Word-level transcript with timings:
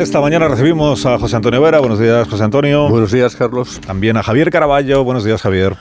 Esta 0.00 0.18
mañana 0.18 0.48
recibimos 0.48 1.04
a 1.04 1.18
José 1.18 1.36
Antonio 1.36 1.60
Vera. 1.60 1.78
Buenos 1.78 1.98
días, 1.98 2.26
José 2.26 2.42
Antonio. 2.42 2.88
Buenos 2.88 3.12
días, 3.12 3.36
Carlos. 3.36 3.82
También 3.86 4.16
a 4.16 4.22
Javier 4.22 4.50
Caraballo. 4.50 5.04
Buenos 5.04 5.24
días, 5.24 5.42
Javier. 5.42 5.76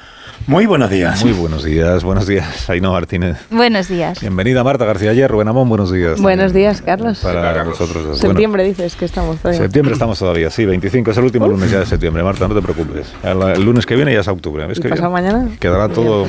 Muy 0.46 0.66
buenos 0.66 0.90
días. 0.90 1.24
Muy 1.24 1.32
buenos 1.32 1.64
días. 1.64 2.04
Buenos 2.04 2.28
días, 2.28 2.70
Ainhoa 2.70 2.92
Martínez. 2.92 3.38
Buenos 3.50 3.88
días. 3.88 4.20
Bienvenida, 4.20 4.62
Marta 4.62 4.84
García 4.84 5.12
Ayer. 5.12 5.32
Rubén 5.32 5.48
Amón, 5.48 5.70
buenos 5.70 5.90
días. 5.90 6.20
Buenos 6.20 6.52
días, 6.52 6.82
Carlos. 6.82 7.20
Para 7.20 7.64
nosotros. 7.64 8.06
dos. 8.06 8.20
Septiembre 8.20 8.66
dices 8.66 8.98
que 8.98 9.06
estamos 9.06 9.38
todavía. 9.38 9.62
septiembre 9.62 9.94
estamos 9.94 10.20
todavía, 10.20 10.50
sí. 10.50 10.66
25 10.66 11.12
es 11.12 11.18
el 11.18 11.24
último 11.24 11.48
lunes 11.48 11.72
ya 11.72 11.80
de 11.80 11.86
septiembre. 11.86 12.22
Marta, 12.22 12.46
no 12.46 12.56
te 12.56 12.62
preocupes. 12.62 13.14
El, 13.24 13.64
lunes 13.64 13.86
que 13.86 13.96
viene 13.96 14.14
ya 14.14 14.20
es 14.20 14.28
octubre. 14.28 14.66
¿Ves 14.68 14.80
¿Y 14.80 14.82
que 14.82 14.90
pasado 14.90 15.12
mañana? 15.12 15.48
Quedará 15.62 15.88
todo... 15.88 16.26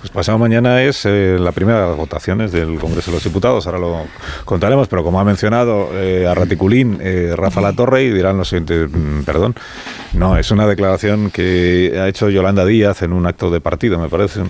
Pues 0.00 0.10
pasado 0.12 0.38
mañana 0.38 0.82
es 0.82 1.04
eh, 1.04 1.36
la 1.38 1.52
primera 1.52 1.82
de 1.82 1.88
las 1.88 1.96
votaciones 1.96 2.52
del 2.52 2.78
Congreso 2.78 3.10
de 3.10 3.16
los 3.18 3.24
Diputados, 3.24 3.66
ahora 3.66 3.78
lo 3.78 4.04
contaremos, 4.46 4.88
pero 4.88 5.04
como 5.04 5.20
ha 5.20 5.24
mencionado 5.24 5.90
eh, 5.92 6.26
a 6.26 6.34
Raticulín 6.34 6.98
eh, 7.02 7.34
Rafa 7.36 7.60
Latorre, 7.60 8.04
y 8.04 8.10
dirán 8.10 8.38
lo 8.38 8.46
siguiente, 8.46 8.86
mm, 8.86 9.24
perdón, 9.24 9.54
no, 10.14 10.38
es 10.38 10.50
una 10.52 10.66
declaración 10.66 11.30
que 11.30 11.98
ha 12.00 12.08
hecho 12.08 12.30
Yolanda 12.30 12.64
Díaz 12.64 13.02
en 13.02 13.12
un 13.12 13.26
acto 13.26 13.50
de 13.50 13.60
partido, 13.60 13.98
me 13.98 14.08
parece, 14.08 14.40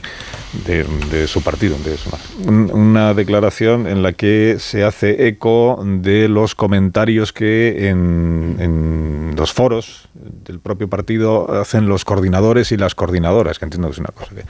de, 0.66 1.26
su 1.26 1.42
partido, 1.42 1.76
de 1.84 1.96
su- 1.96 2.10
un- 2.46 2.70
una 2.72 3.12
declaración 3.14 3.88
en 3.88 4.04
la 4.04 4.12
que 4.12 4.56
se 4.60 4.84
hace 4.84 5.26
eco 5.26 5.82
de 5.84 6.28
los 6.28 6.54
comentarios 6.54 7.32
que 7.32 7.88
en, 7.88 8.56
en 8.60 9.34
los 9.36 9.52
foros 9.52 10.08
del 10.14 10.60
propio 10.60 10.88
partido 10.88 11.52
hacen 11.60 11.88
los 11.88 12.04
coordinadores 12.04 12.70
y 12.70 12.76
las 12.76 12.94
coordinadoras, 12.94 13.58
que 13.58 13.64
entiendo 13.64 13.88
que 13.88 13.92
es 13.94 13.98
una 13.98 14.10
cosa 14.14 14.32
que 14.34 14.44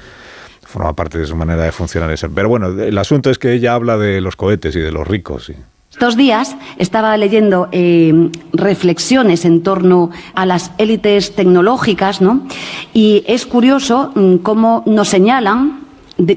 forma 0.70 0.94
parte 0.94 1.18
de 1.18 1.26
su 1.26 1.36
manera 1.36 1.64
de 1.64 1.72
funcionar. 1.72 2.10
y 2.12 2.16
ser. 2.16 2.30
Pero 2.30 2.48
bueno, 2.48 2.68
el 2.68 2.96
asunto 2.96 3.30
es 3.30 3.38
que 3.38 3.52
ella 3.52 3.74
habla 3.74 3.98
de 3.98 4.20
los 4.20 4.36
cohetes 4.36 4.74
y 4.76 4.80
de 4.80 4.92
los 4.92 5.06
ricos. 5.06 5.52
Estos 5.90 6.16
días 6.16 6.56
estaba 6.78 7.16
leyendo 7.16 7.68
eh, 7.72 8.30
reflexiones 8.52 9.44
en 9.44 9.62
torno 9.62 10.10
a 10.34 10.46
las 10.46 10.70
élites 10.78 11.34
tecnológicas, 11.34 12.20
¿no? 12.20 12.46
Y 12.94 13.24
es 13.26 13.44
curioso 13.44 14.12
mm, 14.14 14.36
cómo 14.36 14.84
nos 14.86 15.08
señalan 15.08 15.80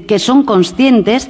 que 0.06 0.18
son 0.18 0.44
conscientes 0.44 1.28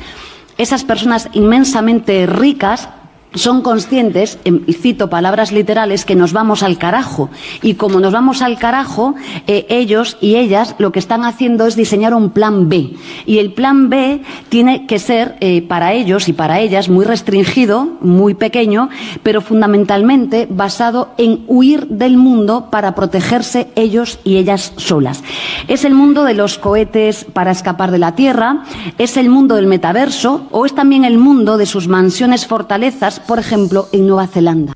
esas 0.56 0.84
personas 0.84 1.28
inmensamente 1.32 2.26
ricas 2.26 2.88
son 3.34 3.62
conscientes, 3.62 4.38
em, 4.44 4.64
cito 4.66 5.10
palabras 5.10 5.52
literales, 5.52 6.04
que 6.04 6.14
nos 6.14 6.32
vamos 6.32 6.62
al 6.62 6.78
carajo. 6.78 7.30
Y 7.62 7.74
como 7.74 8.00
nos 8.00 8.12
vamos 8.12 8.42
al 8.42 8.58
carajo, 8.58 9.14
eh, 9.46 9.66
ellos 9.68 10.16
y 10.20 10.36
ellas 10.36 10.74
lo 10.78 10.92
que 10.92 10.98
están 10.98 11.24
haciendo 11.24 11.66
es 11.66 11.76
diseñar 11.76 12.14
un 12.14 12.30
plan 12.30 12.68
B. 12.68 12.90
Y 13.26 13.38
el 13.38 13.52
plan 13.52 13.88
B 13.88 14.22
tiene 14.48 14.86
que 14.86 14.98
ser 14.98 15.36
eh, 15.40 15.62
para 15.62 15.92
ellos 15.92 16.28
y 16.28 16.32
para 16.32 16.60
ellas 16.60 16.88
muy 16.88 17.04
restringido, 17.04 17.88
muy 18.00 18.34
pequeño, 18.34 18.88
pero 19.22 19.40
fundamentalmente 19.40 20.46
basado 20.50 21.10
en 21.18 21.44
huir 21.46 21.86
del 21.88 22.16
mundo 22.16 22.68
para 22.70 22.94
protegerse 22.94 23.68
ellos 23.74 24.18
y 24.24 24.36
ellas 24.36 24.72
solas. 24.76 25.22
Es 25.68 25.84
el 25.84 25.94
mundo 25.94 26.24
de 26.24 26.34
los 26.34 26.58
cohetes 26.58 27.24
para 27.24 27.50
escapar 27.50 27.90
de 27.90 27.98
la 27.98 28.14
Tierra, 28.14 28.64
es 28.98 29.16
el 29.16 29.28
mundo 29.28 29.56
del 29.56 29.66
metaverso 29.66 30.46
o 30.50 30.66
es 30.66 30.74
también 30.74 31.04
el 31.04 31.18
mundo 31.18 31.56
de 31.56 31.66
sus 31.66 31.88
mansiones 31.88 32.46
fortalezas, 32.46 33.20
por 33.26 33.38
ejemplo, 33.38 33.88
en 33.92 34.06
Nueva 34.06 34.26
Zelanda. 34.26 34.72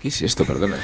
¿Qué 0.00 0.08
es 0.08 0.22
esto? 0.22 0.44
Perdona. 0.44 0.76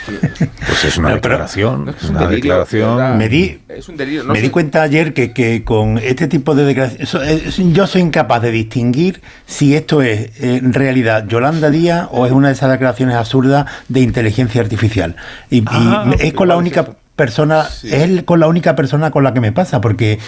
Pues 0.66 0.84
es 0.86 0.98
una 0.98 1.10
No, 1.10 1.14
declaración. 1.14 1.84
No, 1.84 1.90
es 1.92 1.98
es 1.98 2.02
un 2.04 2.10
una 2.10 2.20
delirio, 2.26 2.42
declaración. 2.42 2.96
verdad. 2.96 3.14
Me 3.14 3.28
di, 3.28 3.60
Es 3.68 3.88
un 3.88 3.96
delirio. 3.96 4.24
no 4.24 4.32
me 4.32 4.40
di 4.40 4.50
cuenta 4.50 4.82
ayer 4.82 5.14
que, 5.14 5.32
que 5.32 5.62
con 5.62 5.98
este 5.98 6.26
tipo 6.26 6.56
de 6.56 6.64
declaraciones, 6.64 7.56
yo 7.72 7.86
soy 7.86 8.00
incapaz 8.02 8.42
de 8.42 8.50
distinguir 8.50 9.22
si 9.46 9.76
esto 9.76 10.02
es 10.02 10.18
eh, 10.42 10.56
en 10.56 10.72
realidad 10.72 11.28
Yolanda 11.28 11.70
Díaz 11.70 12.08
o 12.10 12.26
es 12.26 12.32
una 12.32 12.48
de 12.48 12.54
esas 12.54 12.72
declaraciones 12.72 13.14
absurdas 13.14 13.66
de 13.88 14.00
inteligencia 14.00 14.60
artificial. 14.60 15.14
Y, 15.48 15.58
y 15.58 15.64
Ah, 15.68 16.10
es 16.18 16.32
con 16.32 16.48
la 16.48 16.56
única. 16.56 16.96
Persona, 17.16 17.64
Sí. 17.64 17.88
es 17.88 18.02
el- 18.02 18.24
con 18.24 18.40
la 18.40 18.48
única 18.48 18.74
persona 18.74 19.10
con 19.10 19.22
la 19.24 19.32
que 19.32 19.40
me 19.40 19.52
pasa, 19.52 19.80
porque 19.80 20.18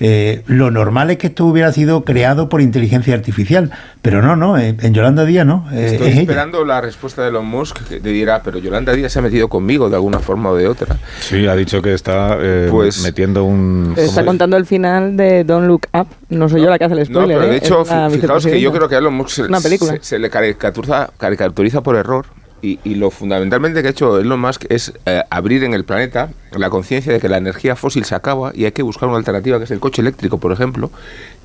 eh, 0.00 0.42
lo 0.46 0.72
normal 0.72 1.10
es 1.12 1.18
que 1.18 1.28
esto 1.28 1.46
hubiera 1.46 1.70
sido 1.72 2.02
creado 2.04 2.48
por 2.48 2.60
inteligencia 2.60 3.14
artificial, 3.14 3.70
pero 4.02 4.20
no, 4.22 4.34
no, 4.34 4.58
eh, 4.58 4.74
en 4.80 4.92
Yolanda 4.92 5.24
Díaz 5.24 5.46
no, 5.46 5.66
eh, 5.72 5.86
Estoy 5.92 6.08
es 6.08 6.12
ella. 6.14 6.22
esperando 6.22 6.64
la 6.64 6.80
respuesta 6.80 7.22
de 7.22 7.28
Elon 7.28 7.46
Musk 7.46 7.78
que 7.88 8.00
te 8.00 8.08
dirá, 8.08 8.42
pero 8.42 8.58
Yolanda 8.58 8.92
Díaz 8.92 9.12
se 9.12 9.20
ha 9.20 9.22
metido 9.22 9.48
conmigo 9.48 9.88
de 9.88 9.94
alguna 9.94 10.18
forma 10.18 10.50
o 10.50 10.56
de 10.56 10.66
otra. 10.66 10.96
Sí, 11.20 11.46
ha 11.46 11.54
dicho 11.54 11.80
que 11.80 11.94
está 11.94 12.36
eh, 12.40 12.68
Pues- 12.70 13.02
metiendo 13.04 13.44
un. 13.44 13.94
Está 13.96 14.24
contando 14.24 14.56
el 14.56 14.66
final 14.66 15.16
de 15.16 15.44
Don't 15.44 15.68
Look 15.68 15.86
Up. 15.94 16.08
No 16.28 16.48
soy 16.48 16.60
yo 16.62 16.70
la 16.70 16.78
que 16.78 16.84
hace 16.86 16.94
el 16.94 17.00
No, 17.00 17.20
spoiler. 17.20 17.38
pero 17.38 17.50
de 17.50 17.56
hecho, 17.56 17.84
fijaos 18.10 18.44
que 18.46 18.60
yo 18.60 18.72
creo 18.72 18.88
que 18.88 18.96
a 18.96 18.98
Elon 18.98 19.14
Musk 19.14 19.30
se, 19.30 19.42
Una 19.44 19.60
película. 19.60 19.92
se- 19.92 20.02
se 20.02 20.18
le 20.18 20.28
caricaturiza, 20.28 21.10
caricaturiza 21.16 21.82
por 21.82 21.94
error. 21.96 22.26
Y, 22.64 22.80
y 22.82 22.94
lo 22.94 23.10
fundamentalmente 23.10 23.82
que 23.82 23.88
ha 23.88 23.90
hecho 23.90 24.18
Elon 24.18 24.40
Musk 24.40 24.64
es 24.70 24.94
eh, 25.04 25.22
abrir 25.28 25.64
en 25.64 25.74
el 25.74 25.84
planeta 25.84 26.30
la 26.56 26.70
conciencia 26.70 27.12
de 27.12 27.20
que 27.20 27.28
la 27.28 27.36
energía 27.36 27.76
fósil 27.76 28.06
se 28.06 28.14
acaba 28.14 28.52
y 28.54 28.64
hay 28.64 28.72
que 28.72 28.82
buscar 28.82 29.06
una 29.08 29.18
alternativa, 29.18 29.58
que 29.58 29.64
es 29.64 29.70
el 29.70 29.80
coche 29.80 30.00
eléctrico, 30.00 30.38
por 30.38 30.50
ejemplo, 30.50 30.90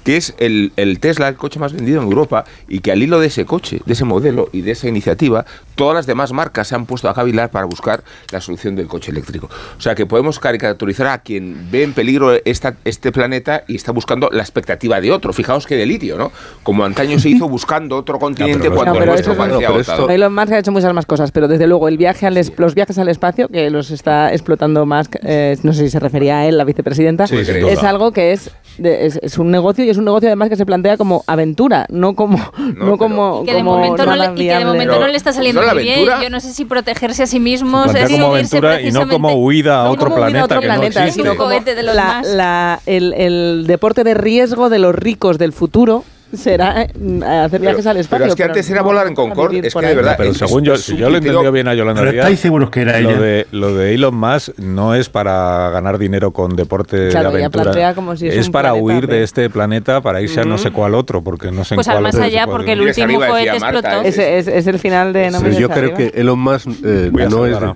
que 0.04 0.18
es 0.18 0.34
el, 0.40 0.72
el 0.78 1.00
Tesla, 1.00 1.28
el 1.28 1.36
coche 1.36 1.60
más 1.60 1.74
vendido 1.74 2.02
en 2.02 2.08
Europa, 2.08 2.46
y 2.68 2.80
que 2.80 2.92
al 2.92 3.02
hilo 3.04 3.20
de 3.20 3.28
ese 3.28 3.46
coche, 3.46 3.82
de 3.86 3.94
ese 3.94 4.06
modelo 4.06 4.50
y 4.54 4.62
de 4.62 4.72
esa 4.72 4.88
iniciativa, 4.88 5.46
todas 5.76 5.96
las 5.96 6.06
demás 6.06 6.32
marcas 6.34 6.68
se 6.68 6.76
han 6.76 6.86
puesto 6.86 7.10
a 7.10 7.14
cavilar 7.14 7.50
para 7.52 7.66
buscar 7.66 8.04
la 8.32 8.42
solución 8.42 8.76
del 8.76 8.88
coche 8.88 9.12
eléctrico. 9.12 9.50
O 9.78 9.82
sea 9.82 9.96
que 9.96 10.06
podemos 10.06 10.40
caricaturizar 10.40 11.08
a 11.08 11.18
quien 11.20 11.68
ve 11.72 11.84
en 11.84 11.94
peligro 11.94 12.34
esta, 12.46 12.76
este 12.86 13.12
planeta 13.12 13.64
y 13.68 13.76
está 13.76 13.92
buscando 13.92 14.30
la 14.32 14.42
expectativa 14.42 15.00
de 15.02 15.12
otro. 15.12 15.32
Fijaos 15.34 15.66
qué 15.68 15.76
delirio, 15.76 16.18
¿no? 16.18 16.32
Como 16.64 16.84
antaño 16.86 17.18
se 17.20 17.30
hizo 17.30 17.48
buscando 17.50 17.96
otro 17.98 18.20
continente 18.20 18.70
cuando 18.70 18.86
no, 18.86 18.94
el 18.94 19.00
pero 19.00 19.12
nuestro 19.14 19.36
parecía 19.38 19.70
No, 19.70 19.80
esto-. 19.80 20.10
Elon 20.10 20.34
Musk 20.34 20.52
ha 20.52 20.60
hecho 20.60 20.72
muchas 20.72 20.94
más 20.94 21.06
cosas, 21.06 21.32
pero 21.32 21.48
desde 21.48 21.68
luego 21.68 21.88
el 21.88 21.98
viaje 21.98 22.26
al 22.26 22.38
es- 22.38 22.52
los 22.58 22.76
viajes 22.76 22.98
al 22.98 23.08
espacio, 23.10 23.48
que 23.48 23.70
los 23.70 23.92
está 23.92 24.34
explotando 24.34 24.86
Musk, 24.86 25.16
eh, 25.24 25.58
no 25.64 25.74
sé 25.74 25.84
si 25.86 25.90
se 25.90 26.00
refería 26.00 26.40
a 26.40 26.46
él, 26.48 26.58
la 26.58 26.64
vicepresidenta, 26.66 27.28
Sí, 27.28 27.44
sin 27.46 27.56
es 27.68 27.84
algo 27.84 28.12
que 28.12 28.34
es, 28.34 28.52
de- 28.78 29.06
es, 29.06 29.20
es 29.22 29.38
un 29.38 29.50
negocio 29.52 29.84
y 29.86 29.89
es 29.92 29.98
un 29.98 30.06
negocio 30.06 30.30
además 30.30 30.50
que 30.50 30.56
se 30.56 30.66
plantea 30.66 30.98
como 30.98 31.24
aventura, 31.28 31.86
no 31.90 32.16
como, 32.16 32.38
no, 32.58 32.74
pero- 32.80 32.98
como, 32.98 33.42
Y 33.44 33.46
que 33.46 33.54
de 33.54 33.60
como 33.60 33.76
momento, 33.78 34.06
no, 34.06 34.16
le, 34.16 34.26
y 34.44 34.48
que 34.48 34.58
de 34.58 34.66
momento 34.66 34.94
Pero, 34.94 35.02
no 35.06 35.08
le 35.08 35.18
está 35.18 35.34
saliendo 35.34 35.62
¿no 35.62 35.74
muy 35.74 35.84
bien. 35.84 36.06
Yo 36.22 36.30
no 36.30 36.40
sé 36.40 36.54
si 36.54 36.66
protegerse 36.66 37.24
a 37.24 37.28
sí 37.28 37.40
mismo 37.40 37.84
Plantea 37.84 38.06
es 38.06 38.12
como 38.12 38.26
aventura 38.28 38.82
y 38.82 38.92
no 38.92 39.08
como 39.08 39.34
huida 39.34 39.82
a 39.82 39.84
No 39.86 39.92
otro 39.92 40.10
como 40.10 40.16
huir 40.16 40.24
a 40.24 40.28
planeta. 40.28 40.46
otro 40.46 40.60
que 40.62 40.68
no 40.68 40.74
planeta, 40.76 41.00
existe. 41.06 41.22
sino 41.24 41.36
como 41.38 41.50
de 41.76 41.84
los 41.84 41.96
la- 41.96 42.04
más. 42.06 42.28
la- 42.28 42.80
el, 42.86 43.14
el 43.14 43.64
deporte 43.68 44.04
de 44.04 44.14
riesgo 44.14 44.70
de 44.70 44.80
los 44.80 44.96
ricos 44.96 45.38
del 45.38 45.54
futuro 45.54 46.04
será 46.34 46.84
eh, 46.84 46.90
hacer 47.24 47.62
viajes 47.62 47.86
al 47.88 47.98
espacio. 47.98 48.24
pero 48.24 48.30
es 48.32 48.36
que 48.36 48.44
antes 48.44 48.70
era 48.70 48.82
volar 48.82 49.08
en 49.08 49.16
Concorde, 49.16 49.60
es 49.68 49.74
que 49.74 49.82
de 49.86 49.96
verdad- 49.96 50.16
Pero 50.18 50.34
según 50.34 50.64
yo, 50.64 50.78
si 50.78 50.96
yo 50.96 51.10
le 51.10 51.16
he 51.16 51.18
entendido 51.18 51.52
bien 51.52 51.68
a 51.68 51.74
Yolanda 51.74 52.02
Pero 52.02 52.12
Díaz, 52.12 52.26
¿estáis 52.26 52.40
seguros 52.40 52.70
que 52.70 52.82
era 52.82 53.00
lo 53.00 53.10
ella? 53.12 53.20
de, 53.20 53.48
lo 53.52 53.74
de 53.76 53.94
Elon 53.96 54.16
Musk 54.16 54.58
no 54.60 54.96
es 54.96 55.10
para 55.10 55.70
ganar 55.72 55.98
dinero 55.98 56.32
con 56.32 56.56
deporte 56.56 57.10
Claro, 57.10 57.32
de 57.32 57.38
ella 57.38 57.46
aventura. 57.48 57.64
plantea 57.64 57.96
como 57.96 58.16
si 58.16 58.28
es 58.28 58.46
un 58.48 58.52
para 58.52 58.70
planeta 58.72 58.86
huir 58.86 59.08
de 59.08 59.24
este 59.24 59.50
planeta 59.50 60.02
para 60.02 60.22
irse 60.22 60.42
a 60.42 60.46
no 60.46 60.58
sé 60.58 60.72
cuál 60.72 60.96
otro, 60.96 61.22
porque 61.24 61.52
no 61.52 61.64
sé 61.64 61.74
en 61.74 61.78
Pues 61.78 61.88
cuál 61.88 61.98
al 61.98 62.04
más 62.04 62.16
otro 62.16 62.26
allá, 62.26 62.46
porque 62.48 62.74
el 62.74 62.82
último 62.82 63.20
cohete 63.20 63.50
explotó. 63.58 63.88
¿eh? 63.88 64.08
Es, 64.08 64.18
es 64.48 64.68
el 64.68 64.80
final 64.80 65.14
de 65.14 65.32
No 65.32 65.40
Pero 65.40 65.44
mires 65.50 65.60
yo 65.60 65.70
creo 65.70 65.94
arriba. 65.96 65.98
que 66.12 66.20
Elon 66.22 66.40
Musk 66.40 66.68
eh, 66.84 67.12
no 67.30 67.46
es 67.46 67.60
de-. 67.60 67.74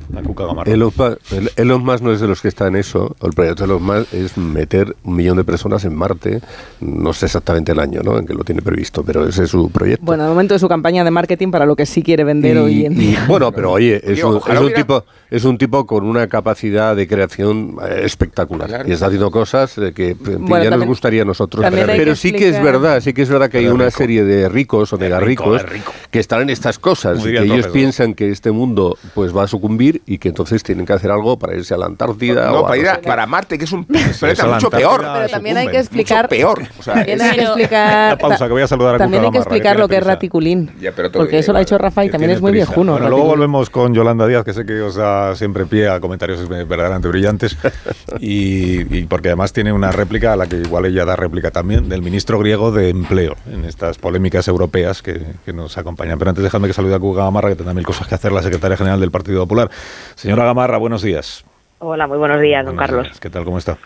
Elon, 1.56 1.84
Musk 1.84 2.02
no 2.02 2.12
es 2.12 2.20
de 2.22 2.28
los 2.28 2.42
que 2.42 2.48
está 2.48 2.68
en 2.68 2.76
eso. 2.76 3.16
El 3.22 3.32
proyecto 3.34 3.64
de 3.66 3.72
Elon 3.74 3.84
Musk 3.84 4.14
es 4.14 4.38
meter 4.38 4.96
un 5.04 5.16
millón 5.16 5.38
de 5.38 5.44
personas 5.44 5.84
en 5.86 5.96
Marte. 5.96 6.42
No 6.80 7.14
sé 7.14 7.26
exactamente 7.26 7.72
el 7.72 7.80
año 7.80 8.02
¿no? 8.04 8.18
en 8.18 8.26
que 8.26 8.34
lo 8.34 8.43
tiene 8.44 8.62
previsto, 8.62 9.04
pero 9.04 9.28
ese 9.28 9.44
es 9.44 9.50
su 9.50 9.70
proyecto. 9.70 10.06
Bueno, 10.06 10.24
de 10.24 10.30
momento 10.30 10.54
de 10.54 10.60
su 10.60 10.68
campaña 10.68 11.04
de 11.04 11.12
marketing 11.12 11.52
para 11.52 11.66
lo 11.66 11.76
que 11.76 11.86
sí 11.86 12.02
quiere 12.04 12.24
vender 12.24 12.56
Y- 12.56 12.60
hoy 12.60 12.86
en 12.86 12.94
y- 12.94 12.96
día. 12.96 13.26
bueno, 13.28 13.52
pero 13.52 13.72
oye, 13.72 14.02
es 14.04 14.24
un, 14.24 14.38
es 14.50 14.60
un 14.60 14.74
tipo 14.74 15.06
es 15.30 15.46
un 15.46 15.58
tipo 15.58 15.88
con 15.88 16.04
una 16.06 16.28
capacidad 16.28 16.96
de 16.96 17.08
creación 17.08 17.78
eh, 17.84 18.02
espectacular 18.04 18.68
Claro. 18.70 18.88
y 18.88 18.92
está 18.92 19.08
haciendo 19.08 19.32
cosas 19.32 19.76
eh, 19.80 19.92
que, 19.92 20.14
fin, 20.16 20.38
Bueno, 20.46 20.58
ya 20.58 20.64
nos 20.66 20.70
también- 20.72 20.88
gustaría 20.90 21.22
a 21.24 21.26
nosotros. 21.26 21.66
Pero 21.72 22.12
que 22.12 22.16
sí 22.16 22.32
que 22.34 22.50
es 22.50 22.62
verdad, 22.62 23.02
sí 23.02 23.14
que 23.14 23.24
es 23.24 23.30
verdad 23.30 23.50
que 23.50 23.58
hay 23.58 23.64
Pero 23.64 23.74
una 23.76 23.86
rico. 23.86 23.98
serie 23.98 24.24
de 24.24 24.48
ricos 24.48 24.94
o 24.94 24.98
mega 25.00 25.18
De 25.20 25.26
rico, 25.26 25.58
ricos 25.58 25.94
que 26.12 26.20
están 26.20 26.42
en 26.44 26.52
estas 26.52 26.78
cosas 26.78 27.20
y 27.22 27.32
que 27.32 27.38
el 27.38 27.52
ellos 27.52 27.68
piensan 27.68 28.14
que 28.14 28.30
este 28.30 28.52
mundo 28.52 28.96
pues 29.16 29.36
va 29.36 29.44
a 29.44 29.48
sucumbir 29.48 30.04
y 30.06 30.20
que 30.20 30.28
entonces 30.30 30.62
tienen 30.62 30.86
que 30.86 30.94
hacer 30.94 31.10
algo 31.10 31.40
para 31.40 31.56
irse 31.56 31.74
a 31.74 31.78
la 31.78 31.88
Antártida 31.88 32.48
No, 32.52 32.60
o 32.60 32.66
a 32.66 32.68
para 32.68 32.78
ir 32.78 32.88
a- 32.88 33.02
para 33.02 33.26
Marte, 33.26 33.58
que 33.58 33.66
es 33.66 33.72
un 33.72 33.86
planeta 33.86 34.46
la 34.46 34.54
mucho 34.54 34.70
peor. 34.70 35.02
Pero 35.16 35.30
también 35.30 35.58
hay 35.58 35.68
que 35.68 35.80
explicar. 35.80 36.26
Mucho 36.26 36.30
peor. 36.30 36.64
O 36.80 36.84
sea, 36.84 36.94
También 36.94 37.18
es- 37.20 37.24
hay 37.24 37.30
que 37.32 37.36
Pero- 37.38 37.48
explicar. 37.50 38.18
Pausa, 38.34 38.48
que 38.48 38.54
voy 38.54 38.62
a 38.62 38.68
saludar 38.68 38.96
a 38.96 38.98
También 38.98 39.22
Cuca 39.24 39.28
hay 39.28 39.32
que 39.32 39.38
Gamarra, 39.40 39.56
explicar 39.56 39.80
lo 39.80 39.88
que 39.88 39.98
es 39.98 40.04
raticulín. 40.04 40.72
Ya, 40.80 40.92
pero 40.92 41.10
todo 41.10 41.22
porque 41.22 41.32
bien, 41.32 41.40
eso 41.42 41.54
lo 41.54 41.60
ha 41.60 41.62
hecho 41.62 41.76
vale. 41.76 41.84
Rafa 41.84 42.06
y 42.06 42.10
también 42.10 42.32
es 42.32 42.42
muy 42.42 42.52
prisa. 42.52 42.68
viejuno. 42.68 42.94
Bueno, 42.94 43.10
luego 43.10 43.26
volvemos 43.26 43.70
con 43.70 43.94
Yolanda 43.94 44.28
Díaz, 44.28 44.44
que 44.44 44.54
sé 44.54 44.66
que 44.66 44.82
os 44.82 44.96
da 44.96 45.36
siempre 45.36 45.66
pie 45.66 45.90
a 45.90 46.00
comentarios 46.00 46.48
verdaderamente 46.48 47.08
brillantes, 47.08 47.58
y, 48.20 48.98
y 48.98 49.04
porque 49.06 49.30
además 49.30 49.54
tiene 49.54 49.74
una 49.74 49.92
réplica 49.92 50.34
a 50.34 50.36
la 50.36 50.48
que 50.48 50.58
igual 50.58 50.86
ella 50.86 51.06
da 51.06 51.16
réplica 51.16 51.52
también, 51.52 51.90
del 51.90 52.02
ministro 52.02 52.40
griego 52.40 52.72
de 52.72 52.90
Empleo, 52.90 53.36
en 53.52 53.66
estas 53.66 53.98
polémicas 53.98 54.48
europeas 54.48 55.02
que, 55.02 55.22
que 55.46 55.54
nos 55.54 55.78
acompañan. 55.78 56.18
Pero 56.20 56.30
antes 56.30 56.44
dejadme 56.44 56.68
que 56.68 56.74
salude 56.74 56.96
a 56.96 57.00
Cuca 57.00 57.24
Gamarra, 57.24 57.50
que 57.50 57.56
tendrá 57.56 57.74
mil 57.74 57.86
cosas 57.86 58.08
que 58.08 58.16
hacer, 58.16 58.32
la 58.32 58.42
secretaria 58.42 58.78
general 58.78 59.00
del 59.00 59.12
Partido 59.12 59.42
Popular. 59.42 59.70
Señora 60.16 60.46
Gamarra, 60.46 60.78
buenos 60.78 61.02
días. 61.02 61.46
Hola, 61.86 62.08
muy 62.08 62.18
buenos 62.18 62.40
días, 62.40 62.64
don 62.66 62.76
Buenos 62.78 62.90
Carlos. 62.90 63.08
días. 63.08 63.20
¿Qué 63.20 63.30
tal? 63.30 63.44
¿Cómo 63.44 63.58
está? 63.58 63.78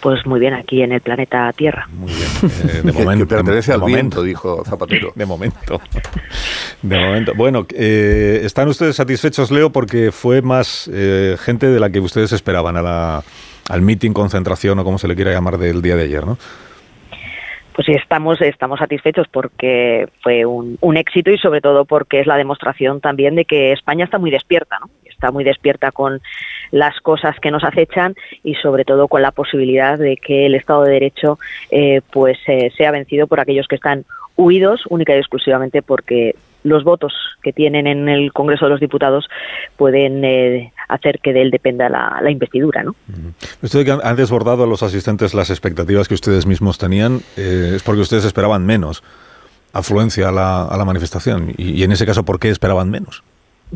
Pues 0.00 0.26
muy 0.26 0.40
bien, 0.40 0.54
aquí 0.54 0.82
en 0.82 0.90
el 0.90 1.00
planeta 1.00 1.52
Tierra. 1.52 1.86
Muy 1.92 2.12
bien. 2.12 2.28
Eh, 2.68 2.82
de 2.82 2.92
momento. 3.04 3.28
que 3.28 3.34
pertenece 3.36 3.72
al 3.72 3.78
momento. 3.78 4.24
dijo 4.24 4.64
Zapatero. 4.64 5.12
De 5.14 5.24
momento. 5.24 5.80
De 6.82 6.98
momento. 6.98 7.32
Bueno, 7.36 7.64
eh, 7.72 8.40
¿están 8.42 8.66
ustedes 8.66 8.96
satisfechos, 8.96 9.52
Leo? 9.52 9.70
Porque 9.70 10.10
fue 10.10 10.42
más 10.42 10.90
eh, 10.92 11.36
gente 11.38 11.68
de 11.68 11.78
la 11.78 11.90
que 11.90 12.00
ustedes 12.00 12.32
esperaban 12.32 12.76
a 12.76 12.82
la, 12.82 13.22
al 13.68 13.82
meeting, 13.82 14.10
concentración 14.10 14.76
o 14.80 14.84
como 14.84 14.98
se 14.98 15.06
le 15.06 15.14
quiera 15.14 15.30
llamar 15.30 15.56
del 15.56 15.80
día 15.80 15.94
de 15.94 16.02
ayer, 16.02 16.26
¿no? 16.26 16.36
Pues 17.74 17.88
estamos, 17.88 18.40
estamos 18.40 18.78
satisfechos 18.78 19.26
porque 19.28 20.08
fue 20.22 20.46
un, 20.46 20.78
un 20.80 20.96
éxito 20.96 21.30
y 21.30 21.38
sobre 21.38 21.60
todo 21.60 21.84
porque 21.84 22.20
es 22.20 22.26
la 22.26 22.36
demostración 22.36 23.00
también 23.00 23.34
de 23.34 23.44
que 23.44 23.72
España 23.72 24.04
está 24.04 24.18
muy 24.18 24.30
despierta, 24.30 24.78
¿no? 24.80 24.90
Está 25.04 25.32
muy 25.32 25.44
despierta 25.44 25.90
con 25.90 26.20
las 26.70 27.00
cosas 27.00 27.38
que 27.40 27.50
nos 27.50 27.64
acechan 27.64 28.14
y 28.42 28.54
sobre 28.56 28.84
todo 28.84 29.08
con 29.08 29.22
la 29.22 29.30
posibilidad 29.30 29.98
de 29.98 30.16
que 30.16 30.46
el 30.46 30.54
Estado 30.54 30.84
de 30.84 30.92
Derecho 30.92 31.38
eh, 31.70 32.00
pues 32.12 32.38
eh, 32.46 32.70
sea 32.76 32.90
vencido 32.90 33.26
por 33.26 33.40
aquellos 33.40 33.66
que 33.66 33.76
están 33.76 34.04
huidos 34.36 34.82
única 34.88 35.14
y 35.14 35.18
exclusivamente 35.18 35.82
porque 35.82 36.34
los 36.64 36.82
votos 36.82 37.12
que 37.42 37.52
tienen 37.52 37.86
en 37.86 38.08
el 38.08 38.32
Congreso 38.32 38.64
de 38.64 38.72
los 38.72 38.80
Diputados 38.80 39.28
pueden 39.76 40.24
eh, 40.24 40.72
hacer 40.88 41.20
que 41.20 41.32
de 41.32 41.42
él 41.42 41.50
dependa 41.50 41.88
la, 41.88 42.20
la 42.22 42.30
investidura, 42.30 42.82
¿no? 42.82 42.94
Esto 43.62 43.78
de 43.78 43.84
que 43.84 43.90
han, 43.92 44.16
desbordado 44.16 44.64
a 44.64 44.66
los 44.66 44.82
asistentes 44.82 45.34
las 45.34 45.50
expectativas 45.50 46.08
que 46.08 46.14
ustedes 46.14 46.46
mismos 46.46 46.78
tenían 46.78 47.20
eh, 47.36 47.72
es 47.76 47.82
porque 47.82 48.00
ustedes 48.00 48.24
esperaban 48.24 48.64
menos 48.66 49.02
afluencia 49.72 50.28
a 50.28 50.32
la, 50.32 50.64
a 50.66 50.76
la 50.76 50.84
manifestación. 50.84 51.52
Y, 51.56 51.72
y 51.72 51.82
en 51.82 51.92
ese 51.92 52.06
caso, 52.06 52.24
¿por 52.24 52.38
qué 52.38 52.48
esperaban 52.48 52.90
menos? 52.90 53.22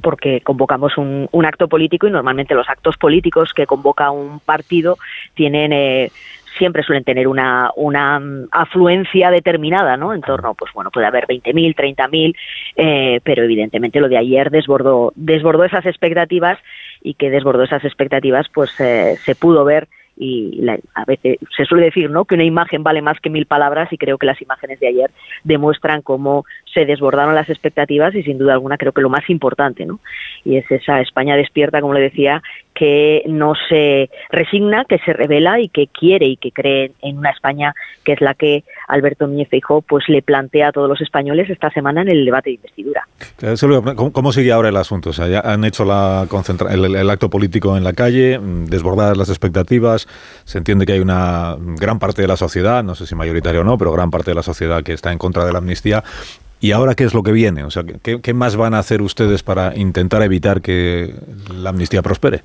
porque 0.03 0.41
convocamos 0.43 0.97
un, 0.97 1.29
un 1.33 1.45
acto 1.45 1.67
político 1.67 2.07
y 2.07 2.11
normalmente 2.11 2.55
los 2.55 2.69
actos 2.69 2.97
políticos 2.97 3.53
que 3.53 3.67
convoca 3.67 4.11
un 4.11 4.39
partido 4.39 4.97
tienen 5.35 5.73
eh, 5.73 6.11
siempre 6.57 6.83
suelen 6.83 7.05
tener 7.05 7.29
una, 7.29 7.71
una 7.77 8.19
mm, 8.19 8.49
afluencia 8.51 9.31
determinada, 9.31 9.97
¿no? 9.97 10.13
En 10.13 10.21
torno, 10.21 10.55
pues 10.55 10.73
bueno, 10.75 10.91
puede 10.91 11.07
haber 11.07 11.27
20.000, 11.27 11.75
30.000, 11.75 12.37
eh, 12.77 13.21
pero 13.23 13.45
evidentemente 13.45 14.01
lo 14.01 14.09
de 14.09 14.19
ayer 14.19 14.51
desbordó, 14.51 15.13
desbordó 15.15 15.65
esas 15.65 15.87
expectativas 15.87 16.59
y 17.03 17.15
que 17.15 17.31
desbordó 17.31 17.63
esas 17.63 17.85
expectativas, 17.85 18.47
pues 18.53 18.71
eh, 18.81 19.17
se 19.25 19.35
pudo 19.35 19.65
ver 19.65 19.89
y 20.21 20.61
la- 20.63 20.79
a 20.95 21.05
veces 21.05 21.39
se 21.57 21.65
suele 21.65 21.85
decir 21.87 22.11
no 22.11 22.25
que 22.25 22.35
una 22.35 22.43
imagen 22.45 22.83
vale 22.83 23.03
más 23.03 23.21
que 23.21 23.31
mil 23.31 23.47
palabras 23.47 23.93
y 23.93 23.99
creo 23.99 24.19
que 24.19 24.27
las 24.27 24.43
imágenes 24.43 24.81
de 24.81 24.89
ayer 24.89 25.11
demuestran 25.45 26.03
cómo 26.03 26.45
se 26.73 26.85
desbordaron 26.85 27.35
las 27.35 27.49
expectativas 27.49 28.15
y 28.15 28.23
sin 28.23 28.39
duda 28.39 28.55
alguna 28.55 28.77
creo 28.77 28.93
que 28.93 29.01
lo 29.01 29.09
más 29.09 29.29
importante 29.29 29.87
no 29.87 30.01
y 30.45 30.57
es 30.57 30.71
esa 30.71 31.01
España 31.01 31.37
despierta 31.37 31.81
como 31.81 31.95
le 31.95 32.01
decía 32.01 32.43
que 32.75 33.23
no 33.27 33.55
se 33.69 34.11
resigna 34.31 34.85
que 34.85 34.99
se 34.99 35.13
revela 35.13 35.61
y 35.61 35.69
que 35.69 35.89
quiere 35.89 36.27
y 36.27 36.37
que 36.37 36.53
cree 36.53 36.93
en 37.03 37.19
una 37.19 37.31
España 37.31 37.75
que 38.05 38.13
es 38.13 38.21
la 38.21 38.35
que 38.35 38.65
Alberto 38.87 39.27
Núñez 39.27 39.49
Feijóo 39.49 39.83
pues 39.83 40.09
le 40.09 40.23
plantea 40.23 40.69
a 40.69 40.73
todos 40.73 40.89
los 40.89 41.01
españoles 41.01 41.51
esta 41.51 41.71
semana 41.71 42.03
en 42.03 42.09
el 42.09 42.25
debate 42.25 42.51
de 42.51 42.55
investidura 42.57 43.07
¿Cómo, 44.13 44.33
sigue 44.33 44.51
ahora 44.53 44.69
el 44.69 44.77
asunto? 44.77 45.11
O 45.11 45.13
sea, 45.13 45.29
ya 45.29 45.41
han 45.41 45.65
hecho 45.65 45.85
la 45.85 46.27
el, 46.71 46.97
el 46.97 47.11
acto 47.11 47.31
político 47.31 47.77
en 47.77 47.85
la 47.85 47.93
calle, 47.93 48.39
mm, 48.39 48.67
desbordadas 48.67 49.17
las 49.17 49.29
expectativas, 49.29 50.09
se 50.45 50.59
entiende 50.59 50.87
que 50.87 50.93
hay 50.93 51.01
una 51.01 51.57
gran 51.59 51.99
parte 51.99 52.23
de 52.23 52.29
la 52.29 52.37
sociedad, 52.37 52.83
no 52.83 52.95
sé 52.95 53.07
si 53.07 53.15
mayoritaria 53.15 53.61
o 53.61 53.65
no, 53.65 53.79
pero 53.79 53.93
gran 53.93 54.11
parte 54.11 54.33
de 54.33 54.35
la 54.35 54.43
sociedad 54.43 54.83
que 54.83 54.93
está 54.93 55.13
en 55.13 55.19
contra 55.19 55.45
de 55.45 55.53
la 55.53 55.59
amnistía. 55.59 56.03
¿Y 56.61 56.73
ahora 56.73 56.95
qué 56.95 57.05
es 57.05 57.15
lo 57.15 57.23
que 57.23 57.33
viene? 57.33 57.65
O 57.65 57.71
sea, 57.71 57.85
¿qué, 58.03 58.21
qué 58.21 58.35
más 58.35 58.57
van 58.57 58.75
a 58.75 58.79
hacer 58.79 59.01
ustedes 59.03 59.43
para 59.43 59.77
intentar 59.77 60.23
evitar 60.23 60.61
que 60.61 61.15
la 61.55 61.71
amnistía 61.71 62.03
prospere? 62.03 62.43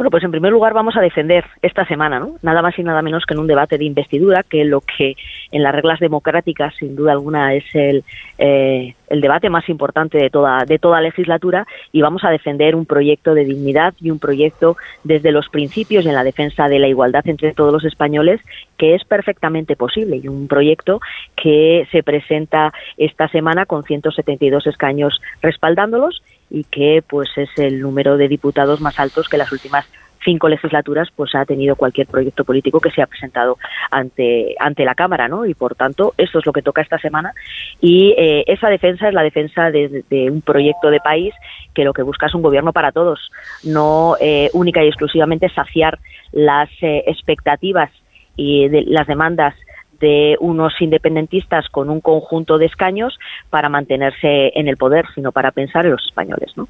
Bueno, 0.00 0.12
pues 0.12 0.24
en 0.24 0.30
primer 0.30 0.50
lugar 0.50 0.72
vamos 0.72 0.96
a 0.96 1.02
defender 1.02 1.44
esta 1.60 1.84
semana, 1.84 2.18
¿no? 2.18 2.36
Nada 2.40 2.62
más 2.62 2.78
y 2.78 2.82
nada 2.82 3.02
menos 3.02 3.26
que 3.26 3.34
en 3.34 3.40
un 3.40 3.46
debate 3.46 3.76
de 3.76 3.84
investidura, 3.84 4.42
que 4.42 4.64
lo 4.64 4.80
que 4.80 5.14
en 5.52 5.62
las 5.62 5.74
reglas 5.74 6.00
democráticas, 6.00 6.74
sin 6.76 6.96
duda 6.96 7.12
alguna, 7.12 7.52
es 7.52 7.64
el, 7.74 8.02
eh, 8.38 8.94
el 9.10 9.20
debate 9.20 9.50
más 9.50 9.68
importante 9.68 10.16
de 10.16 10.30
toda, 10.30 10.64
de 10.64 10.78
toda 10.78 11.02
legislatura, 11.02 11.66
y 11.92 12.00
vamos 12.00 12.24
a 12.24 12.30
defender 12.30 12.76
un 12.76 12.86
proyecto 12.86 13.34
de 13.34 13.44
dignidad 13.44 13.92
y 14.00 14.10
un 14.10 14.18
proyecto 14.18 14.78
desde 15.04 15.32
los 15.32 15.50
principios 15.50 16.06
en 16.06 16.14
la 16.14 16.24
defensa 16.24 16.66
de 16.68 16.78
la 16.78 16.88
igualdad 16.88 17.28
entre 17.28 17.52
todos 17.52 17.70
los 17.70 17.84
españoles, 17.84 18.40
que 18.78 18.94
es 18.94 19.04
perfectamente 19.04 19.76
posible, 19.76 20.16
y 20.16 20.28
un 20.28 20.48
proyecto 20.48 21.00
que 21.36 21.86
se 21.92 22.02
presenta 22.02 22.72
esta 22.96 23.28
semana 23.28 23.66
con 23.66 23.84
172 23.84 24.66
escaños 24.66 25.20
respaldándolos 25.42 26.22
y 26.50 26.64
que 26.64 27.02
pues 27.08 27.30
es 27.36 27.50
el 27.56 27.80
número 27.80 28.16
de 28.16 28.28
diputados 28.28 28.80
más 28.80 28.98
altos 28.98 29.28
que 29.28 29.38
las 29.38 29.52
últimas 29.52 29.86
cinco 30.24 30.48
legislaturas 30.48 31.08
pues 31.14 31.34
ha 31.34 31.44
tenido 31.44 31.76
cualquier 31.76 32.06
proyecto 32.06 32.44
político 32.44 32.80
que 32.80 32.90
se 32.90 33.02
ha 33.02 33.06
presentado 33.06 33.58
ante 33.90 34.54
ante 34.58 34.84
la 34.84 34.94
cámara 34.94 35.28
no 35.28 35.46
y 35.46 35.54
por 35.54 35.74
tanto 35.74 36.14
esto 36.16 36.38
es 36.38 36.46
lo 36.46 36.52
que 36.52 36.62
toca 36.62 36.82
esta 36.82 36.98
semana. 36.98 37.32
Y 37.80 38.14
eh, 38.18 38.44
esa 38.46 38.68
defensa 38.68 39.08
es 39.08 39.14
la 39.14 39.22
defensa 39.22 39.70
de, 39.70 40.04
de 40.08 40.30
un 40.30 40.42
proyecto 40.42 40.90
de 40.90 41.00
país 41.00 41.34
que 41.74 41.84
lo 41.84 41.92
que 41.92 42.02
busca 42.02 42.26
es 42.26 42.34
un 42.34 42.42
gobierno 42.42 42.72
para 42.72 42.92
todos 42.92 43.30
no 43.64 44.16
eh, 44.20 44.50
única 44.52 44.84
y 44.84 44.88
exclusivamente 44.88 45.48
saciar 45.48 45.98
las 46.32 46.68
eh, 46.82 47.04
expectativas 47.06 47.90
y 48.36 48.68
de 48.68 48.82
las 48.82 49.06
demandas 49.06 49.54
de 50.00 50.36
unos 50.40 50.72
independentistas 50.80 51.68
con 51.68 51.90
un 51.90 52.00
conjunto 52.00 52.58
de 52.58 52.66
escaños 52.66 53.18
para 53.50 53.68
mantenerse 53.68 54.52
en 54.54 54.68
el 54.68 54.76
poder, 54.76 55.06
sino 55.14 55.32
para 55.32 55.50
pensar 55.52 55.84
en 55.84 55.92
los 55.92 56.04
españoles, 56.04 56.52
¿no? 56.56 56.68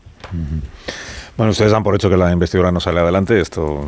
Bueno, 1.36 1.52
ustedes 1.52 1.72
dan 1.72 1.82
por 1.82 1.94
hecho 1.94 2.10
que 2.10 2.16
la 2.16 2.32
investidura 2.32 2.72
no 2.72 2.80
sale 2.80 3.00
adelante, 3.00 3.40
esto 3.40 3.86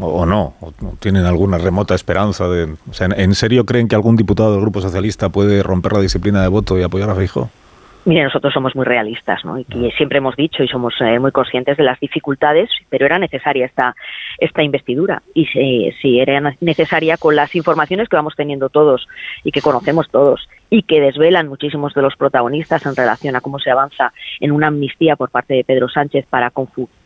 o, 0.00 0.26
no, 0.26 0.54
o 0.60 0.72
tienen 1.00 1.24
alguna 1.24 1.58
remota 1.58 1.94
esperanza 1.94 2.48
de, 2.48 2.64
o 2.88 2.92
sea, 2.92 3.06
¿en, 3.06 3.18
en 3.18 3.34
serio 3.34 3.64
creen 3.64 3.88
que 3.88 3.94
algún 3.94 4.16
diputado 4.16 4.52
del 4.52 4.60
Grupo 4.60 4.80
Socialista 4.80 5.30
puede 5.30 5.62
romper 5.62 5.94
la 5.94 6.00
disciplina 6.00 6.42
de 6.42 6.48
voto 6.48 6.78
y 6.78 6.82
apoyar 6.82 7.10
a 7.10 7.14
Feijóo? 7.14 7.50
Mire, 8.06 8.24
nosotros 8.24 8.52
somos 8.54 8.74
muy 8.74 8.86
realistas, 8.86 9.44
¿no? 9.44 9.58
Y 9.58 9.64
que 9.64 9.90
siempre 9.96 10.18
hemos 10.18 10.34
dicho 10.34 10.62
y 10.62 10.68
somos 10.68 10.94
eh, 11.00 11.18
muy 11.18 11.32
conscientes 11.32 11.76
de 11.76 11.84
las 11.84 12.00
dificultades, 12.00 12.70
pero 12.88 13.04
era 13.04 13.18
necesaria 13.18 13.66
esta 13.66 13.94
esta 14.38 14.62
investidura. 14.62 15.22
Y 15.34 15.46
si, 15.46 15.92
si 16.00 16.18
era 16.18 16.54
necesaria 16.60 17.18
con 17.18 17.36
las 17.36 17.54
informaciones 17.54 18.08
que 18.08 18.16
vamos 18.16 18.34
teniendo 18.36 18.70
todos 18.70 19.06
y 19.44 19.52
que 19.52 19.60
conocemos 19.60 20.08
todos 20.10 20.48
y 20.70 20.82
que 20.84 21.00
desvelan 21.00 21.48
muchísimos 21.48 21.92
de 21.94 22.02
los 22.02 22.16
protagonistas 22.16 22.86
en 22.86 22.96
relación 22.96 23.36
a 23.36 23.40
cómo 23.40 23.58
se 23.58 23.70
avanza 23.70 24.12
en 24.40 24.52
una 24.52 24.68
amnistía 24.68 25.16
por 25.16 25.30
parte 25.30 25.54
de 25.54 25.64
Pedro 25.64 25.88
Sánchez 25.88 26.26
para 26.30 26.52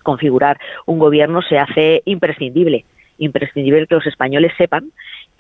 configurar 0.02 0.58
un 0.87 0.99
gobierno 0.99 1.43
se 1.43 1.58
hace 1.58 2.02
imprescindible. 2.05 2.85
Imprescindible 3.19 3.87
que 3.87 3.94
los 3.94 4.06
españoles 4.06 4.52
sepan 4.56 4.90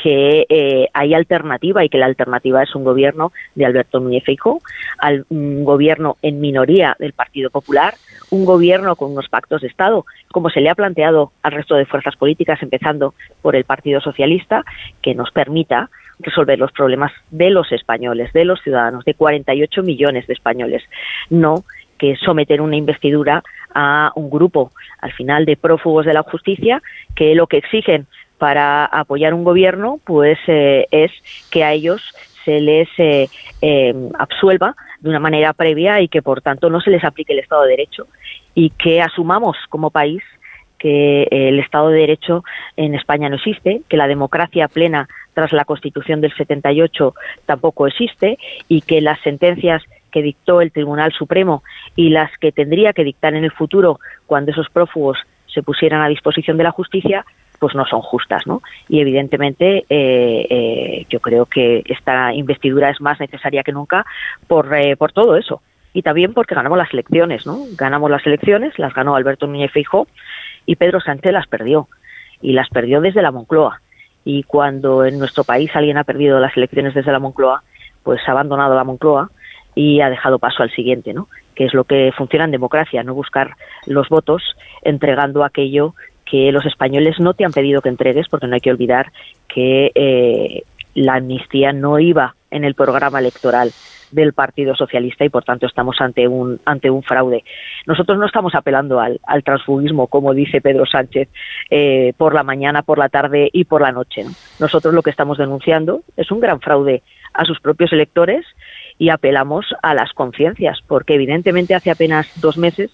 que 0.04 0.44
eh, 0.50 0.90
hay 0.92 1.14
alternativa 1.14 1.82
y 1.82 1.88
que 1.88 1.96
la 1.96 2.04
alternativa 2.04 2.62
es 2.62 2.74
un 2.74 2.84
gobierno 2.84 3.32
de 3.54 3.64
Alberto 3.64 4.00
Núñez 4.00 4.22
Feijóo, 4.22 4.60
un 5.30 5.64
gobierno 5.64 6.18
en 6.20 6.42
minoría 6.42 6.94
del 6.98 7.14
Partido 7.14 7.48
Popular, 7.48 7.94
un 8.28 8.44
gobierno 8.44 8.96
con 8.96 9.12
unos 9.12 9.30
pactos 9.30 9.62
de 9.62 9.68
Estado, 9.68 10.04
como 10.30 10.50
se 10.50 10.60
le 10.60 10.68
ha 10.68 10.74
planteado 10.74 11.32
al 11.42 11.52
resto 11.52 11.74
de 11.74 11.86
fuerzas 11.86 12.16
políticas, 12.16 12.62
empezando 12.62 13.14
por 13.40 13.56
el 13.56 13.64
Partido 13.64 14.02
Socialista, 14.02 14.62
que 15.00 15.14
nos 15.14 15.30
permita 15.30 15.88
resolver 16.18 16.58
los 16.58 16.72
problemas 16.72 17.10
de 17.30 17.48
los 17.48 17.72
españoles, 17.72 18.30
de 18.34 18.44
los 18.44 18.60
ciudadanos, 18.60 19.06
de 19.06 19.14
48 19.14 19.82
millones 19.82 20.26
de 20.26 20.34
españoles, 20.34 20.82
no 21.30 21.64
que 21.96 22.16
someter 22.16 22.60
una 22.60 22.76
investidura 22.76 23.42
a 23.74 24.12
un 24.16 24.28
grupo, 24.28 24.70
al 25.00 25.12
final, 25.12 25.46
de 25.46 25.56
prófugos 25.56 26.04
de 26.04 26.12
la 26.12 26.24
justicia, 26.24 26.82
que 27.14 27.34
lo 27.34 27.46
que 27.46 27.56
exigen 27.56 28.06
para 28.38 28.84
apoyar 28.84 29.34
un 29.34 29.44
gobierno, 29.44 30.00
pues 30.04 30.38
eh, 30.46 30.86
es 30.90 31.12
que 31.50 31.64
a 31.64 31.72
ellos 31.72 32.02
se 32.44 32.60
les 32.60 32.88
eh, 32.98 33.28
eh, 33.62 33.94
absuelva 34.18 34.76
de 35.00 35.08
una 35.10 35.20
manera 35.20 35.52
previa 35.52 36.00
y 36.00 36.08
que 36.08 36.22
por 36.22 36.42
tanto 36.42 36.70
no 36.70 36.80
se 36.80 36.90
les 36.90 37.04
aplique 37.04 37.32
el 37.32 37.38
Estado 37.38 37.62
de 37.62 37.70
Derecho 37.70 38.06
y 38.54 38.70
que 38.70 39.00
asumamos 39.00 39.56
como 39.68 39.90
país 39.90 40.22
que 40.78 41.26
el 41.30 41.58
Estado 41.60 41.88
de 41.88 42.00
Derecho 42.00 42.44
en 42.76 42.94
España 42.94 43.30
no 43.30 43.36
existe, 43.36 43.80
que 43.88 43.96
la 43.96 44.06
democracia 44.06 44.68
plena 44.68 45.08
tras 45.32 45.52
la 45.52 45.64
Constitución 45.64 46.20
del 46.20 46.34
78 46.34 47.14
tampoco 47.46 47.86
existe 47.86 48.38
y 48.68 48.82
que 48.82 49.00
las 49.00 49.18
sentencias 49.20 49.82
que 50.10 50.22
dictó 50.22 50.60
el 50.60 50.72
Tribunal 50.72 51.12
Supremo 51.12 51.62
y 51.96 52.10
las 52.10 52.30
que 52.38 52.52
tendría 52.52 52.92
que 52.92 53.02
dictar 53.02 53.34
en 53.34 53.44
el 53.44 53.50
futuro 53.50 53.98
cuando 54.26 54.52
esos 54.52 54.68
prófugos 54.68 55.18
se 55.46 55.62
pusieran 55.62 56.02
a 56.02 56.08
disposición 56.08 56.56
de 56.56 56.64
la 56.64 56.70
justicia 56.70 57.24
pues 57.64 57.74
no 57.74 57.86
son 57.86 58.02
justas, 58.02 58.46
¿no? 58.46 58.60
Y 58.90 59.00
evidentemente 59.00 59.86
eh, 59.88 60.46
eh, 60.50 61.06
yo 61.08 61.18
creo 61.20 61.46
que 61.46 61.82
esta 61.86 62.34
investidura 62.34 62.90
es 62.90 63.00
más 63.00 63.18
necesaria 63.18 63.62
que 63.62 63.72
nunca 63.72 64.04
por, 64.46 64.74
eh, 64.74 64.98
por 64.98 65.12
todo 65.12 65.34
eso 65.38 65.62
y 65.94 66.02
también 66.02 66.34
porque 66.34 66.54
ganamos 66.54 66.76
las 66.76 66.92
elecciones, 66.92 67.46
¿no? 67.46 67.60
Ganamos 67.74 68.10
las 68.10 68.26
elecciones, 68.26 68.78
las 68.78 68.92
ganó 68.92 69.16
Alberto 69.16 69.46
Núñez 69.46 69.72
Feijóo 69.72 70.06
y 70.66 70.76
Pedro 70.76 71.00
Sánchez 71.00 71.32
las 71.32 71.46
perdió 71.46 71.88
y 72.42 72.52
las 72.52 72.68
perdió 72.68 73.00
desde 73.00 73.22
la 73.22 73.30
Moncloa 73.30 73.80
y 74.26 74.42
cuando 74.42 75.06
en 75.06 75.18
nuestro 75.18 75.44
país 75.44 75.70
alguien 75.72 75.96
ha 75.96 76.04
perdido 76.04 76.40
las 76.40 76.54
elecciones 76.58 76.92
desde 76.92 77.12
la 77.12 77.18
Moncloa, 77.18 77.62
pues 78.02 78.20
ha 78.26 78.32
abandonado 78.32 78.74
la 78.74 78.84
Moncloa 78.84 79.30
y 79.74 80.02
ha 80.02 80.10
dejado 80.10 80.38
paso 80.38 80.62
al 80.62 80.70
siguiente, 80.70 81.14
¿no? 81.14 81.28
que 81.54 81.64
es 81.64 81.72
lo 81.72 81.84
que 81.84 82.12
funciona 82.14 82.44
en 82.44 82.50
democracia, 82.50 83.02
no 83.02 83.14
buscar 83.14 83.52
los 83.86 84.10
votos 84.10 84.42
entregando 84.82 85.44
aquello 85.44 85.94
que 86.24 86.52
los 86.52 86.64
españoles 86.66 87.20
no 87.20 87.34
te 87.34 87.44
han 87.44 87.52
pedido 87.52 87.82
que 87.82 87.88
entregues, 87.88 88.28
porque 88.28 88.46
no 88.46 88.54
hay 88.54 88.60
que 88.60 88.70
olvidar 88.70 89.12
que 89.48 89.92
eh, 89.94 90.62
la 90.94 91.14
amnistía 91.14 91.72
no 91.72 91.98
iba 91.98 92.34
en 92.50 92.64
el 92.64 92.74
programa 92.74 93.18
electoral 93.18 93.72
del 94.10 94.32
Partido 94.32 94.76
Socialista 94.76 95.24
y 95.24 95.28
por 95.28 95.44
tanto 95.44 95.66
estamos 95.66 95.96
ante 96.00 96.28
un 96.28 96.60
ante 96.64 96.88
un 96.88 97.02
fraude. 97.02 97.44
Nosotros 97.86 98.16
no 98.16 98.26
estamos 98.26 98.54
apelando 98.54 99.00
al, 99.00 99.20
al 99.26 99.42
transfugismo, 99.42 100.06
como 100.06 100.32
dice 100.34 100.60
Pedro 100.60 100.86
Sánchez, 100.86 101.28
eh, 101.70 102.12
por 102.16 102.32
la 102.32 102.44
mañana, 102.44 102.82
por 102.82 102.98
la 102.98 103.08
tarde 103.08 103.50
y 103.52 103.64
por 103.64 103.82
la 103.82 103.90
noche. 103.92 104.22
¿no? 104.22 104.30
Nosotros 104.60 104.94
lo 104.94 105.02
que 105.02 105.10
estamos 105.10 105.38
denunciando 105.38 106.02
es 106.16 106.30
un 106.30 106.40
gran 106.40 106.60
fraude 106.60 107.02
a 107.32 107.44
sus 107.44 107.60
propios 107.60 107.92
electores 107.92 108.46
y 108.98 109.08
apelamos 109.08 109.66
a 109.82 109.94
las 109.94 110.12
conciencias, 110.12 110.78
porque 110.86 111.14
evidentemente 111.14 111.74
hace 111.74 111.90
apenas 111.90 112.28
dos 112.40 112.56
meses 112.56 112.90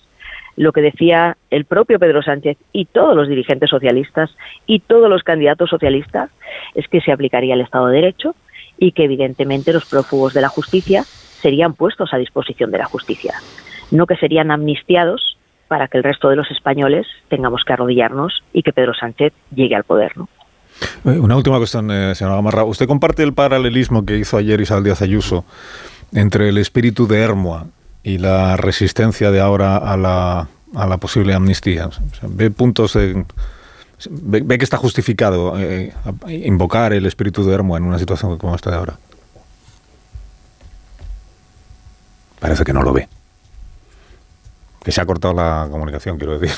lo 0.61 0.73
que 0.73 0.83
decía 0.83 1.39
el 1.49 1.65
propio 1.65 1.99
Pedro 1.99 2.23
Sánchez 2.23 2.59
y 2.71 2.85
todos 2.85 3.17
los 3.17 3.29
dirigentes 3.29 3.71
socialistas 3.71 4.29
y 4.67 4.81
todos 4.81 5.09
los 5.09 5.23
candidatos 5.23 5.71
socialistas 5.71 6.29
es 6.75 6.87
que 6.87 7.01
se 7.01 7.13
aplicaría 7.13 7.55
el 7.55 7.63
Estado 7.63 7.87
de 7.87 7.97
Derecho 7.97 8.35
y 8.77 8.93
que 8.93 9.05
evidentemente 9.05 9.73
los 9.73 9.87
prófugos 9.87 10.35
de 10.35 10.43
la 10.43 10.51
justicia 10.51 11.05
serían 11.05 11.73
puestos 11.73 12.13
a 12.13 12.19
disposición 12.19 12.71
de 12.71 12.77
la 12.77 12.85
justicia, 12.85 13.33
no 13.91 14.05
que 14.05 14.17
serían 14.17 14.51
amnistiados 14.51 15.39
para 15.67 15.89
que 15.89 15.97
el 15.97 16.05
resto 16.05 16.29
de 16.29 16.37
los 16.37 16.51
españoles 16.51 17.07
tengamos 17.31 17.63
que 17.65 17.73
arrodillarnos 17.73 18.43
y 18.53 18.63
que 18.63 18.75
Pedro 18.75 18.93
Sánchez 18.93 19.33
llegue 19.55 19.77
al 19.77 19.85
poder, 19.85 20.13
¿no? 20.19 20.29
Eh, 21.07 21.19
Una 21.19 21.37
última 21.37 21.57
cuestión, 21.57 21.91
eh, 21.91 22.15
señora 22.15 22.37
Gamarra. 22.37 22.65
¿Usted 22.65 22.87
comparte 22.87 23.23
el 23.23 23.33
paralelismo 23.33 24.05
que 24.05 24.19
hizo 24.19 24.37
ayer 24.37 24.61
Isabel 24.61 24.85
Díaz 24.85 25.01
Ayuso 25.01 25.47
entre 26.13 26.51
el 26.51 26.59
espíritu 26.59 27.07
de 27.07 27.21
Hermoa 27.21 27.69
y 28.03 28.19
la 28.19 28.57
resistencia 28.57 29.31
de 29.31 29.41
ahora 29.41 29.77
a 29.77 29.97
la, 29.97 30.49
a 30.75 30.87
la 30.87 30.97
posible 30.99 31.35
amnistía? 31.35 31.87
O 31.87 31.93
sea, 31.93 32.05
¿Ve 32.23 32.51
puntos 32.51 32.95
de, 32.95 33.25
ve, 34.11 34.43
ve 34.45 34.59
que 34.59 34.65
está 34.65 34.77
justificado 34.77 35.59
eh, 35.59 35.93
invocar 36.29 36.93
el 36.93 37.07
espíritu 37.07 37.45
de 37.45 37.55
Hermoa 37.55 37.79
en 37.79 37.85
una 37.85 37.99
situación 37.99 38.37
como 38.39 38.55
esta 38.55 38.71
de 38.71 38.77
ahora? 38.77 38.99
Parece 42.39 42.65
que 42.65 42.73
no 42.73 42.83
lo 42.83 42.93
ve. 42.93 43.09
Que 44.83 44.93
se 44.93 45.01
ha 45.01 45.07
cortado 45.07 45.35
la 45.35 45.69
comunicación, 45.71 46.17
quiero 46.17 46.39
decir. 46.39 46.57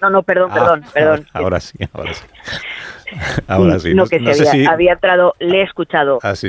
No, 0.00 0.10
no, 0.10 0.22
perdón, 0.22 0.52
perdón, 0.52 0.84
Ah, 0.86 0.90
perdón. 0.94 1.26
Ahora 1.32 1.58
sí, 1.58 1.76
ahora 1.92 2.14
sí. 2.14 2.22
Ahora 3.48 3.78
sí. 3.78 3.94
No, 3.94 4.06
que 4.06 4.20
no 4.20 4.32
se 4.34 4.48
había, 4.48 4.52
si- 4.52 4.66
había 4.66 4.92
entrado, 4.94 5.34
le 5.38 5.60
he 5.60 5.62
escuchado, 5.62 6.18
Ah, 6.22 6.34
sí. 6.34 6.48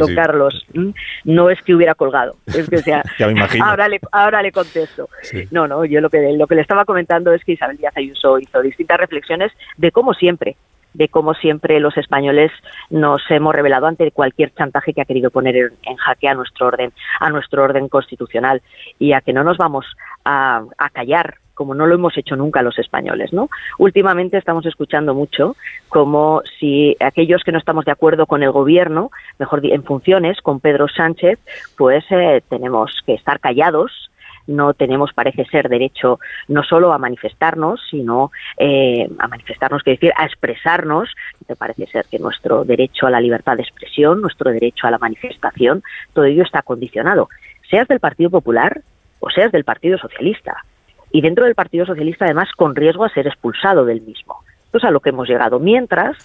No 1.23 1.49
es 1.49 1.61
que 1.63 1.73
hubiera 1.75 1.95
colgado, 1.95 2.35
es 2.47 2.69
que 2.69 2.77
o 2.77 2.81
sea, 2.81 3.03
Ya 3.19 3.27
me 3.27 3.33
imagino. 3.33 3.65
ahora 3.65 3.87
le, 3.87 3.99
ahora 4.11 4.41
le 4.41 4.51
contesto. 4.51 5.09
Sí. 5.21 5.47
No, 5.51 5.67
no, 5.67 5.85
yo 5.85 6.01
lo 6.01 6.09
que 6.09 6.19
lo 6.37 6.47
que 6.47 6.55
le 6.55 6.61
estaba 6.61 6.85
comentando 6.85 7.33
es 7.33 7.43
que 7.43 7.53
Isabel 7.53 7.77
Díaz 7.77 7.95
Ayuso 7.97 8.39
hizo 8.39 8.61
distintas 8.61 8.97
reflexiones 8.99 9.51
de 9.77 9.91
cómo 9.91 10.13
siempre, 10.13 10.55
de 10.93 11.07
cómo 11.07 11.33
siempre 11.35 11.79
los 11.79 11.95
españoles 11.97 12.51
nos 12.89 13.21
hemos 13.29 13.53
revelado 13.53 13.87
ante 13.87 14.11
cualquier 14.11 14.53
chantaje 14.55 14.93
que 14.93 15.01
ha 15.01 15.05
querido 15.05 15.29
poner 15.31 15.55
en, 15.55 15.71
en 15.83 15.95
jaque 15.97 16.27
a 16.27 16.33
nuestro 16.33 16.67
orden, 16.67 16.91
a 17.19 17.29
nuestro 17.29 17.63
orden 17.63 17.87
constitucional 17.89 18.61
y 18.97 19.13
a 19.13 19.21
que 19.21 19.33
no 19.33 19.43
nos 19.43 19.57
vamos 19.57 19.85
a, 20.25 20.63
a 20.77 20.89
callar 20.89 21.35
como 21.59 21.75
no 21.75 21.87
lo 21.87 21.95
hemos 21.95 22.17
hecho 22.17 22.37
nunca 22.37 22.61
los 22.61 22.79
españoles, 22.79 23.33
¿no? 23.33 23.49
Últimamente 23.79 24.37
estamos 24.37 24.65
escuchando 24.65 25.13
mucho 25.13 25.57
como 25.89 26.41
si 26.57 26.95
aquellos 27.01 27.43
que 27.43 27.51
no 27.51 27.57
estamos 27.57 27.83
de 27.83 27.91
acuerdo 27.91 28.27
con 28.27 28.43
el 28.43 28.51
gobierno, 28.51 29.11
mejor 29.39 29.59
en 29.65 29.83
funciones, 29.83 30.39
con 30.39 30.61
Pedro 30.61 30.87
Sánchez, 30.87 31.37
pues 31.77 32.05
eh, 32.11 32.41
tenemos 32.47 32.93
que 33.05 33.13
estar 33.15 33.41
callados, 33.41 34.09
no 34.47 34.73
tenemos, 34.73 35.11
parece 35.11 35.43
ser, 35.51 35.67
derecho 35.67 36.21
no 36.47 36.63
solo 36.63 36.93
a 36.93 36.97
manifestarnos, 36.97 37.81
sino 37.91 38.31
eh, 38.57 39.09
a 39.19 39.27
manifestarnos, 39.27 39.83
quiere 39.83 39.97
decir, 39.97 40.13
a 40.15 40.25
expresarnos. 40.25 41.13
Parece 41.57 41.87
ser 41.87 42.05
que 42.09 42.19
nuestro 42.19 42.63
derecho 42.63 43.05
a 43.05 43.11
la 43.11 43.19
libertad 43.19 43.57
de 43.57 43.63
expresión, 43.63 44.21
nuestro 44.21 44.49
derecho 44.49 44.87
a 44.87 44.91
la 44.91 44.97
manifestación, 44.97 45.83
todo 46.13 46.23
ello 46.23 46.43
está 46.43 46.61
condicionado, 46.61 47.27
seas 47.69 47.89
del 47.89 47.99
Partido 47.99 48.29
Popular 48.29 48.81
o 49.19 49.29
seas 49.29 49.51
del 49.51 49.65
Partido 49.65 49.97
Socialista. 49.97 50.63
Y 51.11 51.21
dentro 51.21 51.45
del 51.45 51.55
Partido 51.55 51.85
Socialista, 51.85 52.25
además, 52.25 52.49
con 52.55 52.75
riesgo 52.75 53.03
a 53.03 53.09
ser 53.09 53.27
expulsado 53.27 53.85
del 53.85 54.01
mismo. 54.01 54.43
Esto 54.65 54.77
es 54.77 54.83
a 54.83 54.91
lo 54.91 54.99
que 54.99 55.09
hemos 55.09 55.27
llegado. 55.27 55.59
Mientras, 55.59 56.15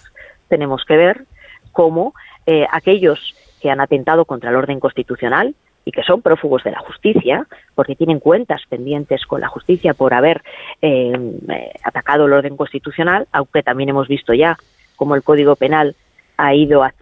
tenemos 0.47 0.85
que 0.85 0.97
ver 0.97 1.25
cómo 1.71 2.13
eh, 2.45 2.67
aquellos 2.71 3.35
que 3.61 3.71
han 3.71 3.81
atentado 3.81 4.25
contra 4.25 4.51
el 4.51 4.55
orden 4.55 4.79
constitucional 4.79 5.55
y 5.83 5.91
que 5.91 6.03
son 6.03 6.21
prófugos 6.21 6.63
de 6.63 6.71
la 6.71 6.79
justicia, 6.79 7.47
porque 7.73 7.95
tienen 7.95 8.19
cuentas 8.19 8.61
pendientes 8.69 9.25
con 9.25 9.41
la 9.41 9.47
justicia 9.47 9.93
por 9.93 10.13
haber 10.13 10.43
eh, 10.81 11.13
eh, 11.49 11.71
atacado 11.83 12.25
el 12.25 12.33
orden 12.33 12.55
constitucional, 12.55 13.27
aunque 13.31 13.63
también 13.63 13.89
hemos 13.89 14.07
visto 14.07 14.33
ya 14.33 14.57
cómo 14.95 15.15
el 15.15 15.23
Código 15.23 15.55
Penal 15.55 15.95
ha 16.37 16.53
ido 16.53 16.83
a 16.83 16.93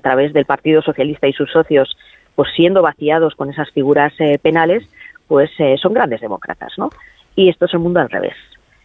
través 0.00 0.32
del 0.32 0.44
Partido 0.44 0.82
Socialista 0.82 1.28
y 1.28 1.32
sus 1.32 1.50
socios, 1.52 1.96
pues 2.34 2.50
siendo 2.54 2.82
vaciados 2.82 3.34
con 3.36 3.48
esas 3.48 3.70
figuras 3.70 4.12
penales, 4.42 4.82
pues 5.28 5.50
son 5.80 5.94
grandes 5.94 6.20
demócratas, 6.20 6.72
¿no? 6.78 6.90
Y 7.36 7.48
esto 7.48 7.66
es 7.66 7.74
el 7.74 7.80
mundo 7.80 8.00
al 8.00 8.10
revés. 8.10 8.34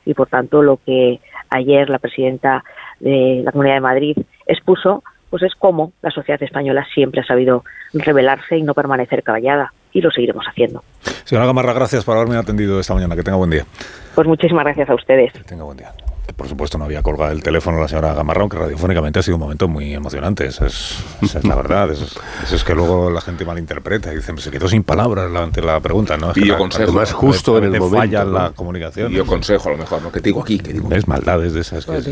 Y 0.05 0.13
por 0.13 0.27
tanto, 0.27 0.61
lo 0.61 0.77
que 0.85 1.19
ayer 1.49 1.89
la 1.89 1.99
presidenta 1.99 2.63
de 2.99 3.41
la 3.43 3.51
Comunidad 3.51 3.75
de 3.75 3.81
Madrid 3.81 4.17
expuso, 4.45 5.03
pues 5.29 5.43
es 5.43 5.53
cómo 5.55 5.91
la 6.01 6.11
sociedad 6.11 6.41
española 6.41 6.85
siempre 6.93 7.21
ha 7.21 7.25
sabido 7.25 7.63
rebelarse 7.93 8.57
y 8.57 8.63
no 8.63 8.73
permanecer 8.73 9.23
callada. 9.23 9.73
Y 9.91 10.01
lo 10.01 10.11
seguiremos 10.11 10.45
haciendo. 10.47 10.83
Señora 11.23 11.47
Gamarra, 11.47 11.73
gracias 11.73 12.05
por 12.05 12.15
haberme 12.15 12.37
atendido 12.37 12.79
esta 12.79 12.93
mañana. 12.93 13.15
Que 13.15 13.23
tenga 13.23 13.37
buen 13.37 13.49
día. 13.49 13.65
Pues 14.15 14.27
muchísimas 14.27 14.63
gracias 14.63 14.89
a 14.89 14.95
ustedes. 14.95 15.33
Que 15.33 15.43
tenga 15.43 15.63
buen 15.63 15.77
día. 15.77 15.91
Que, 16.27 16.33
Por 16.33 16.47
supuesto, 16.49 16.77
no 16.77 16.83
había 16.85 17.01
colgado 17.01 17.31
el 17.31 17.41
teléfono 17.41 17.79
la 17.79 17.87
señora 17.87 18.13
Gamarra, 18.13 18.41
aunque 18.41 18.57
radiofónicamente 18.57 19.19
ha 19.19 19.23
sido 19.23 19.37
un 19.37 19.41
momento 19.41 19.67
muy 19.69 19.93
emocionante. 19.93 20.45
Esa 20.45 20.67
es, 20.67 20.97
esa 21.21 21.39
es 21.39 21.45
la 21.45 21.55
verdad. 21.55 21.89
Eso 21.89 22.03
es, 22.03 22.17
eso 22.43 22.55
es 22.57 22.63
que 22.65 22.75
luego 22.75 23.09
la 23.09 23.21
gente 23.21 23.45
malinterpreta 23.45 24.11
y 24.11 24.17
dicen, 24.17 24.37
se 24.37 24.51
quedó 24.51 24.67
sin 24.67 24.83
palabras 24.83 25.31
la- 25.31 25.43
ante 25.43 25.61
la 25.61 25.79
pregunta. 25.79 26.17
¿no? 26.17 26.27
Es 26.31 26.33
que 26.35 26.45
la- 26.45 26.57
consejo. 26.57 26.83
Además, 26.83 27.13
justo 27.13 27.57
en 27.57 27.63
el 27.63 27.79
momento, 27.79 27.97
falla 27.97 28.25
¿no? 28.25 28.31
la 28.31 28.49
comunicación. 28.51 29.11
Y 29.11 29.15
yo 29.15 29.25
consejo 29.25 29.69
a 29.69 29.71
lo 29.71 29.77
mejor, 29.77 30.01
¿no? 30.01 30.11
Que 30.11 30.19
te 30.19 30.29
digo 30.29 30.41
aquí, 30.41 30.59
que 30.59 30.73
digo. 30.73 30.89
¿Ves? 30.89 31.07
Maldades 31.07 31.53
de 31.53 31.61
esas. 31.61 31.85
que- 31.85 31.93
Pues. 31.93 32.05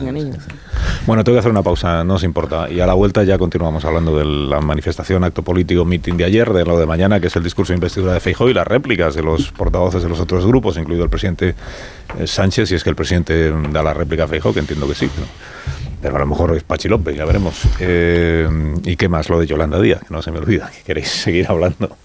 Bueno, 1.06 1.24
tengo 1.26 1.36
que 1.36 1.40
hacer 1.40 1.52
una 1.52 1.62
pausa, 1.62 2.04
no 2.06 2.14
os 2.16 2.24
importa. 2.24 2.70
Y 2.70 2.80
a 2.80 2.88
la 2.88 2.94
vuelta 2.94 3.22
ya 3.24 3.38
continuamos 3.38 3.84
hablando 3.84 4.18
de 4.18 4.24
la 4.24 4.62
manifestación, 4.62 5.26
acto 5.26 5.42
político, 5.44 5.84
meeting 5.84 6.16
de 6.16 6.24
ayer, 6.24 6.54
de 6.54 6.64
lo 6.64 6.80
de 6.80 6.86
mañana, 6.86 7.20
que 7.20 7.28
es 7.28 7.36
el 7.36 7.44
discurso 7.44 7.74
de 7.74 7.78
investidura 7.78 8.14
de 8.14 8.22
Feijóo 8.22 8.50
y 8.50 8.54
las 8.54 8.66
réplicas 8.66 9.14
de 9.14 9.24
los 9.24 9.52
portavoces 9.52 10.02
de 10.04 10.08
los 10.10 10.22
otros 10.22 10.46
grupos, 10.46 10.78
incluido 10.78 11.04
el 11.04 11.10
presidente 11.10 11.54
eh, 12.18 12.28
Sánchez, 12.28 12.70
si 12.70 12.76
es 12.76 12.84
que 12.84 12.90
el 12.90 12.96
presidente 12.96 13.52
da 13.72 13.84
la 13.84 13.94
réplica 13.94 14.05
a 14.22 14.28
Feijóo, 14.28 14.54
que 14.54 14.60
entiendo 14.60 14.88
que 14.88 14.96
sí. 14.96 15.10
Pero, 15.14 15.28
pero 16.02 16.16
a 16.16 16.20
lo 16.20 16.26
mejor 16.28 16.56
es 16.56 16.64
Pachi 16.64 16.88
López, 16.88 17.16
ya 17.16 17.26
veremos. 17.26 17.56
Eh, 17.80 18.48
¿Y 18.84 18.96
qué 18.96 19.10
más? 19.10 19.30
Lo 19.30 19.40
de 19.40 19.48
Yolanda 19.48 19.80
Díaz, 19.80 20.02
que 20.02 20.14
no 20.14 20.22
se 20.22 20.32
me 20.32 20.40
olvida, 20.40 20.70
que 20.70 20.84
queréis 20.84 21.10
seguir 21.10 21.48
hablando 21.50 21.98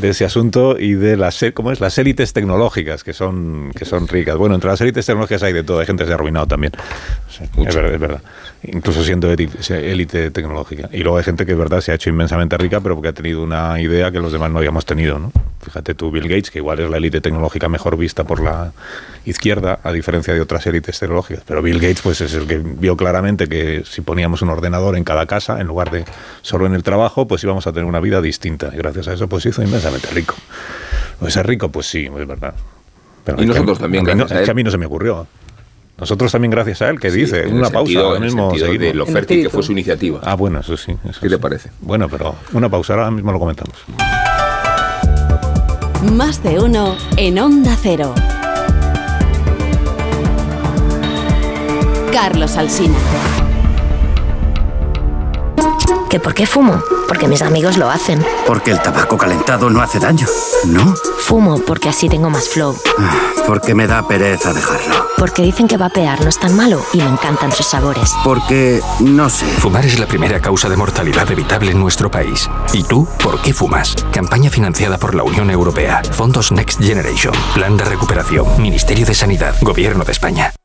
de 0.00 0.10
ese 0.10 0.24
asunto 0.24 0.78
y 0.78 0.94
de 0.94 1.16
las 1.16 1.42
é- 1.42 1.52
¿cómo 1.52 1.72
es? 1.72 1.80
las 1.80 1.96
élites 1.98 2.32
tecnológicas 2.32 3.02
que 3.04 3.12
son 3.12 3.70
que 3.76 3.84
son 3.84 4.08
ricas. 4.08 4.36
Bueno, 4.36 4.54
entre 4.54 4.70
las 4.70 4.80
élites 4.80 5.06
tecnológicas 5.06 5.42
hay 5.42 5.52
de 5.52 5.62
todo, 5.64 5.80
hay 5.80 5.86
gente 5.86 6.04
que 6.04 6.08
se 6.08 6.12
ha 6.12 6.16
arruinado 6.16 6.46
también. 6.46 6.72
Es 7.66 7.74
verdad, 7.74 7.94
es 7.94 8.00
verdad. 8.00 8.22
Incluso 8.62 9.04
siendo 9.04 9.32
éli- 9.32 9.50
élite 9.70 10.30
tecnológica. 10.30 10.88
Y 10.92 10.98
luego 11.02 11.18
hay 11.18 11.24
gente 11.24 11.44
que 11.46 11.52
es 11.52 11.58
verdad 11.58 11.80
se 11.80 11.92
ha 11.92 11.94
hecho 11.94 12.10
inmensamente 12.10 12.56
rica, 12.56 12.80
pero 12.80 12.94
porque 12.94 13.08
ha 13.08 13.12
tenido 13.12 13.42
una 13.42 13.80
idea 13.80 14.10
que 14.10 14.18
los 14.18 14.32
demás 14.32 14.50
no 14.50 14.58
habíamos 14.58 14.86
tenido, 14.86 15.18
¿no? 15.18 15.32
Fíjate 15.62 15.94
tú, 15.94 16.10
Bill 16.10 16.28
Gates, 16.28 16.50
que 16.50 16.58
igual 16.58 16.78
es 16.80 16.88
la 16.88 16.96
élite 16.96 17.20
tecnológica 17.20 17.68
mejor 17.68 17.96
vista 17.96 18.24
por 18.24 18.40
la 18.40 18.72
izquierda, 19.24 19.80
a 19.82 19.92
diferencia 19.92 20.32
de 20.32 20.40
otras 20.40 20.66
élites 20.66 20.98
tecnológicas. 20.98 21.42
Pero 21.46 21.60
Bill 21.62 21.80
Gates, 21.80 22.00
pues 22.02 22.20
es 22.20 22.34
el 22.34 22.46
que 22.46 22.58
vio 22.58 22.96
claramente 22.96 23.48
que 23.48 23.82
si 23.84 24.00
poníamos 24.00 24.42
un 24.42 24.50
ordenador 24.50 24.96
en 24.96 25.04
cada 25.04 25.26
casa, 25.26 25.60
en 25.60 25.66
lugar 25.66 25.90
de 25.90 26.04
solo 26.42 26.66
en 26.66 26.74
el 26.74 26.82
trabajo, 26.82 27.26
pues 27.26 27.42
íbamos 27.44 27.66
a 27.66 27.72
tener 27.72 27.84
una 27.86 28.00
vida 28.00 28.20
distinta. 28.20 28.70
Y 28.72 28.76
gracias 28.78 29.08
a 29.08 29.14
eso, 29.14 29.28
pues 29.28 29.44
hizo 29.46 29.62
inmensamente 29.88 30.08
rico. 30.14 30.34
Pues 31.18 31.34
ser 31.34 31.46
rico, 31.46 31.70
pues 31.70 31.86
sí, 31.86 32.06
es 32.06 32.26
verdad. 32.26 32.54
Pero 33.24 33.38
Y 33.38 33.40
es 33.42 33.46
que 33.46 33.54
nosotros 33.54 33.78
a- 33.78 33.82
también, 33.82 34.02
a 34.02 34.04
mí 34.06 34.10
no- 34.12 34.16
gracias 34.18 34.38
a 34.38 34.40
es 34.42 34.44
que 34.46 34.50
a 34.50 34.54
mí 34.54 34.62
no 34.62 34.70
se 34.70 34.78
me 34.78 34.86
ocurrió. 34.86 35.26
Nosotros 35.98 36.30
también 36.30 36.50
gracias 36.50 36.82
a 36.82 36.90
él, 36.90 37.00
que 37.00 37.10
dice, 37.10 37.42
en 37.48 37.54
una 37.54 37.68
el 37.68 37.72
pausa, 37.72 37.86
sentido- 37.86 38.04
ahora 38.06 38.16
en 38.18 38.22
el 38.24 38.28
mismo 38.28 38.50
sentido 38.50 38.78
de 38.78 38.94
lo 38.94 39.06
fértil 39.06 39.42
que 39.42 39.48
fue 39.50 39.62
su 39.62 39.72
iniciativa. 39.72 40.20
Ah, 40.22 40.34
bueno, 40.34 40.60
eso 40.60 40.76
sí. 40.76 40.92
eso 41.08 41.20
¿Qué 41.20 41.28
sí. 41.28 41.34
te 41.34 41.38
parece? 41.38 41.70
Bueno, 41.80 42.08
pero 42.08 42.34
una 42.52 42.68
pausa, 42.68 42.92
ahora 42.94 43.10
mismo 43.10 43.32
lo 43.32 43.38
comentamos. 43.38 43.74
Más 46.12 46.42
de 46.42 46.58
uno 46.60 46.96
en 47.16 47.38
Onda 47.38 47.76
Cero. 47.80 48.14
Carlos 52.12 52.56
Alsina. 52.56 52.96
¿Que 56.10 56.20
por 56.20 56.34
qué 56.34 56.46
fumo? 56.46 56.80
Porque 57.08 57.28
mis 57.28 57.42
amigos 57.42 57.76
lo 57.76 57.90
hacen. 57.90 58.24
Porque 58.46 58.70
el 58.70 58.80
tabaco 58.80 59.16
calentado 59.16 59.70
no 59.70 59.80
hace 59.80 59.98
daño, 59.98 60.26
¿no? 60.66 60.94
Fumo 61.18 61.58
porque 61.60 61.88
así 61.88 62.08
tengo 62.08 62.30
más 62.30 62.48
flow. 62.48 62.76
Ah, 62.98 63.14
Porque 63.46 63.74
me 63.74 63.86
da 63.86 64.06
pereza 64.06 64.52
dejarlo. 64.52 65.06
Porque 65.16 65.42
dicen 65.42 65.66
que 65.68 65.76
vapear 65.76 66.20
no 66.22 66.28
es 66.28 66.38
tan 66.38 66.54
malo 66.56 66.80
y 66.92 66.98
me 66.98 67.08
encantan 67.08 67.52
sus 67.52 67.66
sabores. 67.66 68.12
Porque, 68.24 68.80
no 69.00 69.28
sé. 69.30 69.46
Fumar 69.46 69.84
es 69.86 69.98
la 69.98 70.06
primera 70.06 70.40
causa 70.40 70.68
de 70.68 70.76
mortalidad 70.76 71.30
evitable 71.30 71.70
en 71.70 71.80
nuestro 71.80 72.10
país. 72.10 72.48
¿Y 72.72 72.82
tú, 72.82 73.06
por 73.22 73.40
qué 73.42 73.52
fumas? 73.54 73.94
Campaña 74.12 74.50
financiada 74.50 74.98
por 74.98 75.14
la 75.14 75.22
Unión 75.22 75.50
Europea. 75.50 76.02
Fondos 76.12 76.52
Next 76.52 76.80
Generation. 76.80 77.34
Plan 77.54 77.76
de 77.76 77.84
recuperación. 77.84 78.46
Ministerio 78.60 79.06
de 79.06 79.14
Sanidad. 79.14 79.54
Gobierno 79.62 80.04
de 80.04 80.12
España. 80.12 80.55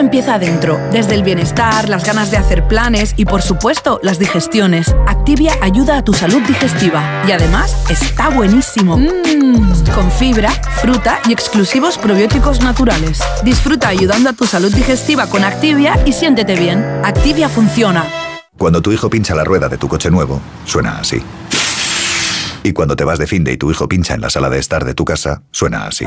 Empieza 0.00 0.36
adentro, 0.36 0.80
desde 0.90 1.14
el 1.14 1.22
bienestar, 1.22 1.90
las 1.90 2.04
ganas 2.06 2.30
de 2.30 2.38
hacer 2.38 2.66
planes 2.66 3.12
y 3.18 3.26
por 3.26 3.42
supuesto 3.42 4.00
las 4.02 4.18
digestiones. 4.18 4.94
Activia 5.06 5.52
ayuda 5.60 5.98
a 5.98 6.02
tu 6.02 6.14
salud 6.14 6.40
digestiva 6.48 7.22
y 7.28 7.32
además 7.32 7.76
está 7.90 8.30
buenísimo. 8.30 8.96
Mmm, 8.96 9.84
con 9.94 10.10
fibra, 10.10 10.50
fruta 10.80 11.18
y 11.28 11.34
exclusivos 11.34 11.98
probióticos 11.98 12.62
naturales. 12.62 13.20
Disfruta 13.44 13.88
ayudando 13.88 14.30
a 14.30 14.32
tu 14.32 14.46
salud 14.46 14.74
digestiva 14.74 15.26
con 15.26 15.44
Activia 15.44 16.02
y 16.06 16.14
siéntete 16.14 16.56
bien. 16.56 16.82
Activia 17.04 17.50
funciona. 17.50 18.06
Cuando 18.56 18.80
tu 18.80 18.92
hijo 18.92 19.10
pincha 19.10 19.34
la 19.34 19.44
rueda 19.44 19.68
de 19.68 19.76
tu 19.76 19.86
coche 19.86 20.10
nuevo, 20.10 20.40
suena 20.64 20.98
así. 20.98 21.22
Y 22.62 22.72
cuando 22.72 22.96
te 22.96 23.04
vas 23.04 23.18
de 23.18 23.26
fin 23.26 23.44
de 23.44 23.52
y 23.52 23.58
tu 23.58 23.70
hijo 23.70 23.86
pincha 23.86 24.14
en 24.14 24.22
la 24.22 24.30
sala 24.30 24.48
de 24.48 24.58
estar 24.58 24.86
de 24.86 24.94
tu 24.94 25.04
casa, 25.04 25.42
suena 25.50 25.86
así. 25.86 26.06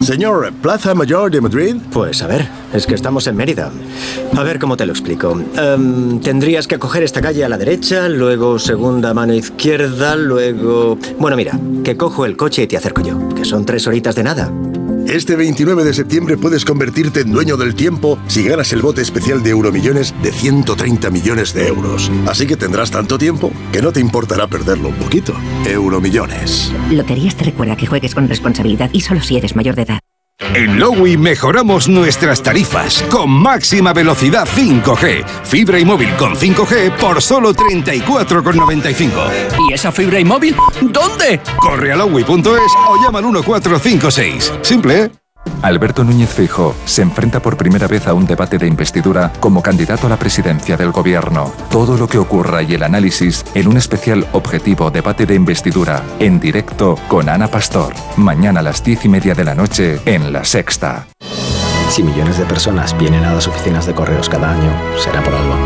Señor, 0.00 0.50
¿Plaza 0.62 0.94
Mayor 0.94 1.30
de 1.30 1.42
Madrid? 1.42 1.76
Pues 1.92 2.22
a 2.22 2.26
ver, 2.26 2.48
es 2.72 2.86
que 2.86 2.94
estamos 2.94 3.26
en 3.26 3.36
Mérida. 3.36 3.70
A 4.34 4.42
ver 4.42 4.58
cómo 4.58 4.74
te 4.74 4.86
lo 4.86 4.92
explico. 4.92 5.38
Em, 5.54 6.20
tendrías 6.20 6.66
que 6.66 6.78
coger 6.78 7.02
esta 7.02 7.20
calle 7.20 7.44
a 7.44 7.50
la 7.50 7.58
derecha, 7.58 8.08
luego 8.08 8.58
segunda 8.58 9.12
mano 9.12 9.34
izquierda, 9.34 10.16
luego... 10.16 10.96
Bueno, 11.18 11.36
mira, 11.36 11.60
que 11.84 11.98
cojo 11.98 12.24
el 12.24 12.38
coche 12.38 12.62
y 12.62 12.66
te 12.66 12.78
acerco 12.78 13.02
yo, 13.02 13.28
que 13.34 13.44
son 13.44 13.66
tres 13.66 13.86
horitas 13.86 14.14
de 14.14 14.22
nada. 14.22 14.50
Este 15.10 15.34
29 15.34 15.82
de 15.82 15.92
septiembre 15.92 16.36
puedes 16.36 16.64
convertirte 16.64 17.22
en 17.22 17.32
dueño 17.32 17.56
del 17.56 17.74
tiempo 17.74 18.16
si 18.28 18.44
ganas 18.44 18.72
el 18.72 18.80
bote 18.80 19.02
especial 19.02 19.42
de 19.42 19.50
Euromillones 19.50 20.14
de 20.22 20.30
130 20.30 21.10
millones 21.10 21.52
de 21.52 21.66
euros. 21.66 22.12
Así 22.28 22.46
que 22.46 22.56
tendrás 22.56 22.92
tanto 22.92 23.18
tiempo 23.18 23.50
que 23.72 23.82
no 23.82 23.90
te 23.90 23.98
importará 23.98 24.46
perderlo 24.46 24.90
un 24.90 24.94
poquito. 24.94 25.34
Euromillones. 25.66 26.72
Loterías 26.92 27.34
te 27.34 27.42
recuerda 27.42 27.76
que 27.76 27.86
juegues 27.86 28.14
con 28.14 28.28
responsabilidad 28.28 28.90
y 28.92 29.00
solo 29.00 29.20
si 29.20 29.36
eres 29.36 29.56
mayor 29.56 29.74
de 29.74 29.82
edad. 29.82 30.00
En 30.40 30.80
Lowy 30.80 31.16
mejoramos 31.16 31.88
nuestras 31.88 32.42
tarifas 32.42 33.02
con 33.10 33.30
máxima 33.30 33.92
velocidad 33.92 34.48
5G. 34.48 35.24
Fibra 35.44 35.78
y 35.78 35.84
móvil 35.84 36.10
con 36.16 36.34
5G 36.34 36.96
por 36.96 37.22
solo 37.22 37.54
34,95. 37.54 39.10
¿Y 39.68 39.74
esa 39.74 39.92
fibra 39.92 40.18
y 40.18 40.24
móvil? 40.24 40.56
¿Dónde? 40.80 41.40
Corre 41.58 41.92
a 41.92 41.96
lowy.es 41.96 42.72
o 42.88 42.96
llama 43.02 43.18
al 43.18 43.26
1456. 43.26 44.52
Simple, 44.62 45.04
¿eh? 45.04 45.19
Alberto 45.62 46.04
Núñez 46.04 46.30
Fijo 46.30 46.74
se 46.86 47.02
enfrenta 47.02 47.40
por 47.40 47.56
primera 47.56 47.86
vez 47.86 48.06
a 48.06 48.14
un 48.14 48.26
debate 48.26 48.56
de 48.58 48.66
investidura 48.66 49.30
como 49.40 49.62
candidato 49.62 50.06
a 50.06 50.10
la 50.10 50.18
presidencia 50.18 50.76
del 50.76 50.90
gobierno. 50.90 51.52
Todo 51.70 51.96
lo 51.96 52.08
que 52.08 52.18
ocurra 52.18 52.62
y 52.62 52.74
el 52.74 52.82
análisis 52.82 53.44
en 53.54 53.68
un 53.68 53.76
especial 53.76 54.26
objetivo 54.32 54.90
debate 54.90 55.26
de 55.26 55.34
investidura 55.34 56.02
en 56.18 56.40
directo 56.40 56.96
con 57.08 57.28
Ana 57.28 57.48
Pastor. 57.48 57.92
Mañana 58.16 58.60
a 58.60 58.62
las 58.62 58.82
diez 58.82 59.04
y 59.04 59.08
media 59.08 59.34
de 59.34 59.44
la 59.44 59.54
noche 59.54 60.00
en 60.06 60.32
La 60.32 60.44
Sexta. 60.44 61.06
Si 61.90 62.02
millones 62.02 62.38
de 62.38 62.44
personas 62.44 62.96
vienen 62.96 63.24
a 63.24 63.34
las 63.34 63.48
oficinas 63.48 63.84
de 63.84 63.94
correos 63.94 64.28
cada 64.28 64.52
año, 64.52 64.72
será 64.98 65.22
por 65.22 65.34
algo. 65.34 65.56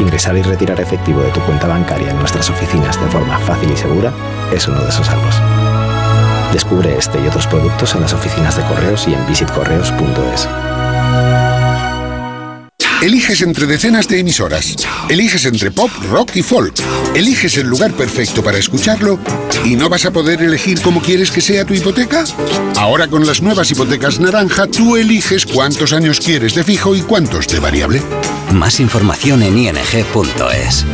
Ingresar 0.00 0.36
y 0.36 0.42
retirar 0.42 0.80
efectivo 0.80 1.20
de 1.20 1.30
tu 1.30 1.40
cuenta 1.40 1.68
bancaria 1.68 2.10
en 2.10 2.18
nuestras 2.18 2.50
oficinas 2.50 3.00
de 3.00 3.06
forma 3.08 3.38
fácil 3.38 3.70
y 3.70 3.76
segura 3.76 4.12
es 4.52 4.66
uno 4.66 4.80
de 4.80 4.88
esos 4.88 5.08
algos. 5.08 5.63
Descubre 6.54 6.96
este 6.96 7.20
y 7.20 7.26
otros 7.26 7.48
productos 7.48 7.96
en 7.96 8.02
las 8.02 8.12
oficinas 8.12 8.56
de 8.56 8.62
correos 8.62 9.08
y 9.08 9.12
en 9.12 9.26
visitcorreos.es. 9.26 10.48
Eliges 13.02 13.42
entre 13.42 13.66
decenas 13.66 14.06
de 14.06 14.20
emisoras. 14.20 14.76
Eliges 15.08 15.46
entre 15.46 15.72
pop, 15.72 15.90
rock 16.12 16.36
y 16.36 16.42
folk. 16.42 16.72
Eliges 17.16 17.58
el 17.58 17.66
lugar 17.66 17.92
perfecto 17.92 18.44
para 18.44 18.56
escucharlo 18.56 19.18
y 19.64 19.74
no 19.74 19.88
vas 19.88 20.06
a 20.06 20.12
poder 20.12 20.42
elegir 20.42 20.80
cómo 20.80 21.02
quieres 21.02 21.32
que 21.32 21.40
sea 21.40 21.64
tu 21.64 21.74
hipoteca. 21.74 22.22
Ahora 22.76 23.08
con 23.08 23.26
las 23.26 23.42
nuevas 23.42 23.72
hipotecas 23.72 24.20
naranja, 24.20 24.68
tú 24.68 24.96
eliges 24.96 25.46
cuántos 25.46 25.92
años 25.92 26.20
quieres 26.20 26.54
de 26.54 26.62
fijo 26.62 26.94
y 26.94 27.02
cuántos 27.02 27.48
de 27.48 27.58
variable. 27.58 28.00
Más 28.52 28.78
información 28.78 29.42
en 29.42 29.58
ing.es. 29.58 30.86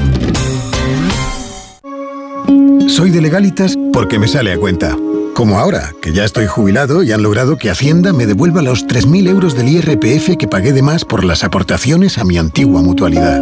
Soy 2.88 3.11
de 3.11 3.20
legalitas 3.20 3.77
porque 3.92 4.18
me 4.18 4.27
sale 4.27 4.55
a 4.55 4.57
cuenta. 4.57 4.96
Como 5.35 5.59
ahora, 5.59 5.95
que 6.03 6.12
ya 6.12 6.25
estoy 6.25 6.47
jubilado 6.47 7.03
y 7.03 7.12
han 7.12 7.23
logrado 7.23 7.57
que 7.57 7.71
Hacienda 7.71 8.12
me 8.12 8.27
devuelva 8.27 8.62
los 8.62 8.87
3.000 8.87 9.29
euros 9.29 9.55
del 9.55 9.69
IRPF 9.69 10.37
que 10.37 10.49
pagué 10.49 10.73
de 10.73 10.83
más 10.83 11.05
por 11.05 11.25
las 11.25 11.45
aportaciones 11.45 12.19
a 12.19 12.25
mi 12.25 12.37
antigua 12.37 12.83
mutualidad. 12.83 13.40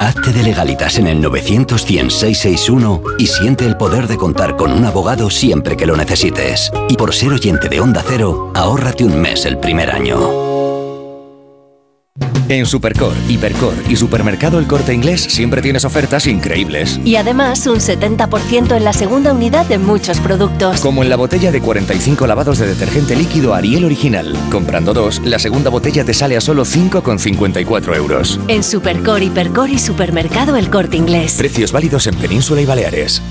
Hazte 0.00 0.32
de 0.32 0.42
legalitas 0.42 0.98
en 0.98 1.06
el 1.06 1.20
900 1.20 1.86
y 3.18 3.26
siente 3.26 3.66
el 3.66 3.76
poder 3.76 4.08
de 4.08 4.16
contar 4.16 4.56
con 4.56 4.72
un 4.72 4.84
abogado 4.84 5.30
siempre 5.30 5.76
que 5.76 5.86
lo 5.86 5.96
necesites. 5.96 6.72
Y 6.88 6.96
por 6.96 7.14
ser 7.14 7.32
oyente 7.32 7.68
de 7.68 7.80
Onda 7.80 8.02
Cero, 8.06 8.50
ahórrate 8.54 9.04
un 9.04 9.20
mes 9.20 9.46
el 9.46 9.58
primer 9.58 9.90
año. 9.90 10.51
En 12.52 12.66
Supercor, 12.66 13.14
Hipercor 13.30 13.72
y 13.88 13.96
Supermercado 13.96 14.58
El 14.58 14.66
Corte 14.66 14.92
Inglés 14.92 15.22
siempre 15.22 15.62
tienes 15.62 15.86
ofertas 15.86 16.26
increíbles. 16.26 17.00
Y 17.02 17.16
además 17.16 17.66
un 17.66 17.76
70% 17.78 18.76
en 18.76 18.84
la 18.84 18.92
segunda 18.92 19.32
unidad 19.32 19.64
de 19.64 19.78
muchos 19.78 20.20
productos. 20.20 20.78
Como 20.82 21.02
en 21.02 21.08
la 21.08 21.16
botella 21.16 21.50
de 21.50 21.62
45 21.62 22.26
lavados 22.26 22.58
de 22.58 22.66
detergente 22.66 23.16
líquido 23.16 23.54
Ariel 23.54 23.86
Original. 23.86 24.36
Comprando 24.50 24.92
dos, 24.92 25.22
la 25.24 25.38
segunda 25.38 25.70
botella 25.70 26.04
te 26.04 26.12
sale 26.12 26.36
a 26.36 26.42
solo 26.42 26.66
5,54 26.66 27.96
euros. 27.96 28.38
En 28.48 28.62
Supercor, 28.62 29.22
Hipercor 29.22 29.70
y 29.70 29.78
Supermercado 29.78 30.54
El 30.56 30.68
Corte 30.68 30.98
Inglés. 30.98 31.36
Precios 31.38 31.72
válidos 31.72 32.06
en 32.06 32.16
Península 32.16 32.60
y 32.60 32.66
Baleares. 32.66 33.22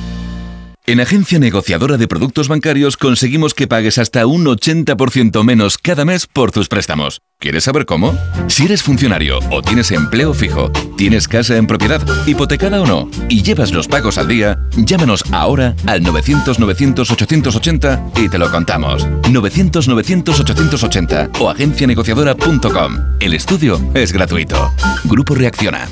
En 0.91 0.99
Agencia 0.99 1.39
Negociadora 1.39 1.95
de 1.95 2.09
Productos 2.09 2.49
Bancarios 2.49 2.97
conseguimos 2.97 3.53
que 3.53 3.65
pagues 3.65 3.97
hasta 3.97 4.25
un 4.25 4.43
80% 4.43 5.41
menos 5.41 5.77
cada 5.77 6.03
mes 6.03 6.27
por 6.27 6.51
tus 6.51 6.67
préstamos. 6.67 7.21
¿Quieres 7.39 7.63
saber 7.63 7.85
cómo? 7.85 8.13
Si 8.47 8.65
eres 8.65 8.83
funcionario 8.83 9.39
o 9.51 9.61
tienes 9.61 9.89
empleo 9.91 10.33
fijo, 10.33 10.69
tienes 10.97 11.29
casa 11.29 11.55
en 11.55 11.65
propiedad, 11.65 12.05
hipotecada 12.27 12.81
o 12.81 12.85
no, 12.85 13.09
y 13.29 13.41
llevas 13.41 13.71
los 13.71 13.87
pagos 13.87 14.17
al 14.17 14.27
día, 14.27 14.59
llámanos 14.75 15.23
ahora 15.31 15.77
al 15.87 16.03
900-900-880 16.03 18.11
y 18.17 18.27
te 18.27 18.37
lo 18.37 18.51
contamos. 18.51 19.07
900-900-880 19.07 21.39
o 21.39 21.49
agencianegociadora.com. 21.49 22.97
El 23.21 23.33
estudio 23.33 23.79
es 23.93 24.11
gratuito. 24.11 24.73
Grupo 25.05 25.35
Reacciona. 25.35 25.87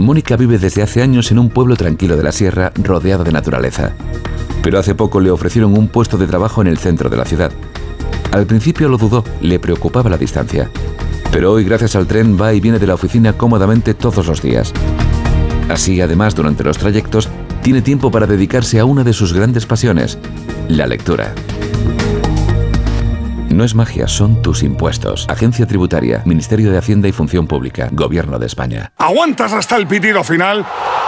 Mónica 0.00 0.36
vive 0.36 0.58
desde 0.58 0.82
hace 0.82 1.02
años 1.02 1.30
en 1.30 1.38
un 1.38 1.50
pueblo 1.50 1.76
tranquilo 1.76 2.16
de 2.16 2.22
la 2.22 2.32
sierra 2.32 2.72
rodeado 2.76 3.24
de 3.24 3.32
naturaleza. 3.32 3.92
Pero 4.62 4.78
hace 4.78 4.94
poco 4.94 5.20
le 5.20 5.30
ofrecieron 5.30 5.76
un 5.76 5.88
puesto 5.88 6.18
de 6.18 6.26
trabajo 6.26 6.60
en 6.60 6.66
el 6.66 6.78
centro 6.78 7.08
de 7.08 7.16
la 7.16 7.24
ciudad. 7.24 7.52
Al 8.32 8.46
principio 8.46 8.88
lo 8.88 8.98
dudó, 8.98 9.24
le 9.40 9.58
preocupaba 9.58 10.10
la 10.10 10.16
distancia. 10.16 10.70
Pero 11.32 11.52
hoy 11.52 11.64
gracias 11.64 11.96
al 11.96 12.06
tren 12.06 12.38
va 12.40 12.52
y 12.52 12.60
viene 12.60 12.78
de 12.78 12.86
la 12.86 12.94
oficina 12.94 13.32
cómodamente 13.32 13.94
todos 13.94 14.26
los 14.26 14.42
días. 14.42 14.72
Así, 15.68 16.00
además, 16.00 16.34
durante 16.34 16.64
los 16.64 16.78
trayectos, 16.78 17.28
tiene 17.62 17.82
tiempo 17.82 18.10
para 18.10 18.26
dedicarse 18.26 18.80
a 18.80 18.84
una 18.84 19.04
de 19.04 19.12
sus 19.12 19.32
grandes 19.32 19.66
pasiones, 19.66 20.18
la 20.68 20.86
lectura. 20.86 21.34
No 23.50 23.64
es 23.64 23.74
magia, 23.74 24.06
son 24.06 24.42
tus 24.42 24.62
impuestos. 24.62 25.26
Agencia 25.28 25.66
Tributaria, 25.66 26.22
Ministerio 26.24 26.70
de 26.70 26.78
Hacienda 26.78 27.08
y 27.08 27.12
Función 27.12 27.48
Pública, 27.48 27.88
Gobierno 27.90 28.38
de 28.38 28.46
España. 28.46 28.92
¿Aguantas 28.96 29.52
hasta 29.52 29.76
el 29.76 29.88
pitido 29.88 30.22
final? 30.22 30.64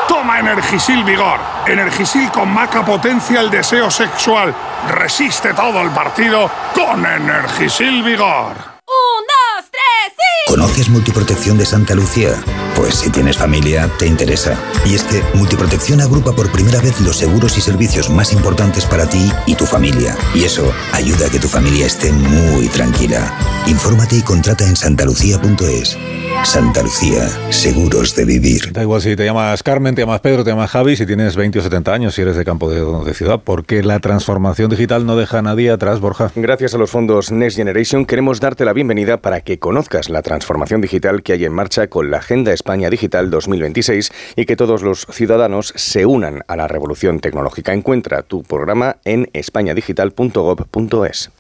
Toma 0.09 0.41
Energisil 0.41 1.05
Vigor. 1.05 1.39
Energisil 1.69 2.31
con 2.33 2.53
maca 2.53 2.85
potencia 2.85 3.41
el 3.41 3.49
deseo 3.49 3.89
sexual. 3.93 4.53
Resiste 4.91 5.55
todo 5.55 5.83
el 5.83 5.91
partido 5.91 6.51
con 6.75 7.07
Energisil 7.07 8.03
Vigor. 8.03 8.57
¡Un, 8.87 9.25
dos, 9.25 9.71
tres! 9.71 10.22
¿Conoces 10.63 10.91
Multiprotección 10.91 11.59
de 11.59 11.67
Santa 11.67 11.97
Lucía? 11.97 12.41
Pues 12.77 12.95
si 12.95 13.11
tienes 13.11 13.37
familia, 13.37 13.91
te 13.99 14.07
interesa. 14.07 14.57
Y 14.87 14.95
es 14.95 15.03
que 15.03 15.21
Multiprotección 15.35 16.01
agrupa 16.01 16.37
por 16.37 16.53
primera 16.53 16.81
vez 16.81 17.01
los 17.01 17.17
seguros 17.17 17.59
y 17.59 17.61
servicios 17.61 18.09
más 18.09 18.33
importantes 18.33 18.85
para 18.85 19.11
ti 19.11 19.29
y 19.45 19.57
tu 19.57 19.67
familia. 19.67 20.17
Y 20.37 20.45
eso 20.45 20.73
ayuda 20.93 21.27
a 21.27 21.31
que 21.31 21.41
tu 21.41 21.49
familia 21.49 21.87
esté 21.87 22.13
muy 22.13 22.69
tranquila. 22.69 23.37
Infórmate 23.67 24.19
y 24.19 24.23
contrata 24.23 24.65
en 24.65 24.77
santalucía.es. 24.77 25.99
Santa 26.45 26.83
Lucía, 26.83 27.29
seguros 27.51 28.17
de 28.17 28.25
vivir. 28.25 28.73
Da 28.73 28.83
igual 28.83 29.01
si 29.01 29.15
te 29.15 29.25
llamas 29.25 29.63
Carmen, 29.63 29.95
te 29.95 30.03
llamas 30.03 30.21
Pedro, 30.21 30.43
te 30.43 30.51
llamas 30.51 30.71
Javi, 30.71 30.97
si 30.97 31.07
tienes 31.07 31.37
20 31.37 31.61
o 31.61 31.63
70 31.63 31.95
años, 31.95 32.15
si 32.15 32.23
eres 32.23 32.35
de 32.37 32.45
campo 32.45 32.69
de, 32.69 32.85
de 33.05 33.15
ciudad, 33.15 33.41
porque 33.43 33.85
la 33.85 34.01
transformación 34.01 34.69
digital 34.69 35.07
no 35.07 35.15
deja 35.17 35.39
a 35.39 35.43
nadie 35.43 35.71
atrás, 35.71 36.01
Borja. 36.01 36.33
Gracias 36.35 36.75
a 36.75 36.79
los 36.79 36.91
fondos 36.91 37.31
Next 37.31 37.57
Generation 37.57 38.05
queremos 38.07 38.41
darte 38.41 38.65
la 38.65 38.73
bienvenida 38.73 39.19
para 39.19 39.41
que 39.43 39.61
conozcas 39.61 40.11
la 40.11 40.23
transformación 40.23 40.81
digital 40.81 41.23
que 41.23 41.35
hay 41.35 41.45
en 41.45 41.53
marcha 41.53 41.87
con 41.87 42.11
la 42.11 42.17
Agenda 42.19 42.53
España 42.53 42.91
Digital 42.91 43.31
2026 43.31 44.11
y 44.35 44.45
que 44.45 44.57
todos 44.57 44.83
los 44.83 45.07
ciudadanos 45.11 45.73
se 45.77 46.07
unan 46.07 46.43
a 46.49 46.57
la 46.57 46.67
revolución 46.67 47.21
tecnológica. 47.21 47.73
Encuentra 47.73 48.23
tu 48.23 48.43
programa 48.43 48.97
en 49.05 49.31
españadigital.gov.es. 49.33 51.31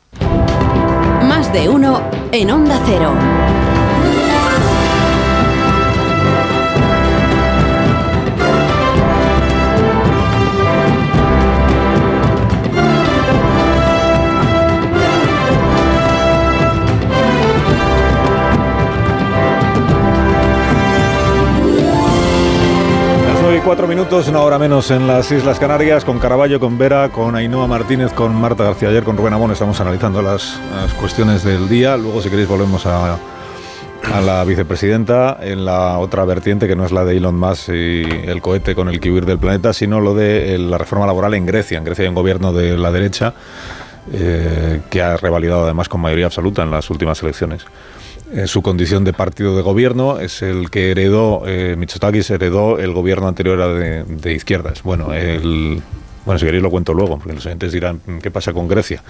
Más 1.25 1.53
de 1.53 1.69
uno 1.69 2.01
en 2.31 2.51
Onda 2.51 2.81
Cero. 2.87 3.13
Cuatro 23.65 23.87
minutos, 23.87 24.29
una 24.29 24.41
hora 24.41 24.59
menos 24.59 24.91
en 24.91 25.07
las 25.07 25.31
Islas 25.31 25.59
Canarias, 25.59 26.05
con 26.05 26.19
Caraballo, 26.19 26.59
con 26.59 26.79
Vera, 26.79 27.11
con 27.11 27.37
Ainhoa 27.37 27.67
Martínez, 27.67 28.13
con 28.13 28.35
Marta 28.35 28.65
García 28.65 28.89
ayer, 28.89 29.05
con 29.05 29.17
Rubén 29.17 29.35
Amón. 29.35 29.53
Estamos 29.53 29.81
analizando 29.81 30.21
las, 30.21 30.59
cuestiones 30.99 31.45
del 31.45 31.69
día. 31.69 31.97
Luego, 31.97 32.21
si 32.23 32.29
queréis, 32.29 32.49
volvemos 32.49 32.87
a, 32.87 33.15
a 33.15 34.21
la 34.21 34.45
vicepresidenta 34.45 35.39
en 35.41 35.65
la 35.65 35.99
otra 35.99 36.25
vertiente 36.25 36.67
que 36.67 36.75
no 36.75 36.85
es 36.85 36.93
la 36.93 37.05
de 37.05 37.17
Elon 37.17 37.39
Musk 37.39 37.69
y 37.69 38.03
el 38.03 38.43
cohete 38.43 38.75
con 38.75 38.89
el 38.89 38.99
que 39.01 39.11
huir 39.11 39.27
del 39.27 39.39
planeta, 39.39 39.73
sino 39.73 40.01
lo 40.01 40.15
de 40.15 40.59
la 40.59 40.79
reforma 40.79 41.07
laboral 41.07 41.35
en 41.35 41.47
Grecia. 41.47 41.79
En 41.79 41.85
Grecia 41.85 42.03
hay 42.03 42.09
un 42.09 42.15
gobierno 42.15 42.53
de 42.53 42.77
la 42.77 42.91
derecha 42.91 43.35
eh, 44.13 44.81
que 44.91 45.03
ha 45.03 45.17
revalidado 45.17 45.65
además 45.65 45.89
con 45.89 46.01
mayoría 46.01 46.27
absoluta 46.27 46.63
en 46.63 46.71
las 46.71 46.91
últimas 46.91 47.23
elecciones. 47.23 47.65
En 48.33 48.49
su 48.49 48.63
condición 48.63 49.05
de 49.05 49.13
partido 49.13 49.55
de 49.55 49.63
gobierno 49.63 50.19
es 50.19 50.41
el 50.41 50.71
que 50.71 50.91
heredó, 50.91 51.43
eh, 51.47 51.77
heredó 52.31 52.79
el 52.79 52.93
gobierno 52.93 53.29
anterior 53.29 53.79
de, 53.79 54.05
de 54.05 54.33
izquierdas. 54.33 54.83
Bueno, 54.83 55.13
el, 55.13 55.83
bueno, 56.25 56.39
si 56.39 56.47
queréis 56.47 56.63
lo 56.63 56.71
cuento 56.71 56.95
luego, 56.95 57.19
porque 57.19 57.35
los 57.35 57.45
oyentes 57.45 57.73
dirán, 57.73 58.01
¿qué 58.23 58.31
pasa 58.31 58.53
con 58.53 58.69
Grecia? 58.69 59.03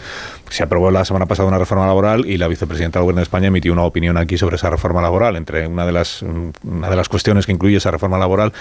Se 0.48 0.62
aprobó 0.62 0.90
la 0.90 1.04
semana 1.04 1.26
pasada 1.26 1.46
una 1.48 1.58
reforma 1.58 1.86
laboral 1.86 2.26
y 2.26 2.38
la 2.38 2.48
vicepresidenta 2.48 2.98
del 2.98 3.04
Gobierno 3.04 3.20
de 3.20 3.24
España 3.24 3.48
emitió 3.48 3.72
una 3.72 3.82
opinión 3.82 4.16
aquí 4.16 4.38
sobre 4.38 4.56
esa 4.56 4.70
reforma 4.70 5.02
laboral. 5.02 5.36
Entre 5.36 5.66
una 5.66 5.86
de 5.86 5.92
las, 5.92 6.22
una 6.22 6.90
de 6.90 6.96
las 6.96 7.08
cuestiones 7.08 7.46
que 7.46 7.52
incluye 7.52 7.76
esa 7.76 7.90
reforma 7.90 8.18
laboral 8.18 8.52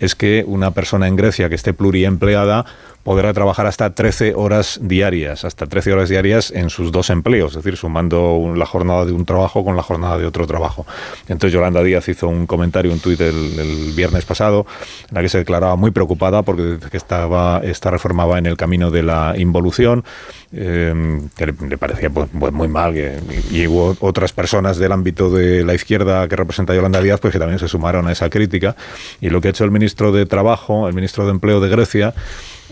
es 0.00 0.14
que 0.14 0.44
una 0.46 0.72
persona 0.72 1.06
en 1.06 1.16
Grecia 1.16 1.48
que 1.48 1.54
esté 1.54 1.72
pluriempleada 1.72 2.66
podrá 3.02 3.32
trabajar 3.32 3.66
hasta 3.66 3.94
13 3.94 4.34
horas 4.34 4.78
diarias, 4.82 5.44
hasta 5.44 5.66
13 5.66 5.92
horas 5.92 6.08
diarias 6.08 6.50
en 6.50 6.68
sus 6.68 6.92
dos 6.92 7.08
empleos, 7.10 7.52
es 7.52 7.56
decir, 7.56 7.76
sumando 7.76 8.52
la 8.54 8.66
jornada 8.66 9.06
de 9.06 9.12
un 9.12 9.24
trabajo 9.24 9.64
con 9.64 9.76
la 9.76 9.82
jornada 9.82 10.18
de 10.18 10.26
otro 10.26 10.46
trabajo. 10.46 10.86
Entonces 11.22 11.52
Yolanda 11.52 11.82
Díaz 11.82 12.08
hizo 12.08 12.28
un 12.28 12.46
comentario, 12.46 12.92
un 12.92 13.00
tuit 13.00 13.20
el, 13.20 13.92
viernes 13.94 14.24
pasado, 14.24 14.66
en 15.08 15.14
la 15.14 15.22
que 15.22 15.28
se 15.28 15.38
declaraba 15.38 15.76
muy 15.76 15.90
preocupada 15.90 16.42
porque 16.42 16.78
que 16.90 16.96
estaba, 16.96 17.60
esta 17.64 17.90
reforma 17.90 18.26
va 18.26 18.38
en 18.38 18.46
el 18.46 18.56
camino 18.56 18.90
de 18.90 19.02
la 19.02 19.34
involución, 19.36 20.04
eh, 20.52 21.20
que 21.36 21.46
le, 21.46 21.78
parecía 21.78 22.10
pues, 22.10 22.28
pues, 22.38 22.52
muy 22.52 22.68
mal, 22.68 22.92
que, 22.92 23.18
y, 23.50 23.66
hubo 23.66 23.96
otras 24.00 24.32
personas 24.32 24.78
del 24.78 24.92
ámbito 24.92 25.30
de 25.30 25.64
la 25.64 25.74
izquierda 25.74 26.26
que 26.28 26.36
representa 26.36 26.74
Yolanda 26.74 27.00
Díaz, 27.00 27.20
pues 27.20 27.32
que 27.32 27.38
también 27.38 27.58
se 27.58 27.68
sumaron 27.68 28.08
a 28.08 28.12
esa 28.12 28.30
crítica, 28.30 28.74
y 29.20 29.30
lo 29.30 29.40
que 29.40 29.48
ha 29.48 29.50
hecho 29.50 29.64
el 29.64 29.70
ministro 29.70 30.12
de 30.12 30.26
Trabajo, 30.26 30.88
el 30.88 30.94
ministro 30.94 31.24
de 31.24 31.32
Empleo 31.32 31.60
de 31.60 31.68
Grecia, 31.68 32.14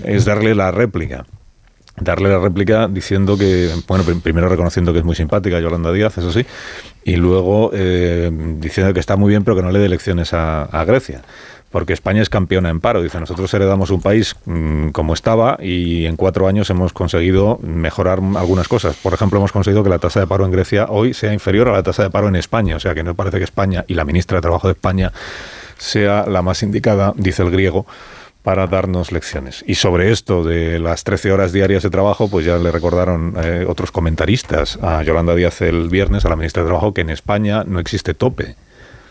es 0.04 0.24
darle 0.24 0.54
la 0.54 0.70
réplica. 0.70 1.24
Darle 2.00 2.28
la 2.28 2.38
réplica 2.38 2.88
diciendo 2.88 3.36
que, 3.36 3.70
bueno, 3.86 4.04
primero 4.22 4.48
reconociendo 4.48 4.92
que 4.92 5.00
es 5.00 5.04
muy 5.04 5.14
simpática 5.14 5.60
Yolanda 5.60 5.92
Díaz, 5.92 6.18
eso 6.18 6.32
sí, 6.32 6.44
y 7.04 7.16
luego 7.16 7.70
eh, 7.72 8.30
diciendo 8.58 8.92
que 8.94 9.00
está 9.00 9.16
muy 9.16 9.30
bien, 9.30 9.44
pero 9.44 9.56
que 9.56 9.62
no 9.62 9.70
le 9.70 9.78
dé 9.78 9.88
lecciones 9.88 10.32
a, 10.32 10.84
Grecia 10.86 11.22
porque 11.70 11.92
España 11.92 12.22
es 12.22 12.30
campeona 12.30 12.70
en 12.70 12.80
paro. 12.80 13.02
Dice, 13.02 13.20
nosotros 13.20 13.52
heredamos 13.52 13.90
un 13.90 14.00
país 14.00 14.36
mmm, 14.46 14.88
como 14.88 15.12
estaba 15.12 15.58
y 15.60 16.06
en 16.06 16.16
cuatro 16.16 16.48
años 16.48 16.70
hemos 16.70 16.94
conseguido 16.94 17.58
mejorar 17.62 18.20
algunas 18.36 18.68
cosas. 18.68 18.96
Por 18.96 19.12
ejemplo, 19.12 19.38
hemos 19.38 19.52
conseguido 19.52 19.84
que 19.84 19.90
la 19.90 19.98
tasa 19.98 20.20
de 20.20 20.26
paro 20.26 20.46
en 20.46 20.50
Grecia 20.50 20.86
hoy 20.88 21.12
sea 21.12 21.30
inferior 21.30 21.68
a 21.68 21.72
la 21.72 21.82
tasa 21.82 22.04
de 22.04 22.10
paro 22.10 22.26
en 22.28 22.36
España. 22.36 22.76
O 22.76 22.80
sea, 22.80 22.94
que 22.94 23.02
no 23.02 23.14
parece 23.14 23.36
que 23.36 23.44
España 23.44 23.84
y 23.86 23.94
la 23.94 24.06
ministra 24.06 24.38
de 24.38 24.42
Trabajo 24.42 24.66
de 24.66 24.72
España 24.72 25.12
sea 25.76 26.26
la 26.26 26.40
más 26.40 26.62
indicada, 26.62 27.12
dice 27.16 27.42
el 27.42 27.50
griego, 27.50 27.86
para 28.42 28.66
darnos 28.66 29.12
lecciones. 29.12 29.64
Y 29.66 29.74
sobre 29.74 30.10
esto 30.10 30.44
de 30.44 30.78
las 30.78 31.04
13 31.04 31.32
horas 31.32 31.52
diarias 31.52 31.82
de 31.82 31.90
trabajo, 31.90 32.28
pues 32.28 32.46
ya 32.46 32.56
le 32.58 32.70
recordaron 32.70 33.34
eh, 33.42 33.66
otros 33.68 33.90
comentaristas 33.90 34.78
a 34.82 35.02
Yolanda 35.02 35.34
Díaz 35.34 35.60
el 35.62 35.88
viernes, 35.88 36.24
a 36.24 36.28
la 36.28 36.36
ministra 36.36 36.62
de 36.62 36.68
Trabajo, 36.68 36.94
que 36.94 37.02
en 37.02 37.10
España 37.10 37.64
no 37.66 37.80
existe 37.80 38.14
tope. 38.14 38.56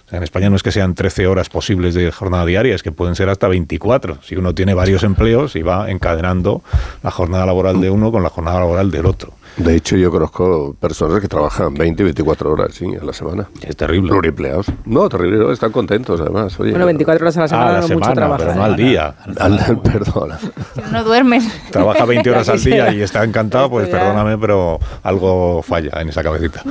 O 0.07 0.09
sea, 0.09 0.17
en 0.17 0.23
España 0.23 0.49
no 0.49 0.55
es 0.55 0.63
que 0.63 0.71
sean 0.71 0.95
13 0.95 1.27
horas 1.27 1.49
posibles 1.49 1.93
de 1.93 2.11
jornada 2.11 2.45
diaria, 2.45 2.73
es 2.73 2.81
que 2.81 2.93
pueden 2.93 3.15
ser 3.15 3.27
hasta 3.27 3.49
24. 3.49 4.19
Si 4.23 4.37
uno 4.37 4.55
tiene 4.55 4.73
varios 4.73 5.03
empleos 5.03 5.55
y 5.57 5.61
va 5.61 5.91
encadenando 5.91 6.63
la 7.03 7.11
jornada 7.11 7.45
laboral 7.45 7.81
de 7.81 7.89
uno 7.89 8.11
con 8.11 8.23
la 8.23 8.29
jornada 8.29 8.59
laboral 8.59 8.89
del 8.89 9.05
otro. 9.05 9.33
De 9.57 9.75
hecho, 9.75 9.97
yo 9.97 10.11
conozco 10.11 10.75
personas 10.79 11.19
que 11.19 11.27
trabajan 11.27 11.73
20 11.73 12.03
y 12.03 12.05
24 12.05 12.51
horas 12.51 12.75
sí, 12.75 12.85
a 12.99 13.03
la 13.03 13.11
semana. 13.11 13.47
Es 13.61 13.75
terrible. 13.75 14.09
Pluriempleados. 14.09 14.67
No, 14.85 15.09
terrible, 15.09 15.37
no, 15.37 15.51
están 15.51 15.71
contentos 15.71 16.21
además. 16.21 16.59
Oye, 16.59 16.71
bueno, 16.71 16.85
24 16.85 17.23
horas 17.23 17.37
a 17.37 17.41
la 17.41 17.47
semana, 17.47 17.69
ah, 17.69 17.73
la 17.73 17.81
no 17.81 17.87
semana, 17.87 18.05
mucho 18.05 18.15
trabajo. 18.15 18.43
pero 18.43 18.55
no 18.55 18.63
al 18.63 18.75
día. 18.75 19.15
Al, 19.39 19.79
perdón. 19.81 20.33
No 20.91 21.03
duermen. 21.03 21.41
Trabaja 21.71 22.05
20 22.05 22.29
horas 22.29 22.49
al 22.49 22.63
día 22.63 22.93
y 22.93 23.01
está 23.01 23.23
encantado, 23.23 23.69
pues 23.69 23.87
perdóname, 23.89 24.37
pero 24.37 24.79
algo 25.01 25.63
falla 25.63 26.01
en 26.01 26.09
esa 26.09 26.21
cabecita. 26.21 26.61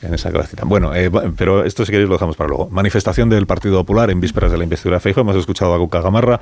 En 0.00 0.14
esa 0.14 0.30
cabecita. 0.30 0.62
Bueno, 0.64 0.94
eh, 0.94 1.10
pero 1.36 1.64
esto 1.64 1.84
si 1.84 1.90
queréis 1.90 2.08
lo 2.08 2.14
dejamos 2.14 2.36
para 2.36 2.48
luego. 2.48 2.68
Manifestación 2.70 3.28
del 3.28 3.46
Partido 3.46 3.78
Popular 3.78 4.10
en 4.10 4.20
vísperas 4.20 4.52
de 4.52 4.58
la 4.58 4.64
investidura 4.64 4.98
de 4.98 5.00
Feijóo. 5.00 5.22
Hemos 5.22 5.36
escuchado 5.36 5.74
a 5.74 5.78
Cuca 5.78 6.00
Gamarra, 6.00 6.40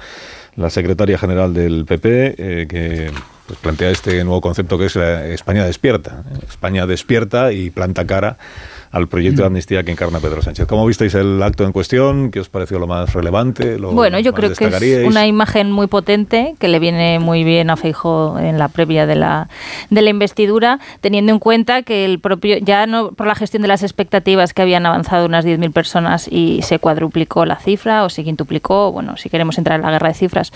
la 0.57 0.71
secretaria 0.71 1.19
general 1.19 1.55
del 1.55 1.85
PP, 1.85 2.35
eh, 2.39 2.67
que 2.69 3.11
pues 3.47 3.59
plantea 3.61 3.91
este 3.91 4.25
nuevo 4.25 4.41
concepto 4.41 4.79
que 4.79 4.87
es 4.87 4.97
la 4.97 5.27
España 5.27 5.65
despierta. 5.65 6.25
España 6.49 6.87
despierta 6.87 7.53
y 7.53 7.71
planta 7.71 8.07
cara 8.07 8.39
al 8.97 9.09
proyecto 9.09 9.43
de 9.43 9.47
amnistía 9.49 9.85
que 9.85 9.93
encarna 9.93 10.21
Pedro 10.21 10.41
Sánchez. 10.41 10.67
¿Cómo 10.67 10.87
visteis 10.87 11.15
el 11.15 11.43
acto 11.43 11.65
en 11.65 11.73
cuestión? 11.73 12.31
¿Qué 12.31 12.41
os 12.41 12.49
pareció 12.49 12.79
lo 12.79 12.87
más 12.87 13.13
relevante? 13.13 13.79
Lo 13.79 13.93
bueno, 13.93 14.19
yo 14.19 14.33
creo 14.33 14.55
que 14.55 14.69
es 14.69 15.07
una 15.07 15.27
imagen 15.27 15.71
muy 15.71 15.87
potente 15.87 16.55
que 16.59 16.69
le 16.69 16.79
viene 16.79 17.19
muy 17.19 17.45
bien 17.45 17.69
a 17.69 17.77
Feijo 17.77 18.39
en 18.39 18.59
la 18.59 18.69
previa 18.69 19.05
de 19.05 19.15
la, 19.15 19.49
de 19.91 20.01
la 20.01 20.09
investidura, 20.09 20.81
teniendo 21.03 21.31
en 21.33 21.39
cuenta 21.39 21.83
que 21.83 22.07
el 22.07 22.21
propio, 22.21 22.57
ya 22.57 22.87
no 22.87 23.13
por 23.13 23.27
la 23.27 23.35
gestión 23.35 23.61
de 23.61 23.69
las 23.69 23.83
expectativas 23.83 24.55
que 24.55 24.63
habían 24.63 24.87
avanzado 24.87 25.27
unas 25.27 25.45
10.000 25.45 25.73
personas 25.73 26.27
y 26.31 26.63
se 26.63 26.79
cuadruplicó 26.79 27.45
la 27.45 27.57
cifra 27.57 28.05
o 28.05 28.09
se 28.09 28.25
quintuplicó, 28.25 28.93
bueno, 28.93 29.19
si 29.19 29.29
queremos 29.29 29.59
entrar 29.59 29.79
en 29.79 29.85
la 29.85 29.91
guerra 29.91 30.09
de 30.09 30.15
cifras, 30.15 30.53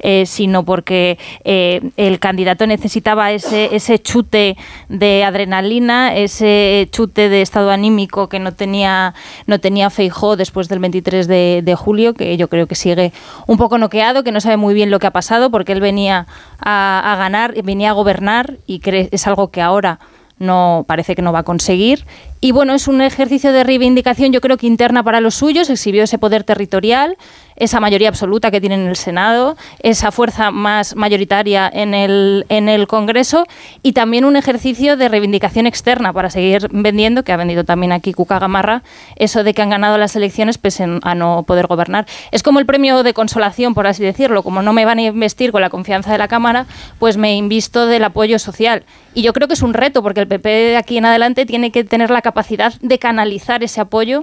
eh, 0.00 0.26
sino 0.26 0.64
porque 0.64 1.16
eh, 1.44 1.80
el 1.96 2.18
candidato 2.18 2.66
necesitaba 2.66 3.30
ese, 3.30 3.76
ese 3.76 4.00
chute 4.00 4.56
de 4.88 5.22
adrenalina, 5.22 6.16
ese 6.16 6.88
chute 6.90 7.28
de 7.28 7.40
estado 7.40 7.70
anímico 7.70 7.83
que 8.28 8.38
no 8.38 8.52
tenía, 8.52 9.14
no 9.46 9.58
tenía 9.58 9.90
Feijó 9.90 10.36
después 10.36 10.68
del 10.68 10.78
23 10.78 11.26
de, 11.26 11.76
julio, 11.76 12.14
que 12.14 12.36
yo 12.36 12.48
creo 12.48 12.66
que 12.66 12.74
sigue 12.74 13.12
un 13.46 13.58
poco 13.58 13.78
noqueado, 13.78 14.24
que 14.24 14.32
no 14.32 14.40
sabe 14.40 14.56
muy 14.56 14.74
bien 14.74 14.90
lo 14.90 14.98
que 14.98 15.06
ha 15.06 15.12
pasado, 15.12 15.50
porque 15.50 15.72
él 15.72 15.80
venía 15.80 16.26
a, 16.60 17.12
a 17.12 17.16
ganar, 17.16 17.54
venía 17.62 17.90
a 17.90 17.92
gobernar 17.92 18.58
y 18.66 18.80
es 18.84 19.26
algo 19.26 19.50
que 19.50 19.60
ahora 19.60 19.98
no 20.38 20.84
parece 20.86 21.14
que 21.14 21.22
no 21.22 21.32
va 21.32 21.40
a 21.40 21.44
conseguir. 21.44 22.04
Y 22.40 22.52
bueno, 22.52 22.74
es 22.74 22.88
un 22.88 23.00
ejercicio 23.00 23.52
de 23.52 23.64
reivindicación, 23.64 24.32
yo 24.32 24.40
creo 24.40 24.56
que 24.56 24.66
interna 24.66 25.02
para 25.02 25.20
los 25.20 25.34
suyos, 25.34 25.70
exhibió 25.70 26.04
ese 26.04 26.18
poder 26.18 26.44
territorial, 26.44 27.16
esa 27.56 27.80
mayoría 27.80 28.08
absoluta 28.08 28.50
que 28.50 28.60
tiene 28.60 28.76
en 28.76 28.86
el 28.86 28.96
Senado, 28.96 29.56
esa 29.80 30.10
fuerza 30.10 30.50
más 30.50 30.96
mayoritaria 30.96 31.70
en 31.72 31.94
el, 31.94 32.46
en 32.48 32.68
el 32.68 32.86
Congreso 32.86 33.46
y 33.82 33.92
también 33.92 34.24
un 34.24 34.36
ejercicio 34.36 34.96
de 34.96 35.08
reivindicación 35.08 35.66
externa 35.66 36.12
para 36.12 36.30
seguir 36.30 36.68
vendiendo, 36.70 37.22
que 37.22 37.32
ha 37.32 37.36
vendido 37.36 37.64
también 37.64 37.92
aquí 37.92 38.12
Cuca 38.12 38.38
Gamarra, 38.38 38.82
eso 39.16 39.44
de 39.44 39.54
que 39.54 39.62
han 39.62 39.70
ganado 39.70 39.98
las 39.98 40.16
elecciones 40.16 40.58
pese 40.58 40.84
a 41.02 41.14
no 41.14 41.44
poder 41.46 41.66
gobernar. 41.66 42.06
Es 42.30 42.42
como 42.42 42.58
el 42.58 42.66
premio 42.66 43.02
de 43.02 43.14
consolación, 43.14 43.74
por 43.74 43.86
así 43.86 44.02
decirlo, 44.02 44.42
como 44.42 44.62
no 44.62 44.72
me 44.72 44.84
van 44.84 44.98
a 44.98 45.02
investir 45.02 45.52
con 45.52 45.60
la 45.60 45.70
confianza 45.70 46.12
de 46.12 46.18
la 46.18 46.28
Cámara, 46.28 46.66
pues 46.98 47.16
me 47.16 47.36
invisto 47.36 47.86
del 47.86 48.04
apoyo 48.04 48.38
social. 48.38 48.84
Y 49.14 49.22
yo 49.22 49.32
creo 49.32 49.46
que 49.46 49.54
es 49.54 49.62
un 49.62 49.74
reto, 49.74 50.02
porque 50.02 50.20
el 50.20 50.28
PP 50.28 50.48
de 50.48 50.76
aquí 50.76 50.98
en 50.98 51.06
adelante 51.06 51.46
tiene 51.46 51.70
que 51.70 51.84
tener 51.84 52.10
la 52.10 52.22
capacidad 52.22 52.74
de 52.80 52.98
canalizar 52.98 53.62
ese 53.62 53.80
apoyo 53.80 54.22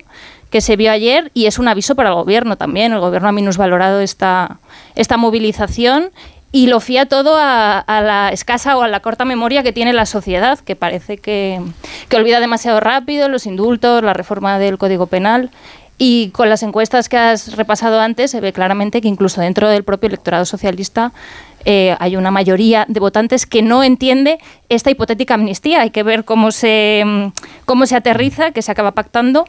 que 0.52 0.62
se 0.62 0.76
vio 0.76 0.92
ayer 0.92 1.32
y 1.34 1.48
es 1.48 1.58
un 1.58 1.68
aviso 1.68 1.96
para 1.96 2.10
el 2.10 2.16
gobierno 2.16 2.58
también. 2.58 2.92
El 2.92 3.00
gobierno 3.00 3.30
ha 3.30 3.32
minusvalorado 3.32 4.02
esta, 4.02 4.60
esta 4.96 5.18
movilización 5.18 6.12
y 6.52 6.68
lo 6.68 6.82
fía 6.82 7.06
todo 7.06 7.38
a, 7.38 7.84
la 7.88 8.30
escasa 8.30 8.78
o 8.78 8.82
a 8.82 8.90
la 8.90 9.00
corta 9.00 9.24
memoria 9.24 9.64
que 9.64 9.72
tiene 9.72 9.94
la 9.94 10.06
sociedad, 10.06 10.60
que 10.60 10.76
parece 10.76 11.18
que, 11.18 11.62
que 12.10 12.18
olvida 12.18 12.42
demasiado 12.42 12.82
rápido 12.82 13.30
los 13.30 13.46
indultos, 13.46 14.04
la 14.04 14.14
reforma 14.14 14.60
del 14.60 14.78
Código 14.78 15.08
Penal. 15.08 15.50
Y 15.98 16.32
con 16.32 16.50
las 16.50 16.64
encuestas 16.64 17.08
que 17.08 17.18
has 17.18 17.56
repasado 17.56 18.02
antes 18.02 18.32
se 18.32 18.42
ve 18.42 18.52
claramente 18.52 19.02
que 19.02 19.08
incluso 19.08 19.40
dentro 19.40 19.70
del 19.70 19.84
propio 19.84 20.08
electorado 20.08 20.46
socialista 20.46 21.14
eh, 21.64 21.96
hay 22.00 22.16
una 22.16 22.32
mayoría 22.32 22.86
de 22.90 23.00
votantes 23.00 23.46
que 23.46 23.62
no 23.62 23.84
entiende 23.84 24.40
esta 24.68 24.90
hipotética 24.90 25.36
amnistía. 25.36 25.82
Hay 25.82 25.92
que 25.92 26.04
ver 26.04 26.26
cómo 26.26 26.52
se, 26.52 27.32
cómo 27.66 27.86
se 27.86 27.96
aterriza, 27.96 28.52
que 28.52 28.62
se 28.64 28.72
acaba 28.72 28.92
pactando 28.92 29.46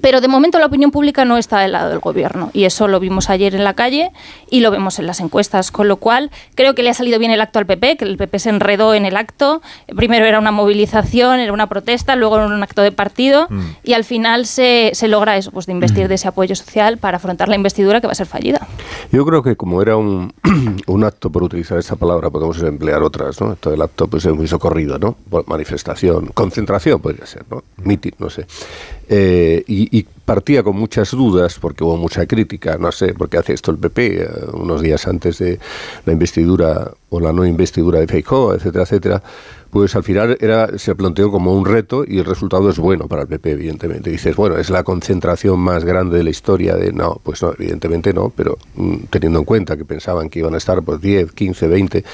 pero 0.00 0.20
de 0.20 0.28
momento 0.28 0.58
la 0.58 0.66
opinión 0.66 0.90
pública 0.90 1.24
no 1.24 1.36
está 1.36 1.60
del 1.60 1.72
lado 1.72 1.90
del 1.90 1.98
gobierno 1.98 2.50
y 2.52 2.64
eso 2.64 2.88
lo 2.88 2.98
vimos 3.00 3.28
ayer 3.30 3.54
en 3.54 3.64
la 3.64 3.74
calle 3.74 4.10
y 4.50 4.60
lo 4.60 4.70
vemos 4.70 4.98
en 4.98 5.06
las 5.06 5.20
encuestas, 5.20 5.70
con 5.70 5.88
lo 5.88 5.96
cual 5.96 6.30
creo 6.54 6.74
que 6.74 6.82
le 6.82 6.90
ha 6.90 6.94
salido 6.94 7.18
bien 7.18 7.30
el 7.30 7.40
acto 7.40 7.58
al 7.58 7.66
PP, 7.66 7.96
que 7.96 8.04
el 8.04 8.16
PP 8.16 8.38
se 8.38 8.50
enredó 8.50 8.94
en 8.94 9.04
el 9.04 9.16
acto. 9.16 9.60
Primero 9.94 10.24
era 10.24 10.38
una 10.38 10.50
movilización, 10.50 11.40
era 11.40 11.52
una 11.52 11.68
protesta, 11.68 12.16
luego 12.16 12.36
era 12.36 12.46
un 12.46 12.62
acto 12.62 12.82
de 12.82 12.92
partido 12.92 13.46
mm. 13.50 13.60
y 13.84 13.92
al 13.92 14.04
final 14.04 14.46
se, 14.46 14.92
se, 14.94 15.08
logra 15.08 15.36
eso, 15.36 15.50
pues 15.50 15.66
de 15.66 15.72
investir 15.72 16.06
mm. 16.06 16.08
de 16.08 16.14
ese 16.14 16.28
apoyo 16.28 16.54
social 16.54 16.98
para 16.98 17.18
afrontar 17.18 17.48
la 17.48 17.56
investidura 17.56 18.00
que 18.00 18.06
va 18.06 18.12
a 18.12 18.16
ser 18.16 18.26
fallida. 18.26 18.66
Yo 19.10 19.24
creo 19.26 19.42
que 19.42 19.56
como 19.56 19.82
era 19.82 19.96
un, 19.96 20.32
un 20.86 21.04
acto, 21.04 21.30
por 21.30 21.42
utilizar 21.42 21.78
esa 21.78 21.96
palabra, 21.96 22.30
podemos 22.30 22.62
emplear 22.62 23.02
otras, 23.02 23.40
¿no? 23.40 23.56
Todo 23.56 23.74
el 23.74 23.82
acto 23.82 24.06
pues 24.08 24.24
es 24.24 24.32
muy 24.32 24.48
socorrido, 24.48 24.98
¿no? 24.98 25.16
Manifestación, 25.46 26.26
concentración 26.28 27.00
podría 27.00 27.26
ser, 27.26 27.44
¿no? 27.50 27.62
Meeting, 27.76 28.12
no 28.18 28.30
sé. 28.30 28.46
Eh, 29.14 29.62
y, 29.66 30.06
partía 30.24 30.62
con 30.62 30.76
muchas 30.76 31.10
dudas, 31.10 31.58
porque 31.60 31.84
hubo 31.84 31.98
mucha 31.98 32.24
crítica, 32.24 32.78
no 32.78 32.92
sé, 32.92 33.12
por 33.12 33.28
qué 33.28 33.36
hace 33.36 33.52
esto 33.52 33.72
el 33.72 33.76
PP, 33.76 34.22
eh, 34.22 34.28
unos 34.54 34.80
días 34.80 35.06
antes 35.06 35.38
de 35.38 35.58
la 36.06 36.12
investidura 36.12 36.92
o 37.10 37.20
la 37.20 37.32
no 37.32 37.44
investidura 37.44 37.98
de 37.98 38.06
Feijóo, 38.06 38.54
etcétera, 38.54 38.84
etcétera, 38.84 39.22
pues 39.70 39.94
al 39.96 40.04
final 40.04 40.38
era, 40.40 40.78
se 40.78 40.94
planteó 40.94 41.30
como 41.30 41.52
un 41.52 41.66
reto 41.66 42.04
y 42.06 42.18
el 42.18 42.24
resultado 42.24 42.70
es 42.70 42.78
bueno 42.78 43.08
para 43.08 43.22
el 43.22 43.28
PP, 43.28 43.50
evidentemente. 43.50 44.10
Dices, 44.10 44.34
bueno, 44.36 44.56
es 44.56 44.70
la 44.70 44.84
concentración 44.84 45.58
más 45.58 45.84
grande 45.84 46.18
de 46.18 46.24
la 46.24 46.30
historia 46.30 46.76
de... 46.76 46.92
No, 46.92 47.20
pues 47.22 47.42
no, 47.42 47.52
evidentemente 47.52 48.14
no, 48.14 48.32
pero 48.34 48.56
mm, 48.76 48.96
teniendo 49.10 49.40
en 49.40 49.44
cuenta 49.44 49.76
que 49.76 49.84
pensaban 49.84 50.30
que 50.30 50.38
iban 50.38 50.54
a 50.54 50.58
estar 50.58 50.82
pues 50.82 51.00
10, 51.00 51.32
15, 51.32 51.68
20, 51.68 52.04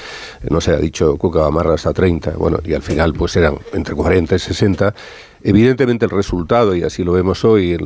no 0.49 0.59
se 0.59 0.71
ha 0.71 0.77
dicho 0.77 1.15
Cuca 1.17 1.41
Gamarra 1.41 1.75
hasta 1.75 1.93
30, 1.93 2.31
bueno, 2.31 2.59
y 2.65 2.73
al 2.73 2.81
final 2.81 3.13
pues 3.13 3.35
eran 3.37 3.55
entre 3.71 3.95
40 3.95 4.35
y 4.35 4.39
60 4.39 4.93
Evidentemente 5.43 6.05
el 6.05 6.11
resultado, 6.11 6.75
y 6.75 6.83
así 6.83 7.03
lo 7.03 7.13
vemos 7.13 7.45
hoy, 7.45 7.77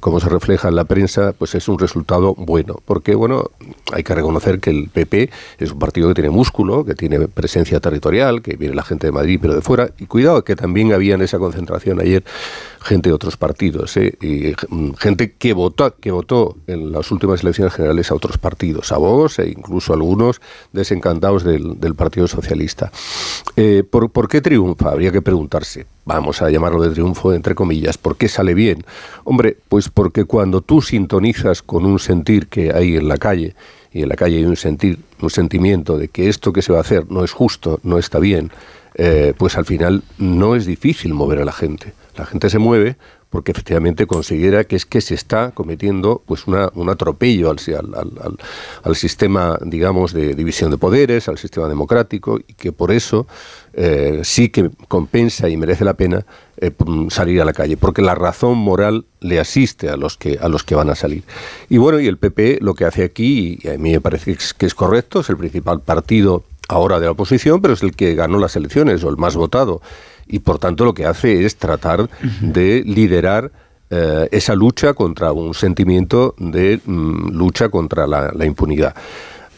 como 0.00 0.20
se 0.20 0.28
refleja 0.28 0.68
en 0.68 0.76
la 0.76 0.84
prensa, 0.84 1.34
pues 1.36 1.54
es 1.54 1.68
un 1.68 1.78
resultado 1.78 2.34
bueno, 2.34 2.80
porque 2.84 3.14
bueno, 3.14 3.50
hay 3.92 4.02
que 4.02 4.14
reconocer 4.14 4.58
que 4.60 4.70
el 4.70 4.88
PP 4.88 5.30
es 5.58 5.70
un 5.70 5.78
partido 5.78 6.08
que 6.08 6.14
tiene 6.14 6.30
músculo, 6.30 6.84
que 6.84 6.94
tiene 6.94 7.28
presencia 7.28 7.78
territorial, 7.80 8.40
que 8.40 8.56
viene 8.56 8.74
la 8.74 8.84
gente 8.84 9.06
de 9.06 9.12
Madrid 9.12 9.38
pero 9.40 9.54
de 9.54 9.60
fuera, 9.60 9.90
y 9.98 10.06
cuidado 10.06 10.44
que 10.44 10.56
también 10.56 10.92
había 10.92 11.14
en 11.14 11.22
esa 11.22 11.38
concentración 11.38 12.00
ayer 12.00 12.24
gente 12.84 13.08
de 13.08 13.14
otros 13.14 13.36
partidos, 13.36 13.96
¿eh? 13.96 14.16
mm, 14.68 14.92
gente 14.92 15.32
que 15.32 15.52
votó, 15.52 15.94
que 15.96 16.10
votó 16.10 16.56
en 16.66 16.92
las 16.92 17.10
últimas 17.10 17.42
elecciones 17.42 17.74
generales 17.74 18.10
a 18.10 18.14
otros 18.14 18.38
partidos, 18.38 18.92
a 18.92 18.98
vos 18.98 19.38
e 19.38 19.48
incluso 19.48 19.92
algunos 19.92 20.40
desencantados 20.72 21.44
del, 21.44 21.94
Partido 21.94 22.26
Socialista. 22.26 22.90
Eh, 23.56 23.84
¿por, 23.88 24.10
¿Por 24.10 24.28
qué 24.28 24.40
triunfa? 24.40 24.90
Habría 24.90 25.12
que 25.12 25.22
preguntarse. 25.22 25.86
Vamos 26.04 26.42
a 26.42 26.50
llamarlo 26.50 26.82
de 26.82 26.90
triunfo 26.90 27.32
entre 27.32 27.54
comillas. 27.54 27.96
¿Por 27.98 28.16
qué 28.16 28.28
sale 28.28 28.52
bien? 28.52 28.84
Hombre, 29.22 29.56
pues 29.68 29.88
porque 29.88 30.24
cuando 30.24 30.60
tú 30.60 30.82
sintonizas 30.82 31.62
con 31.62 31.86
un 31.86 31.98
sentir 31.98 32.48
que 32.48 32.72
hay 32.74 32.96
en 32.96 33.08
la 33.08 33.16
calle, 33.16 33.54
y 33.92 34.02
en 34.02 34.08
la 34.08 34.16
calle 34.16 34.38
hay 34.38 34.44
un 34.44 34.56
sentir, 34.56 34.98
un 35.22 35.30
sentimiento 35.30 35.96
de 35.96 36.08
que 36.08 36.28
esto 36.28 36.52
que 36.52 36.62
se 36.62 36.72
va 36.72 36.78
a 36.78 36.82
hacer 36.82 37.10
no 37.10 37.22
es 37.24 37.30
justo, 37.30 37.78
no 37.84 37.96
está 37.96 38.18
bien, 38.18 38.50
eh, 38.94 39.34
pues 39.36 39.56
al 39.56 39.64
final 39.64 40.02
no 40.18 40.54
es 40.54 40.66
difícil 40.66 41.14
mover 41.14 41.40
a 41.40 41.44
la 41.44 41.52
gente. 41.52 41.94
La 42.16 42.26
gente 42.26 42.48
se 42.48 42.58
mueve 42.58 42.96
porque 43.34 43.50
efectivamente 43.50 44.06
considera 44.06 44.62
que 44.62 44.76
es 44.76 44.86
que 44.86 45.00
se 45.00 45.14
está 45.14 45.50
cometiendo 45.50 46.22
pues 46.24 46.46
una, 46.46 46.70
un 46.74 46.88
atropello 46.88 47.50
al, 47.50 48.94
sistema, 48.94 49.58
digamos, 49.60 50.12
de 50.12 50.36
división 50.36 50.70
de 50.70 50.78
poderes, 50.78 51.28
al 51.28 51.36
sistema 51.36 51.68
democrático, 51.68 52.38
y 52.38 52.52
que 52.52 52.70
por 52.70 52.92
eso 52.92 53.26
eh, 53.72 54.20
sí 54.22 54.50
que 54.50 54.70
compensa 54.86 55.48
y 55.48 55.56
merece 55.56 55.84
la 55.84 55.94
pena 55.94 56.24
eh, 56.58 56.70
salir 57.08 57.42
a 57.42 57.44
la 57.44 57.52
calle, 57.52 57.76
porque 57.76 58.02
la 58.02 58.14
razón 58.14 58.56
moral 58.56 59.04
le 59.18 59.40
asiste 59.40 59.88
a 59.88 59.96
los 59.96 60.16
que 60.16 60.38
a 60.40 60.48
los 60.48 60.62
que 60.62 60.76
van 60.76 60.90
a 60.90 60.94
salir. 60.94 61.24
Y 61.68 61.78
bueno, 61.78 61.98
y 61.98 62.06
el 62.06 62.18
PP 62.18 62.58
lo 62.60 62.74
que 62.74 62.84
hace 62.84 63.02
aquí, 63.02 63.58
y 63.60 63.68
a 63.68 63.78
mí 63.78 63.90
me 63.90 64.00
parece 64.00 64.26
que 64.26 64.44
es, 64.44 64.54
que 64.54 64.66
es 64.66 64.76
correcto, 64.76 65.18
es 65.22 65.28
el 65.28 65.36
principal 65.36 65.80
partido 65.80 66.44
ahora 66.68 66.98
de 66.98 67.06
la 67.06 67.12
oposición, 67.12 67.60
pero 67.60 67.74
es 67.74 67.82
el 67.82 67.94
que 67.94 68.14
ganó 68.14 68.38
las 68.38 68.56
elecciones 68.56 69.04
o 69.04 69.10
el 69.10 69.16
más 69.16 69.36
votado 69.36 69.80
y 70.26 70.40
por 70.40 70.58
tanto 70.58 70.84
lo 70.84 70.94
que 70.94 71.06
hace 71.06 71.44
es 71.44 71.56
tratar 71.56 72.08
de 72.40 72.82
liderar 72.84 73.52
eh, 73.90 74.28
esa 74.32 74.54
lucha 74.54 74.94
contra 74.94 75.32
un 75.32 75.54
sentimiento 75.54 76.34
de 76.38 76.80
mm, 76.84 77.36
lucha 77.36 77.68
contra 77.68 78.06
la, 78.06 78.44
impunidad. 78.44 78.94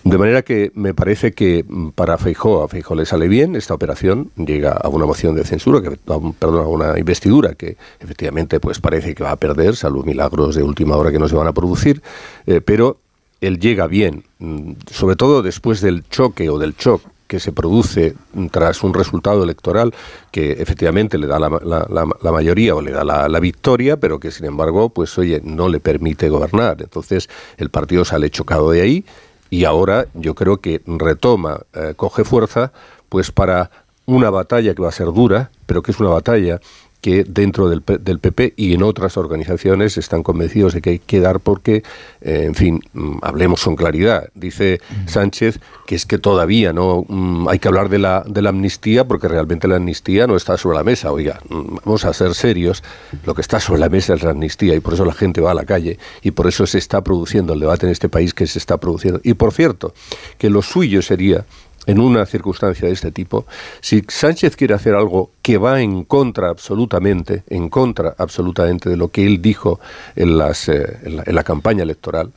De 0.04 0.18
manera 0.18 0.42
que 0.42 0.70
me 0.74 0.94
parece 0.94 1.32
que 1.32 1.64
mm, 1.66 1.90
para 1.90 2.18
Feijó, 2.18 2.62
a 2.62 2.68
Feijó 2.68 2.94
le 2.94 3.06
sale 3.06 3.28
bien 3.28 3.56
esta 3.56 3.74
operación, 3.74 4.30
llega 4.36 4.72
a 4.72 4.88
una 4.88 5.06
moción 5.06 5.34
de 5.34 5.44
censura, 5.44 5.80
que, 5.80 5.96
perdón, 5.96 6.64
a 6.64 6.68
una 6.68 6.98
investidura 6.98 7.54
que 7.54 7.76
efectivamente 8.00 8.60
pues 8.60 8.80
parece 8.80 9.14
que 9.14 9.22
va 9.22 9.30
a 9.30 9.36
perder, 9.36 9.76
salvo 9.76 10.02
milagros 10.02 10.54
de 10.54 10.62
última 10.62 10.96
hora 10.96 11.12
que 11.12 11.18
no 11.18 11.28
se 11.28 11.36
van 11.36 11.46
a 11.46 11.52
producir, 11.52 12.02
eh, 12.46 12.60
pero 12.60 12.98
él 13.40 13.58
llega 13.58 13.86
bien, 13.86 14.24
mm, 14.38 14.72
sobre 14.90 15.16
todo 15.16 15.42
después 15.42 15.80
del 15.80 16.08
choque 16.08 16.48
o 16.48 16.58
del 16.58 16.74
shock 16.74 17.02
que 17.26 17.40
se 17.40 17.52
produce 17.52 18.14
tras 18.50 18.82
un 18.82 18.94
resultado 18.94 19.42
electoral 19.42 19.92
que 20.30 20.52
efectivamente 20.52 21.18
le 21.18 21.26
da 21.26 21.38
la, 21.40 22.30
mayoría 22.32 22.74
o 22.74 22.80
le 22.80 22.92
da 22.92 23.04
la, 23.04 23.40
victoria, 23.40 23.96
pero 23.98 24.20
que 24.20 24.30
sin 24.30 24.46
embargo, 24.46 24.90
pues 24.90 25.18
oye, 25.18 25.40
no 25.42 25.68
le 25.68 25.80
permite 25.80 26.28
gobernar. 26.28 26.80
Entonces 26.80 27.28
el 27.56 27.70
partido 27.70 28.04
sale 28.04 28.30
chocado 28.30 28.70
de 28.70 28.82
ahí 28.82 29.04
y 29.50 29.64
ahora 29.64 30.06
yo 30.14 30.34
creo 30.34 30.58
que 30.58 30.82
retoma, 30.86 31.60
eh, 31.74 31.94
coge 31.96 32.24
fuerza, 32.24 32.72
pues 33.08 33.30
para 33.32 33.70
una 34.06 34.30
batalla 34.30 34.74
que 34.74 34.82
va 34.82 34.88
a 34.88 34.92
ser 34.92 35.12
dura, 35.12 35.50
pero 35.66 35.82
que 35.82 35.90
es 35.90 35.98
una 35.98 36.10
batalla 36.10 36.60
que 37.06 37.22
dentro 37.22 37.68
del, 37.68 37.84
del, 38.00 38.18
PP 38.18 38.54
y 38.56 38.74
en 38.74 38.82
otras 38.82 39.16
organizaciones 39.16 39.96
están 39.96 40.24
convencidos 40.24 40.74
de 40.74 40.82
que 40.82 40.90
hay 40.90 40.98
que 40.98 41.20
dar 41.20 41.38
porque, 41.38 41.84
eh, 42.20 42.42
en 42.46 42.56
fin, 42.56 42.80
mm, 42.94 43.18
hablemos 43.22 43.62
con 43.62 43.76
claridad. 43.76 44.28
Dice 44.34 44.80
Sánchez 45.06 45.60
que 45.86 45.94
es 45.94 46.04
que 46.04 46.18
todavía 46.18 46.72
no 46.72 47.04
mm, 47.08 47.46
hay 47.48 47.60
que 47.60 47.68
hablar 47.68 47.90
de 47.90 48.00
la, 48.00 48.24
de 48.26 48.42
la 48.42 48.48
amnistía 48.48 49.06
porque 49.06 49.28
realmente 49.28 49.68
la 49.68 49.76
amnistía 49.76 50.26
no 50.26 50.34
está 50.34 50.56
sobre 50.56 50.78
la 50.78 50.82
mesa. 50.82 51.12
Oiga, 51.12 51.38
mm, 51.48 51.76
vamos 51.84 52.04
a 52.04 52.12
ser 52.12 52.34
serios, 52.34 52.82
lo 53.24 53.36
que 53.36 53.40
está 53.40 53.60
sobre 53.60 53.78
la 53.78 53.88
mesa 53.88 54.14
es 54.14 54.24
la 54.24 54.30
amnistía 54.30 54.74
y 54.74 54.80
por 54.80 54.94
eso 54.94 55.04
la 55.04 55.14
gente 55.14 55.40
va 55.40 55.52
a 55.52 55.54
la 55.54 55.64
calle 55.64 56.00
y 56.22 56.32
por 56.32 56.48
eso 56.48 56.66
se 56.66 56.78
está 56.78 57.04
produciendo 57.04 57.52
el 57.52 57.60
debate 57.60 57.86
en 57.86 57.92
este 57.92 58.08
país 58.08 58.34
que 58.34 58.48
se 58.48 58.58
está 58.58 58.78
produciendo. 58.78 59.20
Y 59.22 59.34
por 59.34 59.52
cierto, 59.52 59.94
que 60.38 60.50
lo 60.50 60.60
suyo 60.60 61.02
sería 61.02 61.44
en 61.86 62.00
una 62.00 62.26
circunstancia 62.26 62.88
de 62.88 62.94
este 62.94 63.12
tipo, 63.12 63.46
si 63.80 64.02
Sánchez 64.06 64.56
quiere 64.56 64.74
hacer 64.74 64.94
algo 64.94 65.30
que 65.42 65.58
va 65.58 65.80
en 65.80 66.04
contra 66.04 66.50
absolutamente, 66.50 67.44
en 67.48 67.68
contra 67.68 68.14
absolutamente 68.18 68.90
de 68.90 68.96
lo 68.96 69.08
que 69.08 69.26
él 69.26 69.40
dijo 69.40 69.80
en, 70.16 70.36
las, 70.36 70.68
eh, 70.68 70.98
en, 71.04 71.34
la, 71.34 71.44
campaña 71.44 71.84
electoral, 71.84 72.32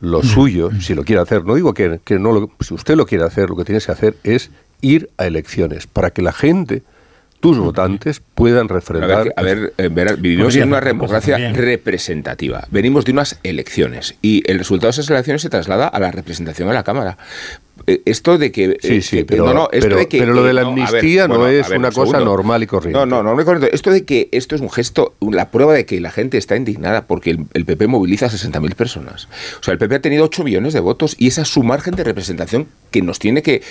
lo 0.00 0.22
suyo, 0.22 0.70
si 0.80 0.94
lo 0.94 1.04
quiere 1.04 1.22
hacer, 1.22 1.44
no 1.44 1.54
digo 1.54 1.74
que, 1.74 2.00
que 2.04 2.18
no 2.18 2.32
lo, 2.32 2.50
si 2.60 2.74
usted 2.74 2.96
lo 2.96 3.06
quiere 3.06 3.24
hacer, 3.24 3.48
lo 3.48 3.56
que 3.56 3.64
tiene 3.64 3.80
que 3.80 3.92
hacer 3.92 4.16
es 4.24 4.50
ir 4.80 5.10
a 5.16 5.26
elecciones 5.26 5.86
para 5.86 6.10
que 6.10 6.22
la 6.22 6.32
gente 6.32 6.82
tus 7.42 7.58
votantes 7.58 8.22
puedan 8.36 8.68
refrendar. 8.68 9.32
A 9.36 9.42
ver, 9.42 9.74
a 9.76 9.88
ver, 9.88 10.16
vivimos 10.16 10.54
en 10.54 10.68
una 10.68 10.80
democracia 10.80 11.52
representativa. 11.52 12.68
Venimos 12.70 13.04
de 13.04 13.10
unas 13.10 13.40
elecciones 13.42 14.14
y 14.22 14.48
el 14.48 14.58
resultado 14.58 14.86
de 14.86 14.92
esas 14.92 15.10
elecciones 15.10 15.42
se 15.42 15.50
traslada 15.50 15.88
a 15.88 15.98
la 15.98 16.12
representación 16.12 16.68
en 16.68 16.74
la 16.74 16.84
Cámara. 16.84 17.18
Eh, 17.86 18.02
esto 18.04 18.38
de 18.38 18.52
que... 18.52 18.76
Sí, 18.80 18.96
eh, 18.96 19.02
sí, 19.02 19.24
pero, 19.24 19.52
no, 19.52 19.68
esto 19.72 19.96
de 19.96 20.06
que, 20.06 20.18
pero 20.18 20.34
lo 20.34 20.44
de 20.44 20.52
la 20.52 20.62
amnistía 20.62 21.26
no, 21.26 21.46
es 21.48 21.68
una 21.70 21.90
cosa 21.90 22.20
normal 22.20 22.62
y 22.62 22.66
corriente. 22.66 22.98
No, 22.98 23.06
no, 23.06 23.22
no, 23.22 23.34
no 23.34 23.44
corriente. 23.44 23.74
Esto 23.74 23.90
de 23.90 24.04
que 24.04 24.28
esto 24.32 24.54
es 24.54 24.60
un 24.60 24.70
gesto, 24.70 25.14
la 25.20 25.50
prueba 25.50 25.72
de 25.72 25.86
que 25.86 26.00
la 26.00 26.10
gente 26.10 26.38
está 26.38 26.56
indignada 26.56 27.06
porque 27.06 27.30
el, 27.30 27.64
PP 27.64 27.86
moviliza 27.86 28.26
a 28.26 28.28
60.000 28.28 28.74
personas. 28.74 29.28
O 29.60 29.62
sea, 29.62 29.72
el 29.72 29.78
PP 29.78 29.96
ha 29.96 30.00
tenido 30.00 30.24
8 30.24 30.44
millones 30.44 30.72
de 30.74 30.80
votos 30.80 31.16
y 31.18 31.28
esa 31.28 31.42
es 31.42 31.48
su 31.48 31.62
margen 31.62 31.94
de 31.94 32.04
representación 32.04 32.66
que 32.90 33.02
nos 33.02 33.18
tiene 33.18 33.42
que 33.42 33.62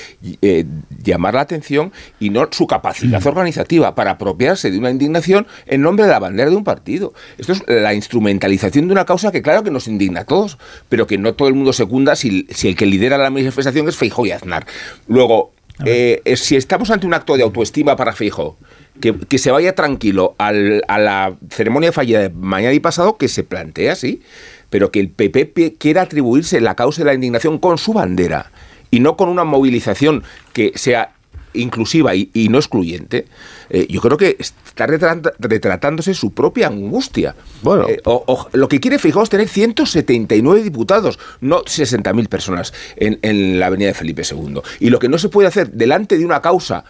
eh, 0.42 0.66
llamar 1.04 1.36
la 1.36 1.42
atención 1.42 1.92
y 2.20 2.32
no 2.32 2.48
su 2.52 2.68
capacidad 2.68 3.24
mm. 3.24 3.28
organizativa 3.28 3.96
para 3.96 4.12
apropiarse 4.12 4.72
de 4.72 4.78
una 4.78 4.90
indignación 4.90 5.46
en 5.68 5.82
nombre 5.82 6.06
de 6.06 6.12
la 6.12 6.20
bandera 6.20 6.50
de 6.50 6.56
un 6.56 6.64
partido. 6.64 7.14
Esto 7.38 7.54
es 7.54 7.64
la 7.68 7.94
instrumentalización 7.94 8.88
de 8.88 8.94
una 8.94 9.06
causa 9.06 9.32
que 9.32 9.42
claro 9.42 9.64
que 9.64 9.72
nos 9.72 9.88
indigna 9.88 10.22
a 10.22 10.26
todos, 10.26 10.58
pero 10.90 11.06
que 11.06 11.18
no 11.18 11.34
todo 11.34 11.48
el 11.48 11.54
mundo 11.54 11.72
secunda 11.72 12.16
si, 12.16 12.48
si 12.50 12.68
el 12.68 12.76
que 12.76 12.86
lidera 12.86 13.18
la 13.18 13.30
manifestación 13.30 13.86
es 13.92 14.26
y 14.26 14.32
Aznar. 14.32 14.66
Luego, 15.08 15.52
eh, 15.86 16.22
eh, 16.26 16.36
si 16.38 16.56
estamos 16.56 16.90
ante 16.92 17.06
un 17.08 17.14
acto 17.14 17.38
de 17.38 17.44
autoestima 17.44 17.96
para 17.96 18.14
Fijo, 18.14 18.58
que, 19.00 19.16
que 19.18 19.38
se 19.38 19.52
vaya 19.52 19.74
tranquilo 19.74 20.36
al- 20.38 20.84
a 20.88 21.00
la 21.00 21.34
ceremonia 21.50 21.92
fallida 21.92 22.20
de 22.20 22.30
mañana 22.30 22.74
y 22.74 22.80
pasado, 22.80 23.18
que 23.18 23.28
se 23.28 23.44
plantea 23.44 23.94
así, 23.94 24.22
pero 24.70 24.92
que 24.92 25.00
el 25.00 25.10
PP 25.10 25.76
quiera 25.80 26.04
atribuirse 26.04 26.62
la 26.62 26.76
causa 26.76 27.02
de 27.02 27.06
la 27.06 27.14
indignación 27.14 27.58
con 27.58 27.78
su 27.78 27.94
bandera 27.94 28.52
y 28.92 29.00
no 29.00 29.16
con 29.18 29.30
una 29.30 29.44
movilización 29.44 30.24
que 30.54 30.72
sea 30.76 31.14
inclusiva 31.54 32.16
y, 32.16 32.30
y 32.34 32.50
no 32.50 32.58
excluyente, 32.58 33.26
eh, 33.70 33.88
yo 33.90 34.02
creo 34.02 34.18
que 34.18 34.38
está 34.40 34.88
retratándose 34.88 36.14
su 36.14 36.32
propia 36.32 36.68
angustia. 36.68 37.36
Bueno. 37.62 37.88
Eh, 37.90 38.00
o- 38.06 38.24
o- 38.28 38.48
lo 38.54 38.68
que 38.68 38.80
quiere 38.80 39.00
Feijóo 39.00 39.24
es 39.24 39.30
tener 39.30 39.48
179 39.48 40.64
diputados, 40.64 41.20
no 41.42 41.62
60.000 41.64 42.28
personas 42.28 42.74
en, 42.96 43.20
en 43.22 43.60
la 43.60 43.68
avenida 43.68 43.88
de 43.90 43.94
Felipe 43.94 44.24
II. 44.30 44.62
Y 44.80 44.90
lo 44.90 45.00
que 45.00 45.10
no 45.10 45.18
se 45.18 45.30
puede 45.30 45.48
hacer 45.48 45.72
delante 45.72 46.18
de 46.18 46.26
una 46.26 46.42
causa 46.42 46.84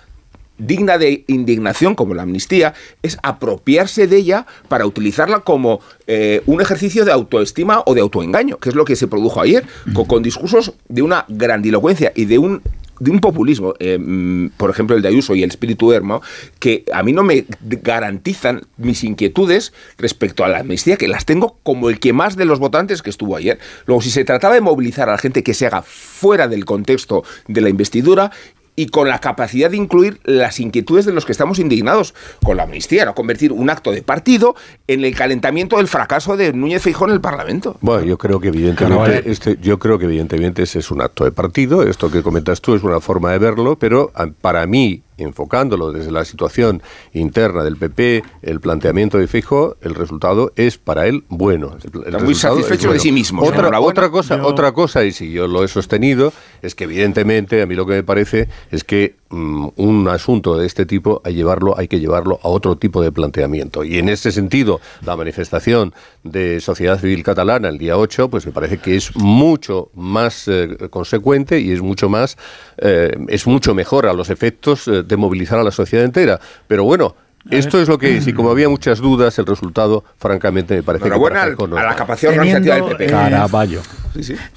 digna 0.58 1.00
de 1.00 1.24
indignación 1.26 1.96
como 1.96 2.14
la 2.14 2.22
amnistía 2.22 2.76
es 3.02 3.18
apropiarse 3.24 4.06
de 4.06 4.18
ella 4.18 4.46
para 4.68 4.86
utilizarla 4.86 5.40
como 5.40 5.80
eh, 6.06 6.44
un 6.46 6.62
ejercicio 6.62 7.04
de 7.04 7.12
autoestima 7.12 7.82
o 7.88 7.96
de 7.96 8.02
autoengaño, 8.02 8.58
que 8.58 8.70
es 8.70 8.76
lo 8.76 8.86
que 8.86 8.96
se 8.96 9.08
produjo 9.08 9.42
ayer, 9.42 9.66
con, 9.94 10.06
con 10.06 10.22
discursos 10.22 10.74
de 10.88 11.02
una 11.02 11.26
grandilocuencia 11.30 12.12
y 12.16 12.26
de 12.26 12.38
un 12.38 12.62
de 13.02 13.10
un 13.10 13.20
populismo, 13.20 13.74
eh, 13.80 13.98
mm, 13.98 14.52
por 14.58 14.70
ejemplo 14.70 14.96
el 14.96 15.02
de 15.02 15.08
Ayuso 15.08 15.34
y 15.34 15.42
el 15.42 15.50
espíritu 15.50 15.92
Hermo, 15.92 16.22
que 16.60 16.86
a 16.94 17.02
mí 17.02 17.14
no 17.14 17.24
me 17.24 17.46
garantizan 17.62 18.62
mis 18.78 19.04
inquietudes 19.04 19.74
respecto 19.98 20.46
a 20.46 20.50
la 20.50 20.60
amnistía, 20.60 20.98
que 20.98 21.08
las 21.08 21.26
tengo 21.26 21.58
como 21.64 21.90
el 21.90 22.00
que 22.00 22.14
más 22.14 22.38
de 22.38 22.46
los 22.46 22.60
votantes 22.60 23.02
que 23.02 23.10
estuvo 23.10 23.36
ayer. 23.36 23.58
Luego, 23.88 24.04
si 24.04 24.12
se 24.12 24.24
trataba 24.24 24.54
de 24.54 24.62
movilizar 24.62 25.10
a 25.10 25.14
la 25.14 25.18
gente 25.18 25.42
que 25.42 25.56
se 25.56 25.66
haga 25.66 25.82
fuera 25.82 26.48
del 26.48 26.64
contexto 26.64 27.24
de 27.48 27.62
la 27.62 27.70
investidura, 27.70 28.32
y 28.76 28.88
con 28.88 29.08
la 29.08 29.20
capacidad 29.20 29.70
de 29.70 29.78
incluir 29.78 30.20
las 30.24 30.60
inquietudes 30.60 31.06
de 31.06 31.14
los 31.14 31.26
que 31.26 31.32
estamos 31.32 31.60
indignados 31.60 32.14
con 32.44 32.58
la 32.58 32.64
amnistía, 32.64 33.06
no 33.06 33.16
convertir 33.16 33.52
un 33.52 33.70
acto 33.70 33.92
de 33.92 34.02
partido 34.02 34.56
en 34.88 35.04
el 35.04 35.16
calentamiento 35.16 35.78
del 35.78 35.88
fracaso 35.88 36.38
de 36.38 36.54
Núñez 36.54 36.82
Feijóo 36.82 37.08
en 37.08 37.14
el 37.14 37.22
Parlamento. 37.22 37.78
Bueno, 37.82 38.06
yo 38.06 38.18
creo 38.18 38.40
que 38.40 38.50
evidentemente 38.50 39.24
este, 39.30 39.58
yo 39.62 39.80
creo 39.80 40.00
que 40.00 40.06
evidentemente 40.06 40.64
ese 40.64 40.80
es 40.80 40.92
un 40.92 41.02
acto 41.02 41.24
de 41.24 41.32
partido. 41.32 41.84
Esto 41.84 42.10
que 42.10 42.24
comentas 42.24 42.62
tú 42.62 42.76
es 42.76 42.84
una 42.84 43.00
forma 43.00 43.32
de 43.32 43.40
verlo, 43.40 43.78
pero 43.78 44.12
para 44.42 44.66
mí, 44.68 45.04
enfocándolo 45.18 45.92
desde 45.92 46.12
la 46.12 46.26
situación 46.26 46.82
interna 47.14 47.64
del 47.64 47.78
PP, 47.78 48.24
el 48.42 48.60
planteamiento 48.60 49.18
de 49.18 49.28
Fijo, 49.28 49.76
el 49.82 49.96
resultado 49.96 50.52
es 50.56 50.78
para 50.78 51.08
él 51.08 51.24
bueno. 51.30 51.78
El- 51.84 52.04
Está 52.06 52.20
muy 52.24 52.36
satisfecho 52.36 52.92
de 52.92 53.00
sí 53.00 53.12
mismo, 53.12 53.42
Otra, 53.44 54.10
cosa, 54.10 54.38
Yo- 54.38 54.46
otra 54.48 54.72
cosa 54.72 55.04
y 55.04 55.12
si 55.12 55.32
yo 55.32 55.48
lo 55.48 55.64
he 55.64 55.68
sostenido 55.68 56.34
es 56.62 56.76
que 56.76 56.86
evidentemente 56.86 57.62
a 57.62 57.66
mí 57.66 57.76
lo 57.76 57.86
que 57.86 57.94
me 57.94 58.04
parece 58.04 58.48
es 58.72 58.84
que 58.84 59.16
un 59.32 60.08
asunto 60.10 60.58
de 60.58 60.66
este 60.66 60.86
tipo 60.86 61.22
hay 61.24 61.36
llevarlo 61.36 61.78
hay 61.78 61.88
que 61.88 62.00
llevarlo 62.00 62.40
a 62.44 62.50
otro 62.50 62.76
tipo 62.78 63.02
de 63.02 63.12
planteamiento. 63.12 63.84
Y 63.84 63.98
en 63.98 64.10
ese 64.10 64.32
sentido 64.32 64.80
la 65.06 65.16
manifestación 65.16 65.94
de 66.24 66.60
sociedad 66.60 67.00
civil 67.00 67.24
catalana 67.24 67.70
el 67.70 67.78
día 67.78 67.98
8 67.98 68.30
pues 68.30 68.46
me 68.46 68.52
parece 68.52 68.78
que 68.78 68.96
es 68.96 69.16
mucho 69.16 69.90
más 69.96 70.48
eh, 70.48 70.78
consecuente 70.90 71.60
y 71.60 71.72
es 71.72 71.82
mucho 71.82 72.10
más 72.10 72.38
eh, 72.78 73.16
es 73.28 73.48
mucho 73.48 73.74
mejor 73.74 74.06
a 74.08 74.14
los 74.14 74.30
efectos 74.30 74.88
eh, 74.88 75.04
de 75.04 75.18
movilizar 75.18 75.60
a 75.60 75.64
la 75.64 75.72
sociedad 75.72 76.06
entera. 76.06 76.40
Pero 76.68 76.84
bueno 76.84 77.16
esto 77.50 77.82
es 77.82 77.88
lo 77.88 77.98
que, 77.98 78.22
si 78.22 78.34
como 78.34 78.52
había 78.52 78.70
muchas 78.70 79.00
dudas, 79.00 79.38
el 79.40 79.46
resultado, 79.46 80.04
francamente, 80.20 80.76
me 80.76 80.84
parece 80.84 81.04
que 81.04 81.08
Enhorabuena 81.08 81.44
Feijóo 81.44 81.68
no 81.68 81.78
a 81.78 81.82
es 81.82 81.86
la 81.88 81.96
capacidad 81.96 82.32
organizativa 82.34 82.76
del 82.76 82.84
Teniendo, 82.84 82.98
PP. 82.98 83.06
eh, 83.06 83.32
Caraballo. 83.32 83.82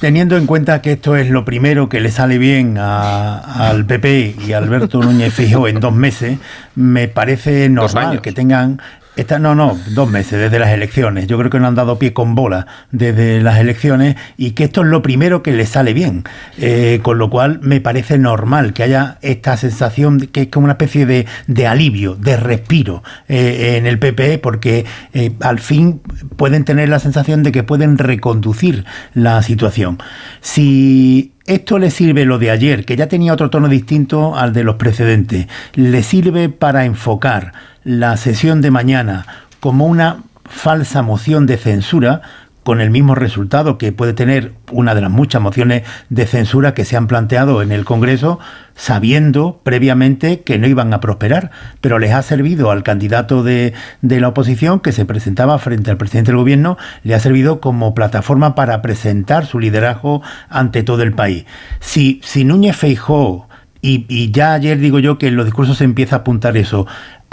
Teniendo 0.00 0.36
en 0.36 0.46
cuenta 0.46 0.82
que 0.82 0.92
esto 0.92 1.16
es 1.16 1.30
lo 1.30 1.44
primero 1.44 1.88
que 1.88 2.00
le 2.00 2.10
sale 2.10 2.38
bien 2.38 2.76
a- 2.78 3.68
al 3.70 3.86
PP 3.86 4.36
y 4.46 4.52
a 4.52 4.58
Alberto 4.58 5.00
Núñez 5.00 5.32
Feijóo 5.32 5.68
en 5.68 5.80
dos 5.80 5.94
meses, 5.94 6.38
me 6.74 7.08
parece 7.08 7.68
normal 7.68 8.20
que 8.20 8.32
tengan 8.32 8.80
esta, 9.16 9.38
no, 9.38 9.55
no, 9.55 9.79
dos 9.90 10.11
meses 10.11 10.40
desde 10.40 10.59
las 10.59 10.70
elecciones. 10.70 11.27
Yo 11.29 11.38
creo 11.38 11.50
que 11.50 11.61
no 11.61 11.68
han 11.68 11.77
dado 11.77 11.98
pie 11.98 12.12
con 12.12 12.35
bola 12.35 12.66
desde 12.90 13.40
las 13.40 13.59
elecciones 13.59 14.16
y 14.37 14.53
que 14.53 14.64
esto 14.64 14.83
es 14.83 14.88
lo 14.88 15.03
primero 15.03 15.42
que 15.42 15.53
les 15.53 15.68
sale 15.68 15.94
bien. 15.94 16.24
Eh, 16.59 16.98
con 17.03 17.18
lo 17.18 17.31
cual 17.31 17.61
me 17.62 17.81
parece 17.81 18.18
normal 18.18 18.72
que 18.72 18.83
haya 18.83 19.18
esta 19.22 19.57
sensación 19.57 20.18
que 20.20 20.42
es 20.42 20.48
como 20.48 20.64
una 20.64 20.72
especie 20.72 21.07
de, 21.07 21.66
alivio, 21.66 22.16
de 22.16 22.37
respiro 22.37 23.03
eh, 23.29 23.77
en 23.77 23.87
el 23.87 23.98
PP, 23.98 24.38
porque 24.38 24.85
eh, 25.12 25.33
al 25.40 25.61
fin 25.61 26.00
pueden 26.37 26.64
tener 26.64 26.88
la 26.88 26.98
sensación 26.98 27.42
de 27.42 27.53
que 27.53 27.62
pueden 27.62 27.98
reconducir 27.98 28.85
la 29.14 29.42
situación. 29.42 29.98
Si 30.40 31.35
esto 31.46 31.79
le 31.79 31.90
sirve 31.90 32.24
lo 32.24 32.38
de 32.38 32.50
ayer, 32.50 32.85
que 32.85 32.96
ya 32.96 33.07
tenía 33.07 33.33
otro 33.33 33.50
tono 33.50 33.68
distinto 33.68 34.35
al 34.35 34.53
de 34.53 34.64
los 34.64 34.77
precedentes, 34.77 35.46
le 35.74 36.03
sirve 36.03 36.48
para 36.48 36.85
enfocar 36.85 37.53
la 37.84 38.16
sesión 38.16 38.60
de 38.60 38.70
mañana 38.70 39.26
como 39.60 39.86
una 39.86 40.22
falsa 40.44 41.02
moción 41.02 41.46
de 41.46 41.56
censura, 41.56 42.22
con 42.64 42.80
el 42.80 42.90
mismo 42.90 43.14
resultado 43.14 43.76
que 43.76 43.92
puede 43.92 44.14
tener 44.14 44.54
una 44.72 44.94
de 44.94 45.02
las 45.02 45.10
muchas 45.10 45.40
mociones 45.42 45.82
de 46.08 46.26
censura 46.26 46.72
que 46.72 46.86
se 46.86 46.96
han 46.96 47.06
planteado 47.06 47.62
en 47.62 47.70
el 47.72 47.84
Congreso, 47.84 48.40
sabiendo 48.74 49.60
previamente 49.62 50.40
que 50.40 50.58
no 50.58 50.66
iban 50.66 50.92
a 50.94 51.00
prosperar, 51.00 51.50
pero 51.82 51.98
les 51.98 52.12
ha 52.12 52.22
servido 52.22 52.70
al 52.70 52.82
candidato 52.82 53.42
de, 53.42 53.74
de 54.00 54.20
la 54.20 54.28
oposición 54.28 54.80
que 54.80 54.92
se 54.92 55.04
presentaba 55.04 55.58
frente 55.58 55.90
al 55.90 55.98
presidente 55.98 56.30
del 56.30 56.38
gobierno, 56.38 56.78
le 57.02 57.14
ha 57.14 57.20
servido 57.20 57.60
como 57.60 57.94
plataforma 57.94 58.54
para 58.54 58.80
presentar 58.80 59.44
su 59.44 59.60
liderazgo 59.60 60.22
ante 60.48 60.82
todo 60.82 61.02
el 61.02 61.12
país. 61.12 61.44
Si, 61.80 62.20
si 62.24 62.44
Núñez 62.44 62.76
Feijóo 62.76 63.46
y, 63.82 64.06
y 64.08 64.30
ya 64.30 64.54
ayer 64.54 64.78
digo 64.78 64.98
yo 64.98 65.18
que 65.18 65.28
en 65.28 65.36
los 65.36 65.44
discursos 65.44 65.76
se 65.76 65.84
empieza 65.84 66.16
a 66.16 66.18
apuntar 66.20 66.56
eso, 66.56 66.86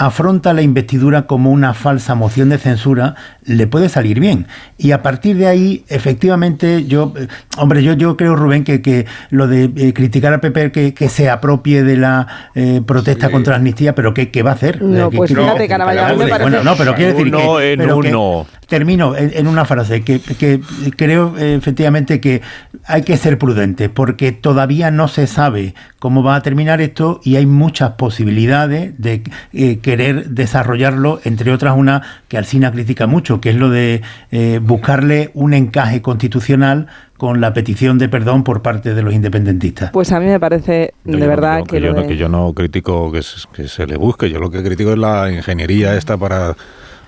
afronta 0.06 0.54
la 0.54 0.64
investidura 0.64 1.28
como 1.28 1.52
una 1.52 1.76
falsa 1.76 2.16
moción 2.16 2.50
de 2.50 2.58
censura, 2.58 3.14
le 3.44 3.68
puede 3.68 3.88
salir 3.88 4.20
bien. 4.20 4.48
Y 4.78 4.94
a 4.94 5.04
partir 5.04 5.38
de 5.38 5.46
ahí, 5.46 5.86
efectivamente, 5.90 6.86
yo, 6.86 7.14
eh, 7.16 7.28
hombre, 7.58 7.84
yo, 7.84 7.94
yo 7.94 8.18
creo, 8.18 8.36
Rubén, 8.36 8.64
que, 8.64 8.82
que 8.82 9.06
lo 9.30 9.48
de 9.48 9.72
eh, 9.76 9.94
criticar 9.94 10.34
al 10.34 10.40
PP 10.40 10.72
que, 10.72 10.94
que 10.96 11.08
se 11.08 11.30
apropie 11.30 11.84
de 11.84 11.98
la 11.98 12.28
eh, 12.56 12.82
protesta 12.84 13.30
contra 13.30 13.52
la 13.52 13.58
amnistía, 13.58 13.94
pero 13.94 14.14
¿qué, 14.16 14.32
qué 14.32 14.42
va 14.42 14.52
a 14.52 14.54
hacer? 14.56 14.82
No, 14.82 15.12
¿qué- 15.12 15.18
pues 15.18 15.30
fíjate, 15.36 15.72
a 15.72 16.14
Bueno, 16.14 16.64
no, 16.64 16.76
pero 16.76 16.96
quiero 16.96 17.12
decir 17.14 17.28
Uno 17.28 17.58
que... 17.58 17.74
en 17.74 17.80
pero 17.80 18.00
que- 18.02 18.10
uno. 18.10 18.48
Termino 18.68 19.18
en, 19.18 19.32
en 19.36 19.48
una 19.48 19.66
frase 19.66 20.02
que, 20.02 20.22
que 20.22 20.62
creo 20.96 21.38
eh, 21.38 21.56
efectivamente 21.56 22.22
que 22.22 22.42
hay 22.86 23.02
que 23.02 23.18
ser 23.18 23.38
prudente 23.38 23.90
porque 23.90 24.32
todavía 24.32 24.92
no 24.92 25.10
se 25.10 25.28
sabe 25.28 25.76
cómo 26.00 26.24
va 26.24 26.36
a 26.38 26.42
terminar 26.42 26.80
esto 26.80 27.20
y 27.22 27.36
hay 27.36 27.46
muchas 27.46 27.92
posibilidades 27.92 28.94
de 28.98 29.24
eh, 29.52 29.80
querer 29.98 30.30
desarrollarlo, 30.30 31.20
entre 31.26 31.52
otras 31.52 31.76
una 31.78 32.02
que 32.28 32.38
Alsina 32.38 32.72
critica 32.72 33.08
mucho, 33.08 33.42
que 33.42 33.50
es 33.50 33.56
lo 33.56 33.70
de 33.70 34.02
eh, 34.32 34.60
buscarle 34.64 35.32
un 35.34 35.54
encaje 35.54 36.02
constitucional 36.02 36.88
con 37.18 37.42
la 37.42 37.54
petición 37.54 37.98
de 37.98 38.08
perdón 38.10 38.44
por 38.44 38.62
parte 38.62 38.94
de 38.94 39.02
los 39.04 39.14
independentistas. 39.14 39.92
Pues 39.92 40.12
a 40.12 40.20
mí 40.20 40.26
me 40.28 40.40
parece 40.40 40.94
No, 41.04 41.18
de 41.18 41.24
yo 41.24 41.28
verdad 41.28 41.60
yo- 41.60 41.64
que, 41.66 41.82
yo 41.82 41.88
lo 41.94 42.02
no, 42.02 42.08
que 42.08 42.18
yo 42.18 42.30
no 42.30 42.54
critico 42.54 43.12
que 43.12 43.22
se, 43.22 43.48
que 43.54 43.68
se 43.68 43.86
le 43.86 43.98
busque, 43.98 44.30
yo 44.30 44.40
lo 44.40 44.50
que 44.50 44.64
critico 44.64 44.92
es 44.94 44.98
la 44.98 45.30
ingeniería 45.32 45.96
esta 45.98 46.18
para 46.18 46.56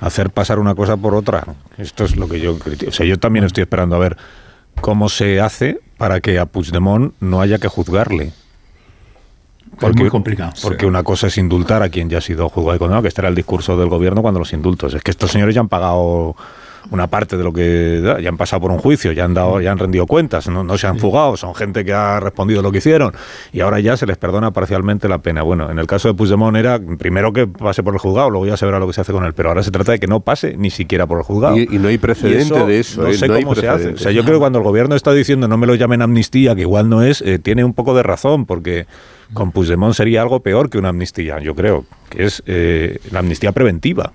hacer 0.01 0.29
pasar 0.29 0.59
una 0.59 0.75
cosa 0.75 0.97
por 0.97 1.15
otra. 1.15 1.43
Esto 1.77 2.03
es 2.03 2.15
lo 2.17 2.27
que 2.27 2.39
yo 2.41 2.59
critico. 2.59 2.89
O 2.89 2.93
sea, 2.93 3.05
yo 3.05 3.17
también 3.17 3.45
estoy 3.45 3.61
esperando 3.61 3.95
a 3.95 3.99
ver 3.99 4.17
cómo 4.81 5.07
se 5.07 5.39
hace 5.39 5.79
para 5.97 6.19
que 6.19 6.37
a 6.39 6.45
Puigdemont 6.45 7.13
no 7.21 7.39
haya 7.41 7.57
que 7.57 7.67
juzgarle. 7.69 8.33
Es 9.81 9.95
muy 9.95 10.09
complicado. 10.09 10.53
Porque 10.61 10.85
una 10.85 11.03
cosa 11.03 11.27
es 11.27 11.37
indultar 11.37 11.83
a 11.83 11.89
quien 11.89 12.09
ya 12.09 12.19
ha 12.19 12.21
sido 12.21 12.49
juzgado 12.49 12.75
y 12.75 12.79
condenado, 12.79 13.01
que 13.01 13.07
este 13.09 13.21
era 13.21 13.29
el 13.29 13.35
discurso 13.35 13.77
del 13.77 13.89
gobierno 13.89 14.21
cuando 14.21 14.39
los 14.39 14.53
indultos. 14.53 14.93
Es 14.93 15.03
que 15.03 15.11
estos 15.11 15.31
señores 15.31 15.55
ya 15.55 15.61
han 15.61 15.69
pagado 15.69 16.35
una 16.91 17.07
parte 17.07 17.37
de 17.37 17.43
lo 17.43 17.51
que 17.53 18.01
da, 18.01 18.19
ya 18.19 18.29
han 18.29 18.37
pasado 18.37 18.61
por 18.61 18.71
un 18.71 18.77
juicio, 18.77 19.11
ya 19.13 19.25
han 19.25 19.33
dado, 19.33 19.59
ya 19.61 19.71
han 19.71 19.77
rendido 19.77 20.05
cuentas, 20.05 20.47
no, 20.49 20.63
no 20.63 20.77
se 20.77 20.87
han 20.87 20.99
fugado, 20.99 21.37
son 21.37 21.55
gente 21.55 21.83
que 21.85 21.93
ha 21.93 22.19
respondido 22.19 22.61
lo 22.61 22.71
que 22.71 22.79
hicieron 22.79 23.13
y 23.51 23.61
ahora 23.61 23.79
ya 23.79 23.95
se 23.97 24.05
les 24.05 24.17
perdona 24.17 24.51
parcialmente 24.51 25.07
la 25.07 25.19
pena. 25.19 25.41
Bueno, 25.43 25.71
en 25.71 25.79
el 25.79 25.87
caso 25.87 26.07
de 26.09 26.13
Puigdemont 26.13 26.55
era 26.57 26.79
primero 26.97 27.31
que 27.33 27.47
pase 27.47 27.83
por 27.83 27.93
el 27.93 27.99
juzgado, 27.99 28.29
luego 28.29 28.45
ya 28.45 28.57
se 28.57 28.65
verá 28.65 28.79
lo 28.79 28.87
que 28.87 28.93
se 28.93 29.01
hace 29.01 29.11
con 29.13 29.23
él, 29.25 29.33
pero 29.33 29.49
ahora 29.49 29.63
se 29.63 29.71
trata 29.71 29.91
de 29.93 29.99
que 29.99 30.07
no 30.07 30.19
pase 30.19 30.55
ni 30.57 30.69
siquiera 30.69 31.07
por 31.07 31.17
el 31.19 31.23
juzgado. 31.23 31.57
Y- 31.57 31.67
y 31.71 31.77
no 31.79 31.87
hay 31.87 31.97
precedente 31.97 32.65
de 32.65 32.79
eso, 32.79 33.01
No 33.01 33.07
¿eh? 33.07 33.13
sé 33.17 33.27
No 33.27 33.35
cómo 33.35 33.55
se 33.55 33.67
hace. 33.67 33.89
O 33.89 33.97
sea, 33.97 34.11
yo 34.11 34.23
creo 34.23 34.35
que 34.35 34.39
cuando 34.39 34.59
el 34.59 34.63
gobierno 34.65 34.95
está 34.95 35.13
diciendo 35.13 35.47
no 35.47 35.57
me 35.57 35.67
lo 35.67 35.75
llamen 35.75 36.01
amnistía, 36.01 36.53
que 36.55 36.61
igual 36.61 36.89
no 36.89 37.01
es, 37.01 37.21
eh, 37.21 37.39
tiene 37.39 37.63
un 37.63 37.73
poco 37.73 37.95
de 37.95 38.03
razón, 38.03 38.45
porque 38.45 38.85
con 39.33 39.51
Puigdemont 39.51 39.95
sería 39.95 40.21
algo 40.21 40.41
peor 40.41 40.69
que 40.69 40.77
una 40.77 40.89
amnistía, 40.89 41.39
yo 41.39 41.55
creo, 41.55 41.85
que 42.09 42.25
es 42.25 42.43
eh, 42.45 42.99
la 43.11 43.19
amnistía 43.19 43.51
preventiva. 43.51 44.11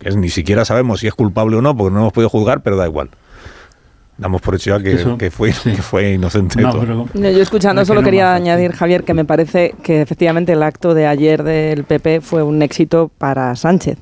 Que 0.00 0.10
ni 0.16 0.28
siquiera 0.30 0.64
sabemos 0.64 0.98
si 1.00 1.06
es 1.06 1.14
culpable 1.14 1.56
o 1.56 1.62
no, 1.62 1.76
porque 1.76 1.92
no 1.94 2.00
hemos 2.00 2.12
podido 2.12 2.28
juzgar, 2.28 2.62
pero 2.62 2.76
da 2.76 2.86
igual. 2.86 3.10
Damos 4.18 4.42
por 4.42 4.54
hecho 4.54 4.76
ya 4.76 4.82
que, 4.82 5.30
fue, 5.30 5.50
que 5.64 5.80
fue 5.82 6.12
inocente. 6.14 6.60
No, 6.60 6.70
todo. 6.72 6.80
pero- 6.80 7.06
No, 7.14 7.30
yo 7.30 7.40
escuchando 7.40 7.80
Es 7.80 7.86
que 7.86 7.88
solo 7.88 8.00
no 8.02 8.04
quería 8.04 8.26
más 8.32 8.36
añadir, 8.40 8.72
Javier, 8.72 9.04
que 9.04 9.14
me 9.14 9.24
parece 9.24 9.74
que 9.82 10.02
efectivamente 10.02 10.52
el 10.52 10.62
acto 10.62 10.92
de 10.92 11.06
ayer 11.06 11.42
del 11.42 11.84
PP 11.84 12.20
fue 12.20 12.42
un 12.42 12.60
éxito 12.60 13.10
para 13.16 13.56
Sánchez, 13.56 13.96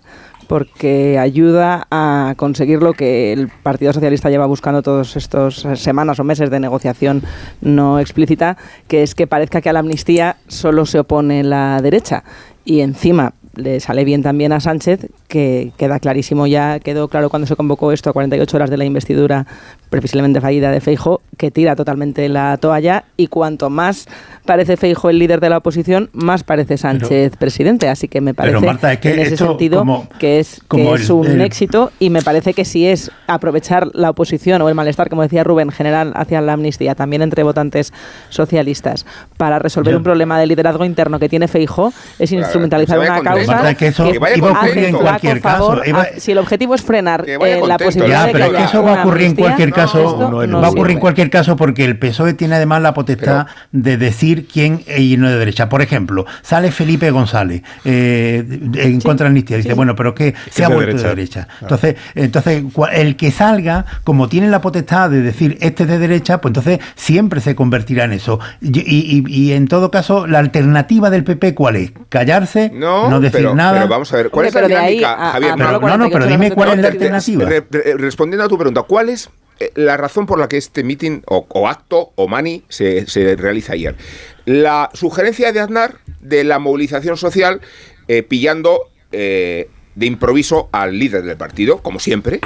porque 0.48 1.18
ayuda 1.20 1.86
a 1.92 2.34
conseguir 2.36 2.82
lo 2.82 2.94
que 2.94 3.32
el 3.32 3.48
Partido 3.48 3.92
Socialista 3.92 4.28
lleva 4.30 4.46
buscando 4.46 4.82
todas 4.82 5.14
estas 5.14 5.64
semanas 5.76 6.18
o 6.18 6.24
meses 6.24 6.50
de 6.50 6.58
negociación 6.58 7.22
no 7.60 8.00
explícita, 8.00 8.56
que 8.88 9.04
es 9.04 9.14
que 9.14 9.26
parezca 9.28 9.60
que 9.60 9.68
a 9.68 9.72
la 9.72 9.80
amnistía 9.80 10.36
solo 10.48 10.84
se 10.86 10.98
opone 10.98 11.44
la 11.44 11.80
derecha. 11.80 12.24
Y 12.64 12.80
encima 12.80 13.34
le 13.58 13.80
sale 13.80 14.04
bien 14.04 14.22
también 14.22 14.52
a 14.52 14.60
Sánchez, 14.60 15.08
que 15.26 15.72
queda 15.76 15.98
clarísimo 15.98 16.46
ya, 16.46 16.78
quedó 16.78 17.08
claro 17.08 17.28
cuando 17.28 17.46
se 17.46 17.56
convocó 17.56 17.92
esto 17.92 18.08
a 18.08 18.12
48 18.12 18.56
horas 18.56 18.70
de 18.70 18.76
la 18.76 18.84
investidura 18.84 19.46
previsiblemente 19.90 20.40
fallida 20.40 20.70
de 20.70 20.80
Feijo, 20.80 21.20
que 21.36 21.50
tira 21.50 21.74
totalmente 21.76 22.28
la 22.28 22.56
toalla 22.58 23.04
y 23.16 23.26
cuanto 23.26 23.68
más 23.70 24.06
parece 24.44 24.76
Feijo 24.76 25.10
el 25.10 25.18
líder 25.18 25.40
de 25.40 25.50
la 25.50 25.58
oposición, 25.58 26.08
más 26.12 26.44
parece 26.44 26.76
Sánchez 26.78 27.36
presidente. 27.36 27.88
Así 27.88 28.06
que 28.08 28.20
me 28.20 28.32
parece 28.34 28.54
que 29.00 29.08
en 29.12 29.18
ese 29.20 29.36
sentido 29.48 29.80
como- 29.80 30.08
que 30.18 30.38
es, 30.40 30.60
que 30.70 30.94
es 30.94 31.10
el- 31.10 31.16
un 31.16 31.26
el- 31.26 31.40
éxito 31.42 31.90
y 31.98 32.10
me 32.10 32.22
parece 32.22 32.54
que 32.54 32.64
si 32.64 32.86
es 32.86 33.10
aprovechar 33.26 33.88
la 33.92 34.10
oposición 34.10 34.62
o 34.62 34.68
el 34.68 34.74
malestar, 34.74 35.08
como 35.10 35.22
decía 35.22 35.42
Rubén, 35.44 35.70
general 35.70 36.12
hacia 36.14 36.40
la 36.40 36.52
amnistía, 36.54 36.94
también 36.94 37.22
entre 37.22 37.42
votantes 37.42 37.92
socialistas, 38.30 39.04
para 39.36 39.58
resolver 39.58 39.96
un 39.96 40.02
problema 40.02 40.38
de 40.38 40.46
liderazgo 40.46 40.84
interno 40.84 41.18
que 41.18 41.28
tiene 41.28 41.48
Feijo, 41.48 41.92
es 42.18 42.30
instrumentalizar 42.32 42.96
una 42.98 43.08
contento. 43.32 43.47
Marta, 43.54 43.74
que 43.74 43.86
eso 43.88 44.04
que 44.10 44.16
iba 44.36 44.48
a 44.48 44.52
ocurrir 44.52 44.84
en 44.84 44.96
cualquier 44.96 45.40
caso, 45.40 45.80
iba- 45.84 46.06
si 46.18 46.32
el 46.32 46.38
objetivo 46.38 46.74
es 46.74 46.82
frenar 46.82 47.24
eh, 47.26 47.60
la 47.66 47.78
posibilidad 47.78 48.20
Ya, 48.20 48.26
de 48.26 48.32
pero 48.32 48.44
que 48.44 48.50
es 48.50 48.52
que 48.52 48.58
haya 48.58 48.66
eso 48.68 48.82
va 48.82 48.90
a 48.98 49.00
ocurrir 49.02 49.26
en 49.26 49.34
cualquier 49.36 49.72
caso. 49.72 50.30
no 50.46 50.60
va 50.60 50.66
a 50.66 50.70
ocurrir 50.70 50.92
en 50.92 51.00
cualquier 51.00 51.30
caso 51.30 51.56
porque 51.56 51.84
el 51.84 51.98
PSOE 51.98 52.34
tiene 52.34 52.54
además 52.56 52.82
la 52.82 52.94
potestad 52.94 53.46
de 53.72 53.96
decir 53.96 54.46
quién 54.52 54.82
y 54.96 55.16
no 55.16 55.28
de 55.28 55.38
derecha. 55.38 55.68
Por 55.68 55.82
ejemplo, 55.82 56.26
sale 56.42 56.70
Felipe 56.70 57.10
González 57.10 57.62
eh, 57.84 58.44
en 58.74 59.00
contra 59.00 59.24
de 59.24 59.28
la 59.28 59.28
amnistía. 59.28 59.56
Dice, 59.56 59.74
bueno, 59.74 59.94
pero 59.96 60.14
que 60.14 60.34
se 60.50 60.64
ha 60.64 60.68
vuelto 60.68 60.96
de 60.96 61.02
derecha. 61.08 61.40
derecha. 61.40 61.48
Entonces, 61.62 61.96
entonces 62.14 62.62
el 62.92 63.16
que 63.16 63.30
salga, 63.30 63.84
como 64.04 64.28
tiene 64.28 64.48
la 64.48 64.60
potestad 64.60 65.10
de 65.10 65.22
decir 65.22 65.58
este 65.60 65.82
es 65.84 65.88
de 65.88 65.98
derecha, 65.98 66.40
pues 66.40 66.50
entonces 66.50 66.78
siempre 66.94 67.40
se 67.40 67.54
convertirá 67.54 68.04
en 68.04 68.12
eso. 68.12 68.38
Y, 68.60 68.78
y- 68.80 69.24
y 69.28 69.52
en 69.52 69.68
todo 69.68 69.90
caso, 69.90 70.26
la 70.26 70.38
alternativa 70.38 71.10
del 71.10 71.24
PP, 71.24 71.54
¿cuál 71.54 71.76
es? 71.76 71.92
Callarse, 72.08 72.70
no, 72.74 73.08
No, 73.10 73.20
decir 73.30 73.40
pero, 73.46 73.54
nada. 73.54 73.72
pero 73.78 73.88
vamos 73.88 74.12
a 74.12 74.16
ver, 74.16 74.30
¿cuál 74.30 74.46
Hombre, 74.46 74.48
es 74.48 74.54
la 74.54 74.60
pero 74.60 74.68
de 74.68 74.76
ahí 74.76 74.94
dinámica, 74.96 75.12
a- 75.24 75.28
a 75.28 75.32
Javier? 75.32 75.56
No, 75.58 75.96
no, 75.98 76.10
pero 76.10 76.26
dime 76.26 76.50
cuál 76.52 76.70
es 76.70 76.76
la 76.76 76.82
Te- 76.82 76.98
te- 76.98 77.04
alternativa. 77.04 77.44
re- 77.48 77.64
re- 77.70 77.94
respondiendo 77.96 78.44
a 78.44 78.48
tu 78.48 78.56
pregunta, 78.58 78.82
¿cuál 78.82 79.08
es 79.08 79.30
eh, 79.60 79.72
la 79.74 79.96
razón 79.96 80.26
por 80.26 80.38
la 80.38 80.48
que 80.48 80.56
este 80.56 80.84
meeting 80.84 81.22
o, 81.26 81.46
o 81.48 81.68
acto 81.68 82.12
o 82.14 82.28
mani 82.28 82.62
se, 82.68 83.06
se 83.06 83.34
realiza 83.36 83.72
ayer? 83.74 83.96
La 84.44 84.90
sugerencia 84.94 85.52
de 85.52 85.60
Aznar 85.60 85.96
de 86.20 86.44
la 86.44 86.58
movilización 86.58 87.16
social 87.16 87.60
eh, 88.08 88.22
pillando 88.22 88.82
eh, 89.12 89.68
de 89.94 90.06
improviso 90.06 90.68
al 90.72 90.98
líder 90.98 91.24
del 91.24 91.36
partido, 91.36 91.78
como 91.78 91.98
siempre, 91.98 92.40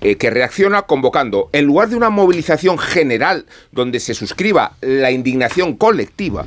eh, 0.00 0.16
que 0.16 0.30
reacciona 0.30 0.82
convocando, 0.82 1.50
en 1.52 1.66
lugar 1.66 1.88
de 1.88 1.96
una 1.96 2.10
movilización 2.10 2.78
general 2.78 3.46
donde 3.72 4.00
se 4.00 4.14
suscriba 4.14 4.76
la 4.80 5.10
indignación 5.10 5.76
colectiva, 5.76 6.46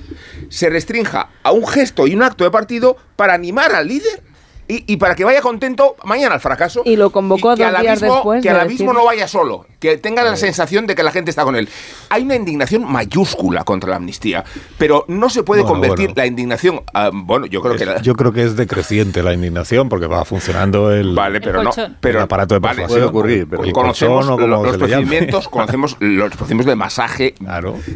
se 0.50 0.70
restrinja 0.70 1.30
a 1.44 1.52
un 1.52 1.68
gesto 1.68 2.08
y 2.08 2.16
un 2.16 2.24
acto 2.24 2.44
de 2.44 2.52
partido 2.52 2.98
para 3.16 3.34
animar 3.34 3.74
al 3.76 3.88
líder 3.88 4.33
y, 4.76 4.84
y 4.94 4.98
para 4.98 5.14
que 5.16 5.24
vaya 5.24 5.42
contento 5.42 5.96
mañana 6.04 6.36
al 6.36 6.42
fracaso. 6.42 6.82
Y 6.86 6.96
lo 6.96 7.12
convocó 7.12 7.56
que 7.56 7.64
dos 7.64 7.80
días 7.82 8.02
abismo, 8.02 8.16
después 8.16 8.42
que 8.42 8.50
de 8.50 8.56
al 8.56 8.62
abismo 8.62 8.88
decir- 8.92 9.00
no 9.00 9.06
vaya 9.06 9.28
solo, 9.28 9.66
que 9.80 9.98
tenga 9.98 10.24
la 10.24 10.36
sensación 10.36 10.88
de 10.88 10.96
que 10.96 11.04
la 11.04 11.12
gente 11.12 11.30
está 11.30 11.44
con 11.44 11.56
él. 11.56 11.70
Hay 12.10 12.24
una 12.24 12.36
indignación 12.36 12.90
mayúscula 12.92 13.64
contra 13.64 13.92
la 13.92 13.98
amnistía, 13.98 14.44
pero 14.78 15.06
no 15.08 15.30
se 15.30 15.44
puede 15.44 15.62
Bueno, 15.62 15.74
convertir 15.76 16.08
bueno. 16.08 16.14
la 16.22 16.26
indignación, 16.26 16.82
ah, 16.94 17.12
bueno, 17.14 17.46
yo 17.46 17.62
creo 17.62 17.76
que 17.76 17.86
la- 17.86 18.02
Yo 18.02 18.16
creo 18.16 18.32
que 18.34 18.44
es 18.44 18.56
decreciente 18.56 19.22
la 19.22 19.34
indignación 19.34 19.90
porque 19.90 20.08
va 20.08 20.26
funcionando 20.26 20.92
el, 20.92 21.14
Vale, 21.14 21.40
pero 21.42 21.62
no, 21.64 21.72
el 21.76 21.96
pero 22.00 22.22
aparato 22.22 22.56
de 22.56 22.60
vale, 22.60 22.88
puede 22.88 23.04
ocurrir, 23.04 23.48
pero 23.50 23.64
el 23.64 23.72
conocemos 23.74 24.26
colchón 24.26 24.50
los 24.50 24.78
procedimientos, 24.78 25.48
conocemos 25.50 25.98
los 26.00 26.30
procedimientos 26.30 26.66
de 26.72 26.76
masaje 26.76 27.36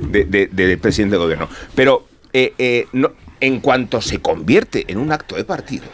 de, 0.10 0.26
de- 0.26 0.48
del 0.48 0.78
presidente 0.80 1.16
de 1.16 1.22
gobierno. 1.24 1.48
Pero 1.74 2.06
eh, 2.34 2.54
eh, 2.58 2.88
no- 2.94 3.12
en 3.40 3.60
cuanto 3.60 4.02
se 4.02 4.20
convierte 4.22 4.86
en 4.92 4.98
un 4.98 5.12
acto 5.12 5.36
de 5.36 5.44
partido, 5.44 5.86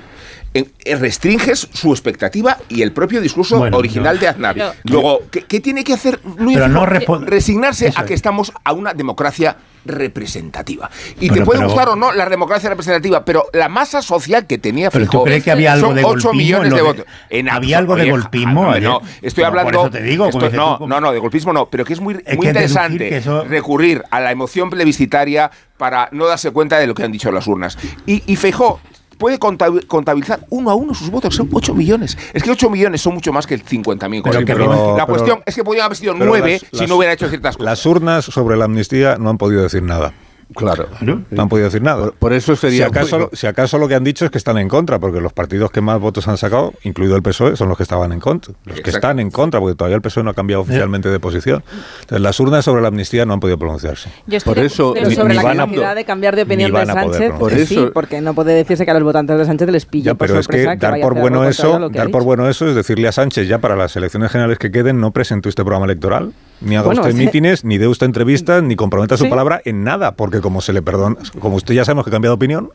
restringes 0.86 1.68
su 1.74 1.92
expectativa 1.92 2.58
y 2.70 2.82
el 2.82 2.92
propio 2.92 3.22
discurso 3.22 3.58
Bueno, 3.58 3.78
original 3.78 4.20
de 4.20 4.28
Aznar. 4.28 4.76
Luego, 4.84 5.22
¿qué, 5.32 5.42
qué 5.46 5.60
tiene 5.60 5.84
que 5.84 5.94
hacer 5.94 6.20
Luis? 6.38 6.58
Pero 6.58 6.68
no 6.70 6.84
Eh, 6.86 6.88
respo- 6.88 7.20
Resignarse 7.26 7.88
Eso 7.88 8.00
a 8.00 8.06
que 8.06 8.14
es. 8.14 8.18
estamos 8.20 8.52
a 8.64 8.74
una 8.74 8.94
democracia 8.94 9.58
representativa. 9.86 10.90
Y 11.20 11.30
te 11.30 11.42
puede 11.44 11.60
pero- 11.60 11.70
gustar 11.70 11.90
o 11.90 11.96
no 11.96 12.14
la 12.14 12.30
democracia 12.30 12.70
representativa, 12.70 13.26
pero 13.26 13.46
la 13.52 13.68
masa 13.68 14.02
social 14.02 14.48
que 14.48 14.58
tenía 14.58 14.90
Pero 14.90 15.06
tú 15.06 15.12
Feijóo 15.12 15.24
crees 15.26 15.44
que 15.44 15.52
había 15.52 15.74
algo 15.74 15.88
son 15.88 15.96
de 15.96 16.04
8 16.06 16.10
golpismo 16.30 16.34
millones 16.34 16.70
de 16.70 16.76
de- 16.78 16.82
votos. 16.82 17.06
En 17.30 17.50
había 17.50 17.78
absoluto, 17.80 17.94
algo 17.94 18.06
de 18.06 18.12
golpismo, 18.12 18.62
ja- 18.64 18.70
oye. 18.70 18.82
no, 18.82 19.02
estoy 19.22 19.44
Pero 19.44 19.50
por 19.52 19.60
hablando. 19.60 19.80
eso 19.82 19.90
te 19.92 20.04
digo, 20.04 20.26
esto- 20.28 20.38
como 20.40 20.46
dices 20.50 20.58
no, 20.60 20.78
tú, 20.78 20.88
no, 20.88 21.02
no, 21.02 21.12
de 21.12 21.20
golpismo 21.20 21.52
no, 21.54 21.66
pero 21.66 21.84
que 21.84 21.94
es 21.94 22.00
muy, 22.00 22.14
Es 22.26 22.38
muy 22.38 22.48
que 22.48 22.54
deducir 22.54 22.78
interesante 22.80 23.18
eso- 23.18 23.44
recurrir 23.44 24.04
a 24.10 24.20
la 24.22 24.32
emoción 24.32 24.70
plebiscitaria 24.70 25.52
para 25.78 26.08
no 26.14 26.28
darse 26.28 26.52
cuenta 26.52 26.78
de 26.80 26.88
lo 26.88 26.94
que 26.94 27.04
han 27.04 27.12
dicho 27.12 27.30
las 27.32 27.46
urnas. 27.48 27.78
Y, 28.06 28.24
y 28.32 28.36
Feijó 28.38 28.80
puede 29.18 29.40
contabi- 29.40 29.86
contabilizar 29.88 30.46
uno 30.50 30.70
a 30.72 30.76
uno 30.76 30.94
sus 30.94 31.10
votos, 31.10 31.36
son 31.36 31.50
8 31.52 31.74
millones. 31.74 32.18
Es 32.34 32.44
que 32.44 32.52
8 32.52 32.70
millones 32.70 33.02
son 33.02 33.14
mucho 33.14 33.32
más 33.34 33.48
que 33.48 33.54
el 33.56 33.64
50.000. 33.64 34.22
Pero 34.24 34.36
con 34.36 34.46
que 34.46 34.52
el 34.52 34.58
no- 34.60 34.66
PP. 34.70 34.78
la 34.78 34.94
pero- 34.96 35.08
cuestión 35.08 35.40
es 35.46 35.56
que 35.56 35.64
podían 35.64 35.86
haber 35.86 35.98
sido 35.98 36.14
pero 36.14 36.26
9 36.26 36.52
las- 36.54 36.62
si 36.72 36.78
las- 36.78 36.90
no 36.90 36.96
hubiera 36.98 37.14
hecho 37.14 37.30
ciertas 37.30 37.56
cosas. 37.58 37.66
Las 37.72 37.86
urnas 37.86 38.26
sobre 38.26 38.58
la 38.58 38.66
amnistía 38.66 39.18
no 39.20 39.30
han 39.30 39.38
podido 39.38 39.64
decir 39.64 39.84
nada. 39.84 40.14
Claro. 40.56 40.88
No 41.02 41.42
han 41.42 41.50
podido 41.50 41.66
decir 41.68 41.82
nada. 41.82 42.12
Por, 42.18 42.34
eso 42.34 42.56
sería 42.56 42.78
si 42.78 42.84
acaso, 42.84 43.20
muy- 43.20 43.28
si 43.34 43.48
acaso 43.48 43.78
lo 43.78 43.88
que 43.88 43.96
han 43.96 44.04
dicho 44.04 44.26
es 44.26 44.32
que 44.32 44.38
están 44.38 44.58
en 44.58 44.70
contra, 44.70 45.00
porque 45.00 45.20
los 45.22 45.34
partidos 45.34 45.72
que 45.72 45.82
más 45.82 46.00
votos 46.00 46.28
han 46.28 46.38
sacado, 46.38 46.74
incluido 46.84 47.16
el 47.16 47.24
PSOE, 47.24 47.56
son 47.56 47.70
los 47.70 47.78
que 47.78 47.84
estaban 47.84 48.12
en 48.12 48.20
contra. 48.20 48.54
Los 48.66 48.82
que 48.82 48.90
están 48.92 49.20
en 49.20 49.32
contra, 49.32 49.60
porque 49.60 49.76
todavía 49.76 49.96
el 49.96 50.02
PSOE 50.02 50.24
no 50.24 50.30
ha 50.30 50.34
cambiado 50.34 50.62
oficialmente 50.62 51.10
de 51.10 51.20
posición. 51.20 51.64
Entonces, 52.02 52.22
las 52.22 52.40
urnas 52.40 52.66
sobre 52.66 52.82
la 52.82 52.90
amnistía 52.90 53.26
no 53.26 53.34
han 53.34 53.40
podido 53.40 53.58
pronunciarse. 53.58 54.10
Yo 54.28 54.38
estoy 54.38 54.54
Por 54.54 54.62
de- 54.62 54.68
eso- 54.68 54.92
pero 54.94 55.10
ni- 55.10 55.16
sobre 55.16 55.30
ni 55.30 55.36
la 55.44 55.50
a- 55.52 55.56
capacidad 55.56 55.96
de 55.96 56.06
cambiar 56.06 56.36
de 56.36 56.42
opinión 56.44 56.72
ni 56.72 56.80
de 56.80 56.86
Sánchez, 56.86 57.32
sí, 57.34 57.40
Por 57.40 57.54
eso- 57.54 57.92
porque 57.94 58.22
no 58.22 58.34
puede 58.34 58.54
decirse 58.54 58.86
que 58.86 58.92
a 58.92 58.94
los 58.96 59.04
votantes 59.04 59.38
de 59.38 59.46
Sánchez 59.46 59.70
les 59.70 59.86
pilla 59.86 60.06
Ya, 60.12 60.14
por 60.16 60.28
pero 60.28 60.40
es 60.40 60.48
que 60.48 60.64
dar 60.78 61.00
por 61.02 61.14
bueno 61.16 61.44
eso, 61.46 61.90
dar 61.90 62.10
por 62.10 62.24
bueno 62.24 62.48
eso 62.48 62.68
es 62.68 62.76
decirle 62.76 63.08
a 63.08 63.12
Sánchez 63.12 63.48
ya 63.48 63.58
para 63.60 63.76
las 63.76 63.96
elecciones 63.96 64.32
generales 64.32 64.58
que 64.60 64.72
queden 64.72 65.00
no 65.00 65.12
presente 65.12 65.50
este 65.50 65.64
programa 65.64 65.86
electoral, 65.86 66.32
ni 66.64 66.76
haga 66.76 66.86
Bueno, 66.88 67.02
usted 67.02 67.14
mítines, 67.16 67.64
ni 67.64 67.78
dé 67.78 67.88
usted 67.88 68.06
entrevistas, 68.06 68.64
ni 68.64 68.76
comprometa 68.76 69.18
su 69.18 69.26
Sí. 69.26 69.30
palabra 69.30 69.62
en 69.66 69.84
nada, 69.84 70.16
porque 70.16 70.40
como 70.42 70.62
se 70.62 70.74
le 70.74 70.82
perdona, 70.82 71.18
como 71.40 71.56
usted 71.58 71.74
ya 71.74 71.86
sabemos 71.86 72.06
que 72.06 72.10
ha 72.10 72.12
cambiado 72.14 72.36
de 72.36 72.38
opinión, 72.38 72.70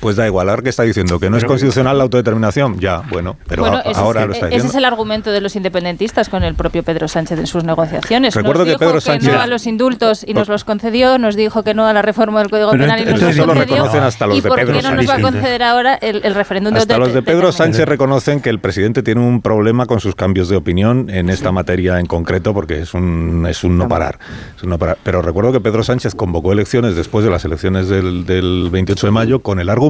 pues 0.00 0.16
da 0.16 0.26
igual. 0.26 0.48
Ahora 0.48 0.62
que 0.62 0.70
está 0.70 0.82
diciendo 0.82 1.18
que 1.18 1.30
no 1.30 1.36
es 1.36 1.44
constitucional 1.44 1.96
la 1.98 2.04
autodeterminación, 2.04 2.78
ya, 2.78 3.02
bueno, 3.10 3.36
pero 3.48 3.62
Bueno, 3.62 3.78
a- 3.78 3.80
ese, 3.82 4.00
ahora 4.00 4.22
es, 4.22 4.26
lo 4.26 4.32
está 4.34 4.46
ese 4.46 4.54
diciendo. 4.56 4.70
es 4.72 4.76
el 4.78 4.84
argumento 4.84 5.30
de 5.30 5.40
los 5.40 5.56
independentistas 5.56 6.28
con 6.28 6.42
el 6.42 6.54
propio 6.54 6.82
Pedro 6.82 7.08
Sánchez 7.08 7.38
en 7.38 7.46
sus 7.46 7.64
negociaciones. 7.64 8.34
Recuerdo 8.34 8.60
nos 8.60 8.66
que 8.66 8.70
dijo 8.72 8.78
Pedro 8.80 8.94
que 8.94 9.00
Sánchez- 9.00 9.32
no 9.34 9.40
a 9.40 9.46
los 9.46 9.66
indultos 9.66 10.24
y 10.26 10.34
nos 10.34 10.48
los 10.48 10.64
concedió, 10.64 11.18
nos 11.18 11.36
dijo 11.36 11.62
que 11.62 11.74
no 11.74 11.86
a 11.86 11.92
la 11.92 12.02
reforma 12.02 12.40
del 12.40 12.50
Código 12.50 12.70
Pero 12.72 12.84
Penal 12.84 13.00
y 13.00 13.04
nos 13.04 13.20
los 13.22 13.36
lo 13.36 13.46
concedió. 13.46 13.74
reconocen 13.76 14.02
hasta 14.02 14.26
los 14.26 14.36
¿Y 14.36 14.40
de 14.40 14.48
por 14.48 14.58
Pedro 14.58 14.74
qué 14.76 14.82
no 14.82 14.94
nos 14.94 15.08
va 15.08 15.14
a 15.14 15.20
conceder 15.20 15.62
ahora 15.62 15.94
el, 15.94 16.20
el 16.24 16.34
referéndum 16.34 16.72
de 16.74 16.80
Hasta 16.80 16.98
los 16.98 17.12
de 17.14 17.22
Pedro? 17.22 17.52
Sánchez 17.52 17.86
reconocen 17.86 18.40
que 18.40 18.50
el 18.50 18.58
presidente 18.60 19.02
tiene 19.02 19.20
un 19.20 19.40
problema 19.40 19.86
con 19.86 20.00
sus 20.00 20.14
cambios 20.14 20.48
de 20.48 20.56
opinión 20.56 21.08
en 21.10 21.30
esta 21.30 21.52
materia 21.52 21.98
en 22.00 22.06
concreto 22.06 22.52
porque 22.52 22.80
es 22.80 22.92
un, 22.94 23.46
es 23.48 23.64
un 23.64 23.78
no 23.78 23.88
parar. 23.88 24.18
Es 24.56 24.62
un 24.62 24.70
no 24.70 24.78
parar. 24.78 24.98
Pero 25.02 25.22
recuerdo 25.22 25.52
que 25.52 25.60
Pedro 25.60 25.82
Sánchez 25.82 26.14
convocó 26.14 26.52
elecciones 26.52 26.96
después 26.96 27.24
de 27.24 27.30
las 27.30 27.44
elecciones 27.44 27.88
del, 27.88 28.26
del 28.26 28.68
28 28.70 29.06
de 29.06 29.10
mayo 29.10 29.40
con 29.40 29.58
el 29.60 29.68
argumento 29.70 29.85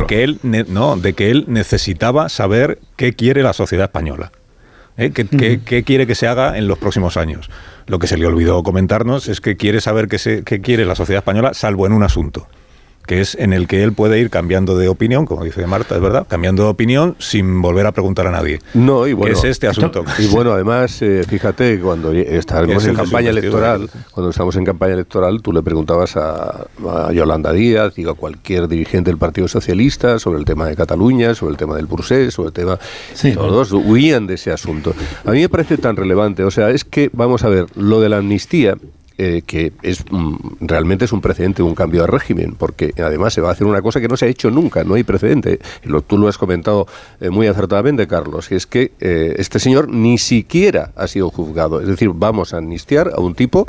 De 0.00 0.06
que 0.06 0.22
él 0.24 0.38
ne- 0.42 0.64
no, 0.68 0.96
de 0.96 1.12
que 1.14 1.30
él 1.30 1.44
necesitaba 1.48 2.28
saber 2.28 2.78
qué 2.96 3.12
quiere 3.14 3.42
la 3.42 3.52
sociedad 3.52 3.84
española. 3.84 4.32
¿eh? 4.96 5.10
¿Qué, 5.12 5.26
qué- 5.26 5.60
qué 5.64 5.82
quiere 5.84 6.06
que 6.06 6.14
se 6.14 6.26
haga 6.26 6.58
en 6.58 6.66
los 6.68 6.78
próximos 6.78 7.16
años? 7.16 7.50
Lo 7.86 7.98
que 7.98 8.06
se 8.06 8.16
le 8.16 8.26
olvidó 8.26 8.62
comentarnos 8.62 9.28
es 9.28 9.40
que 9.40 9.56
quiere 9.56 9.80
saber 9.80 10.06
qué, 10.08 10.18
se, 10.18 10.44
qué 10.44 10.60
quiere 10.60 10.84
la 10.84 10.94
sociedad 10.94 11.18
española, 11.20 11.54
salvo 11.54 11.86
en 11.86 11.92
un 11.92 12.02
asunto, 12.02 12.46
que 13.06 13.20
es 13.20 13.34
en 13.34 13.52
el 13.52 13.66
que 13.66 13.82
él 13.82 13.92
puede 13.92 14.18
ir 14.20 14.30
cambiando 14.30 14.76
de 14.76 14.88
opinión, 14.88 15.26
como 15.26 15.44
dice 15.44 15.66
Marta, 15.66 15.96
es 15.96 16.00
verdad, 16.00 16.26
cambiando 16.28 16.64
de 16.64 16.68
opinión 16.68 17.16
sin 17.18 17.60
volver 17.60 17.86
a 17.86 17.92
preguntar 17.92 18.26
a 18.26 18.30
nadie. 18.30 18.60
No, 18.74 19.06
y 19.06 19.12
bueno, 19.12 19.36
es 19.36 19.44
este 19.44 19.66
asunto. 19.66 20.04
Y 20.18 20.26
bueno, 20.26 20.52
además, 20.52 21.00
eh, 21.02 21.24
fíjate, 21.26 21.80
cuando 21.80 22.12
estábamos 22.12 22.82
es 22.82 22.88
en 22.88 22.94
campaña 22.94 23.30
electoral, 23.30 23.88
cuando 24.10 24.30
estamos 24.30 24.54
en 24.56 24.64
campaña 24.64 24.94
electoral, 24.94 25.40
tú 25.40 25.52
le 25.52 25.62
preguntabas 25.62 26.16
a, 26.16 26.66
a 26.88 27.12
Yolanda 27.12 27.52
Díaz 27.52 27.98
y 27.98 28.08
a 28.08 28.12
cualquier 28.12 28.68
dirigente 28.68 29.10
del 29.10 29.18
Partido 29.18 29.48
Socialista 29.48 30.18
sobre 30.18 30.38
el 30.38 30.44
tema 30.44 30.66
de 30.66 30.76
Cataluña, 30.76 31.34
sobre 31.34 31.52
el 31.52 31.56
tema 31.56 31.76
del 31.76 31.86
Procés, 31.86 32.34
sobre 32.34 32.48
el 32.48 32.52
tema... 32.52 32.78
todos 33.34 33.72
huían 33.72 34.26
de 34.26 34.34
ese 34.34 34.52
asunto. 34.52 34.94
A 35.24 35.32
mí 35.32 35.40
me 35.40 35.48
parece 35.48 35.78
tan 35.78 35.96
relevante, 35.96 36.44
o 36.44 36.50
sea, 36.50 36.70
es 36.70 36.84
que, 36.84 37.10
vamos 37.12 37.44
a 37.44 37.48
ver, 37.48 37.66
lo 37.76 38.00
de 38.00 38.08
la 38.08 38.18
amnistía 38.18 38.76
eh, 39.22 39.42
que 39.44 39.74
es 39.82 40.02
realmente 40.62 41.04
es 41.04 41.12
un 41.12 41.20
precedente, 41.20 41.62
un 41.62 41.74
cambio 41.74 42.00
de 42.00 42.06
régimen, 42.06 42.54
porque 42.56 42.94
además 42.96 43.34
se 43.34 43.42
va 43.42 43.50
a 43.50 43.52
hacer 43.52 43.66
una 43.66 43.82
cosa 43.82 44.00
que 44.00 44.08
no 44.08 44.16
se 44.16 44.24
ha 44.24 44.28
hecho 44.28 44.50
nunca, 44.50 44.82
no 44.82 44.94
hay 44.94 45.02
precedente. 45.02 45.58
Lo, 45.84 46.00
tú 46.00 46.16
lo 46.16 46.26
has 46.26 46.38
comentado 46.38 46.86
eh, 47.20 47.28
muy 47.28 47.46
acertadamente, 47.46 48.06
Carlos, 48.06 48.50
y 48.50 48.54
es 48.54 48.66
que 48.66 48.92
eh, 48.98 49.34
este 49.36 49.58
señor 49.58 49.90
ni 49.90 50.16
siquiera 50.16 50.92
ha 50.96 51.06
sido 51.06 51.28
juzgado. 51.28 51.82
Es 51.82 51.86
decir, 51.86 52.10
vamos 52.14 52.54
a 52.54 52.56
amnistiar 52.56 53.12
a 53.14 53.20
un 53.20 53.34
tipo 53.34 53.66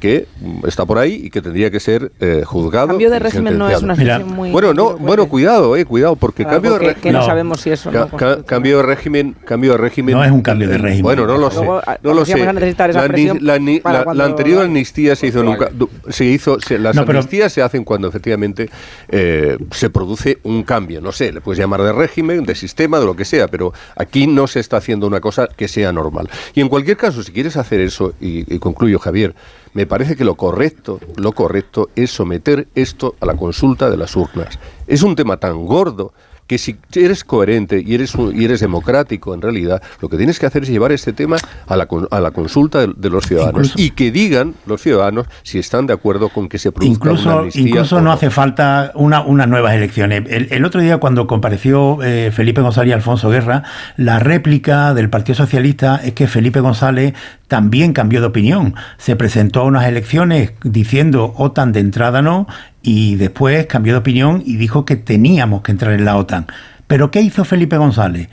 que 0.00 0.26
está 0.66 0.84
por 0.86 0.98
ahí 0.98 1.20
y 1.26 1.30
que 1.30 1.40
tendría 1.42 1.70
que 1.70 1.78
ser 1.78 2.10
eh, 2.20 2.42
juzgado. 2.44 2.88
Cambio 2.88 3.10
de 3.10 3.18
régimen 3.20 3.56
no 3.58 3.68
es 3.70 3.82
una 3.82 3.92
expresión 3.92 4.28
muy... 4.28 4.50
Bueno, 4.50 4.74
no, 4.74 4.96
bueno, 4.96 5.28
cuidado, 5.28 5.76
eh, 5.76 5.84
cuidado, 5.84 6.16
porque 6.16 6.42
Claro, 6.42 6.56
cambio 6.56 6.72
de 6.72 6.78
régimen. 6.78 7.02
que 7.02 7.12
no 7.12 7.22
sabemos 7.24 7.60
si 7.60 7.70
eso 7.70 7.90
Ca- 7.92 8.08
no 8.10 8.16
ca- 8.16 8.42
cambio 8.44 8.78
de 8.78 8.82
régimen, 8.82 9.36
cambio 9.44 9.72
de 9.72 9.78
régimen. 9.78 10.14
No 10.16 10.24
es 10.24 10.30
un 10.32 10.40
cambio 10.42 10.68
de 10.68 10.78
régimen. 10.78 11.02
Bueno, 11.02 11.26
no 11.26 11.36
lo 11.38 11.50
sé. 11.50 11.56
Luego, 11.58 11.82
ah, 11.86 11.98
No 12.02 12.14
lo 12.14 12.24
sé. 12.24 12.32
vamos 12.32 12.48
a 12.48 12.52
necesitar 12.54 12.90
esa 12.90 13.00
La, 13.02 13.06
ni- 13.08 13.12
presión 13.12 13.38
la 13.42 13.58
ni- 13.58 13.80
para 13.80 13.98
la- 13.98 14.04
cuando- 14.04 14.22
la 14.22 14.28
anterior 14.28 14.64
amnistía 14.64 15.14
se 15.14 15.26
hizo 15.28 15.42
nunca. 15.44 15.68
Se 16.08 16.24
hizo. 16.24 16.58
se- 16.60 16.78
las 16.78 16.96
No, 16.96 17.04
pero- 17.04 17.18
amnistías 17.18 17.52
se 17.52 17.60
hacen 17.62 17.84
cuando 17.84 18.08
efectivamente 18.08 18.70
eh, 19.10 19.58
se 19.70 19.90
produce 19.90 20.38
un 20.44 20.62
cambio. 20.62 21.00
No 21.02 21.12
sé, 21.12 21.32
le 21.32 21.40
puedes 21.40 21.58
llamar 21.58 21.82
de 21.82 21.92
régimen, 21.92 22.44
de 22.44 22.54
sistema, 22.54 22.98
de 22.98 23.04
lo 23.06 23.14
que 23.14 23.24
sea, 23.26 23.48
pero 23.48 23.72
aquí 23.96 24.26
no 24.26 24.46
se 24.46 24.60
está 24.60 24.78
haciendo 24.78 25.06
una 25.06 25.20
cosa 25.20 25.46
que 25.54 25.68
sea 25.68 25.92
normal. 25.92 26.28
Y 26.54 26.60
en 26.62 26.68
cualquier 26.70 26.96
caso, 26.96 27.22
si 27.22 27.32
quieres 27.32 27.56
hacer 27.58 27.80
eso, 27.80 28.14
y, 28.20 28.52
y 28.54 28.58
concluyo, 28.58 28.98
Javier, 28.98 29.34
me 29.72 29.86
parece 29.86 30.16
que 30.16 30.24
lo 30.24 30.34
correcto, 30.34 30.98
lo 31.16 31.32
correcto 31.32 31.90
es 31.94 32.10
someter 32.10 32.68
esto 32.74 33.14
a 33.20 33.26
la 33.26 33.36
consulta 33.36 33.88
de 33.88 33.96
las 33.96 34.16
urnas. 34.16 34.58
Es 34.86 35.02
un 35.02 35.14
tema 35.14 35.36
tan 35.36 35.66
gordo 35.66 36.12
que 36.50 36.58
si 36.58 36.76
eres 36.96 37.22
coherente 37.22 37.80
y 37.86 37.94
eres, 37.94 38.12
un- 38.16 38.34
y 38.34 38.44
eres 38.44 38.58
democrático 38.58 39.34
en 39.34 39.40
realidad, 39.40 39.80
lo 40.02 40.08
que 40.08 40.16
tienes 40.16 40.40
que 40.40 40.46
hacer 40.46 40.64
es 40.64 40.68
llevar 40.68 40.90
este 40.90 41.12
tema 41.12 41.36
a 41.68 41.76
la, 41.76 41.86
a 42.10 42.18
la 42.18 42.32
consulta 42.32 42.80
de, 42.80 42.92
de 42.96 43.08
los 43.08 43.24
ciudadanos 43.24 43.68
Incluso- 43.68 43.80
y 43.80 43.90
que 43.92 44.10
digan 44.10 44.54
los 44.66 44.82
ciudadanos 44.82 45.26
si 45.44 45.60
están 45.60 45.86
de 45.86 45.92
acuerdo 45.92 46.28
con 46.28 46.48
que 46.48 46.58
se 46.58 46.72
produzca 46.72 47.04
una 47.04 47.12
Incluso, 47.12 47.38
amnistía 47.38 47.62
incluso 47.68 48.00
no 48.00 48.10
hace 48.10 48.30
falta 48.30 48.90
una, 48.96 49.20
unas 49.22 49.46
nuevas 49.46 49.74
elecciones. 49.74 50.24
El, 50.28 50.48
el 50.50 50.64
otro 50.64 50.80
día, 50.80 50.98
cuando 50.98 51.28
compareció 51.28 51.98
eh, 52.02 52.32
Felipe 52.32 52.60
González 52.62 52.90
y 52.90 52.92
Alfonso 52.94 53.30
Guerra, 53.30 53.62
la 53.96 54.18
réplica 54.18 54.92
del 54.92 55.08
Partido 55.08 55.36
Socialista 55.36 56.00
es 56.02 56.14
que 56.14 56.26
Felipe 56.26 56.58
González 56.58 57.14
también 57.46 57.92
cambió 57.92 58.20
de 58.20 58.26
opinión. 58.26 58.74
Se 58.98 59.14
presentó 59.14 59.60
a 59.60 59.64
unas 59.64 59.86
elecciones 59.86 60.52
diciendo 60.64 61.32
OTAN 61.36 61.70
de 61.72 61.80
entrada 61.80 62.22
no, 62.22 62.46
y 62.82 63.16
después 63.16 63.66
cambió 63.66 63.92
de 63.94 63.98
opinión 63.98 64.42
y 64.44 64.56
dijo 64.56 64.84
que 64.84 64.96
teníamos 64.96 65.62
que 65.62 65.72
entrar 65.72 65.92
en 65.92 66.04
la 66.04 66.16
OTAN. 66.16 66.46
¿Pero 66.86 67.10
qué 67.10 67.20
hizo 67.20 67.44
Felipe 67.44 67.76
González? 67.76 68.28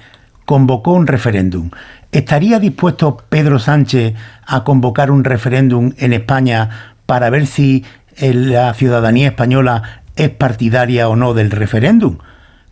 Convocó 0.45 0.93
un 0.93 1.07
referéndum. 1.07 1.69
¿Estaría 2.11 2.59
dispuesto 2.59 3.17
Pedro 3.29 3.59
Sánchez 3.59 4.13
a 4.45 4.63
convocar 4.63 5.11
un 5.11 5.23
referéndum 5.23 5.91
en 5.97 6.13
España 6.13 6.93
para 7.05 7.29
ver 7.29 7.47
si 7.47 7.83
el- 8.15 8.51
la 8.51 8.73
ciudadanía 8.73 9.27
española 9.27 10.01
es 10.15 10.29
partidaria 10.29 11.09
o 11.09 11.15
no 11.15 11.33
del 11.33 11.51
referéndum? 11.51 12.17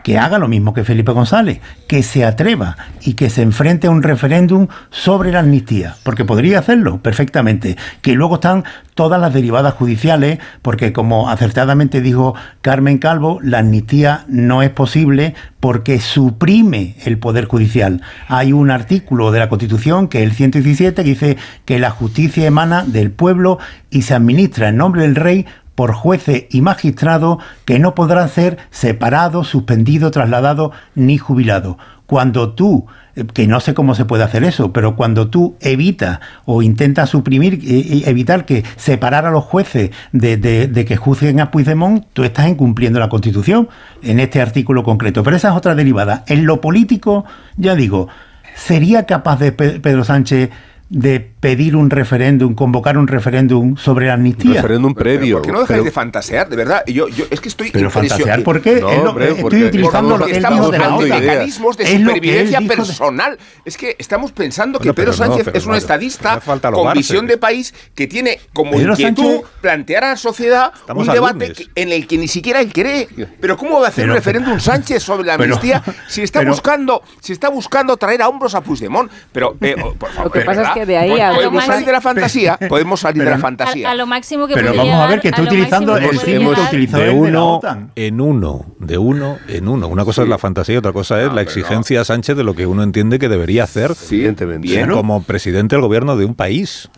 Que 0.06 0.20
haga 0.20 0.38
lo 0.38 0.48
mismo 0.48 0.76
que 0.76 0.84
Felipe 0.84 1.14
González, 1.14 1.62
que 1.88 2.04
se 2.04 2.26
atreva 2.26 2.78
y 3.02 3.16
que 3.16 3.32
se 3.32 3.42
enfrente 3.42 3.88
a 3.88 3.90
un 3.90 4.04
referéndum 4.04 4.68
sobre 4.92 5.32
la 5.32 5.40
amnistía, 5.40 5.96
porque 6.04 6.26
podría 6.26 6.60
hacerlo 6.60 7.00
perfectamente. 7.00 7.76
Que 8.04 8.14
luego 8.14 8.36
están 8.36 8.66
todas 8.94 9.20
las 9.20 9.34
derivadas 9.34 9.74
judiciales, 9.74 10.38
porque 10.62 10.94
como 10.94 11.28
acertadamente 11.28 12.02
dijo 12.02 12.36
Carmen 12.62 13.00
Calvo, 13.00 13.40
la 13.42 13.58
amnistía 13.58 14.26
no 14.28 14.62
es 14.62 14.70
posible 14.70 15.34
porque 15.60 16.00
suprime 16.00 16.96
el 17.06 17.18
poder 17.18 17.46
judicial. 17.46 18.04
Hay 18.28 18.54
un 18.54 18.70
artículo 18.70 19.32
de 19.32 19.40
la 19.40 19.50
Constitución, 19.50 20.08
que 20.08 20.20
es 20.20 20.26
el 20.26 20.34
117, 20.34 21.04
que 21.04 21.10
dice 21.10 21.38
que 21.66 21.80
la 21.80 21.90
justicia 21.90 22.46
emana 22.46 22.84
del 22.84 23.10
pueblo 23.10 23.58
y 23.90 24.04
se 24.04 24.14
administra 24.14 24.70
en 24.70 24.78
nombre 24.78 25.02
del 25.02 25.16
rey 25.16 25.48
por 25.76 25.94
jueces 25.94 26.46
y 26.50 26.62
magistrados 26.62 27.38
que 27.66 27.80
no 27.80 27.94
podrán 27.96 28.30
ser 28.30 28.58
separados, 28.72 29.48
suspendidos, 29.50 30.12
trasladados 30.12 30.72
ni 30.96 31.18
jubilados. 31.18 31.76
Cuando 32.08 32.54
tú, 32.54 32.86
eh, 33.16 33.26
que 33.34 33.48
no 33.48 33.60
sé 33.60 33.74
cómo 33.74 33.96
se 33.96 34.06
puede 34.06 34.24
hacer 34.24 34.44
eso, 34.44 34.72
pero 34.72 34.96
cuando 34.96 35.28
tú 35.30 35.56
evitas 35.60 36.20
o 36.46 36.62
intentas 36.62 37.10
suprimir, 37.10 37.56
eh, 37.56 37.60
eh, 37.66 38.04
evitar 38.06 38.46
que 38.46 38.64
separar 38.76 39.26
a 39.26 39.32
los 39.32 39.44
jueces 39.44 39.90
de, 40.12 40.38
de- 40.38 40.86
que 40.86 40.98
juzguen 40.98 41.40
a 41.40 41.50
Puigdemont, 41.50 42.06
tú 42.14 42.24
estás 42.24 42.48
incumpliendo 42.48 43.00
la 43.00 43.10
Constitución 43.10 43.68
en 44.04 44.20
este 44.20 44.40
artículo 44.40 44.84
concreto. 44.84 45.24
Pero 45.24 45.36
esa 45.36 45.50
es 45.50 45.56
otra 45.56 45.74
derivada. 45.74 46.24
En 46.28 46.46
lo 46.46 46.62
político, 46.62 47.26
ya 47.58 47.74
digo, 47.74 48.08
¿sería 48.56 49.06
capaz 49.08 49.40
de 49.40 49.52
Pe- 49.52 49.80
Pedro 49.80 50.04
Sánchez 50.04 50.52
de 50.88 51.20
pedir 51.20 51.76
un 51.76 51.90
referéndum, 51.90 52.54
convocar 52.54 52.98
un 52.98 53.08
referéndum 53.08 53.76
sobre 53.76 54.06
la 54.08 54.14
amnistía? 54.14 54.54
referéndum 54.62 54.94
previo. 54.94 55.38
¿Por 55.38 55.46
qué 55.48 55.52
no 55.52 55.60
dejáis 55.62 55.84
de 55.84 55.92
fantasear? 55.92 56.48
De 56.48 56.56
verdad, 56.56 56.84
yo, 56.86 57.08
yo 57.08 57.26
es 57.32 57.42
que 57.42 57.50
estoy 57.50 57.72
Pero 57.72 57.90
fantasear, 57.90 58.44
¿por 58.44 58.62
qué? 58.62 58.82
No, 58.82 58.92
Es 58.92 59.04
lo- 59.04 59.10
hombre, 59.10 59.26
estoy 59.30 59.42
porque 59.42 59.64
utilizando 59.66 60.18
Porque 60.18 60.38
estamos 60.38 60.72
de 60.72 60.80
mecanismos 61.10 61.78
de 61.78 61.88
supervivencia 61.88 62.60
de- 62.60 62.68
personal. 62.68 63.38
Es 63.66 63.78
que 63.78 63.96
estamos 63.98 64.32
pensando 64.32 64.80
que 64.80 64.94
Pedro 64.94 65.14
Sánchez 65.14 65.48
es 65.54 65.66
un 65.66 65.74
estadista 65.76 66.40
falta 66.40 66.72
con 66.72 66.94
visión 66.94 67.26
de 67.26 67.38
país 67.38 67.74
que 67.96 68.06
tiene 68.08 68.40
como 68.54 68.72
Pedro 68.72 68.92
inquietud 68.94 69.24
Sánchez- 69.24 69.46
plantear 69.62 70.04
a 70.04 70.10
la 70.10 70.18
sociedad 70.18 70.72
Estamos 70.76 71.08
un 71.08 71.14
debate 71.14 71.54
que- 71.54 71.68
en 71.76 71.92
el 71.92 72.06
que 72.06 72.18
ni 72.20 72.28
siquiera 72.28 72.62
él 72.62 72.72
cree. 72.72 73.08
Pero 73.42 73.58
¿cómo 73.58 73.80
va 73.80 73.88
a 73.88 73.90
hacer 73.90 74.04
Pero- 74.04 74.14
un 74.14 74.18
referéndum 74.18 74.60
Sánchez 74.60 75.02
sobre 75.02 75.26
la 75.26 75.38
pero- 75.38 75.56
amnistía 75.56 75.84
si 76.08 76.22
está 76.22 76.40
pero- 76.40 76.52
buscando 76.52 77.02
si 77.22 77.34
está 77.34 77.50
buscando 77.50 77.98
traer 77.98 78.22
a 78.22 78.30
hombros 78.30 78.54
a 78.54 78.62
Puigdemont? 78.62 79.12
Pero 79.32 79.58
eh, 79.62 79.76
oh, 79.84 79.94
por 79.96 80.10
favor, 80.12 80.26
Lo 80.26 80.32
que 80.32 80.42
pasa. 80.42 80.75
Que 80.76 80.86
de 80.86 80.98
ahí 80.98 81.10
Pues 81.10 81.22
a- 81.24 81.34
podemos 81.34 81.66
salir 81.66 81.86
de 81.86 81.92
la 81.92 82.02
fantasía, 82.02 82.58
podemos 82.70 83.00
salir 83.00 83.24
de 83.24 83.30
la 83.32 83.38
fantasía. 83.40 83.90
a 83.90 83.96
lo 83.96 84.06
máximo 84.06 84.48
que 84.48 84.54
Pero 84.54 84.74
vamos 84.76 84.94
a 84.94 85.08
ver 85.08 85.22
que 85.22 85.30
está 85.30 85.42
lo 85.42 85.48
utilizando 85.48 85.98
el 85.98 86.20
símil 86.20 86.50
de 86.92 87.10
uno 87.10 87.60
en 87.96 88.22
uno, 88.22 88.66
de 88.80 88.98
uno 88.98 89.38
en 89.48 89.68
uno. 89.68 89.88
Una 89.88 90.06
cosa 90.06 90.22
es 90.24 90.30
la 90.30 90.38
fantasía 90.38 90.76
y 90.76 90.78
otra 90.78 90.94
cosa 90.94 91.22
es 91.24 91.34
la 91.34 91.42
exigencia 91.42 92.02
a 92.02 92.06
Sánchez 92.06 92.38
de 92.38 92.44
lo 92.44 92.54
que 92.54 92.68
uno 92.68 92.84
entiende 92.84 93.18
que 93.20 93.30
debería 93.30 93.64
hacer 93.64 93.94
Evidentemente. 94.12 94.68
bien, 94.68 94.90
como 94.92 95.24
presidente 95.24 95.76
del 95.76 95.82
gobierno 95.82 96.16
de 96.18 96.26
un 96.26 96.36
país. 96.36 96.90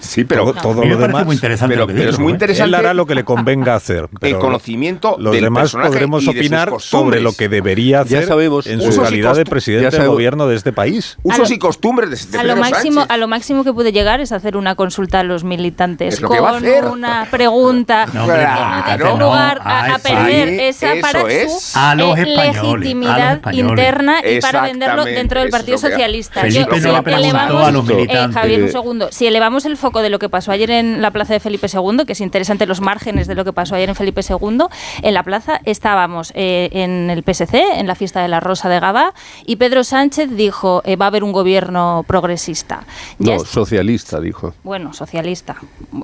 Sí, 0.00 0.24
pero 0.24 0.52
todo, 0.52 0.60
todo 0.60 0.84
lo 0.84 0.96
demás. 0.96 1.24
muy 1.24 1.34
interesante 1.36 1.74
pero- 1.74 1.86
lo 1.86 1.94
pero 1.94 2.10
es 2.10 2.18
muy 2.18 2.32
¿eh? 2.32 2.34
interesante 2.34 2.68
Él 2.68 2.74
hará 2.74 2.92
lo 2.94 3.06
que 3.06 3.14
le 3.14 3.24
convenga 3.24 3.74
hacer. 3.76 4.08
pero 4.20 4.38
conocimiento 4.38 5.16
Los 5.18 5.32
del 5.32 5.44
demás 5.44 5.72
podremos 5.72 6.26
opinar 6.28 6.70
sobre 6.80 7.20
lo 7.20 7.32
que 7.32 7.48
debería 7.48 7.98
Ya 8.04 8.18
hacer 8.18 8.26
sabemos, 8.26 8.66
en 8.66 8.80
su 8.82 9.00
calidad 9.00 9.34
de 9.36 9.44
presidente 9.44 9.96
del 9.96 10.08
gobierno 10.08 10.46
de 10.46 10.56
este 10.56 10.72
país. 10.72 11.16
Usos 11.22 11.50
y 11.50 11.58
costumbres 11.58 12.10
de, 12.10 12.38
Pedro 12.38 12.56
máximo, 12.70 13.00
Sánchez. 13.00 13.10
a 13.14 13.16
lo 13.18 13.28
máximo 13.28 13.64
que 13.64 13.72
puede 13.72 13.92
llegar 13.92 14.20
es 14.20 14.32
hacer 14.32 14.56
una 14.56 14.74
consulta 14.74 15.20
a 15.20 15.22
los 15.24 15.44
militantes 15.44 16.20
con 16.20 16.38
una 16.92 17.26
pregunta 17.30 18.06
No, 18.12 18.22
hombre, 18.24 18.38
claro. 18.38 19.18
lugar 19.18 19.60
No, 19.64 19.94
a, 19.94 19.98
perder 19.98 20.48
ahí, 20.48 20.60
esa 20.60 20.92
para 21.00 21.20
es. 21.30 21.52
su 21.62 21.78
A 21.78 21.94
los 21.94 22.18
eh, 22.18 22.22
españoles, 22.22 22.58
a 22.58 22.62
los 22.62 22.72
legitimidad 22.80 23.40
interna 23.52 24.16
y 24.24 24.40
para 24.40 24.62
venderlo 24.62 25.04
dentro 25.04 25.40
del 25.40 25.50
Partido 25.50 25.78
Socialista. 25.78 26.40
Felipe 26.42 26.80
Yo- 26.80 26.92
no 26.92 27.02
si 27.02 27.10
elevamos- 27.14 27.66
a 27.66 27.70
los 27.70 27.88
eh, 27.88 27.94
militantes. 27.94 28.34
Javier, 28.40 28.62
un 28.62 28.68
segundo. 28.72 29.08
Si 29.10 29.26
elevamos 29.26 29.64
el 29.64 29.76
foco 29.76 30.02
de 30.02 30.10
lo 30.10 30.18
que 30.18 30.28
pasó 30.28 30.52
ayer 30.52 30.70
en 30.70 31.02
la 31.02 31.10
plaza 31.10 31.32
de 31.32 31.40
Felipe 31.40 31.66
II, 31.72 32.04
que 32.06 32.12
es 32.12 32.20
interesante 32.20 32.66
los 32.66 32.80
márgenes 32.80 33.26
de 33.26 33.34
lo 33.34 33.44
que 33.44 33.52
pasó 33.52 33.74
ayer 33.74 33.88
en 33.88 33.94
Felipe 33.94 34.20
II, 34.28 34.58
en 35.02 35.14
la 35.14 35.22
plaza 35.22 35.60
estábamos 35.64 36.32
eh, 36.34 36.68
en 36.72 37.10
el 37.10 37.22
PSC, 37.22 37.78
en 37.78 37.86
la 37.86 37.94
fiesta 37.94 38.20
de 38.22 38.28
la 38.28 38.40
Rosa 38.40 38.68
de 38.68 38.80
Gabá, 38.80 39.12
y 39.46 39.56
Pedro 39.56 39.84
Sánchez 39.84 40.30
dijo 40.36 40.82
eh, 40.84 40.96
va 40.96 41.06
a 41.06 41.08
haber 41.08 41.24
un 41.24 41.32
gobierno 41.32 42.04
progresista. 42.06 42.51
Ya 43.18 43.36
No, 43.36 43.42
es- 43.42 43.48
socialista, 43.48 44.20
dijo. 44.20 44.54
bueno, 44.62 44.92
socialista. 44.92 45.56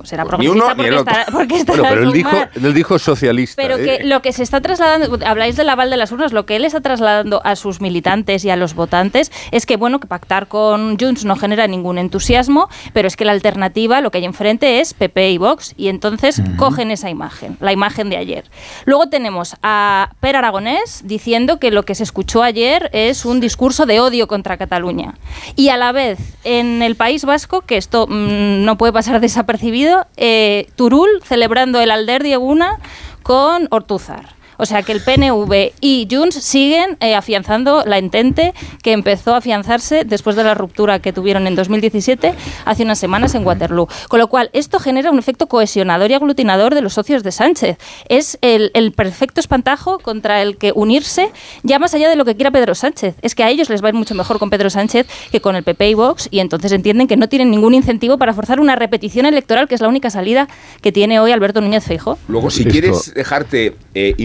Será 0.03 0.23
Pues 0.25 0.39
ni 0.39 0.47
progresista 0.47 0.51
uno 0.51 0.67
ni 0.69 0.75
porque, 0.75 0.87
el 0.87 0.93
otro. 0.97 1.11
estará, 1.11 1.25
porque 1.31 1.55
estará 1.55 1.79
Bueno, 1.81 1.95
pero 1.95 2.11
dijo, 2.11 2.37
él 2.55 2.73
dijo 2.73 2.99
socialista. 2.99 3.61
pero 3.61 3.77
que 3.77 3.95
¿eh? 3.95 4.03
lo 4.05 4.21
que 4.21 4.33
se 4.33 4.43
está 4.43 4.61
trasladando, 4.61 5.17
habláis 5.25 5.55
del 5.55 5.69
aval 5.69 5.89
de 5.89 5.97
las 5.97 6.11
urnas, 6.11 6.33
lo 6.33 6.45
que 6.45 6.55
él 6.55 6.65
está 6.65 6.81
trasladando 6.81 7.41
a 7.45 7.55
sus 7.55 7.81
militantes 7.81 8.45
y 8.45 8.49
a 8.49 8.55
los 8.55 8.73
votantes 8.73 9.31
es 9.51 9.65
que, 9.65 9.77
bueno, 9.77 9.99
que 9.99 10.07
pactar 10.07 10.47
con 10.47 10.97
Junts 10.99 11.25
no 11.25 11.35
genera 11.35 11.67
ningún 11.67 11.97
entusiasmo, 11.97 12.69
pero 12.93 13.07
es 13.07 13.15
que 13.15 13.25
la 13.25 13.31
alternativa, 13.31 14.01
lo 14.01 14.11
que 14.11 14.19
hay 14.19 14.25
enfrente 14.25 14.79
es 14.79 14.93
PP 14.93 15.31
y 15.31 15.37
Vox, 15.37 15.73
y 15.77 15.87
entonces 15.89 16.41
cogen 16.57 16.91
esa 16.91 17.09
imagen, 17.09 17.57
la 17.59 17.71
imagen 17.71 18.09
de 18.09 18.17
ayer. 18.17 18.45
Luego 18.85 19.09
tenemos 19.09 19.55
a 19.63 20.11
Per 20.19 20.35
Aragonés 20.35 21.01
diciendo 21.05 21.59
que 21.59 21.71
lo 21.71 21.83
que 21.83 21.95
se 21.95 22.03
escuchó 22.03 22.43
ayer 22.43 22.89
es 22.93 23.25
un 23.25 23.39
discurso 23.39 23.85
de 23.85 23.99
odio 23.99 24.27
contra 24.27 24.57
Cataluña. 24.57 25.15
Y 25.55 25.69
a 25.69 25.77
la 25.77 25.91
vez, 25.91 26.19
en 26.43 26.81
el 26.81 26.95
País 26.95 27.25
Vasco, 27.25 27.61
que 27.61 27.77
esto 27.77 28.07
mm, 28.07 28.63
no 28.63 28.77
puede 28.77 28.93
pasar 28.93 29.19
desapercibido, 29.19 30.07
eh, 30.17 30.67
Turul 30.75 31.09
celebrando 31.23 31.81
el 31.81 31.91
Alder 31.91 32.23
de 32.23 32.33
Eguna 32.33 32.79
con 33.23 33.67
Ortúzar. 33.71 34.38
O 34.59 34.65
sea 34.65 34.83
que 34.83 34.91
el 34.91 35.01
PNV 35.01 35.71
y 35.81 36.07
Junts 36.11 36.35
siguen 36.35 36.97
eh, 36.99 37.15
afianzando 37.15 37.83
la 37.85 37.97
entente 37.97 38.53
que 38.83 38.91
empezó 38.91 39.33
a 39.33 39.37
afianzarse 39.37 40.03
después 40.05 40.35
de 40.35 40.43
la 40.43 40.53
ruptura 40.53 40.99
que 40.99 41.13
tuvieron 41.13 41.47
en 41.47 41.55
2017, 41.55 42.33
hace 42.65 42.83
unas 42.83 42.99
semanas 42.99 43.33
en 43.35 43.45
Waterloo. 43.45 43.87
Con 44.09 44.19
lo 44.19 44.27
cual, 44.27 44.49
esto 44.53 44.79
genera 44.79 45.11
un 45.11 45.17
efecto 45.19 45.47
cohesionador 45.47 46.11
y 46.11 46.13
aglutinador 46.13 46.75
de 46.75 46.81
los 46.81 46.93
socios 46.93 47.23
de 47.23 47.31
Sánchez. 47.31 47.77
Es 48.09 48.37
el, 48.41 48.71
el 48.73 48.91
perfecto 48.91 49.39
espantajo 49.39 49.97
contra 49.99 50.41
el 50.41 50.57
que 50.57 50.71
unirse, 50.75 51.31
ya 51.63 51.79
más 51.79 51.93
allá 51.93 52.09
de 52.09 52.15
lo 52.15 52.25
que 52.25 52.35
quiera 52.35 52.51
Pedro 52.51 52.75
Sánchez. 52.75 53.15
Es 53.21 53.35
que 53.35 53.43
a 53.43 53.49
ellos 53.49 53.69
les 53.69 53.81
va 53.81 53.87
a 53.87 53.89
ir 53.89 53.95
mucho 53.95 54.13
mejor 54.13 54.39
con 54.39 54.49
Pedro 54.49 54.69
Sánchez 54.69 55.07
que 55.31 55.39
con 55.41 55.55
el 55.55 55.63
PP 55.63 55.89
y 55.89 55.93
Vox, 55.93 56.27
y 56.31 56.39
entonces 56.39 56.71
entienden 56.73 57.07
que 57.07 57.15
no 57.17 57.29
tienen 57.29 57.49
ningún 57.49 57.73
incentivo 57.73 58.17
para 58.17 58.33
forzar 58.33 58.59
una 58.59 58.75
repetición 58.75 59.25
electoral, 59.25 59.67
que 59.67 59.75
es 59.75 59.81
la 59.81 59.87
única 59.87 60.09
salida 60.09 60.47
que 60.81 60.91
tiene 60.91 61.19
hoy 61.19 61.31
Alberto 61.31 61.61
Núñez 61.61 61.83
Feijóo. 61.85 62.17
Luego, 62.27 62.49
si 62.49 62.61
Esto- 62.63 62.71
quieres 62.71 63.13
dejarte 63.13 63.75
eh, 63.93 64.15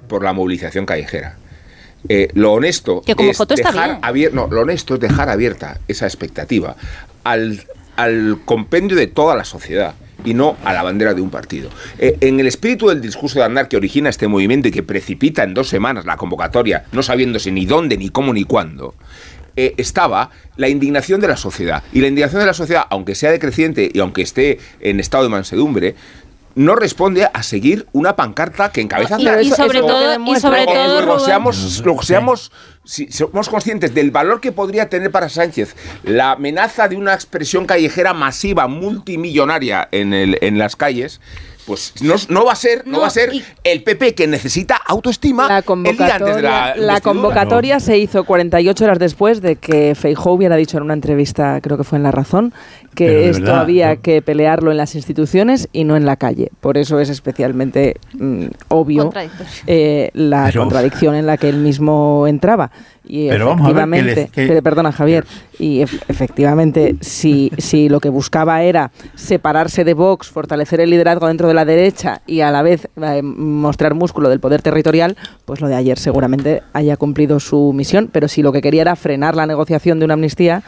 por 0.00 0.22
la 0.24 0.32
movilización 0.32 0.86
callejera, 0.86 1.36
eh, 2.08 2.28
lo 2.34 2.52
honesto 2.52 3.02
Que 3.02 3.14
como 3.14 3.30
es 3.30 3.36
foto 3.36 3.54
dejar 3.54 3.88
bien. 3.90 4.00
abier- 4.02 4.32
no, 4.32 4.46
lo 4.48 4.62
honesto 4.62 4.94
es 4.94 5.00
dejar 5.00 5.28
abierta 5.28 5.80
esa 5.88 6.06
expectativa 6.06 6.76
al 7.24 7.62
al 7.96 8.38
compendio 8.46 8.96
de 8.96 9.08
toda 9.08 9.36
la 9.36 9.44
sociedad 9.44 9.94
y 10.24 10.32
no 10.32 10.56
a 10.64 10.72
la 10.72 10.82
bandera 10.82 11.12
de 11.12 11.20
un 11.20 11.28
partido. 11.28 11.68
Eh, 11.98 12.16
en 12.22 12.40
el 12.40 12.46
espíritu 12.46 12.88
del 12.88 13.02
discurso 13.02 13.38
de 13.40 13.44
andar 13.44 13.68
que 13.68 13.76
origina 13.76 14.08
este 14.08 14.26
movimiento 14.26 14.68
y 14.68 14.70
que 14.70 14.82
precipita 14.82 15.42
en 15.42 15.52
dos 15.52 15.68
semanas 15.68 16.06
la 16.06 16.16
convocatoria, 16.16 16.84
no 16.92 17.02
sabiéndose 17.02 17.50
ni 17.52 17.66
dónde, 17.66 17.98
ni 17.98 18.08
cómo, 18.08 18.32
ni 18.32 18.44
cuándo, 18.44 18.94
eh, 19.56 19.74
estaba 19.76 20.30
la 20.56 20.68
indignación 20.70 21.20
de 21.20 21.28
la 21.28 21.36
sociedad. 21.36 21.82
Y 21.92 22.00
la 22.00 22.06
indignación 22.06 22.40
de 22.40 22.46
la 22.46 22.54
sociedad, 22.54 22.84
aunque 22.88 23.14
sea 23.14 23.32
decreciente 23.32 23.90
y 23.92 23.98
aunque 23.98 24.22
esté 24.22 24.58
en 24.80 24.98
estado 25.00 25.24
de 25.24 25.28
mansedumbre, 25.30 25.94
no 26.54 26.74
responde 26.74 27.28
a 27.32 27.42
seguir 27.42 27.86
una 27.92 28.16
pancarta 28.16 28.70
que 28.72 28.80
encabeza 28.80 29.16
Y- 29.20 29.46
y 29.46 29.50
sobre 29.50 29.80
todo- 29.80 30.14
y 30.26 30.36
sobre 30.40 30.64
todo, 30.66 31.18
seamos, 31.20 31.82
seamos, 32.02 32.52
si 32.84 33.10
somos 33.12 33.48
conscientes 33.48 33.94
del 33.94 34.10
valor 34.10 34.40
que 34.40 34.50
podría 34.52 34.88
tener 34.88 35.10
para 35.10 35.28
Sánchez 35.28 35.76
la 36.02 36.32
amenaza 36.32 36.88
de 36.88 36.96
una 36.96 37.14
expresión 37.14 37.66
callejera 37.66 38.12
masiva 38.14 38.66
multimillonaria 38.68 39.88
en, 39.92 40.12
el, 40.12 40.38
en 40.40 40.58
las 40.58 40.76
calles. 40.76 41.20
Pues 41.66 41.92
no, 42.00 42.14
no 42.30 42.44
va 42.46 42.52
a 42.52 42.56
ser, 42.56 42.84
no, 42.86 43.00
va 43.00 43.06
a 43.06 43.10
ser 43.10 43.30
el 43.62 43.82
PP 43.84 44.14
que 44.14 44.26
necesita 44.26 44.76
autoestima 44.76 45.46
La 45.46 45.58
el 45.58 45.96
día 45.96 46.16
antes 46.16 46.36
de 46.36 46.42
la, 46.42 46.72
convocatoria, 46.72 46.86
la 46.86 47.00
convocatoria 47.00 47.80
se 47.80 47.98
hizo 47.98 48.24
48 48.24 48.84
horas 48.84 48.98
después 48.98 49.40
de 49.40 49.54
que 49.56 49.94
Feijóo 49.94 50.32
hubiera 50.32 50.56
dicho 50.56 50.78
en 50.78 50.84
una 50.84 50.94
entrevista, 50.94 51.60
creo 51.60 51.76
que 51.76 51.84
fue 51.84 51.98
en 51.98 52.02
La 52.02 52.10
Razón, 52.10 52.52
que 52.94 53.28
esto 53.30 53.44
verdad, 53.44 53.60
había 53.60 53.94
¿no? 53.94 54.00
que 54.02 54.20
pelearlo 54.22 54.70
en 54.70 54.76
las 54.76 54.94
instituciones 54.94 55.68
y 55.72 55.84
no 55.84 55.96
en 55.96 56.04
la 56.06 56.16
calle. 56.16 56.50
Por 56.60 56.76
eso 56.76 56.98
es 57.00 57.08
especialmente 57.08 57.96
mm, 58.18 58.46
obvio 58.68 59.12
eh, 59.66 60.10
la 60.14 60.46
Pero- 60.46 60.62
contradicción 60.62 61.14
en 61.14 61.26
la 61.26 61.36
que 61.36 61.48
él 61.48 61.56
mismo 61.58 62.26
entraba. 62.26 62.70
Y 63.06 63.28
Pero 63.28 63.46
vamos 63.46 63.66
a 63.66 63.72
ver 63.72 63.74
que 63.74 63.80
efectivamente, 63.98 64.14
les- 64.14 64.30
que- 64.30 64.46
pero 64.46 64.62
perdona 64.62 64.92
Javier, 64.92 65.24
y 65.58 65.80
ef- 65.80 66.00
efectivamente 66.08 66.96
si, 67.00 67.50
si 67.58 67.88
lo 67.88 67.98
que 67.98 68.08
buscaba 68.08 68.62
era 68.62 68.92
separarse 69.16 69.82
de 69.84 69.94
Vox, 69.94 70.28
fortalecer 70.28 70.80
el 70.80 70.90
liderazgo 70.90 71.26
dentro 71.26 71.48
de 71.48 71.54
la 71.54 71.64
derecha 71.64 72.20
y 72.26 72.40
a 72.42 72.50
la 72.52 72.62
vez 72.62 72.88
eh, 73.02 73.22
mostrar 73.22 73.94
músculo 73.94 74.28
del 74.28 74.38
poder 74.38 74.62
territorial, 74.62 75.16
pues 75.44 75.60
lo 75.60 75.66
de 75.68 75.74
ayer 75.74 75.98
seguramente 75.98 76.62
haya 76.72 76.96
cumplido 76.96 77.40
su 77.40 77.72
misión, 77.72 78.08
pero 78.12 78.28
si 78.28 78.42
lo 78.42 78.52
que 78.52 78.60
quería 78.62 78.82
era 78.82 78.94
frenar 78.96 79.34
la 79.34 79.46
negociación 79.46 79.98
de 79.98 80.04
una 80.04 80.14
amnistía, 80.14 80.62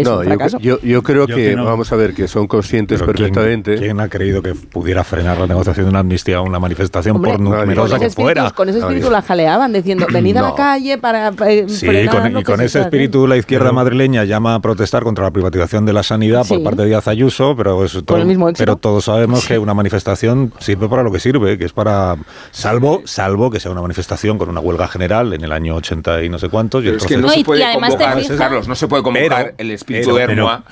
es 0.00 0.06
no, 0.06 0.18
un 0.18 0.24
yo, 0.24 0.28
fracaso. 0.30 0.58
yo, 0.58 0.80
yo 0.80 1.02
creo 1.02 1.26
Yo 1.26 1.36
que, 1.36 1.50
que 1.50 1.56
no. 1.56 1.64
vamos 1.64 1.92
a 1.92 1.96
ver, 1.96 2.14
que 2.14 2.26
son 2.28 2.46
conscientes 2.46 3.00
Pero 3.00 3.12
¿quién- 3.12 3.32
perfectamente. 3.32 3.76
¿quién, 3.76 4.00
ha 4.00 4.08
creído 4.08 4.42
que 4.42 4.54
pudiera 4.54 5.04
frenar 5.04 5.38
la 5.38 5.46
negociación 5.46 5.86
de 5.86 5.90
una 5.90 6.00
amnistía 6.00 6.40
o 6.40 6.44
una 6.44 6.58
manifestación 6.58 7.16
Hombre, 7.16 7.32
por 7.32 7.40
numerosa 7.40 7.98
que 7.98 8.10
fuera? 8.10 8.50
Con 8.50 8.68
ese 8.68 8.78
espíritu 8.80 9.10
la 9.10 9.22
jaleaban 9.22 9.72
diciendo, 9.72 10.06
venid 10.12 10.36
a 10.36 10.42
la 10.42 10.54
calle 10.54 10.98
para 10.98 11.28
eh, 11.46 11.66
Sí, 11.68 11.86
frenar 11.86 12.14
con- 12.22 12.32
lo 12.32 12.40
y 12.40 12.42
con 12.44 12.58
se 12.58 12.64
ese 12.66 12.80
espíritu 12.80 13.26
la 13.26 13.36
izquierda 13.36 13.72
madrileña 13.72 14.24
llama 14.24 14.54
a 14.56 14.60
protestar 14.60 15.02
contra 15.04 15.24
la 15.24 15.30
privatización 15.30 15.86
de 15.86 15.92
la 15.92 16.02
sanidad 16.02 16.46
por 16.46 16.62
parte 16.62 16.82
de 16.82 16.88
Díaz 16.88 17.08
Ayuso, 17.08 17.54
pero, 17.56 17.84
es 17.84 17.92
todo- 18.04 18.18
el 18.18 18.26
mismo 18.26 18.48
éxito. 18.48 18.62
pero 18.64 18.76
todos 18.76 19.04
sabemos 19.04 19.46
que 19.46 19.58
una 19.58 19.74
manifestación 19.74 20.52
sirve 20.58 20.88
para 20.88 21.02
lo 21.02 21.12
que 21.12 21.20
sirve, 21.20 21.56
que 21.58 21.64
es 21.66 21.72
para, 21.72 22.16
salvo 22.50 23.02
salvo 23.04 23.50
que 23.50 23.60
sea 23.60 23.70
una 23.70 23.82
manifestación 23.82 24.38
con 24.38 24.48
una 24.48 24.60
huelga 24.60 24.88
general 24.88 25.32
en 25.32 25.42
el 25.44 25.52
año 25.52 25.76
80 25.76 26.22
y 26.22 26.28
no 26.28 26.38
sé 26.38 26.48
cuántos. 26.48 26.84
y 26.84 26.88
es 26.88 27.04
que 27.06 27.16
no 27.16 27.22
proceso- 27.28 27.38
se 27.40 27.44
puede 27.44 27.60
y 27.60 27.62
además 27.64 27.90
te 27.96 28.04
convocar, 28.04 28.22
fijas- 28.22 28.36
Carlos, 28.38 28.68
no 28.68 28.74
se 28.74 28.88
puede 28.88 29.02
convocar 29.02 29.44
Pero- 29.44 29.54
el 29.58 29.70
espíritu 29.84 30.14
pero- 30.14 30.26
de 30.26 30.32
Hermoa. 30.32 30.62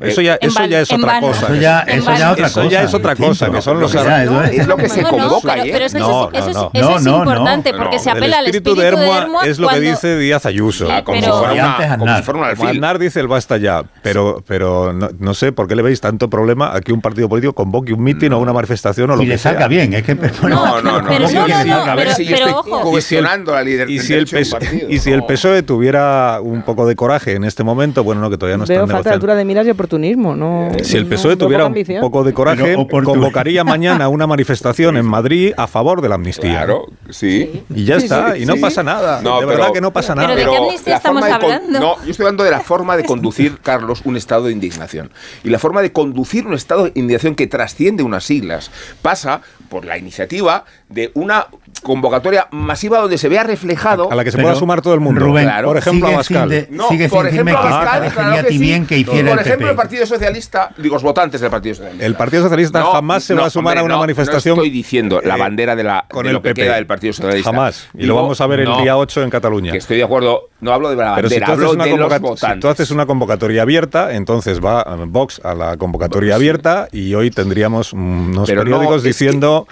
Eso 0.00 0.20
ya, 0.20 0.34
eso 0.40 0.64
ya 0.66 0.80
es 0.80 0.92
otra 0.92 1.20
cosa. 1.20 1.46
Eso 1.46 1.54
ya- 1.56 1.80
eso 1.80 2.14
ya 2.16 2.32
otra 2.32 2.46
Eso 2.46 2.62
ya 2.64 2.68
cosa, 2.68 2.82
es 2.82 2.94
otra 2.94 3.16
cosa, 3.16 3.50
que 3.50 3.62
son 3.62 3.80
los 3.80 3.94
es- 3.94 4.66
lo 4.66 4.76
que 4.76 4.88
se 4.88 5.02
No, 5.02 5.10
no, 5.12 5.16
convoca 5.18 5.54
pero, 5.62 5.84
eso, 5.84 5.98
No, 5.98 6.30
es, 6.32 6.38
eso, 6.40 6.48
es- 6.50 6.54
no, 6.56 6.70
eso 6.72 6.90
no. 6.90 6.96
es 6.96 7.02
No, 7.04 7.10
no, 7.12 7.18
importante 7.18 7.72
no. 7.72 7.78
porque 7.78 7.98
se 7.98 8.10
El 8.10 8.16
apela 8.16 8.38
al 8.38 8.46
espíritu 8.46 8.74
de 8.74 8.86
Hermoa 8.86 9.28
es 9.46 9.58
lo 9.58 9.68
que 9.68 9.80
dice 9.80 10.16
Díaz 10.18 10.46
Ayuso. 10.46 10.88
Ah, 10.90 11.02
como, 11.04 11.20
pero- 11.20 11.32
si 11.32 11.38
fuera 11.38 11.54
Y 11.54 11.58
una, 11.58 11.72
antes 11.76 11.86
como 11.90 12.04
Aznar. 12.04 12.16
si 12.18 12.22
fuera 12.24 12.38
un 12.40 12.44
alfil. 12.46 12.66
Aznar 12.68 12.98
dice 12.98 13.20
el 13.20 13.28
basta 13.28 13.56
ya, 13.56 13.82
pero, 14.02 14.42
pero 14.46 14.92
no, 14.92 15.08
no 15.18 15.34
sé 15.34 15.52
por 15.52 15.68
qué 15.68 15.76
le 15.76 15.82
veis 15.82 16.00
tanto 16.00 16.28
problema 16.28 16.74
a 16.74 16.80
que 16.80 16.92
un 16.92 17.00
partido 17.00 17.28
político 17.28 17.52
convoque 17.54 17.92
un 17.92 18.02
mitin 18.02 18.32
o 18.32 18.38
una 18.38 18.52
manifestación 18.52 19.10
o 19.10 19.16
lo 19.16 19.22
Y 19.22 19.26
que 19.26 19.32
le 19.32 19.38
salga 19.38 19.60
sea. 19.60 19.68
bien, 19.68 19.92
es 19.94 20.02
que 20.02 20.14
No, 20.14 20.20
no, 20.48 20.82
no. 20.82 21.08
Pero 21.08 21.28
no, 21.28 21.32
no, 21.32 21.48
no, 21.48 21.48
no, 21.48 21.64
no, 21.64 21.84
no, 21.86 21.92
a 21.92 21.94
ver 21.94 22.04
pero- 22.06 22.16
si 22.16 22.24
yo 22.26 22.34
estoy 22.36 22.52
ojo. 22.52 22.90
cuestionando 22.90 23.52
la 23.54 23.62
líder 23.62 23.90
Y 23.90 24.00
si, 24.00 24.14
el 24.14 24.26
PSOE, 24.26 24.86
y 24.88 24.98
si 24.98 25.10
el 25.12 25.20
No. 25.20 25.26
PSOE 25.26 25.62
tuviera 25.62 26.38
un 26.42 26.62
poco 26.62 26.86
de 26.86 26.96
coraje 26.96 27.34
en 27.34 27.44
este 27.44 27.62
momento, 27.64 28.02
bueno, 28.04 28.20
no, 28.20 28.30
que 28.30 28.38
todavía 28.38 28.56
no 28.58 28.64
Veo 28.66 28.82
están 28.82 28.96
falta 28.96 29.10
de 29.10 29.14
altura 29.14 29.34
de 29.34 29.44
miras 29.44 29.66
y 29.66 29.70
oportunismo. 29.84 30.34
No, 30.34 30.70
Si 30.82 30.96
el 30.96 31.06
PSOE 31.06 31.32
no 31.32 31.38
tuviera 31.38 31.66
un 31.66 31.74
poco 32.00 32.24
de 32.24 32.32
coraje, 32.32 32.74
convocaría 32.88 33.64
mañana 33.64 34.08
una 34.08 34.26
manifestación 34.26 34.96
en 34.96 35.06
Madrid 35.06 35.52
a 35.56 35.66
favor 35.66 36.00
de 36.00 36.08
la 36.08 36.14
amnistía. 36.16 36.52
Claro, 36.64 36.86
sí. 37.10 37.62
Y 37.74 37.84
ya 37.84 37.98
Sí, 37.98 38.04
está, 38.06 38.34
sí, 38.34 38.42
y 38.42 38.46
no 38.46 38.54
sí. 38.54 38.60
pasa 38.60 38.82
nada. 38.82 39.20
No, 39.22 39.40
de 39.40 39.46
pero- 39.46 39.58
verdad 39.58 39.72
que 39.72 39.80
no 39.80 39.92
pasa 39.92 40.14
nada. 40.14 40.28
Pero 40.34 40.50
¿de 40.52 40.56
qué 40.58 40.62
amnistía 40.64 40.96
estamos 40.96 41.22
hablando? 41.22 41.80
No, 41.80 41.96
yo 42.04 42.10
estoy 42.10 42.24
hablando 42.24 42.44
de 42.44 42.50
la 42.50 42.60
forma 42.60 42.96
de 42.96 43.04
conducir, 43.04 43.58
Carlos, 43.62 44.02
un 44.04 44.16
estado 44.16 44.44
de 44.46 44.52
indignación. 44.52 45.10
Y 45.44 45.50
la 45.50 45.58
forma 45.58 45.82
de 45.82 45.92
conducir 45.92 46.46
un 46.46 46.54
estado 46.54 46.84
de 46.84 46.92
indignación 46.94 47.34
que 47.34 47.46
trasciende 47.46 48.02
unas 48.02 48.24
siglas 48.24 48.70
pasa 49.02 49.42
por 49.74 49.84
la 49.84 49.98
iniciativa 49.98 50.64
de 50.88 51.10
una 51.14 51.48
convocatoria 51.82 52.46
masiva 52.52 53.00
donde 53.00 53.18
se 53.18 53.28
vea 53.28 53.42
reflejado. 53.42 54.08
a 54.10 54.14
la 54.14 54.22
que 54.22 54.30
se 54.30 54.36
Pero, 54.36 54.46
pueda 54.50 54.58
sumar 54.58 54.80
todo 54.82 54.94
el 54.94 55.00
mundo. 55.00 55.20
Rubén, 55.20 55.44
Claro. 55.46 55.66
Por 55.68 55.76
ejemplo, 55.78 56.06
sigue 56.06 56.14
Abascal. 56.14 56.48
de- 56.48 56.68
No, 56.70 56.88
sigue 56.88 57.08
por 57.08 57.26
ejemplo, 57.26 57.58
Abascal, 57.58 58.12
claro 58.12 58.46
que 58.46 58.52
sí. 58.52 58.58
bien 58.58 58.86
que 58.86 58.98
hiciera 58.98 59.30
Por 59.30 59.40
el 59.40 59.44
ejemplo, 59.46 59.66
el 59.68 59.74
PP. 59.74 59.82
Partido 59.82 60.06
Socialista, 60.06 60.70
digo, 60.78 60.94
los 60.94 61.02
votantes 61.02 61.40
del 61.40 61.50
Partido 61.50 61.74
Socialista. 61.74 62.06
El 62.06 62.14
Partido 62.14 62.42
Socialista 62.44 62.78
No, 62.80 62.92
jamás 62.92 63.24
se 63.24 63.34
no, 63.34 63.40
va 63.40 63.48
a 63.48 63.50
sumar 63.50 63.72
hombre, 63.72 63.80
a 63.80 63.84
una 63.86 63.94
no, 63.94 64.00
manifestación. 64.00 64.56
No 64.56 64.62
estoy 64.62 64.70
diciendo 64.70 65.20
la 65.24 65.34
eh, 65.34 65.40
bandera 65.40 65.74
de, 65.74 65.82
la, 65.82 66.06
con 66.08 66.22
de 66.22 66.28
el 66.30 66.34
lo 66.34 66.42
que 66.42 66.50
PP. 66.50 66.62
queda 66.62 66.74
del 66.76 66.86
Partido 66.86 67.12
Socialista. 67.12 67.50
Jamás. 67.50 67.88
Y 67.94 67.98
lo 68.02 68.02
Digo, 68.14 68.22
vamos 68.22 68.40
a 68.40 68.46
ver 68.46 68.60
el 68.60 68.68
no, 68.68 68.80
día 68.80 68.96
8 68.96 69.22
en 69.24 69.30
Cataluña. 69.30 69.72
Que 69.72 69.78
estoy 69.78 69.96
de 69.96 70.04
acuerdo. 70.04 70.50
No 70.60 70.72
hablo 70.72 70.88
de 70.90 70.96
la 70.96 71.14
Pero 71.16 71.28
si 71.28 71.34
bandera, 71.34 71.46
tú, 71.46 71.52
haces 71.52 71.64
hablo 71.64 71.74
una 71.74 71.84
de 71.84 71.96
los 71.98 72.20
votantes. 72.20 72.54
si 72.54 72.60
tú 72.60 72.68
haces 72.68 72.90
una 72.92 73.06
convocatoria 73.06 73.62
abierta, 73.62 74.14
entonces 74.14 74.64
va 74.64 74.82
eh, 74.86 75.04
Vox 75.06 75.40
a 75.44 75.54
la 75.54 75.76
convocatoria 75.76 76.36
abierta 76.36 76.88
y 76.92 77.14
hoy 77.14 77.30
tendríamos 77.30 77.92
mm, 77.92 78.30
unos 78.30 78.48
Pero 78.48 78.60
no, 78.64 78.70
periódicos 78.70 78.96
es 78.98 79.02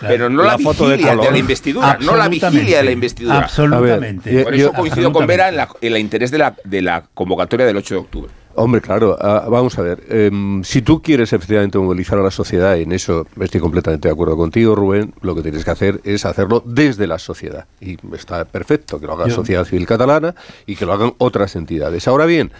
pero 0.00 0.28
no 0.28 0.42
la, 0.42 0.58
foto 0.58 0.88
de 0.88 0.96
vigilia 0.96 1.12
de, 1.12 1.16
color. 1.18 1.32
la 1.32 1.38
investidura, 1.38 1.98
no 2.00 2.16
la 2.16 2.28
vigilia 2.28 2.78
de 2.78 2.84
la 2.84 2.90
investidura. 2.92 3.38
Absolutamente. 3.38 4.34
Ver, 4.34 4.44
Por 4.44 4.54
eso 4.54 4.72
coincido 4.72 5.12
con 5.12 5.26
Vera 5.26 5.48
en, 5.48 5.56
la- 5.56 5.68
en 5.80 5.96
interés 5.96 6.30
de 6.30 6.38
la, 6.38 6.54
de 6.64 6.82
la 6.82 7.04
convocatoria 7.14 7.66
del 7.66 7.76
8 7.76 7.94
de 7.94 8.00
octubre. 8.00 8.32
Hombre, 8.54 8.80
claro, 8.80 9.16
ah, 9.20 9.46
vamos 9.48 9.78
a 9.78 9.82
ver. 9.82 10.02
em, 10.08 10.62
si 10.64 10.82
tú 10.82 11.00
quieres 11.02 11.32
efectivamente 11.32 11.78
movilizar 11.78 12.18
a 12.18 12.22
la 12.22 12.30
sociedad, 12.30 12.76
y 12.76 12.82
en 12.82 12.92
eso 12.92 13.26
estoy 13.40 13.60
completamente 13.60 14.08
de 14.08 14.12
acuerdo 14.12 14.36
contigo, 14.36 14.74
Rubén, 14.74 15.14
lo 15.22 15.34
que 15.34 15.42
tienes 15.42 15.64
que 15.64 15.70
hacer 15.70 16.00
es 16.04 16.24
hacerlo 16.26 16.62
desde 16.66 17.06
la 17.06 17.18
sociedad. 17.18 17.66
Y 17.80 17.96
está 18.14 18.44
perfecto 18.44 19.00
que 19.00 19.06
lo 19.06 19.12
haga 19.14 19.24
la 19.24 19.30
sociedad 19.36 19.64
civil 19.64 19.86
catalana 19.86 20.34
y 20.66 20.76
que 20.76 20.84
lo 20.86 20.92
hagan 20.92 21.14
otras 21.18 21.56
entidades. 21.56 22.06
Ahora 22.08 22.26
bien, 22.26 22.52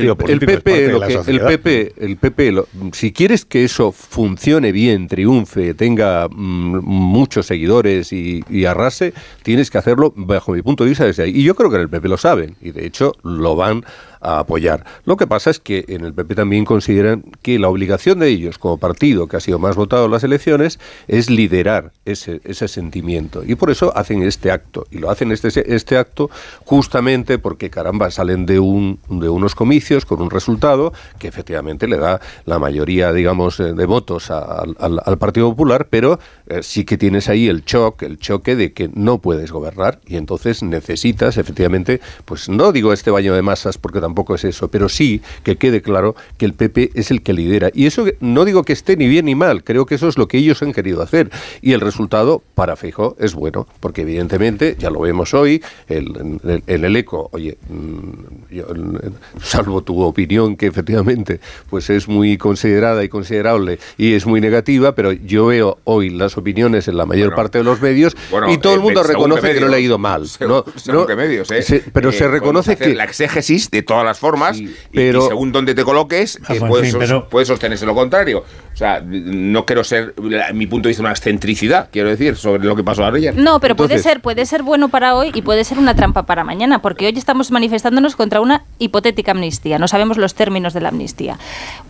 el, 0.00 0.08
el 0.32 0.40
PP, 0.62 0.70
lo 0.92 1.00
que- 1.00 1.14
el. 1.30 1.40
PP, 1.58 1.92
el 2.04 2.16
PP, 2.18 2.52
lo- 2.52 2.68
si 2.92 3.12
quieres 3.12 3.44
que 3.46 3.64
eso 3.64 3.90
funcione 3.92 4.70
bien, 4.72 5.08
triunfe, 5.08 5.72
tenga 5.74 6.28
mm, 6.28 6.80
muchos 6.84 7.46
seguidores 7.46 8.12
y, 8.12 8.44
y 8.50 8.66
arrase, 8.66 9.14
tienes 9.42 9.70
que 9.70 9.78
hacerlo, 9.78 10.12
bajo 10.14 10.52
mi 10.52 10.60
punto 10.60 10.84
de 10.84 10.90
vista, 10.90 11.06
desde 11.06 11.22
ahí. 11.22 11.30
Y 11.34 11.42
yo 11.42 11.54
creo 11.54 11.70
que 11.70 11.76
en 11.76 11.82
el 11.82 11.88
PP 11.88 12.06
lo 12.08 12.18
saben 12.18 12.56
y 12.60 12.72
de 12.72 12.84
hecho 12.86 13.14
lo 13.22 13.56
van 13.56 13.84
a 14.20 14.40
apoyar. 14.40 14.84
Lo 15.04 15.16
que 15.16 15.26
pasa 15.26 15.50
es 15.50 15.60
que 15.60 15.84
en 15.88 16.04
el 16.04 16.14
PP 16.14 16.34
también 16.34 16.64
consideran 16.64 17.24
que 17.42 17.58
la 17.58 17.68
obligación 17.68 18.18
de 18.18 18.28
ellos 18.28 18.58
como 18.58 18.78
partido 18.78 19.26
que 19.26 19.36
ha 19.36 19.40
sido 19.40 19.58
más 19.58 19.76
votado 19.76 20.06
en 20.06 20.10
las 20.10 20.24
elecciones 20.24 20.78
es 21.06 21.30
liderar 21.30 21.92
ese, 22.04 22.40
ese 22.44 22.68
sentimiento. 22.68 23.42
Y 23.44 23.54
por 23.54 23.70
eso 23.70 23.96
hacen 23.96 24.22
este 24.22 24.50
acto. 24.50 24.86
Y 24.90 24.98
lo 24.98 25.10
hacen 25.10 25.32
este, 25.32 25.74
este 25.74 25.96
acto 25.96 26.30
justamente 26.64 27.38
porque, 27.38 27.70
caramba, 27.70 28.10
salen 28.10 28.46
de, 28.46 28.58
un, 28.58 28.98
de 29.08 29.28
unos 29.28 29.54
comicios 29.54 30.04
con 30.04 30.20
un 30.20 30.30
resultado 30.30 30.92
que 31.18 31.28
efectivamente 31.28 31.88
le 31.88 31.98
da 31.98 32.20
la 32.44 32.58
mayoría, 32.58 33.12
digamos, 33.12 33.60
eh, 33.60 33.74
de 33.74 33.86
votos 33.86 34.30
al, 34.30 34.76
Partido 35.18 35.50
Popular, 35.50 35.88
pero 35.90 36.20
eh, 36.46 36.62
sí 36.62 36.84
que 36.84 36.96
tienes 36.96 37.28
ahí 37.28 37.48
el 37.48 37.64
choque, 37.64 38.06
el 38.06 38.18
choque 38.18 38.54
de 38.54 38.72
que 38.72 38.88
no 38.94 39.18
puedes 39.18 39.50
gobernar 39.50 40.00
y 40.06 40.16
entonces 40.16 40.62
necesitas 40.62 41.36
efectivamente, 41.38 42.00
pues 42.24 42.48
no 42.48 42.72
digo 42.72 42.92
este 42.92 43.10
baño 43.10 43.34
de 43.34 43.42
masas 43.42 43.78
porque 43.78 44.00
es 44.34 44.44
eso, 44.44 44.68
pero 44.68 44.88
sí 44.88 45.20
que 45.42 45.56
quede 45.56 45.82
claro 45.82 46.14
que 46.36 46.44
el 46.46 46.52
PP 46.54 46.90
es 46.94 47.10
el 47.10 47.22
que 47.22 47.32
lidera. 47.32 47.70
Y 47.74 47.86
eso 47.86 48.04
no 48.20 48.44
digo 48.44 48.62
que 48.64 48.72
esté 48.72 48.96
ni 48.96 49.06
bien 49.08 49.24
ni 49.26 49.34
mal, 49.34 49.64
creo 49.64 49.86
que 49.86 49.94
eso 49.96 50.08
es 50.08 50.18
lo 50.18 50.28
que 50.28 50.38
ellos 50.38 50.62
han 50.62 50.72
querido 50.72 51.02
hacer. 51.02 51.30
Y 51.62 51.72
el 51.72 51.80
resultado 51.80 52.42
para 52.54 52.76
Feijóo 52.76 53.16
es 53.18 53.34
bueno, 53.34 53.66
porque 53.80 54.02
evidentemente, 54.02 54.76
ya 54.78 54.90
lo 54.90 55.00
vemos 55.00 55.34
hoy, 55.34 55.62
el, 55.88 56.60
el 56.66 56.96
eco, 56.96 57.28
oye, 57.32 57.56
mm, 57.68 58.54
yo, 58.54 58.64
eh, 58.64 59.10
salvo 59.42 59.82
tu 59.82 60.00
opinión 60.02 60.56
que 60.56 60.66
efectivamente 60.66 61.40
pues 61.70 61.90
es 61.90 62.08
muy 62.08 62.36
considerada 62.38 63.02
y 63.04 63.08
considerable 63.08 63.78
y 63.96 64.14
es 64.14 64.26
muy 64.26 64.40
negativa, 64.40 64.94
pero 64.94 65.12
yo 65.12 65.46
veo 65.46 65.78
hoy 65.84 66.10
las 66.10 66.36
opiniones 66.36 66.88
en 66.88 66.96
la 66.96 67.06
mayor 67.06 67.28
Bueno, 67.28 67.36
parte 67.36 67.58
de 67.58 67.64
los 67.64 67.80
medios 67.80 68.16
bueno, 68.30 68.50
y 68.52 68.58
todo 68.58 68.74
el 68.74 68.80
eh, 68.80 68.82
mundo 68.82 69.02
reconoce 69.02 69.48
qué 69.48 69.54
que 69.54 69.60
no 69.60 69.66
le 69.68 69.72
ha 69.74 69.76
medios, 69.76 69.84
ido 69.88 69.98
mal. 69.98 70.26
según- 70.28 70.48
¿no? 70.56 70.64
según 70.76 71.00
No, 71.02 71.06
qué 71.06 71.16
medios, 71.16 71.50
¿eh? 71.50 71.62
se- 71.62 71.84
pero 71.92 72.10
Eh, 72.10 72.12
se 72.12 72.28
reconoce 72.28 72.76
que 72.76 72.94
la 72.94 73.04
exégesis 73.04 73.70
de 73.70 73.84
todas 74.00 74.06
las 74.06 74.18
formas 74.18 74.58
y- 74.58 74.74
pero- 74.92 75.24
y, 75.24 75.28
según 75.28 75.52
donde 75.52 75.74
te 75.74 75.84
coloques, 75.84 76.38
Ah, 76.46 76.54
eh, 76.54 76.58
en 76.58 76.68
puedes, 76.68 76.86
fin, 76.86 76.92
sos- 76.92 77.00
pero- 77.00 77.28
puedes 77.28 77.48
sostenerse 77.48 77.84
lo 77.86 77.94
contrario. 77.94 78.44
Sea, 78.78 79.02
no 79.04 79.66
quiero 79.66 79.82
ser, 79.82 80.14
mi 80.54 80.66
punto 80.66 80.86
de 80.86 80.90
vista, 80.90 81.02
una 81.02 81.10
excentricidad, 81.10 81.88
quiero 81.90 82.08
decir, 82.08 82.36
sobre 82.36 82.64
lo 82.64 82.76
que 82.76 82.84
pasó 82.84 83.04
ayer. 83.04 83.36
No, 83.36 83.58
pero 83.60 83.74
puede 83.74 83.98
ser, 83.98 84.20
puede 84.20 84.46
ser 84.46 84.62
bueno 84.62 84.88
para 84.88 85.16
hoy 85.16 85.30
y 85.34 85.42
puede 85.42 85.64
ser 85.64 85.78
una 85.78 85.94
trampa 85.94 86.24
para 86.24 86.44
mañana, 86.44 86.80
porque 86.80 87.06
hoy 87.06 87.14
estamos 87.16 87.50
manifestándonos 87.50 88.14
contra 88.14 88.40
una 88.40 88.64
hipotética 88.78 89.32
amnistía. 89.32 89.78
No 89.78 89.88
sabemos 89.88 90.16
los 90.16 90.34
términos 90.34 90.74
de 90.74 90.80
la 90.80 90.90
amnistía. 90.90 91.38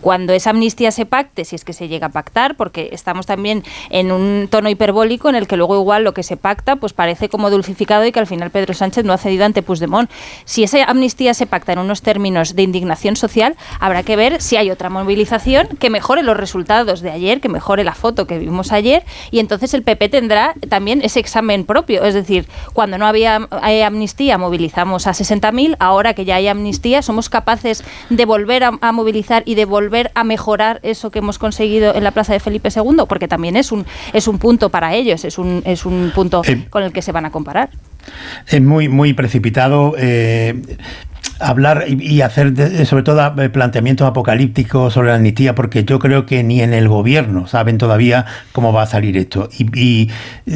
Cuando 0.01 0.33
esa 0.33 0.49
amnistía 0.49 0.91
se 0.91 1.05
pacte, 1.05 1.45
si 1.45 1.55
es 1.55 1.63
que 1.63 1.73
se 1.73 1.87
llega 1.87 2.07
a 2.07 2.11
pactar, 2.11 2.55
porque 2.55 2.89
estamos 2.91 3.25
también 3.25 3.63
en 3.89 4.11
un 4.11 4.47
tono 4.49 4.69
hiperbólico 4.69 5.29
en 5.29 5.35
el 5.35 5.47
que 5.47 5.57
luego 5.57 5.75
igual 5.79 6.03
lo 6.03 6.13
que 6.13 6.23
se 6.23 6.37
pacta 6.37 6.77
pues 6.77 6.93
parece 6.93 7.29
como 7.29 7.49
dulcificado 7.49 8.05
y 8.05 8.11
que 8.11 8.19
al 8.19 8.27
final 8.27 8.49
Pedro 8.49 8.73
Sánchez 8.73 9.05
no 9.05 9.13
ha 9.13 9.17
cedido 9.17 9.45
ante 9.45 9.61
Puigdemont. 9.61 10.09
Si 10.45 10.63
esa 10.63 10.83
amnistía 10.85 11.33
se 11.33 11.45
pacta 11.45 11.73
en 11.73 11.79
unos 11.79 12.01
términos 12.01 12.55
de 12.55 12.63
indignación 12.63 13.15
social, 13.15 13.55
habrá 13.79 14.03
que 14.03 14.15
ver 14.15 14.41
si 14.41 14.55
hay 14.55 14.71
otra 14.71 14.89
movilización 14.89 15.67
que 15.79 15.89
mejore 15.89 16.23
los 16.23 16.37
resultados 16.37 16.78
de 16.85 17.11
ayer, 17.11 17.41
que 17.41 17.49
mejore 17.49 17.83
la 17.83 17.93
foto 17.93 18.27
que 18.27 18.39
vimos 18.39 18.71
ayer 18.71 19.03
y 19.31 19.39
entonces 19.39 19.73
el 19.73 19.83
PP 19.83 20.09
tendrá 20.09 20.53
también 20.67 21.01
ese 21.03 21.19
examen 21.19 21.65
propio. 21.65 22.03
Es 22.03 22.13
decir, 22.13 22.47
cuando 22.73 22.97
no 22.97 23.05
había 23.05 23.47
amnistía 23.85 24.37
movilizamos 24.37 25.07
a 25.07 25.11
60.000, 25.11 25.75
ahora 25.79 26.13
que 26.13 26.25
ya 26.25 26.35
hay 26.35 26.47
amnistía 26.47 27.01
somos 27.01 27.29
capaces 27.29 27.83
de 28.09 28.25
volver 28.25 28.63
a, 28.63 28.77
a 28.81 28.91
movilizar 28.91 29.43
y 29.45 29.55
de 29.55 29.65
volver 29.65 30.11
a 30.15 30.23
mejorar 30.23 30.79
eso 30.83 31.11
que 31.11 31.19
hemos 31.19 31.37
conseguido 31.37 31.93
en 31.95 32.03
la 32.03 32.11
plaza 32.11 32.33
de 32.33 32.39
Felipe 32.39 32.69
II, 32.75 33.03
porque 33.07 33.27
también 33.27 33.55
es 33.55 33.71
un, 33.71 33.85
es 34.13 34.27
un 34.27 34.39
punto 34.39 34.69
para 34.69 34.95
ellos, 34.95 35.25
es 35.25 35.37
un, 35.37 35.61
es 35.65 35.85
un 35.85 36.11
punto 36.13 36.39
Eh, 36.49 36.67
con 36.69 36.83
el 36.83 36.91
que 36.91 37.01
se 37.01 37.11
van 37.11 37.25
a 37.25 37.31
comparar. 37.31 37.69
Es 38.47 38.61
muy, 38.61 38.89
muy 38.89 39.13
precipitado. 39.13 39.95
eh, 39.97 40.61
hablar 41.39 41.85
y, 41.87 42.21
hacer 42.21 42.51
de- 42.53 42.85
sobre 42.85 43.03
todo 43.03 43.41
eh, 43.41 43.49
planteamientos 43.49 44.05
apocalípticos 44.07 44.93
sobre 44.93 45.09
la 45.09 45.15
amnistía 45.15 45.55
porque 45.55 45.85
yo 45.85 45.97
creo 45.97 46.25
que 46.25 46.43
ni 46.43 46.61
en 46.61 46.73
el 46.73 46.89
gobierno 46.89 47.47
saben 47.47 47.77
todavía 47.77 48.25
cómo 48.51 48.73
va 48.73 48.83
a 48.83 48.85
salir 48.87 49.15
esto. 49.15 49.47
Y, 49.57 49.79
y 49.79 50.09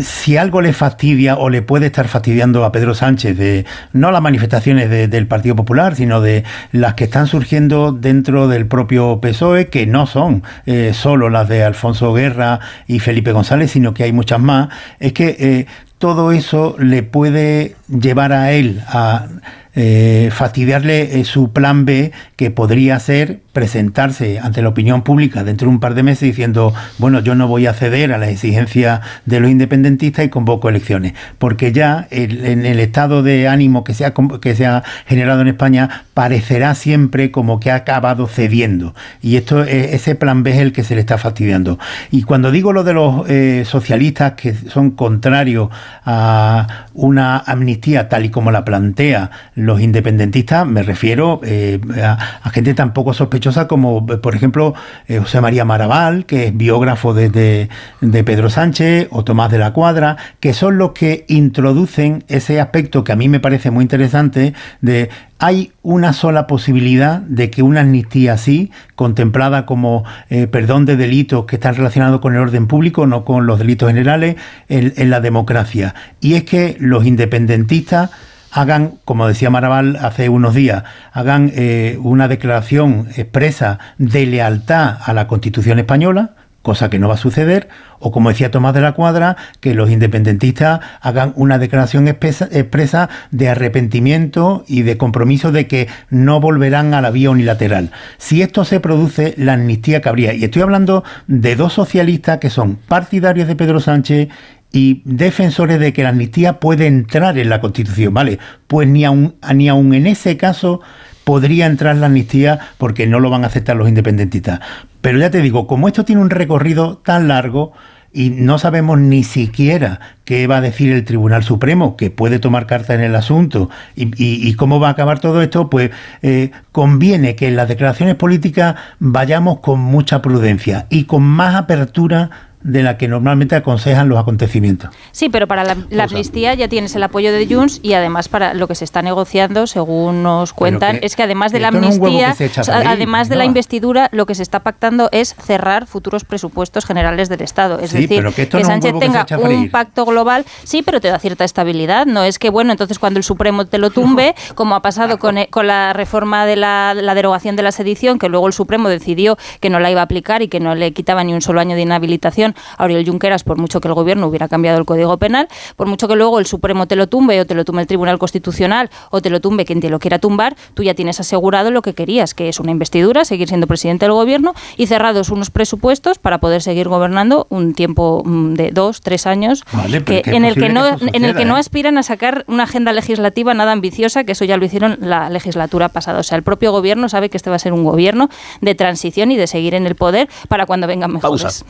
si 0.04 0.36
algo 0.36 0.62
le 0.62 0.74
fastidia 0.74 1.38
o 1.38 1.50
le 1.50 1.62
puede 1.62 1.86
estar 1.86 2.08
fastidiando 2.10 2.66
a 2.66 2.72
Pedro 2.74 2.96
Sánchez 2.96 3.38
de 3.38 3.66
no 3.94 4.12
las 4.12 4.22
manifestaciones 4.22 4.90
de- 4.90 5.08
del 5.08 5.26
Partido 5.28 5.56
Popular 5.56 5.96
sino 5.96 6.20
de 6.20 6.44
las 6.74 6.96
que 6.96 7.06
están 7.06 7.28
surgiendo 7.28 7.94
dentro 7.94 8.48
del 8.50 8.66
propio 8.66 9.22
PSOE 9.22 9.68
que 9.70 9.86
no 9.88 10.06
son 10.06 10.44
eh, 10.66 10.92
solo 10.94 11.30
las 11.30 11.48
de 11.48 11.64
Alfonso 11.64 12.14
Guerra 12.14 12.60
y 12.88 13.00
Felipe 13.00 13.32
González 13.32 13.72
sino 13.72 13.94
que 13.94 14.04
hay 14.04 14.12
muchas 14.12 14.40
más 14.42 14.68
es 15.00 15.14
que 15.14 15.36
eh, 15.40 15.66
todo 15.98 16.34
eso 16.34 16.76
le 16.80 17.04
puede 17.04 17.76
llevar 17.88 18.34
a 18.34 18.52
él 18.52 18.82
a 18.88 19.28
eh, 19.76 20.30
fastidiarle 20.32 21.20
eh, 21.20 21.26
su 21.26 21.52
plan 21.52 21.86
B, 21.86 22.12
que 22.36 22.52
podría 22.52 23.00
ser 23.00 23.42
presentarse 23.54 24.40
ante 24.40 24.62
la 24.62 24.70
opinión 24.70 25.04
pública 25.04 25.44
dentro 25.44 25.68
de 25.68 25.74
un 25.76 25.80
par 25.80 25.94
de 25.94 26.04
meses 26.04 26.22
diciendo, 26.28 26.74
bueno, 26.98 27.20
yo 27.20 27.36
no 27.36 27.48
voy 27.48 27.68
a 27.68 27.74
ceder 27.74 28.12
a 28.14 28.18
las 28.18 28.30
exigencias 28.30 29.02
de 29.26 29.40
los 29.40 29.50
independentistas 29.50 30.26
y 30.26 30.30
convoco 30.30 30.70
elecciones, 30.70 31.14
porque 31.38 31.72
ya 31.72 32.08
el- 32.12 32.46
en 32.46 32.66
el 32.66 32.80
estado 32.80 33.24
de 33.24 33.48
ánimo 33.48 33.84
que 33.84 33.94
se, 33.94 34.06
ha, 34.06 34.14
que 34.42 34.56
se 34.56 34.66
ha 34.66 34.84
generado 35.06 35.42
en 35.42 35.48
España 35.50 36.06
parecerá 36.14 36.74
siempre 36.76 37.32
como 37.32 37.60
que 37.60 37.72
ha 37.72 37.76
acabado 37.76 38.28
cediendo. 38.28 38.94
Y 39.22 39.38
esto 39.38 39.64
eh, 39.64 39.96
ese 39.96 40.16
plan 40.16 40.44
B 40.44 40.52
es 40.52 40.58
el 40.58 40.72
que 40.74 40.84
se 40.84 40.96
le 40.96 41.02
está 41.02 41.18
fastidiando. 41.18 41.80
Y 42.12 42.24
cuando 42.24 42.52
digo 42.52 42.74
lo 42.74 42.84
de 42.84 42.94
los 42.94 43.30
eh, 43.30 43.64
socialistas 43.66 44.34
que 44.34 44.54
son 44.54 44.92
contrarios 44.92 45.70
a 46.06 46.86
una 46.94 47.38
amnistía 47.38 48.10
tal 48.10 48.26
y 48.26 48.30
como 48.30 48.52
la 48.52 48.66
plantea 48.66 49.32
los 49.66 49.82
independentistas, 49.82 50.66
me 50.68 50.84
refiero 50.84 51.42
eh, 51.44 51.80
a, 52.04 52.50
gente 52.50 52.74
tan 52.74 52.94
poco 52.94 53.14
sospechosa 53.14 53.68
como, 53.68 54.06
por 54.06 54.36
ejemplo, 54.36 54.74
eh, 55.08 55.20
José 55.20 55.42
María 55.42 55.66
Maraval, 55.66 56.26
que 56.26 56.48
es 56.48 56.58
biógrafo 56.58 57.14
de, 57.14 57.30
de- 57.30 57.70
de 58.02 58.24
Pedro 58.24 58.50
Sánchez, 58.50 59.08
o 59.12 59.24
Tomás 59.24 59.52
de 59.52 59.58
la 59.58 59.74
Cuadra, 59.74 60.18
que 60.40 60.54
son 60.54 60.78
los 60.78 60.92
que 60.92 61.26
introducen 61.28 62.24
ese 62.28 62.60
aspecto 62.62 63.04
que 63.04 63.12
a 63.12 63.16
mí 63.16 63.30
me 63.30 63.40
parece 63.40 63.72
muy 63.72 63.82
interesante 63.84 64.54
de 64.82 65.10
hay 65.40 65.74
una 65.82 66.14
sola 66.14 66.48
posibilidad 66.48 67.20
de 67.20 67.50
que 67.50 67.64
una 67.64 67.82
amnistía 67.82 68.34
así, 68.34 68.72
contemplada 68.96 69.66
como 69.66 70.06
eh, 70.30 70.48
perdón 70.48 70.86
de 70.86 70.96
delitos 70.96 71.46
que 71.46 71.58
están 71.58 71.76
relacionados 71.76 72.22
con 72.22 72.34
el 72.34 72.40
orden 72.40 72.68
público, 72.68 73.08
no 73.08 73.26
con 73.26 73.46
los 73.46 73.60
delitos 73.60 73.90
generales, 73.90 74.36
en, 74.70 74.94
en 74.96 75.10
la 75.10 75.20
democracia. 75.20 75.96
Y 76.22 76.36
es 76.36 76.44
que 76.44 76.78
los 76.80 77.06
independentistas 77.06 78.12
hagan, 78.54 79.00
como 79.04 79.28
decía 79.28 79.50
Maraval 79.50 79.98
hace 79.98 80.30
unos 80.30 80.54
días, 80.54 80.84
hagan 81.12 81.52
eh, 81.56 81.98
una 82.02 82.28
declaración 82.28 83.08
expresa 83.16 83.80
de 83.98 84.26
lealtad 84.28 84.98
a 85.04 85.14
la 85.14 85.28
Constitución 85.28 85.80
española, 85.80 86.36
cosa 86.62 86.90
que 86.90 87.00
no 87.00 87.10
va 87.10 87.16
a 87.16 87.18
suceder, 87.18 87.68
o 88.00 88.12
como 88.12 88.30
decía 88.30 88.52
Tomás 88.52 88.74
de 88.74 88.82
la 88.82 88.94
Cuadra, 88.94 89.36
que 89.60 89.74
los 89.74 89.90
independentistas 89.90 90.80
hagan 91.02 91.34
una 91.36 91.58
declaración 91.58 92.08
expresa, 92.08 92.48
expresa 92.52 93.10
de 93.32 93.50
arrepentimiento 93.50 94.64
y 94.68 94.84
de 94.84 94.98
compromiso 94.98 95.52
de 95.52 95.68
que 95.68 95.88
no 96.10 96.40
volverán 96.40 96.94
a 96.94 97.02
la 97.02 97.12
vía 97.12 97.32
unilateral. 97.32 97.92
Si 98.18 98.42
esto 98.42 98.66
se 98.66 98.80
produce, 98.80 99.34
la 99.36 99.54
amnistía 99.54 100.02
cabría. 100.02 100.34
Y 100.34 100.46
estoy 100.46 100.62
hablando 100.62 101.04
de 101.28 101.56
dos 101.56 101.74
socialistas 101.74 102.38
que 102.38 102.50
son 102.50 102.76
partidarios 102.76 103.48
de 103.48 103.56
Pedro 103.56 103.80
Sánchez 103.80 104.30
y 104.74 105.04
defensores 105.06 105.80
de 105.80 105.94
que 105.94 106.04
la 106.04 106.10
amnistía 106.10 106.60
puede 106.60 106.88
entrar 106.88 107.38
en 107.38 107.48
la 107.48 107.62
Constitución, 107.62 108.14
¿vale? 108.14 108.40
Pues 108.68 108.90
ni 108.90 109.06
aun, 109.06 109.36
ni 109.54 109.70
aun 109.70 109.94
en 109.94 110.08
ese 110.08 110.36
caso 110.36 110.82
podría 111.24 111.68
entrar 111.68 111.96
la 111.96 112.08
amnistía 112.08 112.60
porque 112.78 113.08
no 113.08 113.20
lo 113.22 113.30
van 113.30 113.44
a 113.44 113.48
aceptar 113.48 113.78
los 113.78 113.88
independentistas. 113.88 114.60
Pero 115.00 115.20
ya 115.20 115.30
te 115.30 115.42
digo, 115.42 115.68
como 115.68 115.88
esto 115.88 116.04
tiene 116.04 116.22
un 116.22 116.32
recorrido 116.32 116.98
tan 116.98 117.28
largo 117.28 117.72
y 118.12 118.32
no 118.32 118.58
sabemos 118.58 119.00
ni 119.00 119.24
siquiera 119.24 120.00
qué 120.26 120.48
va 120.48 120.58
a 120.58 120.62
decir 120.62 120.92
el 120.92 121.04
Tribunal 121.04 121.44
Supremo, 121.44 121.96
que 121.96 122.10
puede 122.10 122.40
tomar 122.40 122.66
carta 122.66 122.94
en 122.94 123.02
el 123.02 123.16
asunto, 123.16 123.70
y, 123.96 124.54
cómo 124.54 124.80
va 124.80 124.90
a 124.90 124.92
acabar 124.92 125.20
todo 125.20 125.42
esto, 125.42 125.70
pues 125.70 125.92
eh, 126.22 126.52
conviene 126.72 127.36
que 127.36 127.48
en 127.48 127.56
las 127.56 127.68
declaraciones 127.68 128.16
políticas 128.16 128.76
vayamos 129.00 129.60
con 129.60 129.80
mucha 129.80 130.22
prudencia 130.22 130.86
y 130.90 131.06
con 131.06 131.24
más 131.24 131.56
apertura 131.56 132.53
de 132.64 132.82
la 132.82 132.98
que 132.98 133.08
normalmente 133.08 133.56
aconsejan 133.56 134.10
los 134.10 134.18
acontecimientos. 134.18 134.90
Sí, 135.12 135.30
pero 135.30 135.48
para 135.48 135.64
la, 135.64 135.78
la 135.90 136.06
amnistía 136.06 136.54
ya 136.54 136.68
tienes 136.68 136.96
el 136.96 137.04
apoyo 137.04 137.32
de 137.32 137.46
Junts 137.46 137.80
y 137.84 137.94
además 137.94 138.30
para 138.30 138.54
lo 138.54 138.68
que 138.68 138.76
se 138.76 138.86
está 138.86 139.02
negociando, 139.02 139.68
según 139.68 140.24
nos 140.24 140.54
cuentan, 140.54 141.00
que 141.00 141.06
es 141.06 141.16
que 141.16 141.24
además 141.24 141.52
de 141.52 141.60
la 141.60 141.72
no 141.72 141.80
amnistía, 141.80 142.36
además 142.68 143.30
de 143.30 143.36
la 143.36 143.46
investidura, 143.46 144.10
lo 144.12 144.26
que 144.26 144.36
se 144.36 144.44
está 144.44 144.62
pactando 144.62 145.10
es 145.12 145.36
cerrar 145.36 145.88
futuros 145.88 146.24
presupuestos 146.24 146.86
generales 146.86 147.30
del 147.30 147.42
Estado. 147.42 147.80
Es 147.80 147.92
Sí, 147.92 148.02
decir, 148.02 148.18
pero 148.18 148.34
que 148.34 148.44
esto 148.44 148.58
que 148.58 148.64
no 148.64 148.70
es 148.70 148.76
un 148.76 148.82
Sánchez 148.82 148.94
que 148.94 149.00
tenga 149.00 149.50
un 149.50 149.70
pacto 149.70 150.06
global, 150.06 150.46
sí, 150.64 150.82
pero 150.84 151.02
te 151.02 151.10
da 151.10 151.20
cierta 151.20 151.44
estabilidad. 151.44 152.06
No 152.06 152.24
es 152.24 152.40
que, 152.40 152.50
bueno, 152.50 152.72
entonces 152.72 152.98
cuando 152.98 153.18
el 153.18 153.24
Supremo 153.24 153.66
te 153.66 153.78
lo 153.78 153.90
tumbe, 153.92 154.36
como 154.56 154.76
ha 154.76 154.82
pasado 154.82 155.20
con, 155.20 155.38
eh, 155.38 155.48
con 155.50 155.68
la 155.68 155.94
reforma 155.94 156.46
de 156.46 156.56
la, 156.56 156.94
la 156.94 157.14
derogación 157.14 157.56
de 157.56 157.64
la 157.64 157.72
sedición, 157.72 158.20
que 158.20 158.30
luego 158.30 158.48
el 158.48 158.54
Supremo 158.54 158.90
decidió 158.90 159.38
que 159.60 159.70
no 159.70 159.80
la 159.80 159.92
iba 159.92 160.02
a 160.02 160.06
aplicar 160.06 160.42
y 160.42 160.48
que 160.48 160.60
no 160.60 160.76
le 160.76 160.94
quitaba 160.94 161.24
ni 161.24 161.34
un 161.34 161.42
solo 161.42 161.60
año 161.60 161.76
de 161.76 161.82
inhabilitación 161.82 162.53
a 162.78 162.84
Oriol 162.84 163.06
Junqueras, 163.06 163.44
por 163.44 163.58
mucho 163.58 163.82
que 163.82 163.88
el 163.88 163.94
gobierno 163.94 164.28
hubiera 164.28 164.48
cambiado 164.48 164.78
el 164.78 164.86
Código 164.86 165.18
Penal, 165.18 165.48
por 165.76 165.88
mucho 165.88 166.08
que 166.08 166.16
luego 166.16 166.40
el 166.40 166.46
Supremo 166.46 166.88
te 166.88 166.96
lo 166.96 167.08
tumbe 167.08 167.40
o 167.40 167.46
te 167.46 167.56
lo 167.56 167.66
tumbe 167.66 167.82
el 167.82 167.88
Tribunal 167.88 168.20
Constitucional 168.20 168.90
o 169.12 169.22
te 169.22 169.30
lo 169.30 169.42
tumbe 169.42 169.66
quien 169.66 169.80
te 169.80 169.90
lo 169.90 170.00
quiera 170.00 170.20
tumbar, 170.20 170.56
tú 170.74 170.84
ya 170.84 170.94
tienes 170.94 171.20
asegurado 171.20 171.72
lo 171.72 171.82
que 171.82 171.94
querías, 171.94 172.34
que 172.34 172.50
es 172.50 172.60
una 172.60 172.72
investidura, 172.72 173.26
seguir 173.26 173.48
siendo 173.48 173.68
presidente 173.68 174.06
del 174.06 174.14
gobierno 174.14 174.54
y 174.78 174.88
cerrados 174.88 175.30
unos 175.30 175.50
presupuestos 175.50 176.18
para 176.18 176.40
poder 176.40 176.62
seguir 176.62 176.88
gobernando 176.88 177.48
un 177.50 177.74
tiempo 177.74 178.24
mm, 178.26 178.54
de 178.54 178.72
dos, 178.72 179.02
tres 179.02 179.28
años, 179.28 179.64
Vale, 179.72 180.04
que, 180.04 180.22
en 180.26 180.46
el 180.46 180.56
que 180.56 180.70
no, 180.70 180.84
que 180.84 181.06
eso 181.06 181.06
en 181.14 181.24
el 181.26 181.32
que 181.32 181.42
suceda, 181.42 181.46
no 181.46 181.58
¿eh? 181.58 181.60
aspiran 181.60 181.98
a 181.98 182.04
sacar 182.04 182.46
una 182.48 182.64
agenda 182.64 182.94
legislativa 182.94 183.54
nada 183.54 183.72
ambiciosa, 183.72 184.24
que 184.24 184.34
eso 184.34 184.46
ya 184.46 184.58
lo 184.58 184.66
hicieron 184.66 184.98
la 185.02 185.30
legislatura 185.30 185.90
pasada. 185.90 186.20
O 186.20 186.24
sea, 186.24 186.38
el 186.38 186.44
propio 186.44 186.72
gobierno 186.72 187.10
sabe 187.10 187.30
que 187.30 187.38
este 187.38 187.50
va 187.50 187.56
a 187.58 187.60
ser 187.60 187.74
un 187.74 187.84
gobierno 187.84 188.30
de 188.62 188.76
transición 188.76 189.32
y 189.32 189.38
de 189.38 189.48
seguir 189.48 189.74
en 189.76 189.86
el 189.86 189.96
poder 189.96 190.30
para 190.48 190.66
cuando 190.66 190.88
vengan 190.88 191.12
mejores. 191.12 191.44
Pausa. 191.44 191.66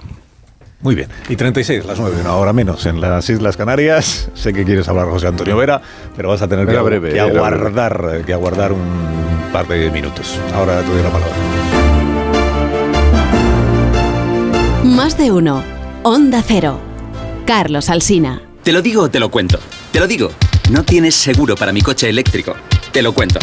Muy 0.83 0.95
bien. 0.95 1.07
Y 1.29 1.35
36, 1.37 1.85
las 1.85 1.97
9, 1.99 2.17
una 2.21 2.35
hora 2.35 2.51
menos 2.53 2.85
en 2.85 2.99
las 3.01 3.29
Islas 3.29 3.55
Canarias. 3.57 4.29
Sé 4.35 4.53
que 4.53 4.65
quieres 4.65 4.87
hablar, 4.89 5.07
José 5.07 5.27
Antonio 5.27 5.55
Vera, 5.57 5.81
pero 6.15 6.29
vas 6.29 6.41
a 6.41 6.47
tener 6.47 6.65
que, 6.65 6.73
Era 6.73 6.81
breve, 6.81 7.09
que 7.09 7.15
era 7.15 7.25
breve. 7.25 7.39
aguardar, 7.39 8.21
que 8.25 8.33
aguardar 8.33 8.73
un 8.73 8.83
par 9.53 9.65
de 9.67 9.89
minutos. 9.89 10.37
Ahora 10.53 10.81
te 10.81 10.87
doy 10.91 11.01
la 11.01 11.09
palabra. 11.09 11.35
Más 14.83 15.17
de 15.17 15.31
uno. 15.31 15.63
Onda 16.03 16.43
Cero. 16.45 16.79
Carlos 17.45 17.89
Alsina. 17.89 18.41
Te 18.63 18.73
lo 18.73 18.81
digo 18.81 19.03
o 19.03 19.09
te 19.09 19.19
lo 19.19 19.29
cuento. 19.31 19.59
Te 19.91 19.99
lo 19.99 20.07
digo. 20.07 20.31
No 20.69 20.83
tienes 20.83 21.15
seguro 21.15 21.55
para 21.55 21.71
mi 21.71 21.81
coche 21.81 22.09
eléctrico. 22.09 22.55
Te 22.93 23.01
lo 23.01 23.11
cuento. 23.11 23.39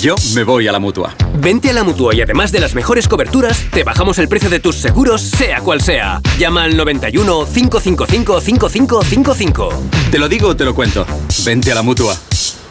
Yo 0.00 0.16
me 0.34 0.42
voy 0.42 0.66
a 0.66 0.72
la 0.72 0.80
mutua. 0.80 1.14
Vente 1.34 1.70
a 1.70 1.72
la 1.72 1.84
mutua 1.84 2.12
y 2.12 2.22
además 2.22 2.50
de 2.50 2.58
las 2.58 2.74
mejores 2.74 3.06
coberturas, 3.06 3.66
te 3.70 3.84
bajamos 3.84 4.18
el 4.18 4.26
precio 4.26 4.50
de 4.50 4.58
tus 4.58 4.74
seguros, 4.74 5.22
sea 5.22 5.60
cual 5.60 5.80
sea. 5.80 6.20
Llama 6.40 6.64
al 6.64 6.76
91 6.76 7.46
555 7.46 8.40
5555. 8.40 9.68
Te 10.10 10.18
lo 10.18 10.28
digo 10.28 10.48
o 10.48 10.56
te 10.56 10.64
lo 10.64 10.74
cuento. 10.74 11.06
Vente 11.44 11.70
a 11.70 11.76
la 11.76 11.82
mutua. 11.82 12.16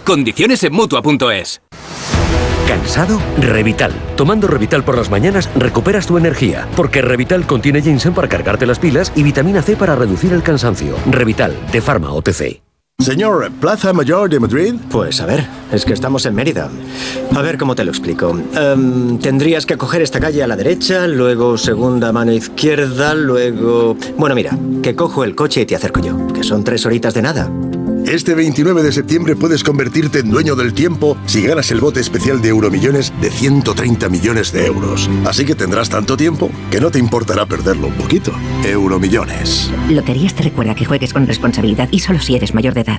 Condiciones 0.04 0.62
en 0.66 0.74
mutua.es. 0.74 1.62
¿Cansado? 2.68 3.22
Revital. 3.38 3.94
Tomando 4.18 4.48
Revital 4.48 4.84
por 4.84 4.98
las 4.98 5.10
mañanas 5.10 5.50
recuperas 5.56 6.06
tu 6.06 6.18
energía, 6.18 6.68
porque 6.76 7.02
Revital 7.02 7.48
contiene 7.48 7.82
ginseng 7.82 8.14
para 8.14 8.28
cargarte 8.28 8.66
las 8.66 8.78
pilas 8.78 9.14
y 9.16 9.24
vitamina 9.24 9.62
C 9.62 9.78
para 9.78 9.96
reducir 9.96 10.34
el 10.34 10.44
cansancio. 10.44 10.98
Revital, 11.10 11.56
de 11.72 11.80
Pharma 11.80 12.12
OTC. 12.12 12.69
Señor, 13.00 13.50
¿Plaza 13.62 13.93
Mayor 13.93 14.30
de 14.30 14.41
Madrid? 14.41 14.76
Pues 14.91 15.22
a 15.22 15.26
ver, 15.26 15.47
es 15.72 15.86
que 15.86 15.93
estamos 15.93 16.26
en 16.26 16.36
Mérida. 16.36 16.70
A 17.34 17.41
ver 17.41 17.58
cómo 17.58 17.74
te 17.74 17.86
lo 17.86 17.91
explico. 17.91 18.38
Em, 18.54 19.18
tendrías 19.20 19.66
que 19.66 19.78
coger 19.78 20.02
esta 20.02 20.20
calle 20.20 20.43
a 20.43 20.47
la 20.47 20.58
derecha, 20.58 21.08
luego 21.08 21.58
segunda 21.58 22.12
mano 22.12 22.34
izquierda, 22.34 23.16
luego... 23.16 23.95
Bueno, 24.18 24.36
mira, 24.36 24.58
que 24.84 24.95
cojo 24.95 25.24
el 25.24 25.34
coche 25.34 25.62
y 25.62 25.66
te 25.66 25.78
acerco 25.78 26.02
yo, 26.02 26.28
que 26.28 26.43
son 26.43 26.66
tres 26.66 26.86
horitas 26.86 27.14
de 27.14 27.22
nada. 27.22 27.50
Este 28.10 28.34
29 28.34 28.82
de 28.82 28.91
septiembre 28.91 29.36
puedes 29.36 29.64
convertirte 29.64 30.18
en 30.18 30.32
dueño 30.32 30.55
del 30.55 30.74
tiempo 30.74 31.16
si 31.28 31.43
ganas 31.43 31.70
el 31.70 31.80
bote 31.80 31.99
especial 31.99 32.41
de 32.41 32.49
Euromillones 32.49 33.14
de 33.22 33.30
130 33.30 34.10
millones 34.10 34.51
de 34.51 34.66
euros. 34.66 35.07
Así 35.26 35.45
que 35.45 35.53
tendrás 35.53 35.91
tanto 35.91 36.18
tiempo 36.18 36.49
que 36.72 36.82
no 36.82 36.89
te 36.89 36.97
importará 36.97 37.45
perderlo 37.45 37.86
un 37.86 37.93
poquito. 37.93 38.32
Euromillones. 38.66 39.70
Loterías 39.91 40.34
te 40.34 40.41
recuerda 40.41 40.74
que 40.74 40.86
juegues 40.86 41.14
con 41.14 41.28
responsabilidad 41.28 41.88
y 41.91 41.99
solo 41.99 42.20
si 42.20 42.36
eres 42.36 42.55
mayor 42.55 42.74
de 42.74 42.82
edad. 42.82 42.99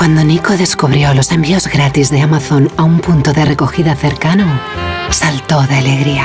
Cuando 0.00 0.24
Nico 0.24 0.56
descubrió 0.56 1.12
los 1.12 1.30
envíos 1.30 1.66
gratis 1.66 2.10
de 2.10 2.22
Amazon 2.22 2.70
a 2.78 2.84
un 2.84 3.00
punto 3.00 3.34
de 3.34 3.44
recogida 3.44 3.94
cercano, 3.94 4.46
saltó 5.10 5.60
de 5.66 5.76
alegría. 5.76 6.24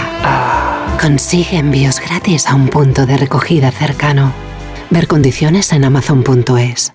Consigue 1.02 1.58
envíos 1.58 2.00
gratis 2.00 2.48
a 2.48 2.56
un 2.56 2.70
punto 2.70 3.06
de 3.06 3.18
recogida 3.18 3.72
cercano. 3.72 4.32
Ver 4.90 5.08
condiciones 5.08 5.74
en 5.74 5.84
amazon.es. 5.84 6.95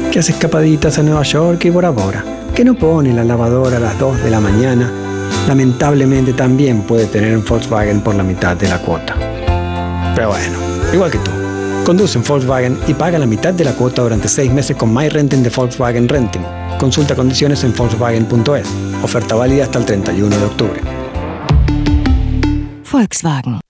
que 0.11 0.19
hace 0.19 0.33
escapaditas 0.33 0.99
a 0.99 1.03
Nueva 1.03 1.23
York 1.23 1.63
y 1.63 1.69
Bora 1.69 1.89
Bora, 1.89 2.23
que 2.53 2.65
no 2.65 2.75
pone 2.75 3.13
la 3.13 3.23
lavadora 3.23 3.77
a 3.77 3.79
las 3.79 3.97
2 3.97 4.21
de 4.23 4.29
la 4.29 4.41
mañana, 4.41 4.91
lamentablemente 5.47 6.33
también 6.33 6.81
puede 6.81 7.05
tener 7.05 7.37
un 7.37 7.45
Volkswagen 7.45 8.01
por 8.01 8.15
la 8.15 8.23
mitad 8.23 8.57
de 8.57 8.67
la 8.67 8.77
cuota. 8.79 9.15
Pero 10.13 10.27
bueno, 10.27 10.57
igual 10.91 11.11
que 11.11 11.17
tú, 11.19 11.31
conduce 11.85 12.17
un 12.17 12.25
Volkswagen 12.25 12.77
y 12.87 12.93
paga 12.93 13.17
la 13.19 13.25
mitad 13.25 13.53
de 13.53 13.63
la 13.63 13.71
cuota 13.71 14.01
durante 14.01 14.27
6 14.27 14.51
meses 14.51 14.75
con 14.75 14.93
My 14.93 15.07
Renting 15.07 15.43
de 15.43 15.49
Volkswagen 15.49 16.09
Renting. 16.09 16.43
Consulta 16.77 17.15
condiciones 17.15 17.63
en 17.63 17.73
Volkswagen.es. 17.73 18.67
Oferta 19.01 19.35
válida 19.35 19.63
hasta 19.63 19.79
el 19.79 19.85
31 19.85 20.37
de 20.37 20.45
octubre. 20.45 20.81
Volkswagen. 22.91 23.60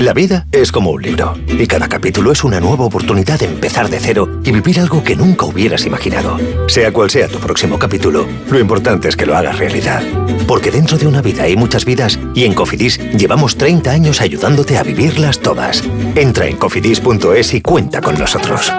La 0.00 0.14
vida 0.14 0.46
es 0.50 0.72
como 0.72 0.92
un 0.92 1.02
libro 1.02 1.34
y 1.46 1.66
cada 1.66 1.86
capítulo 1.86 2.32
es 2.32 2.42
una 2.42 2.58
nueva 2.58 2.86
oportunidad 2.86 3.38
de 3.38 3.44
empezar 3.44 3.90
de 3.90 4.00
cero 4.00 4.40
y 4.42 4.50
vivir 4.50 4.80
algo 4.80 5.04
que 5.04 5.14
nunca 5.14 5.44
hubieras 5.44 5.84
imaginado. 5.84 6.38
Sea 6.68 6.90
cual 6.90 7.10
sea 7.10 7.28
tu 7.28 7.38
próximo 7.38 7.78
capítulo, 7.78 8.26
lo 8.50 8.58
importante 8.58 9.10
es 9.10 9.16
que 9.16 9.26
lo 9.26 9.36
hagas 9.36 9.58
realidad. 9.58 10.02
Porque 10.46 10.70
dentro 10.70 10.96
de 10.96 11.06
una 11.06 11.20
vida 11.20 11.42
hay 11.42 11.54
muchas 11.54 11.84
vidas 11.84 12.18
y 12.34 12.44
en 12.44 12.54
Cofidis 12.54 12.98
llevamos 13.12 13.58
30 13.58 13.90
años 13.90 14.22
ayudándote 14.22 14.78
a 14.78 14.82
vivirlas 14.84 15.38
todas. 15.38 15.84
Entra 16.14 16.46
en 16.46 16.56
cofidis.es 16.56 17.52
y 17.52 17.60
cuenta 17.60 18.00
con 18.00 18.18
nosotros. 18.18 18.72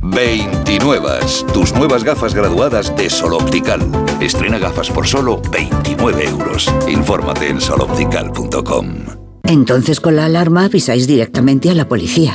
29. 0.00 1.18
Tus 1.52 1.74
nuevas 1.74 2.02
gafas 2.02 2.32
graduadas 2.32 2.96
de 2.96 3.10
Sol 3.10 3.34
Optical. 3.34 3.82
Estrena 4.22 4.58
gafas 4.58 4.88
por 4.88 5.06
solo 5.06 5.42
29 5.52 6.24
euros. 6.24 6.72
Infórmate 6.88 7.48
en 7.48 7.60
soloptical.com. 7.60 9.19
Entonces 9.44 10.00
con 10.00 10.16
la 10.16 10.26
alarma 10.26 10.64
avisáis 10.64 11.06
directamente 11.06 11.70
a 11.70 11.74
la 11.74 11.88
policía. 11.88 12.34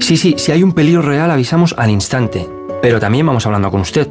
Sí, 0.00 0.16
sí, 0.16 0.34
si 0.38 0.52
hay 0.52 0.62
un 0.62 0.72
peligro 0.72 1.02
real 1.02 1.30
avisamos 1.30 1.74
al 1.76 1.90
instante. 1.90 2.48
Pero 2.80 3.00
también 3.00 3.26
vamos 3.26 3.46
hablando 3.46 3.70
con 3.70 3.80
usted. 3.80 4.08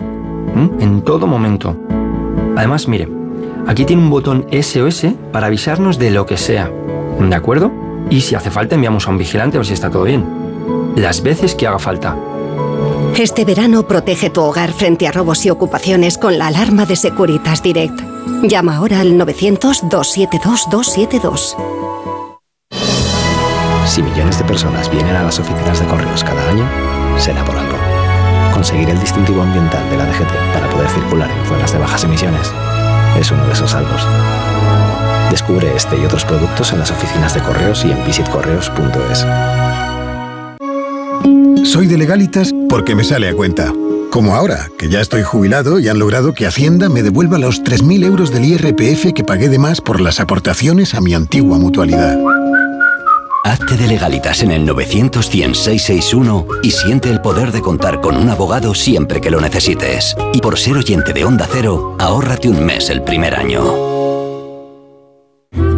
En 0.79 1.01
todo 1.01 1.27
momento. 1.27 1.77
Además, 2.55 2.87
mire, 2.87 3.07
aquí 3.67 3.85
tiene 3.85 4.01
un 4.01 4.09
botón 4.09 4.47
SOS 4.51 5.05
para 5.31 5.47
avisarnos 5.47 5.99
de 5.99 6.11
lo 6.11 6.25
que 6.25 6.37
sea. 6.37 6.71
¿De 7.19 7.35
acuerdo? 7.35 7.71
Y 8.09 8.21
si 8.21 8.35
hace 8.35 8.49
falta 8.51 8.75
enviamos 8.75 9.07
a 9.07 9.11
un 9.11 9.17
vigilante 9.17 9.57
a 9.57 9.59
ver 9.59 9.67
si 9.67 9.73
está 9.73 9.89
todo 9.89 10.03
bien. 10.03 10.25
Las 10.95 11.21
veces 11.21 11.55
que 11.55 11.67
haga 11.67 11.79
falta. 11.79 12.17
Este 13.17 13.45
verano 13.45 13.87
protege 13.87 14.29
tu 14.29 14.41
hogar 14.41 14.73
frente 14.73 15.07
a 15.07 15.11
robos 15.11 15.45
y 15.45 15.49
ocupaciones 15.49 16.17
con 16.17 16.37
la 16.37 16.47
alarma 16.47 16.85
de 16.85 16.95
Securitas 16.95 17.63
Direct. 17.63 18.06
Llama 18.43 18.75
ahora 18.77 19.01
al 19.01 19.13
900-272-272. 19.13 21.55
Si 23.85 24.01
millones 24.03 24.37
de 24.37 24.45
personas 24.45 24.91
vienen 24.91 25.15
a 25.15 25.23
las 25.23 25.39
oficinas 25.39 25.79
de 25.79 25.87
correos 25.87 26.23
cada 26.23 26.47
año, 26.49 26.69
será 27.17 27.43
por 27.45 27.57
algo. 27.57 27.77
Conseguir 28.53 28.89
el 28.89 28.99
distintivo 28.99 29.41
ambiental 29.41 29.89
de 29.89 29.97
la 29.97 30.05
DGT 30.05 30.53
para 30.53 30.69
poder 30.69 30.89
circular 30.89 31.31
en 31.31 31.45
zonas 31.45 31.71
de 31.71 31.79
bajas 31.79 32.03
emisiones 32.03 32.51
es 33.19 33.31
uno 33.31 33.43
de 33.45 33.53
esos 33.53 33.71
salvos. 33.71 34.05
Descubre 35.31 35.75
este 35.75 35.97
y 35.97 36.05
otros 36.05 36.23
productos 36.25 36.71
en 36.73 36.79
las 36.79 36.91
oficinas 36.91 37.33
de 37.33 37.41
correos 37.41 37.83
y 37.85 37.91
en 37.91 38.05
visitcorreos.es. 38.05 39.25
Soy 41.67 41.87
de 41.87 41.97
legalitas 41.97 42.53
porque 42.69 42.93
me 42.95 43.03
sale 43.03 43.27
a 43.29 43.33
cuenta. 43.33 43.73
Como 44.17 44.33
ahora, 44.33 44.71
que 44.79 44.89
ya 44.89 44.99
estoy 44.99 45.21
jubilado 45.21 45.79
y 45.79 45.89
han 45.89 45.99
logrado 45.99 46.33
que 46.33 46.47
Hacienda 46.47 46.89
me 46.89 47.03
devuelva 47.03 47.37
los 47.37 47.61
3.000 47.61 48.03
euros 48.03 48.31
del 48.31 48.45
IRPF 48.45 49.13
que 49.13 49.23
pagué 49.23 49.47
de 49.47 49.59
más 49.59 49.79
por 49.79 50.01
las 50.01 50.19
aportaciones 50.19 50.95
a 50.95 51.01
mi 51.01 51.13
antigua 51.13 51.59
mutualidad. 51.59 52.17
Hazte 53.43 53.77
de 53.77 53.85
legalitas 53.85 54.41
en 54.41 54.49
el 54.49 54.65
900 54.65 55.29
y 56.63 56.71
siente 56.71 57.11
el 57.11 57.21
poder 57.21 57.51
de 57.51 57.61
contar 57.61 58.01
con 58.01 58.17
un 58.17 58.29
abogado 58.29 58.73
siempre 58.73 59.21
que 59.21 59.29
lo 59.29 59.39
necesites. 59.39 60.15
Y 60.33 60.41
por 60.41 60.57
ser 60.57 60.77
oyente 60.77 61.13
de 61.13 61.23
Onda 61.23 61.47
Cero, 61.47 61.95
ahórrate 61.99 62.49
un 62.49 62.65
mes 62.65 62.89
el 62.89 63.03
primer 63.03 63.35
año. 63.35 63.96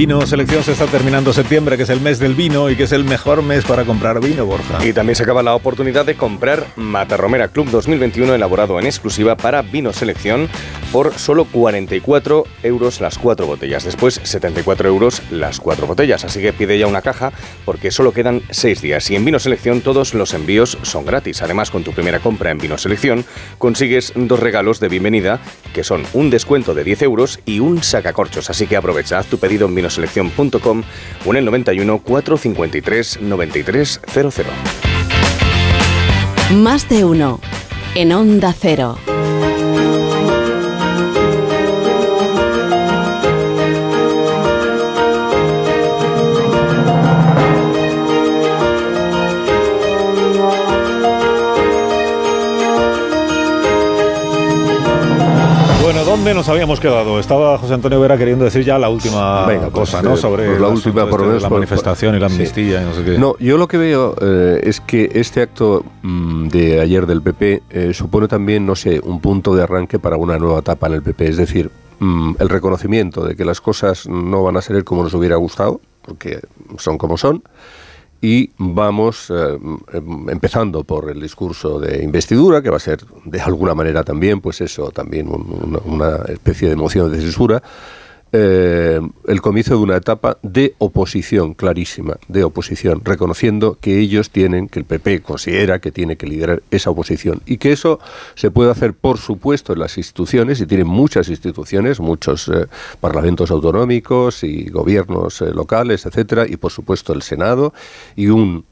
Vino 0.00 0.26
Selección 0.26 0.64
se 0.64 0.72
está 0.72 0.86
terminando 0.86 1.30
septiembre, 1.30 1.76
que 1.76 1.82
es 1.82 1.90
el 1.90 2.00
mes 2.00 2.18
del 2.18 2.34
vino 2.34 2.70
y 2.70 2.74
que 2.74 2.84
es 2.84 2.92
el 2.92 3.04
mejor 3.04 3.42
mes 3.42 3.66
para 3.66 3.84
comprar 3.84 4.18
vino, 4.18 4.46
Borja. 4.46 4.78
Y 4.82 4.94
también 4.94 5.14
se 5.14 5.24
acaba 5.24 5.42
la 5.42 5.54
oportunidad 5.54 6.06
de 6.06 6.14
comprar 6.14 6.68
Matarromera 6.76 7.48
Club 7.48 7.68
2021 7.68 8.34
elaborado 8.34 8.78
en 8.80 8.86
exclusiva 8.86 9.36
para 9.36 9.60
Vino 9.60 9.92
Selección 9.92 10.48
por 10.90 11.12
solo 11.18 11.44
44 11.44 12.44
euros 12.62 13.02
las 13.02 13.18
cuatro 13.18 13.46
botellas. 13.46 13.84
Después 13.84 14.20
74 14.22 14.88
euros 14.88 15.20
las 15.30 15.60
cuatro 15.60 15.86
botellas. 15.86 16.24
Así 16.24 16.40
que 16.40 16.54
pide 16.54 16.78
ya 16.78 16.86
una 16.86 17.02
caja 17.02 17.30
porque 17.66 17.90
solo 17.90 18.12
quedan 18.12 18.40
seis 18.48 18.80
días. 18.80 19.10
Y 19.10 19.16
en 19.16 19.24
Vino 19.26 19.38
Selección 19.38 19.82
todos 19.82 20.14
los 20.14 20.32
envíos 20.32 20.78
son 20.80 21.04
gratis. 21.04 21.42
Además, 21.42 21.70
con 21.70 21.84
tu 21.84 21.92
primera 21.92 22.20
compra 22.20 22.50
en 22.50 22.58
Vino 22.58 22.78
Selección 22.78 23.26
consigues 23.58 24.14
dos 24.16 24.40
regalos 24.40 24.80
de 24.80 24.88
bienvenida 24.88 25.40
que 25.74 25.84
son 25.84 26.04
un 26.14 26.30
descuento 26.30 26.74
de 26.74 26.84
10 26.84 27.02
euros 27.02 27.40
y 27.44 27.60
un 27.60 27.82
sacacorchos. 27.82 28.48
Así 28.48 28.66
que 28.66 28.76
aprovecha, 28.76 29.18
haz 29.18 29.26
tu 29.26 29.38
pedido 29.38 29.68
en 29.68 29.74
vinoselección.com 29.90 30.82
o 31.26 31.30
en 31.30 31.36
el 31.36 31.44
91 31.44 31.98
453 31.98 33.20
9300. 33.22 34.46
Más 36.54 36.88
de 36.88 37.04
uno 37.04 37.40
en 37.94 38.12
Onda 38.12 38.54
Cero. 38.58 38.98
¿Dónde 56.10 56.34
nos 56.34 56.48
habíamos 56.48 56.80
quedado? 56.80 57.20
Estaba 57.20 57.56
José 57.56 57.74
Antonio 57.74 58.00
Vera 58.00 58.18
queriendo 58.18 58.44
decir 58.44 58.64
ya 58.64 58.80
la 58.80 58.88
última 58.88 59.46
Venga, 59.46 59.70
pues, 59.70 59.90
cosa, 59.90 60.02
¿no? 60.02 60.14
eh, 60.14 60.16
Sobre 60.16 60.48
pues 60.48 60.60
la 60.60 60.66
última, 60.66 61.08
por 61.08 61.22
este 61.22 61.40
la 61.40 61.48
manifestación 61.48 62.16
y 62.16 62.18
la 62.18 62.28
sí. 62.28 62.34
amnistía 62.34 62.82
y 62.82 62.84
no 62.84 62.94
sé 62.94 63.04
qué. 63.04 63.16
No, 63.16 63.36
yo 63.38 63.56
lo 63.56 63.68
que 63.68 63.78
veo 63.78 64.16
eh, 64.20 64.60
es 64.64 64.80
que 64.80 65.08
este 65.14 65.40
acto 65.40 65.84
mm, 66.02 66.48
de 66.48 66.80
ayer 66.80 67.06
del 67.06 67.22
PP 67.22 67.62
eh, 67.70 67.94
supone 67.94 68.26
también, 68.26 68.66
no 68.66 68.74
sé, 68.74 69.00
un 69.04 69.20
punto 69.20 69.54
de 69.54 69.62
arranque 69.62 70.00
para 70.00 70.16
una 70.16 70.36
nueva 70.36 70.58
etapa 70.58 70.88
en 70.88 70.94
el 70.94 71.02
PP. 71.02 71.28
Es 71.28 71.36
decir, 71.36 71.70
mm, 72.00 72.32
el 72.40 72.48
reconocimiento 72.48 73.24
de 73.24 73.36
que 73.36 73.44
las 73.44 73.60
cosas 73.60 74.08
no 74.08 74.42
van 74.42 74.56
a 74.56 74.62
ser 74.62 74.82
como 74.82 75.04
nos 75.04 75.14
hubiera 75.14 75.36
gustado, 75.36 75.80
porque 76.02 76.40
son 76.78 76.98
como 76.98 77.18
son. 77.18 77.44
Y 78.22 78.50
vamos 78.58 79.30
eh, 79.30 79.58
em, 79.94 80.28
empezando 80.28 80.84
por 80.84 81.10
el 81.10 81.20
discurso 81.20 81.78
de 81.80 82.02
investidura, 82.04 82.60
que 82.60 82.68
va 82.70 82.76
a 82.76 82.80
ser 82.80 82.98
de 83.24 83.40
alguna 83.40 83.74
manera 83.74 84.04
también, 84.04 84.40
pues 84.42 84.60
eso, 84.60 84.90
también 84.90 85.28
un- 85.28 85.58
una, 85.64 85.78
una 85.84 86.16
especie 86.28 86.68
de 86.68 86.76
moción 86.76 87.10
de 87.10 87.18
censura. 87.20 87.62
Eh, 88.32 89.00
el 89.26 89.40
comienzo 89.40 89.74
de 89.74 89.80
una 89.80 89.96
etapa 89.96 90.38
de 90.42 90.74
oposición 90.78 91.54
clarísima, 91.54 92.16
de 92.28 92.44
oposición, 92.44 93.00
reconociendo 93.04 93.76
que 93.80 93.98
ellos 93.98 94.30
tienen, 94.30 94.68
que 94.68 94.78
el 94.78 94.84
PP 94.84 95.22
considera 95.22 95.80
que 95.80 95.90
tiene 95.90 96.16
que 96.16 96.26
liderar 96.26 96.62
esa 96.70 96.90
oposición 96.90 97.42
y 97.44 97.58
que 97.58 97.72
eso 97.72 97.98
se 98.36 98.52
puede 98.52 98.70
hacer, 98.70 98.94
por 98.94 99.18
supuesto, 99.18 99.72
en 99.72 99.80
las 99.80 99.98
instituciones, 99.98 100.60
y 100.60 100.66
tienen 100.66 100.86
muchas 100.86 101.28
instituciones, 101.28 101.98
muchos 101.98 102.48
eh, 102.48 102.66
parlamentos 103.00 103.50
autonómicos 103.50 104.44
y 104.44 104.70
gobiernos 104.70 105.42
eh, 105.42 105.52
locales, 105.52 106.06
etcétera, 106.06 106.46
y 106.48 106.56
por 106.56 106.70
supuesto 106.70 107.12
el 107.12 107.22
Senado 107.22 107.74
y 108.14 108.28
un 108.28 108.64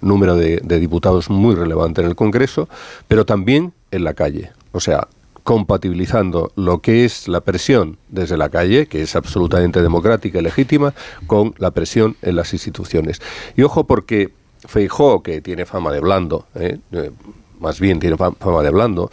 número 0.00 0.34
de, 0.34 0.60
de 0.64 0.80
diputados 0.80 1.30
muy 1.30 1.54
relevante 1.54 2.00
en 2.00 2.08
el 2.08 2.16
Congreso, 2.16 2.68
pero 3.06 3.24
también 3.24 3.72
en 3.92 4.02
la 4.02 4.12
calle. 4.14 4.50
O 4.72 4.80
sea, 4.80 5.06
compatibilizando 5.46 6.50
lo 6.56 6.80
que 6.80 7.04
es 7.04 7.28
la 7.28 7.40
presión 7.40 7.98
desde 8.08 8.36
la 8.36 8.48
calle, 8.48 8.88
que 8.88 9.00
es 9.02 9.14
absolutamente 9.14 9.80
democrática 9.80 10.40
y 10.40 10.42
legítima, 10.42 10.92
con 11.28 11.54
la 11.58 11.70
presión 11.70 12.16
en 12.20 12.34
las 12.34 12.52
instituciones. 12.52 13.22
Y 13.56 13.62
ojo 13.62 13.84
porque 13.86 14.32
Feijó, 14.66 15.22
que 15.22 15.40
tiene 15.40 15.64
fama 15.64 15.92
de 15.92 16.00
blando, 16.00 16.46
¿eh? 16.56 16.78
Eh, 16.90 17.12
más 17.60 17.78
bien 17.78 18.00
tiene 18.00 18.16
fa- 18.16 18.32
fama 18.32 18.64
de 18.64 18.70
blando, 18.70 19.08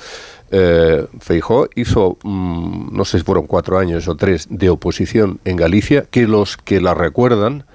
eh, 0.49 1.05
Feijó 1.19 1.67
hizo, 1.75 2.17
mm, 2.23 2.97
no 2.97 3.05
sé 3.05 3.19
si 3.19 3.23
fueron 3.23 3.45
cuatro 3.45 3.77
años 3.77 4.07
o 4.07 4.15
tres, 4.15 4.47
de 4.49 4.71
oposición 4.71 5.39
en 5.45 5.55
Galicia, 5.55 6.05
que 6.09 6.25
los 6.25 6.57
que 6.57 6.81
la 6.81 6.95
recuerdan 6.95 7.65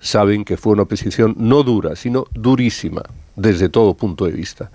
saben 0.00 0.44
que 0.44 0.56
fue 0.56 0.72
una 0.72 0.82
oposición 0.82 1.36
no 1.38 1.62
dura, 1.62 1.94
sino 1.94 2.24
durísima, 2.34 3.02
desde 3.36 3.68
todo 3.68 3.94
punto 3.94 4.24
de 4.24 4.32
vista. 4.32 4.72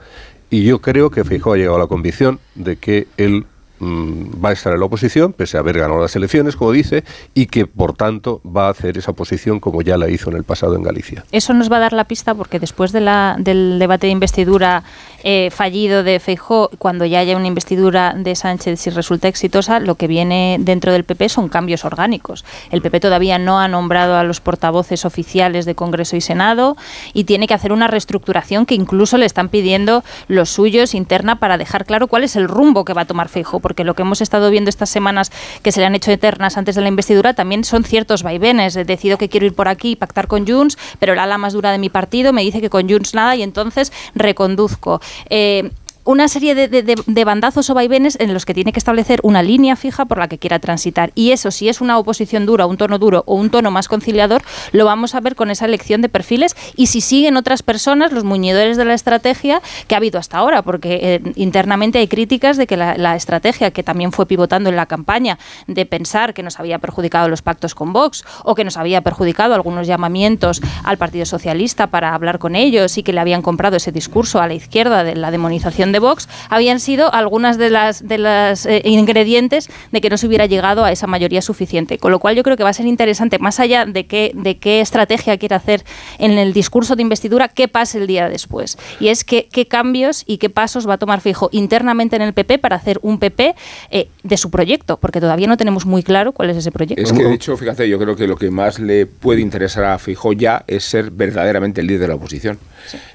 Y 0.56 0.64
yo 0.64 0.80
creo 0.80 1.10
que 1.10 1.26
Feijóo 1.26 1.52
ha 1.52 1.58
llegado 1.58 1.76
a 1.76 1.80
la 1.80 1.88
convicción 1.88 2.40
de 2.56 2.78
que 2.78 3.08
él 3.18 3.46
mm, 3.80 4.42
va 4.42 4.52
a 4.52 4.54
estar 4.54 4.72
en 4.72 4.80
la 4.80 4.86
oposición, 4.86 5.34
pese 5.34 5.58
a 5.58 5.60
haber 5.60 5.78
ganado 5.78 6.02
las 6.02 6.16
elecciones, 6.16 6.56
como 6.56 6.72
dice, 6.72 7.04
y 7.34 7.48
que 7.48 7.68
por 7.68 7.92
tanto 7.92 8.40
va 8.46 8.68
a 8.68 8.70
hacer 8.70 8.98
esa 8.98 9.12
oposición 9.12 9.60
como 9.60 9.82
ya 9.82 9.98
la 9.98 10.10
hizo 10.10 10.30
en 10.30 10.38
el 10.38 10.46
pasado 10.46 10.78
en 10.78 10.84
Galicia. 10.84 11.26
Eso 11.34 11.54
nos 11.54 11.70
va 11.70 11.76
a 11.76 11.80
dar 11.82 11.92
la 11.92 12.06
pista 12.06 12.34
porque 12.36 12.62
después 12.62 12.94
de 12.94 13.02
la, 13.02 13.36
del 13.38 13.80
debate 13.80 14.08
de 14.08 14.12
investidura 14.14 14.86
eh, 15.28 15.50
fallido 15.50 16.04
de 16.04 16.20
Feijó, 16.20 16.70
cuando 16.78 17.04
ya 17.04 17.18
haya 17.18 17.36
una 17.36 17.48
investidura 17.48 18.14
de 18.16 18.36
Sánchez 18.36 18.80
si 18.80 18.92
resulta 18.92 19.28
exitosa, 19.28 19.80
lo 19.80 19.96
que 19.96 20.06
viene 20.06 20.58
dentro 20.60 20.92
del 20.92 21.04
PP 21.04 21.30
son 21.30 21.50
cambios 21.50 21.84
orgánicos. 21.84 22.46
El 22.70 22.84
PP 22.84 23.00
todavía 23.00 23.40
no 23.40 23.60
ha 23.60 23.68
nombrado 23.68 24.18
a 24.18 24.24
los 24.24 24.40
portavoces 24.40 25.04
oficiales 25.04 25.66
de 25.66 25.74
Congreso 25.74 26.16
y 26.16 26.22
Senado 26.22 26.78
y 27.12 27.24
tiene 27.24 27.48
que 27.48 27.56
hacer 27.56 27.74
una 27.74 27.88
reestructuración 27.88 28.68
que 28.68 28.76
incluso 28.76 29.18
le 29.18 29.26
están 29.26 29.50
pidiendo 29.50 30.04
los 30.28 30.52
suyos 30.52 30.94
interna 30.94 31.40
para 31.40 31.58
dejar 31.58 31.86
claro 31.86 32.06
cuál 32.06 32.24
es 32.24 32.36
el 32.36 32.48
rumbo 32.48 32.86
que 32.86 32.94
va 32.94 33.02
a 33.02 33.06
tomar 33.06 33.28
Feijó, 33.28 33.60
porque 33.60 33.84
lo 33.84 33.96
que 33.96 34.04
hemos 34.04 34.22
estado 34.22 34.52
viendo 34.52 34.70
estas 34.70 34.92
semanas 34.92 35.32
que 35.64 35.72
se 35.72 35.80
le 35.80 35.88
han 35.88 35.96
hecho 35.96 36.12
eternas 36.12 36.56
antes 36.56 36.76
de 36.76 36.84
la 36.84 36.90
investidura 36.90 37.34
también 37.34 37.64
son 37.64 37.84
ciertos 37.84 38.22
vaivenes. 38.22 38.76
Decido 38.76 39.18
que 39.18 39.28
quiero 39.28 39.48
ir 39.48 39.56
por 39.56 39.70
aquí 39.70 39.94
y 39.94 39.96
pactar 39.96 40.28
con 40.28 40.46
Junts, 40.46 40.78
pero 41.00 41.14
el 41.14 41.20
ala 41.20 41.40
más 41.40 41.54
dura 41.54 41.72
de 41.72 41.80
mi 41.80 41.90
partido 41.90 42.32
me 42.32 42.44
dice 42.44 42.62
que 42.62 42.70
con 42.70 42.88
Junts 42.88 43.16
nada 43.16 43.36
y 43.36 43.42
entonces 43.42 43.92
reconduzco. 44.14 45.02
Eh, 45.30 45.70
una 46.06 46.28
serie 46.28 46.56
de, 46.56 46.68
de- 46.68 47.26
bandazos 47.26 47.70
o 47.70 47.74
vaivenes 47.74 48.18
en 48.20 48.34
los 48.34 48.46
que 48.46 48.54
tiene 48.54 48.72
que 48.72 48.80
establecer 48.80 49.20
una 49.24 49.42
línea 49.42 49.76
fija 49.76 50.06
por 50.06 50.20
la 50.20 50.28
que 50.28 50.38
quiera 50.38 50.60
transitar. 50.60 51.12
Y 51.16 51.32
eso, 51.32 51.50
si 51.52 51.68
es 51.70 51.82
una 51.82 51.98
oposición 51.98 52.46
dura, 52.46 52.68
un 52.68 52.78
tono 52.78 53.00
duro 53.00 53.24
o 53.26 53.36
un 53.36 53.50
tono 53.50 53.72
más 53.72 53.88
conciliador, 53.88 54.44
lo 54.72 54.86
vamos 54.86 55.16
a 55.16 55.20
ver 55.20 55.36
con 55.36 55.50
esa 55.50 55.66
elección 55.66 56.02
de 56.02 56.10
perfiles 56.10 56.56
y 56.76 56.88
si 56.88 57.02
siguen 57.02 57.36
otras 57.36 57.64
personas, 57.64 58.12
los 58.12 58.24
muñidores 58.24 58.78
de 58.78 58.86
la 58.86 58.94
estrategia 58.94 59.62
que 59.88 59.96
ha 59.96 59.98
habido 59.98 60.20
hasta 60.20 60.38
ahora, 60.38 60.62
porque 60.62 61.00
eh, 61.02 61.32
internamente 61.36 61.98
hay 61.98 62.08
críticas 62.08 62.58
de 62.58 62.68
que 62.68 62.78
la, 62.78 62.96
la 62.98 63.16
estrategia 63.16 63.72
que 63.72 63.82
también 63.82 64.12
fue 64.12 64.28
pivotando 64.28 64.70
en 64.70 64.76
la 64.76 64.86
campaña 64.86 65.40
de 65.66 65.86
pensar 65.88 66.34
que 66.36 66.44
nos 66.44 66.60
había 66.60 66.78
perjudicado 66.78 67.28
los 67.28 67.42
pactos 67.42 67.74
con 67.74 67.92
Vox 67.94 68.24
o 68.44 68.54
que 68.54 68.64
nos 68.64 68.78
había 68.78 69.02
perjudicado 69.02 69.56
algunos 69.56 69.88
llamamientos 69.88 70.62
al 70.84 70.98
Partido 70.98 71.26
Socialista 71.26 71.88
para 71.88 72.14
hablar 72.14 72.38
con 72.38 72.56
ellos 72.56 72.98
y 73.00 73.04
que 73.04 73.14
le 73.14 73.20
habían 73.22 73.42
comprado 73.42 73.78
ese 73.78 73.92
discurso 73.92 74.40
a 74.40 74.48
la 74.48 74.54
izquierda 74.54 75.04
de 75.04 75.16
la 75.16 75.32
demonización 75.32 75.92
de 75.96 76.00
Vox, 76.00 76.28
habían 76.50 76.82
sido 76.82 77.14
algunas 77.14 77.58
de 77.58 77.70
las, 77.70 78.06
de 78.06 78.18
las 78.18 78.66
eh, 78.66 78.82
ingredientes 78.84 79.70
de 79.92 80.02
que 80.02 80.10
no 80.10 80.18
se 80.18 80.28
hubiera 80.28 80.46
llegado 80.46 80.84
a 80.84 80.92
esa 80.92 81.08
mayoría 81.08 81.42
suficiente. 81.42 81.98
Con 81.98 82.12
lo 82.12 82.20
cual 82.20 82.36
yo 82.36 82.44
creo 82.44 82.58
que 82.58 82.64
va 82.64 82.70
a 82.70 82.74
ser 82.74 82.86
interesante, 82.86 83.40
más 83.40 83.60
allá 83.60 83.86
de 83.86 84.06
qué, 84.06 84.32
de 84.34 84.58
qué 84.58 84.82
estrategia 84.82 85.38
quiere 85.38 85.56
hacer 85.56 85.86
en 86.20 86.32
el 86.32 86.52
discurso 86.52 86.96
de 86.96 87.02
investidura, 87.02 87.48
qué 87.48 87.68
pase 87.70 88.00
el 88.00 88.08
día 88.08 88.28
después. 88.28 88.78
Y 89.00 89.08
es 89.08 89.24
que, 89.24 89.48
qué 89.50 89.68
cambios 89.68 90.24
y 90.26 90.38
qué 90.38 90.50
pasos 90.50 90.88
va 90.88 90.96
a 90.96 90.98
tomar 90.98 91.22
Fijo 91.22 91.50
internamente 91.54 92.18
en 92.18 92.22
el 92.22 92.34
PP 92.34 92.60
para 92.60 92.76
hacer 92.76 93.00
un 93.02 93.20
PP 93.20 93.56
eh, 93.90 94.10
de 94.24 94.38
su 94.38 94.52
proyecto, 94.52 94.98
porque 94.98 95.22
todavía 95.22 95.48
no 95.48 95.56
tenemos 95.56 95.86
muy 95.86 96.04
claro 96.04 96.34
cuál 96.34 96.50
es 96.50 96.58
ese 96.58 96.72
proyecto. 96.72 97.02
Es 97.02 97.14
que, 97.14 97.24
de 97.24 97.34
hecho, 97.34 97.56
fíjate, 97.56 97.88
yo 97.88 97.98
creo 97.98 98.16
que 98.16 98.28
lo 98.28 98.36
que 98.36 98.52
más 98.52 98.80
le 98.80 99.06
puede 99.06 99.40
interesar 99.40 99.86
a 99.86 99.98
Feijóo 99.98 100.34
ya 100.34 100.66
es 100.68 100.84
ser 100.84 101.10
verdaderamente 101.12 101.80
el 101.80 101.88
líder 101.88 102.02
de 102.02 102.08
la 102.10 102.16
oposición. 102.16 102.60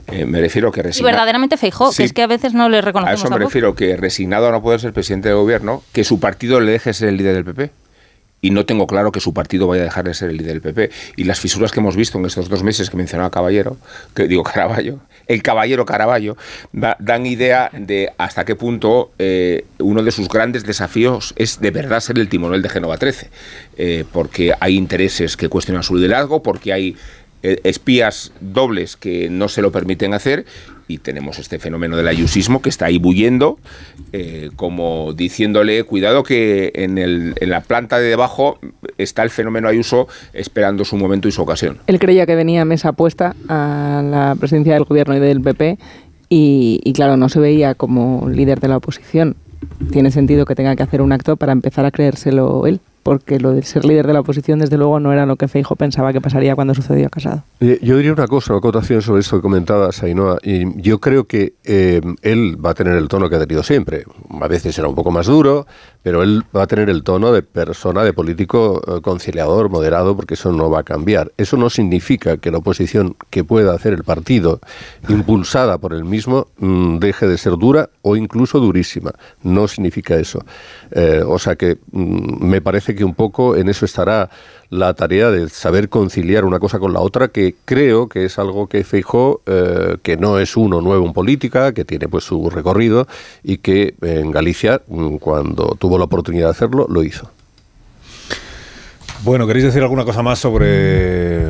Eh, 0.09 0.25
me 0.25 0.41
refiero 0.41 0.71
que 0.73 0.81
Y 0.81 0.83
resigna- 0.85 1.07
verdaderamente 1.11 1.57
Feijó, 1.57 1.91
Sí. 1.93 1.99
que 1.99 2.05
es 2.05 2.13
que 2.13 2.23
a 2.23 2.27
veces 2.27 2.55
no 2.55 2.69
le 2.69 2.79
A 2.79 2.81
reconocemos 2.83 3.21
eso 3.25 3.31
me 3.31 3.39
refiero, 3.39 3.75
que 3.75 3.97
resignado 3.97 4.49
a 4.49 4.53
no 4.53 4.63
poder 4.63 4.81
ser 4.81 4.93
presidente 4.93 5.29
de 5.29 5.35
gobierno, 5.35 5.83
que 5.93 6.05
su 6.05 6.21
partido 6.21 6.61
le 6.61 6.73
deje 6.73 6.93
ser 6.93 7.09
el 7.09 7.17
líder 7.17 7.35
del 7.35 7.45
PP. 7.45 7.71
Y 8.43 8.53
no 8.53 8.65
tengo 8.65 8.87
claro 8.87 9.13
que 9.13 9.21
su 9.21 9.35
partido 9.35 9.67
vaya 9.67 9.83
a 9.83 9.85
dejar 9.85 10.05
de 10.07 10.15
ser 10.15 10.31
el 10.31 10.39
líder 10.39 10.53
del 10.55 10.63
PP. 10.63 10.91
Y 11.17 11.25
las 11.25 11.41
fisuras 11.41 11.73
que 11.73 11.81
hemos 11.81 11.95
visto 11.95 12.17
en 12.19 12.25
estos 12.25 12.49
dos 12.49 12.63
meses 12.63 12.89
que 12.89 12.97
mencionaba 12.97 13.31
Caballero, 13.31 13.77
que 14.15 14.27
digo 14.29 14.43
Caraballo, 14.45 14.99
el 15.27 15.43
caballero 15.43 15.85
Caraballo, 15.85 16.39
da- 16.73 16.97
dan 17.01 17.27
idea 17.27 17.69
de 17.75 18.11
hasta 18.17 18.47
qué 18.47 18.55
punto 18.57 19.13
eh, 19.19 19.67
uno 19.79 20.03
de 20.03 20.11
sus 20.11 20.27
grandes 20.31 20.65
desafíos 20.65 21.35
es 21.37 21.61
de 21.61 21.71
verdad 21.71 22.01
ser 22.01 22.19
el 22.19 22.31
timonel 22.31 22.63
de 22.63 22.71
Génova 22.71 22.97
13. 22.97 23.29
Eh, 23.77 24.07
porque 24.11 24.55
hay 24.59 24.75
intereses 24.75 25.37
que 25.37 25.51
cuestionan 25.51 25.83
su 25.83 25.95
liderazgo, 25.97 26.43
porque 26.43 26.73
hay 26.73 26.97
espías 27.43 28.33
dobles 28.41 28.97
que 28.97 29.31
no 29.31 29.49
se 29.49 29.63
lo 29.63 29.73
permiten 29.73 30.15
hacer 30.15 30.45
y 30.89 30.99
tenemos 30.99 31.39
este 31.39 31.59
fenómeno 31.61 31.97
del 31.97 32.09
ayusismo 32.09 32.61
que 32.63 32.69
está 32.69 32.87
ahí 32.87 32.99
bullendo, 32.99 33.59
eh, 34.13 34.51
como 34.57 35.13
diciéndole, 35.15 35.85
cuidado 35.85 36.25
que 36.25 36.73
en, 36.75 36.99
el- 36.99 37.35
en 37.41 37.51
la 37.51 37.61
planta 37.61 37.99
de 38.01 38.09
debajo 38.09 38.59
está 38.99 39.23
el 39.23 39.31
fenómeno 39.31 39.69
ayuso 39.69 40.09
esperando 40.33 40.85
su 40.85 40.97
momento 40.97 41.29
y 41.29 41.33
su 41.33 41.43
ocasión. 41.43 41.79
Él 41.87 41.99
creía 42.01 42.27
que 42.27 42.35
venía 42.35 42.65
mesa 42.65 42.93
puesta 42.93 43.37
a 43.49 44.03
la 44.05 44.35
presidencia 44.39 44.75
del 44.75 44.85
gobierno 44.85 45.17
y 45.17 45.21
del 45.21 45.41
PP 45.41 45.79
y 46.29 46.93
claro, 46.95 47.17
no 47.17 47.29
se 47.29 47.41
veía 47.41 47.75
como 47.75 48.29
líder 48.29 48.61
de 48.61 48.69
la 48.69 48.77
oposición. 48.77 49.37
Tiene 49.93 50.11
sentido 50.11 50.45
que 50.47 50.55
tenga 50.55 50.75
que 50.77 50.83
hacer 50.83 51.03
un 51.03 51.13
acto 51.13 51.37
para 51.37 51.53
empezar 51.53 51.85
a 51.85 51.91
creérselo 51.91 52.67
él. 52.67 52.81
Porque 53.03 53.41
lo 53.41 53.53
de 53.53 53.63
ser 53.63 53.85
líder 53.85 54.07
de 54.07 54.13
la 54.13 54.21
oposición, 54.21 54.59
desde 54.59 54.77
luego, 54.77 55.01
no 55.01 55.13
era 55.13 55.27
lo 55.27 55.37
que 55.37 55.49
Feijo 55.49 55.77
pensaba 55.77 56.13
que 56.13 56.21
pasaría 56.21 56.55
cuando 56.55 56.75
sucedió 56.75 57.07
a 57.07 57.11
Casado. 57.11 57.45
Eh, 57.61 57.79
Yo 57.83 57.97
diría 57.97 58.13
una 58.13 58.27
cosa, 58.27 58.53
una 58.53 58.59
acotación 58.59 59.03
sobre 59.03 59.21
esto 59.21 59.37
que 59.37 59.43
comentabas, 59.43 60.03
Ainhoa. 60.03 60.39
Y 60.43 60.81
yo 60.81 61.01
creo 61.01 61.25
que 61.25 61.55
eh, 61.65 62.01
él 62.23 62.57
va 62.65 62.71
a 62.71 62.75
tener 62.75 62.97
el 62.97 63.09
tono 63.09 63.29
que 63.29 63.37
ha 63.37 63.41
tenido 63.41 63.63
siempre. 63.63 64.05
A 64.41 64.49
veces 64.49 64.75
será 64.75 64.89
un 64.89 64.95
poco 64.95 65.11
más 65.11 65.27
duro, 65.27 65.67
pero 66.03 66.23
él 66.23 66.43
va 66.57 66.63
a 66.63 66.67
tener 66.67 66.89
el 66.89 67.03
tono 67.03 67.33
de 67.33 67.43
persona, 67.43 68.03
de 68.03 68.13
político 68.13 68.83
eh, 68.87 69.01
conciliador, 69.03 69.69
moderado, 69.69 70.17
porque 70.17 70.35
eso 70.35 70.53
no 70.53 70.71
va 70.71 70.81
a 70.81 70.83
cambiar. 70.83 71.33
Eso 71.37 71.57
no 71.57 71.69
significa 71.69 72.39
que 72.39 72.51
la 72.51 72.59
oposición 72.59 73.17
que 73.29 73.45
pueda 73.45 73.75
hacer 73.75 73.93
el 73.93 74.05
partido, 74.05 74.61
impulsada 75.09 75.79
por 75.79 75.93
él 75.93 76.05
mismo, 76.05 76.49
mm, 76.59 76.99
deje 76.99 77.27
de 77.27 77.39
ser 77.39 77.57
dura 77.57 77.91
o 78.03 78.17
incluso 78.17 78.61
durísima. 78.61 79.13
No 79.43 79.69
significa 79.69 80.17
eso. 80.17 80.45
Eh, 80.91 81.23
o 81.27 81.39
sea 81.39 81.57
que 81.57 81.79
mm, 81.93 82.45
me 82.45 82.61
parece 82.61 82.95
que 82.95 83.05
un 83.05 83.15
poco 83.15 83.57
en 83.57 83.69
eso 83.69 83.85
estará 83.85 84.31
la 84.71 84.95
tarea 84.95 85.31
de 85.31 85.49
saber 85.49 85.89
conciliar 85.89 86.45
una 86.45 86.61
cosa 86.61 86.79
con 86.79 86.93
la 86.93 87.01
otra, 87.01 87.29
que 87.29 87.57
creo 87.65 88.09
que 88.09 88.25
es 88.25 88.39
algo 88.39 88.69
que 88.69 88.85
Feijó, 88.85 89.43
eh, 89.47 89.97
que 90.03 90.17
no 90.17 90.39
es 90.39 90.57
uno 90.57 90.81
nuevo 90.81 91.05
en 91.05 91.13
política, 91.13 91.75
que 91.75 91.85
tiene 91.85 92.09
pues 92.09 92.25
su 92.25 92.49
recorrido 92.49 93.07
y 93.43 93.59
que 93.59 93.95
en 94.01 94.31
Galicia, 94.31 94.81
mm, 94.87 95.17
cuando 95.17 95.77
tuvo 95.79 95.99
la 95.99 96.05
oportunidad 96.05 96.47
de 96.47 96.51
hacerlo, 96.53 96.87
lo 96.89 97.03
hizo. 97.03 97.29
Bueno, 99.23 99.47
¿queréis 99.47 99.67
decir 99.67 99.83
alguna 99.83 100.05
cosa 100.05 100.23
más 100.23 100.39
sobre 100.39 101.43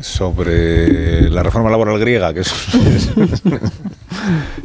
sobre 0.00 1.28
la 1.30 1.42
reforma 1.42 1.70
laboral 1.70 1.98
griega, 1.98 2.32
que 2.34 2.40
es, 2.40 2.52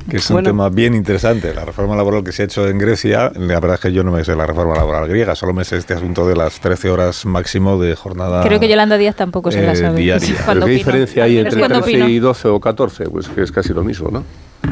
que 0.10 0.18
es 0.18 0.30
un 0.30 0.36
Bueno. 0.36 0.50
tema 0.50 0.70
bien 0.70 0.94
interesante. 0.96 1.54
La 1.54 1.66
reforma 1.66 1.96
laboral 1.96 2.24
que 2.24 2.32
se 2.32 2.44
ha 2.44 2.46
hecho 2.46 2.68
en 2.68 2.78
Grecia, 2.78 3.32
la 3.36 3.60
verdad 3.60 3.76
es 3.76 3.80
que 3.82 3.94
yo 3.94 4.04
no 4.04 4.12
me 4.12 4.24
sé 4.24 4.36
la 4.36 4.46
reforma 4.46 4.76
laboral 4.76 5.08
griega, 5.08 5.36
solo 5.36 5.54
me 5.54 5.64
sé 5.66 5.78
este 5.78 5.94
asunto 5.94 6.28
de 6.28 6.36
las 6.36 6.60
13 6.60 6.90
horas 6.90 7.26
máximo 7.26 7.80
de 7.82 7.96
jornada. 7.96 8.44
Creo 8.44 8.60
que 8.60 8.68
Yolanda 8.70 8.98
Díaz 8.98 9.16
tampoco 9.16 9.52
se 9.52 9.62
la 9.62 9.74
eh, 9.74 9.76
sabe. 9.76 10.00
diaria. 10.02 10.36
Cuando 10.46 10.46
¿Pero 10.46 10.54
¿Qué 10.54 10.64
opino. 10.64 10.78
diferencia 10.78 11.24
hay 11.24 11.38
entre 11.38 11.60
cuando 11.60 11.82
13 11.82 11.90
opino. 12.04 12.10
y 12.10 12.20
12 12.20 12.48
o 12.50 12.60
14? 12.60 13.06
Pues 13.10 13.28
que 13.30 13.42
es 13.42 13.52
casi 13.52 13.74
lo 13.74 13.84
mismo, 13.84 14.10
¿no? 14.12 14.24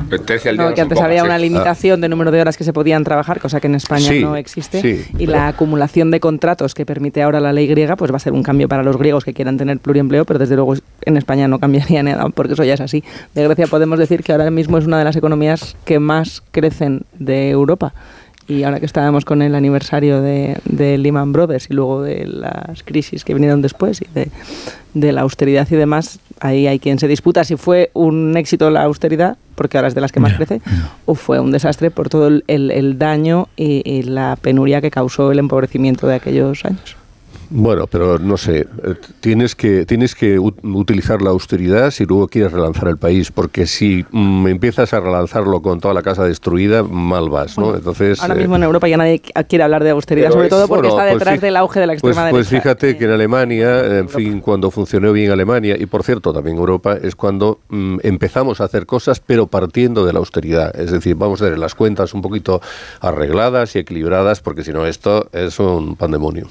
13 0.10 0.50
al 0.50 0.56
día 0.56 0.64
No, 0.64 0.70
no 0.70 0.76
que 0.76 0.82
antes 0.82 1.00
había 1.02 1.24
una 1.24 1.38
limitación 1.38 2.02
de 2.02 2.10
número 2.10 2.32
de 2.32 2.42
horas 2.42 2.58
que 2.58 2.64
se 2.64 2.74
podían 2.74 3.04
trabajar, 3.04 3.40
cosa 3.40 3.60
que 3.60 3.68
en 3.68 3.76
España 3.76 4.08
Sí, 4.10 4.22
no 4.22 4.36
existe. 4.36 4.82
sí, 4.82 5.06
y 5.14 5.26
pero- 5.26 5.32
la 5.34 5.48
acumulación 5.50 6.12
de 6.12 6.20
contratos 6.20 6.74
que 6.74 6.86
permite 6.86 7.22
ahora 7.24 7.40
la 7.40 7.54
ley 7.54 7.68
griega, 7.68 7.96
pues 7.96 8.12
va 8.12 8.18
a 8.18 8.20
ser 8.20 8.34
un 8.34 8.44
cambio 8.44 8.68
para 8.68 8.84
los 8.84 8.98
griegos 8.98 9.24
que 9.26 9.34
quieran 9.34 9.58
tener 9.58 9.80
pluriempleo, 9.80 10.26
pero 10.26 10.40
desde 10.40 10.56
luego 10.56 10.76
en 11.06 11.18
España 11.18 11.48
no 11.48 11.60
cambiaría 11.60 12.04
nada, 12.04 12.30
porque 12.30 12.54
eso 12.54 12.64
ya 12.64 12.74
es 12.76 12.82
así. 12.82 13.04
De 13.34 13.44
Grecia 13.44 13.68
podemos 13.68 14.00
decir 14.00 14.24
que 14.24 14.32
ahora 14.32 14.50
mismo 14.52 14.78
es 14.78 14.86
una 14.86 14.98
de 15.00 15.04
las 15.06 15.16
economías 15.16 15.76
que 15.86 16.00
más 16.00 16.44
crecen 16.52 17.02
de 17.18 17.50
Europa. 17.50 17.94
Y 18.46 18.64
ahora 18.64 18.82
que 18.82 18.86
estábamos 18.86 19.24
con 19.24 19.42
el 19.42 19.56
aniversario 19.56 20.22
de, 20.22 20.58
de 20.66 20.98
Lehman 20.98 21.32
Brothers 21.32 21.70
y 21.70 21.74
luego 21.74 22.04
de 22.04 22.28
las 22.28 22.84
crisis 22.84 23.24
que 23.24 23.34
vinieron 23.34 23.62
después 23.62 24.02
y 24.02 24.08
de, 24.14 24.28
de 24.94 25.12
la 25.14 25.22
austeridad 25.22 25.66
y 25.72 25.76
demás, 25.78 26.20
ahí 26.46 26.68
hay 26.68 26.78
quien 26.80 27.00
se 27.00 27.08
disputa 27.08 27.44
si 27.44 27.56
fue 27.56 27.90
un 27.94 28.36
éxito 28.38 28.70
la 28.70 28.84
austeridad, 28.84 29.38
porque 29.56 29.78
ahora 29.78 29.88
es 29.88 29.96
de 29.96 30.02
las 30.02 30.12
que 30.12 30.20
más 30.20 30.34
crece, 30.34 30.62
o 31.06 31.16
fue 31.16 31.40
un 31.40 31.52
desastre 31.52 31.90
por 31.90 32.10
todo 32.10 32.28
el, 32.28 32.44
el- 32.48 32.70
el 32.72 32.98
daño 33.00 33.48
y, 33.56 33.82
y 33.90 34.04
la 34.04 34.36
penuria 34.42 34.82
que 34.82 34.92
causó 34.92 35.32
el 35.32 35.40
empobrecimiento 35.40 36.06
de 36.08 36.16
aquellos 36.16 36.66
años. 36.66 36.98
Bueno, 37.56 37.86
pero 37.86 38.18
no 38.18 38.36
sé, 38.36 38.62
eh, 38.62 38.96
tienes 39.20 39.54
que, 39.56 39.86
tienes 39.86 40.16
que 40.16 40.40
ut- 40.40 40.56
utilizar 40.64 41.22
la 41.22 41.30
austeridad 41.30 41.92
si 41.92 42.04
luego 42.04 42.28
quieres 42.28 42.52
relanzar 42.52 42.88
el 42.88 42.98
país, 42.98 43.30
porque 43.32 43.68
si 43.68 44.04
mm, 44.12 44.48
empiezas 44.48 44.92
a 44.94 45.00
relanzarlo 45.00 45.62
con 45.62 45.80
toda 45.80 45.94
la 45.94 46.02
casa 46.02 46.24
destruida, 46.24 46.82
mal 46.82 47.30
vas, 47.30 47.60
¿no? 47.60 47.76
Entonces, 47.76 48.20
Ahora 48.24 48.34
eh, 48.34 48.38
mismo 48.40 48.56
en 48.56 48.64
Europa 48.64 48.88
ya 48.88 48.98
nadie 48.98 49.22
qu- 49.22 49.46
quiere 49.48 49.64
hablar 49.64 49.84
de 49.84 49.92
austeridad, 49.92 50.32
sobre 50.32 50.50
todo 50.50 50.68
porque 50.68 50.88
bueno, 50.90 50.98
está 50.98 51.08
pues 51.12 51.20
detrás 51.20 51.42
del 51.42 51.56
auge 51.58 51.80
de 51.80 51.86
la 51.86 51.94
Pues, 51.94 52.04
extrema 52.16 52.30
pues 52.32 52.50
derecha. 52.50 52.64
fíjate 52.64 52.98
que 52.98 53.06
en 53.06 53.12
Alemania, 53.12 54.00
en 54.00 54.10
fin, 54.10 54.40
cuando 54.42 54.72
funcionó 54.72 55.14
bien 55.14 55.30
Alemania, 55.30 55.76
y 55.80 55.86
por 55.86 56.02
cierto 56.02 56.34
también 56.34 56.58
Europa, 56.58 56.98
es 57.00 57.16
cuando 57.16 57.60
mm, 57.70 58.00
empezamos 58.02 58.62
a 58.62 58.64
hacer 58.64 58.88
cosas, 58.88 59.20
pero 59.20 59.46
partiendo 59.46 60.08
de 60.08 60.14
la 60.14 60.18
austeridad. 60.18 60.76
Es 60.80 60.90
decir, 60.92 61.16
vamos 61.16 61.40
a 61.44 61.46
tener 61.46 61.60
las 61.60 61.76
cuentas 61.76 62.16
un 62.16 62.24
poquito 62.24 62.62
arregladas 63.00 63.76
y 63.76 63.80
equilibradas, 63.80 64.42
porque 64.42 64.64
si 64.64 64.74
no, 64.74 64.88
esto 64.88 65.30
es 65.34 65.60
un 65.60 65.96
pandemonio. 65.96 66.48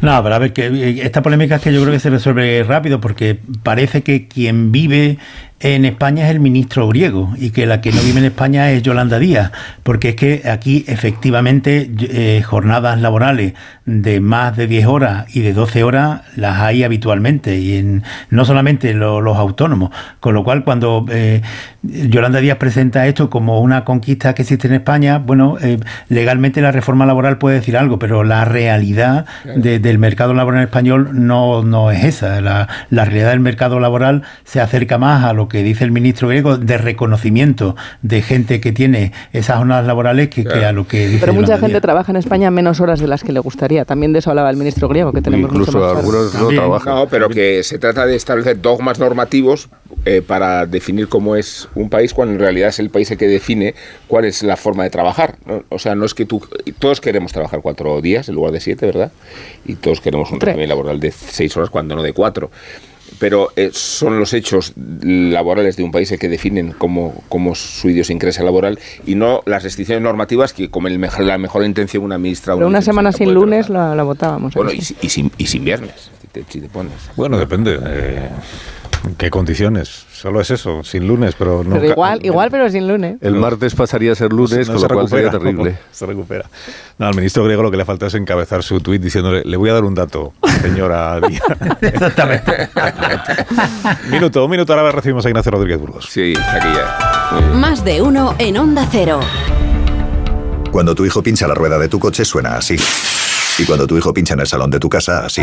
No, 0.00 0.22
pero 0.22 0.34
a 0.34 0.38
ver, 0.38 0.52
que 0.52 0.66
eh, 0.66 1.00
esta 1.02 1.22
polémica 1.22 1.56
es 1.56 1.62
que 1.62 1.72
yo 1.72 1.80
creo 1.80 1.92
que 1.92 2.00
se 2.00 2.10
resuelve 2.10 2.62
rápido 2.62 3.00
porque 3.00 3.38
parece 3.62 4.02
que 4.02 4.28
quien 4.28 4.72
vive 4.72 5.18
en 5.60 5.84
España 5.84 6.24
es 6.26 6.30
el 6.30 6.38
ministro 6.40 6.86
griego 6.88 7.32
y 7.36 7.50
que 7.50 7.66
la 7.66 7.80
que 7.80 7.90
no 7.90 8.00
vive 8.02 8.20
en 8.20 8.26
España 8.26 8.70
es 8.70 8.82
Yolanda 8.82 9.18
Díaz, 9.18 9.50
porque 9.82 10.10
es 10.10 10.14
que 10.16 10.42
aquí 10.48 10.84
efectivamente 10.86 11.90
eh, 12.00 12.42
jornadas 12.42 13.00
laborales 13.00 13.54
de 13.84 14.20
más 14.20 14.56
de 14.56 14.66
10 14.68 14.86
horas 14.86 15.24
y 15.34 15.40
de 15.40 15.52
12 15.54 15.82
horas 15.82 16.20
las 16.36 16.60
hay 16.60 16.84
habitualmente 16.84 17.58
y 17.58 17.76
en, 17.78 18.04
no 18.30 18.44
solamente 18.44 18.94
lo- 18.94 19.20
los 19.20 19.36
autónomos, 19.36 19.90
con 20.20 20.34
lo 20.34 20.44
cual 20.44 20.62
cuando 20.62 21.04
eh, 21.10 21.42
Yolanda 21.82 22.38
Díaz 22.40 22.58
presenta 22.58 23.06
esto 23.06 23.28
como 23.30 23.60
una 23.60 23.84
conquista 23.84 24.34
que 24.34 24.42
existe 24.42 24.68
en 24.68 24.74
España, 24.74 25.18
bueno, 25.18 25.56
eh, 25.60 25.78
legalmente 26.08 26.60
la 26.60 26.70
reforma 26.70 27.06
laboral 27.06 27.38
puede 27.38 27.56
decir 27.56 27.76
algo, 27.76 27.98
pero 27.98 28.22
la 28.24 28.44
realidad 28.44 29.26
de- 29.56 29.78
del 29.78 29.98
mercado 29.98 30.34
laboral 30.34 30.62
español 30.62 31.08
no, 31.14 31.62
no 31.64 31.90
es 31.90 32.04
esa. 32.04 32.40
La, 32.40 32.68
la 32.90 33.04
realidad 33.04 33.30
del 33.30 33.40
mercado 33.40 33.80
laboral 33.80 34.22
se 34.44 34.60
acerca 34.60 34.98
más 34.98 35.24
a 35.24 35.32
lo 35.32 35.47
que 35.48 35.62
dice 35.62 35.84
el 35.84 35.90
ministro 35.90 36.28
griego 36.28 36.56
de 36.56 36.78
reconocimiento 36.78 37.76
de 38.02 38.22
gente 38.22 38.60
que 38.60 38.72
tiene 38.72 39.12
esas 39.32 39.58
jornadas 39.58 39.86
laborales 39.86 40.28
que, 40.28 40.44
que 40.44 40.64
a 40.64 40.72
lo 40.72 40.86
que 40.86 41.06
dice 41.08 41.20
Pero 41.20 41.32
mucha 41.32 41.46
Yolanda 41.46 41.60
gente 41.60 41.72
Díaz. 41.74 41.82
trabaja 41.82 42.12
en 42.12 42.16
España 42.16 42.50
menos 42.50 42.80
horas 42.80 43.00
de 43.00 43.06
las 43.06 43.24
que 43.24 43.32
le 43.32 43.40
gustaría. 43.40 43.84
También 43.84 44.12
de 44.12 44.20
eso 44.20 44.30
hablaba 44.30 44.50
el 44.50 44.56
ministro 44.56 44.88
griego, 44.88 45.12
que 45.12 45.22
tenemos 45.22 45.52
mucho 45.52 45.72
más 45.72 46.04
horas. 46.04 46.84
No, 46.84 47.06
pero 47.10 47.28
que 47.28 47.62
se 47.62 47.78
trata 47.78 48.06
de 48.06 48.16
establecer 48.16 48.60
dogmas 48.60 48.98
normativos 48.98 49.68
eh, 50.04 50.22
para 50.26 50.66
definir 50.66 51.08
cómo 51.08 51.36
es 51.36 51.68
un 51.74 51.90
país, 51.90 52.14
cuando 52.14 52.34
en 52.34 52.40
realidad 52.40 52.68
es 52.68 52.78
el 52.78 52.90
país 52.90 53.10
el 53.10 53.18
que 53.18 53.26
define 53.26 53.74
cuál 54.06 54.24
es 54.24 54.42
la 54.42 54.56
forma 54.56 54.84
de 54.84 54.90
trabajar. 54.90 55.36
¿no? 55.46 55.64
O 55.68 55.78
sea, 55.78 55.94
no 55.94 56.04
es 56.04 56.14
que 56.14 56.24
tú. 56.24 56.40
Todos 56.78 57.00
queremos 57.00 57.32
trabajar 57.32 57.60
cuatro 57.62 58.00
días 58.00 58.28
en 58.28 58.34
lugar 58.34 58.52
de 58.52 58.60
siete, 58.60 58.86
¿verdad? 58.86 59.12
Y 59.64 59.74
todos 59.74 60.00
queremos 60.00 60.30
un 60.30 60.40
régimen 60.40 60.68
laboral 60.68 61.00
de 61.00 61.10
seis 61.10 61.56
horas, 61.56 61.70
cuando 61.70 61.94
no 61.96 62.02
de 62.02 62.12
cuatro. 62.12 62.50
Pero 63.18 63.50
eh, 63.56 63.70
son 63.72 64.18
los 64.18 64.32
hechos 64.34 64.72
laborales 65.02 65.76
de 65.76 65.82
un 65.82 65.90
país 65.90 66.10
el 66.12 66.18
que 66.18 66.28
definen 66.28 66.72
cómo, 66.76 67.22
cómo 67.28 67.52
es 67.52 67.58
su 67.58 67.88
idiosincrasia 67.88 68.44
laboral 68.44 68.78
y 69.06 69.14
no 69.14 69.42
las 69.46 69.62
restricciones 69.62 70.02
normativas 70.02 70.52
que, 70.52 70.70
con 70.70 70.86
el 70.86 70.98
mejor, 70.98 71.24
la 71.24 71.38
mejor 71.38 71.64
intención, 71.64 72.04
una 72.04 72.18
ministra. 72.18 72.54
Pero 72.54 72.66
una 72.68 72.82
semana 72.82 73.12
sin 73.12 73.32
lunes 73.34 73.68
la, 73.68 73.94
la 73.94 74.02
votábamos. 74.02 74.54
Bueno, 74.54 74.70
si- 74.70 74.96
y 75.00 75.08
sin, 75.08 75.30
y 75.38 75.46
sin 75.46 75.64
viernes, 75.64 76.10
si 76.20 76.26
te, 76.28 76.44
si 76.48 76.60
te 76.60 76.68
pones. 76.68 76.92
Bueno, 77.16 77.38
depende. 77.38 77.78
eh, 77.84 78.28
¿En 79.04 79.14
qué 79.14 79.30
condiciones? 79.30 80.06
Solo 80.12 80.40
es 80.40 80.50
eso, 80.50 80.82
sin 80.82 81.06
lunes, 81.06 81.34
pero 81.38 81.62
no. 81.64 81.76
Pero 81.76 81.86
igual, 81.92 82.24
igual, 82.24 82.50
pero 82.50 82.68
sin 82.70 82.88
lunes. 82.88 83.16
El 83.20 83.34
martes 83.34 83.74
pasaría 83.74 84.12
a 84.12 84.14
ser 84.14 84.32
lunes, 84.32 84.68
No 84.68 84.74
con 84.74 84.82
se 84.82 84.88
lo 84.88 84.94
cual 84.94 85.08
sería 85.08 85.30
recupera, 85.30 85.52
terrible. 85.52 85.78
Se 85.92 86.06
recupera. 86.06 86.44
No, 86.98 87.06
al 87.06 87.14
ministro 87.14 87.44
griego 87.44 87.62
lo 87.62 87.70
que 87.70 87.76
le 87.76 87.84
falta 87.84 88.06
es 88.06 88.14
encabezar 88.14 88.62
su 88.62 88.80
tuit 88.80 89.00
diciéndole, 89.00 89.42
le 89.44 89.56
voy 89.56 89.70
a 89.70 89.74
dar 89.74 89.84
un 89.84 89.94
dato, 89.94 90.32
señora 90.62 91.20
Díaz. 91.28 91.42
Exactamente. 91.80 92.68
minuto, 94.10 94.44
un 94.44 94.50
minuto, 94.50 94.74
ahora 94.74 94.90
recibimos 94.90 95.24
a 95.24 95.28
Ignacio 95.28 95.52
Rodríguez 95.52 95.78
Burgos. 95.80 96.08
Sí, 96.10 96.34
aquí 96.36 96.68
ya. 96.74 97.40
Más 97.54 97.84
de 97.84 98.02
uno 98.02 98.34
en 98.38 98.56
Onda 98.58 98.86
Cero. 98.90 99.20
Cuando 100.72 100.94
tu 100.94 101.06
hijo 101.06 101.22
pincha 101.22 101.46
la 101.46 101.54
rueda 101.54 101.78
de 101.78 101.88
tu 101.88 101.98
coche 101.98 102.24
suena 102.24 102.56
así. 102.56 102.76
Y 103.58 103.64
cuando 103.64 103.86
tu 103.86 103.96
hijo 103.96 104.12
pincha 104.12 104.34
en 104.34 104.40
el 104.40 104.46
salón 104.46 104.70
de 104.70 104.78
tu 104.78 104.88
casa, 104.88 105.24
así. 105.26 105.42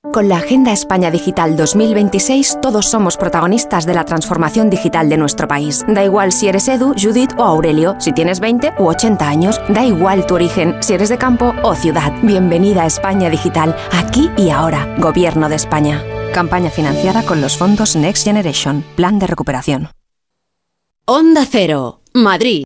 Con 0.11 0.27
la 0.27 0.37
Agenda 0.37 0.73
España 0.73 1.09
Digital 1.09 1.55
2026 1.55 2.57
todos 2.61 2.89
somos 2.89 3.15
protagonistas 3.15 3.85
de 3.85 3.93
la 3.93 4.03
transformación 4.03 4.69
digital 4.69 5.07
de 5.07 5.15
nuestro 5.15 5.47
país. 5.47 5.85
Da 5.87 6.03
igual 6.03 6.33
si 6.33 6.49
eres 6.49 6.67
Edu, 6.67 6.93
Judith 7.01 7.31
o 7.37 7.43
Aurelio, 7.43 7.95
si 7.97 8.11
tienes 8.11 8.41
20 8.41 8.73
u 8.77 8.87
80 8.87 9.25
años, 9.25 9.61
da 9.69 9.85
igual 9.85 10.25
tu 10.25 10.35
origen, 10.35 10.75
si 10.81 10.95
eres 10.95 11.07
de 11.07 11.17
campo 11.17 11.53
o 11.63 11.75
ciudad. 11.75 12.11
Bienvenida 12.23 12.83
a 12.83 12.87
España 12.87 13.29
Digital, 13.29 13.73
aquí 13.93 14.29
y 14.37 14.49
ahora. 14.49 14.85
Gobierno 14.97 15.47
de 15.47 15.55
España. 15.55 16.03
Campaña 16.33 16.69
financiada 16.69 17.23
con 17.23 17.39
los 17.39 17.57
fondos 17.57 17.95
Next 17.95 18.25
Generation, 18.25 18.83
Plan 18.97 19.17
de 19.17 19.27
Recuperación. 19.27 19.91
Onda 21.05 21.45
Cero, 21.49 22.01
Madrid. 22.13 22.65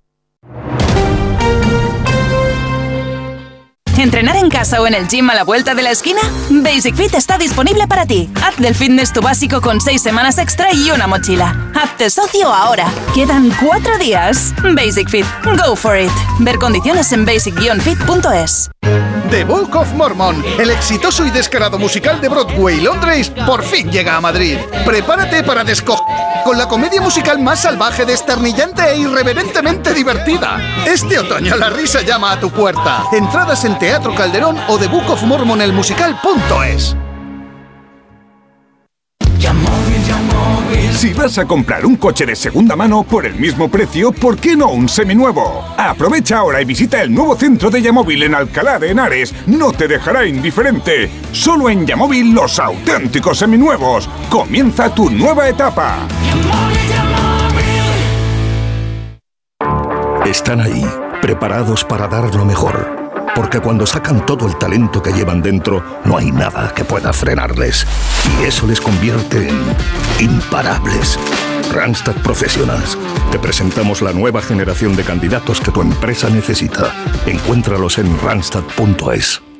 ¿Entrenar 3.97 4.35
en 4.35 4.49
casa 4.49 4.81
o 4.81 4.87
en 4.87 4.93
el 4.93 5.07
gym 5.07 5.29
a 5.29 5.35
la 5.35 5.43
vuelta 5.43 5.73
de 5.73 5.81
la 5.81 5.91
esquina? 5.91 6.19
Basic 6.49 6.95
Fit 6.95 7.13
está 7.13 7.37
disponible 7.37 7.87
para 7.87 8.05
ti. 8.05 8.29
Haz 8.43 8.57
del 8.57 8.75
fitness 8.75 9.13
tu 9.13 9.21
básico 9.21 9.61
con 9.61 9.79
6 9.79 10.01
semanas 10.01 10.37
extra 10.37 10.73
y 10.73 10.91
una 10.91 11.07
mochila. 11.07 11.71
Hazte 11.73 12.09
socio 12.09 12.53
ahora. 12.53 12.91
Quedan 13.13 13.51
4 13.65 13.97
días. 13.97 14.53
Basic 14.75 15.09
Fit. 15.09 15.25
Go 15.65 15.75
for 15.75 15.97
it. 15.97 16.11
Ver 16.39 16.57
condiciones 16.57 17.11
en 17.13 17.25
basic-fit.es. 17.25 18.69
The 19.31 19.43
Book 19.43 19.75
of 19.75 19.91
Mormon, 19.93 20.43
el 20.59 20.69
exitoso 20.69 21.25
y 21.25 21.31
descarado 21.31 21.79
musical 21.79 22.21
de 22.21 22.29
Broadway 22.29 22.79
Londres, 22.79 23.31
por 23.45 23.63
fin 23.63 23.91
llega 23.91 24.17
a 24.17 24.21
Madrid. 24.21 24.57
Prepárate 24.85 25.43
para 25.43 25.63
desco 25.63 26.05
con 26.45 26.59
la 26.59 26.67
comedia 26.67 27.01
musical 27.01 27.39
más 27.39 27.61
salvaje, 27.61 28.05
desternillante 28.05 28.83
e 28.87 28.97
irreverentemente 28.97 29.95
divertida. 29.95 30.59
Este 30.85 31.17
otoño 31.17 31.55
la 31.57 31.71
risa 31.71 32.03
llama 32.03 32.33
a 32.33 32.39
tu 32.39 32.51
puerta. 32.51 33.03
Entradas 33.11 33.65
en 33.65 33.79
Teatro 33.85 34.15
Calderón 34.15 34.57
o 34.67 34.79
The 34.79 34.87
Book 34.87 35.07
of 35.11 35.21
Mormon 35.21 35.61
el 35.61 35.71
musical.es. 35.71 36.97
Si 40.91 41.13
vas 41.13 41.37
a 41.37 41.45
comprar 41.45 41.85
un 41.85 41.95
coche 41.95 42.25
de 42.25 42.35
segunda 42.35 42.75
mano 42.75 43.03
por 43.03 43.27
el 43.27 43.35
mismo 43.35 43.69
precio, 43.69 44.11
¿por 44.11 44.37
qué 44.37 44.55
no 44.55 44.69
un 44.69 44.89
seminuevo? 44.89 45.63
Aprovecha 45.77 46.39
ahora 46.39 46.63
y 46.63 46.65
visita 46.65 46.99
el 47.03 47.13
nuevo 47.13 47.35
centro 47.35 47.69
de 47.69 47.83
Yamóvil 47.83 48.23
en 48.23 48.33
Alcalá 48.33 48.79
de 48.79 48.89
Henares. 48.89 49.35
No 49.45 49.71
te 49.71 49.87
dejará 49.87 50.25
indiferente. 50.25 51.11
Solo 51.31 51.69
en 51.69 51.85
Yamóvil 51.85 52.33
los 52.33 52.57
auténticos 52.57 53.37
seminuevos. 53.37 54.09
Comienza 54.31 54.89
tu 54.95 55.11
nueva 55.11 55.47
etapa. 55.47 56.07
Están 60.25 60.61
ahí, 60.61 60.83
preparados 61.21 61.83
para 61.83 62.07
dar 62.07 62.33
lo 62.33 62.45
mejor. 62.45 63.04
Porque 63.35 63.59
cuando 63.59 63.85
sacan 63.85 64.25
todo 64.25 64.47
el 64.47 64.57
talento 64.57 65.03
que 65.03 65.11
llevan 65.11 65.41
dentro, 65.41 65.83
no 66.05 66.17
hay 66.17 66.31
nada 66.31 66.73
que 66.73 66.85
pueda 66.85 67.11
frenarles. 67.11 67.85
Y 68.39 68.45
eso 68.45 68.65
les 68.65 68.79
convierte 68.79 69.49
en 69.49 69.61
imparables. 70.19 71.19
Randstad 71.73 72.15
Professionals. 72.23 72.97
Te 73.31 73.39
presentamos 73.39 74.01
la 74.01 74.13
nueva 74.13 74.41
generación 74.41 74.95
de 74.95 75.03
candidatos 75.03 75.59
que 75.59 75.71
tu 75.71 75.81
empresa 75.81 76.29
necesita. 76.29 76.93
Encuéntralos 77.25 77.97
en 77.97 78.17
randstad.es. 78.19 79.54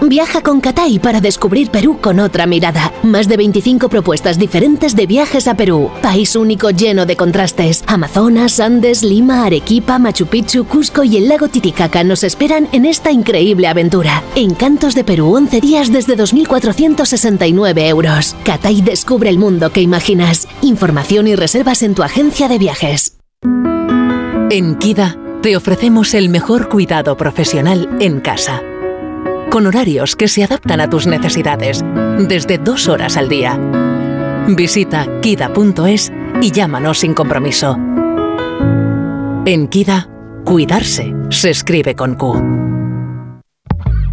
Viaja 0.00 0.42
con 0.42 0.60
Catay 0.60 0.98
para 0.98 1.20
descubrir 1.20 1.70
Perú 1.70 1.98
con 2.00 2.18
otra 2.18 2.46
mirada. 2.46 2.92
Más 3.02 3.28
de 3.28 3.36
25 3.36 3.88
propuestas 3.88 4.38
diferentes 4.38 4.96
de 4.96 5.06
viajes 5.06 5.46
a 5.46 5.54
Perú. 5.54 5.90
País 6.02 6.34
único 6.34 6.70
lleno 6.70 7.06
de 7.06 7.16
contrastes. 7.16 7.84
Amazonas, 7.86 8.58
Andes, 8.58 9.02
Lima, 9.02 9.44
Arequipa, 9.44 9.98
Machu 9.98 10.26
Picchu, 10.26 10.64
Cusco 10.64 11.04
y 11.04 11.18
el 11.18 11.28
lago 11.28 11.48
Titicaca 11.48 12.04
nos 12.04 12.24
esperan 12.24 12.68
en 12.72 12.86
esta 12.86 13.12
increíble 13.12 13.68
aventura. 13.68 14.22
Encantos 14.34 14.94
de 14.94 15.04
Perú, 15.04 15.34
11 15.34 15.60
días 15.60 15.92
desde 15.92 16.16
2.469 16.16 17.88
euros. 17.88 18.34
Catay 18.44 18.82
descubre 18.82 19.30
el 19.30 19.38
mundo 19.38 19.70
que 19.70 19.82
imaginas. 19.82 20.48
Información 20.62 21.28
y 21.28 21.36
reservas 21.36 21.82
en 21.82 21.94
tu 21.94 22.02
agencia 22.02 22.48
de 22.48 22.58
viajes. 22.58 23.18
En 24.50 24.74
Kida 24.76 25.16
te 25.42 25.56
ofrecemos 25.56 26.14
el 26.14 26.28
mejor 26.28 26.68
cuidado 26.68 27.16
profesional 27.16 27.88
en 28.00 28.20
casa 28.20 28.62
con 29.52 29.66
horarios 29.66 30.16
que 30.16 30.28
se 30.28 30.42
adaptan 30.42 30.80
a 30.80 30.88
tus 30.88 31.06
necesidades, 31.06 31.84
desde 32.18 32.56
dos 32.56 32.88
horas 32.88 33.18
al 33.18 33.28
día. 33.28 33.60
Visita 34.48 35.06
kida.es 35.20 36.10
y 36.40 36.50
llámanos 36.50 37.00
sin 37.00 37.12
compromiso. 37.12 37.76
En 39.44 39.68
Kida, 39.68 40.08
cuidarse 40.46 41.14
se 41.28 41.50
escribe 41.50 41.94
con 41.94 42.14
Q. 42.14 42.42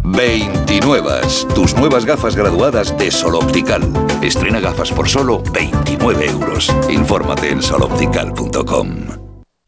29. 0.04 1.20
Tus 1.54 1.74
nuevas 1.74 2.04
gafas 2.04 2.36
graduadas 2.36 2.98
de 2.98 3.10
Sol 3.10 3.36
Optical. 3.36 3.82
Estrena 4.20 4.60
gafas 4.60 4.92
por 4.92 5.08
solo 5.08 5.42
29 5.54 6.26
euros. 6.26 6.70
Infórmate 6.90 7.50
en 7.50 7.62
soloptical.com. 7.62 9.29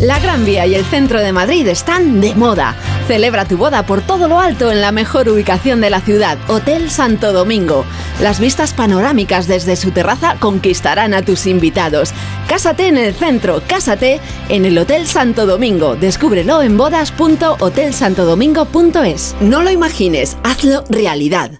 La 0.00 0.18
Gran 0.20 0.44
Vía 0.44 0.64
y 0.64 0.76
el 0.76 0.84
centro 0.84 1.20
de 1.20 1.32
Madrid 1.32 1.66
están 1.66 2.20
de 2.20 2.36
moda. 2.36 2.76
Celebra 3.08 3.46
tu 3.46 3.56
boda 3.56 3.84
por 3.84 4.00
todo 4.00 4.28
lo 4.28 4.38
alto 4.38 4.70
en 4.70 4.80
la 4.80 4.92
mejor 4.92 5.28
ubicación 5.28 5.80
de 5.80 5.90
la 5.90 6.00
ciudad, 6.00 6.38
Hotel 6.46 6.88
Santo 6.88 7.32
Domingo. 7.32 7.84
Las 8.20 8.38
vistas 8.38 8.74
panorámicas 8.74 9.48
desde 9.48 9.74
su 9.74 9.90
terraza 9.90 10.36
conquistarán 10.38 11.14
a 11.14 11.22
tus 11.22 11.46
invitados. 11.46 12.12
Cásate 12.46 12.86
en 12.86 12.96
el 12.96 13.12
centro, 13.12 13.60
cásate 13.66 14.20
en 14.48 14.66
el 14.66 14.78
Hotel 14.78 15.08
Santo 15.08 15.46
Domingo. 15.46 15.96
Descúbrelo 15.96 16.62
en 16.62 16.76
bodas.hotelsantodomingo.es. 16.76 19.34
No 19.40 19.64
lo 19.64 19.70
imagines, 19.70 20.36
hazlo 20.44 20.84
realidad. 20.90 21.58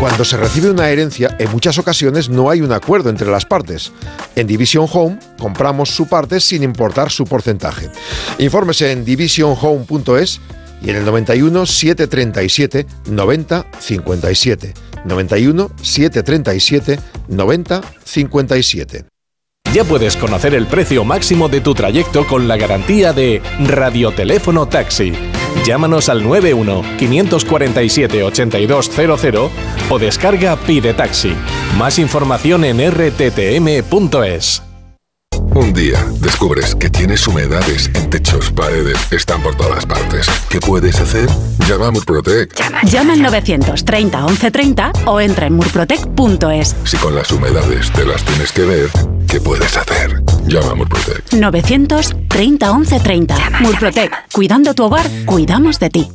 Cuando 0.00 0.24
se 0.24 0.38
recibe 0.38 0.70
una 0.70 0.88
herencia, 0.88 1.36
en 1.38 1.50
muchas 1.50 1.76
ocasiones 1.76 2.30
no 2.30 2.48
hay 2.48 2.62
un 2.62 2.72
acuerdo 2.72 3.10
entre 3.10 3.30
las 3.30 3.44
partes. 3.44 3.92
En 4.34 4.46
Division 4.46 4.88
Home 4.90 5.18
compramos 5.38 5.90
su 5.90 6.08
parte 6.08 6.40
sin 6.40 6.62
importar 6.62 7.10
su 7.10 7.26
porcentaje. 7.26 7.90
Infórmese 8.38 8.92
en 8.92 9.04
divisionhome.es 9.04 10.40
y 10.80 10.88
en 10.88 10.96
el 10.96 11.04
91 11.04 11.66
737 11.66 12.86
90 13.10 13.66
57. 13.78 14.74
91 15.04 15.70
737 15.82 16.98
90 17.28 17.80
57. 18.02 19.04
Ya 19.74 19.84
puedes 19.84 20.16
conocer 20.16 20.54
el 20.54 20.66
precio 20.66 21.04
máximo 21.04 21.50
de 21.50 21.60
tu 21.60 21.74
trayecto 21.74 22.26
con 22.26 22.48
la 22.48 22.56
garantía 22.56 23.12
de 23.12 23.42
Radioteléfono 23.60 24.66
Taxi. 24.66 25.12
Llámanos 25.64 26.08
al 26.08 26.22
91 26.22 26.82
547 26.98 28.22
8200 28.24 29.50
o 29.90 29.98
descarga 29.98 30.56
Pide 30.56 30.94
Taxi. 30.94 31.34
Más 31.78 31.98
información 31.98 32.64
en 32.64 32.78
rttm.es. 32.90 34.62
Un 35.54 35.72
día 35.72 36.06
descubres 36.20 36.76
que 36.76 36.88
tienes 36.88 37.26
humedades 37.26 37.90
en 37.94 38.08
techos, 38.08 38.52
paredes, 38.52 38.96
están 39.10 39.42
por 39.42 39.56
todas 39.56 39.84
partes. 39.84 40.26
¿Qué 40.48 40.60
puedes 40.60 41.00
hacer? 41.00 41.28
Llama 41.68 41.88
a 41.88 41.90
Murprotec. 41.90 42.54
Llama 42.84 43.14
al 43.14 43.22
930 43.22 44.26
1130 44.26 44.92
o 45.06 45.20
entra 45.20 45.46
en 45.46 45.54
murprotec.es. 45.54 46.76
Si 46.84 46.96
con 46.98 47.16
las 47.16 47.32
humedades 47.32 47.90
te 47.90 48.06
las 48.06 48.24
tienes 48.24 48.52
que 48.52 48.64
ver, 48.64 48.90
¿qué 49.26 49.40
puedes 49.40 49.76
hacer? 49.76 50.22
Llama 50.50 50.72
a 50.72 50.74
Murprotec. 50.74 51.32
930 51.32 52.74
1130. 52.74 53.36
Murprotec. 53.60 54.10
Cuidando 54.32 54.74
tu 54.74 54.82
hogar, 54.82 55.06
cuidamos 55.24 55.78
de 55.78 55.90
ti. 55.90 56.08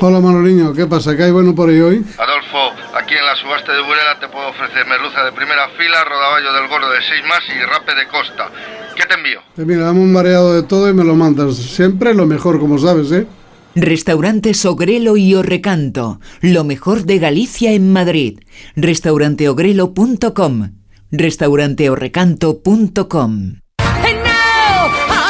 Hola 0.00 0.20
Manoliño, 0.20 0.72
¿qué 0.72 0.86
pasa? 0.86 1.14
¿Qué 1.14 1.24
hay 1.24 1.30
bueno 1.30 1.54
por 1.54 1.68
ahí 1.68 1.80
hoy? 1.80 2.02
Adolfo, 2.16 2.72
aquí 2.96 3.12
en 3.12 3.26
la 3.26 3.36
subasta 3.36 3.74
de 3.74 3.82
Burela 3.82 4.18
te 4.18 4.28
puedo 4.28 4.48
ofrecer 4.48 4.86
merluza 4.86 5.22
de 5.22 5.32
primera 5.32 5.68
fila, 5.76 6.02
rodaballo 6.04 6.50
del 6.54 6.68
gordo 6.68 6.90
de 6.90 7.00
6 7.02 7.22
más 7.28 7.40
y 7.54 7.60
rape 7.62 7.94
de 7.94 8.08
costa. 8.08 8.48
¿Qué 8.96 9.04
te 9.04 9.12
envío? 9.12 9.40
Eh, 9.58 9.66
mira, 9.66 9.84
dame 9.84 10.00
un 10.00 10.10
mareado 10.10 10.54
de 10.54 10.62
todo 10.62 10.88
y 10.88 10.94
me 10.94 11.04
lo 11.04 11.14
mandas. 11.14 11.56
Siempre 11.56 12.14
lo 12.14 12.24
mejor, 12.24 12.58
como 12.58 12.78
sabes, 12.78 13.12
¿eh? 13.12 13.26
Restaurante 13.74 14.52
Ogrelo 14.64 15.18
y 15.18 15.34
Orrecanto, 15.34 16.20
lo 16.40 16.64
mejor 16.64 17.04
de 17.04 17.18
Galicia 17.18 17.72
en 17.72 17.92
Madrid. 17.92 18.40
Restauranteogrelo.com, 18.76 20.70
restauranteorrecanto.com. 21.10 23.60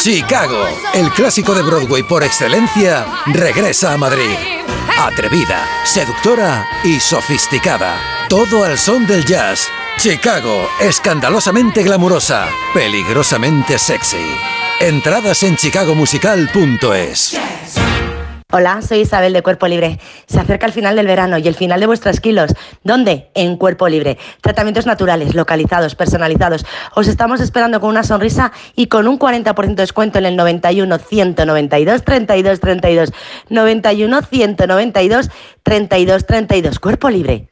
Chicago, 0.01 0.65
el 0.94 1.11
clásico 1.11 1.55
de 1.55 1.61
Broadway 1.62 2.02
por 2.02 2.23
excelencia, 2.23 3.05
regresa 3.27 3.93
a 3.93 3.98
Madrid. 3.98 4.35
Atrevida, 4.98 5.66
seductora 5.85 6.66
y 6.85 6.98
sofisticada. 7.01 7.98
Todo 8.28 8.65
al 8.65 8.78
son 8.78 9.07
del 9.07 9.27
jazz. 9.27 9.69
Chicago, 9.98 10.66
escandalosamente 10.81 11.82
glamurosa, 11.82 12.48
peligrosamente 12.73 13.78
sexy. 13.78 14.24
Entradas 14.81 15.43
en 15.43 15.57
chicagomusical.es. 15.57 17.39
Hola, 18.52 18.82
soy 18.82 19.02
Isabel 19.02 19.32
de 19.32 19.43
Cuerpo 19.43 19.68
Libre. 19.68 20.01
Se 20.27 20.40
acerca 20.40 20.66
el 20.66 20.72
final 20.72 20.97
del 20.97 21.06
verano 21.06 21.39
y 21.39 21.47
el 21.47 21.55
final 21.55 21.78
de 21.78 21.86
vuestros 21.86 22.18
kilos. 22.18 22.52
¿Dónde? 22.82 23.31
En 23.35 23.56
Cuerpo 23.56 23.89
Libre. 23.89 24.18
Tratamientos 24.40 24.86
naturales, 24.86 25.36
localizados, 25.36 25.94
personalizados. 25.94 26.66
Os 26.97 27.06
estamos 27.06 27.40
esperando 27.40 27.81
con 27.81 27.90
una 27.90 28.02
sonrisa 28.02 28.51
y 28.74 28.86
con 28.86 29.06
un 29.06 29.20
40% 29.20 29.55
de 29.55 29.74
descuento 29.77 30.18
en 30.18 30.27
el 30.27 30.35
91 30.35 30.98
192 30.98 32.02
32 32.02 32.59
32. 32.59 33.12
91 33.51 34.22
192 34.22 35.31
32 35.62 36.27
32. 36.27 36.81
Cuerpo 36.81 37.09
Libre. 37.09 37.51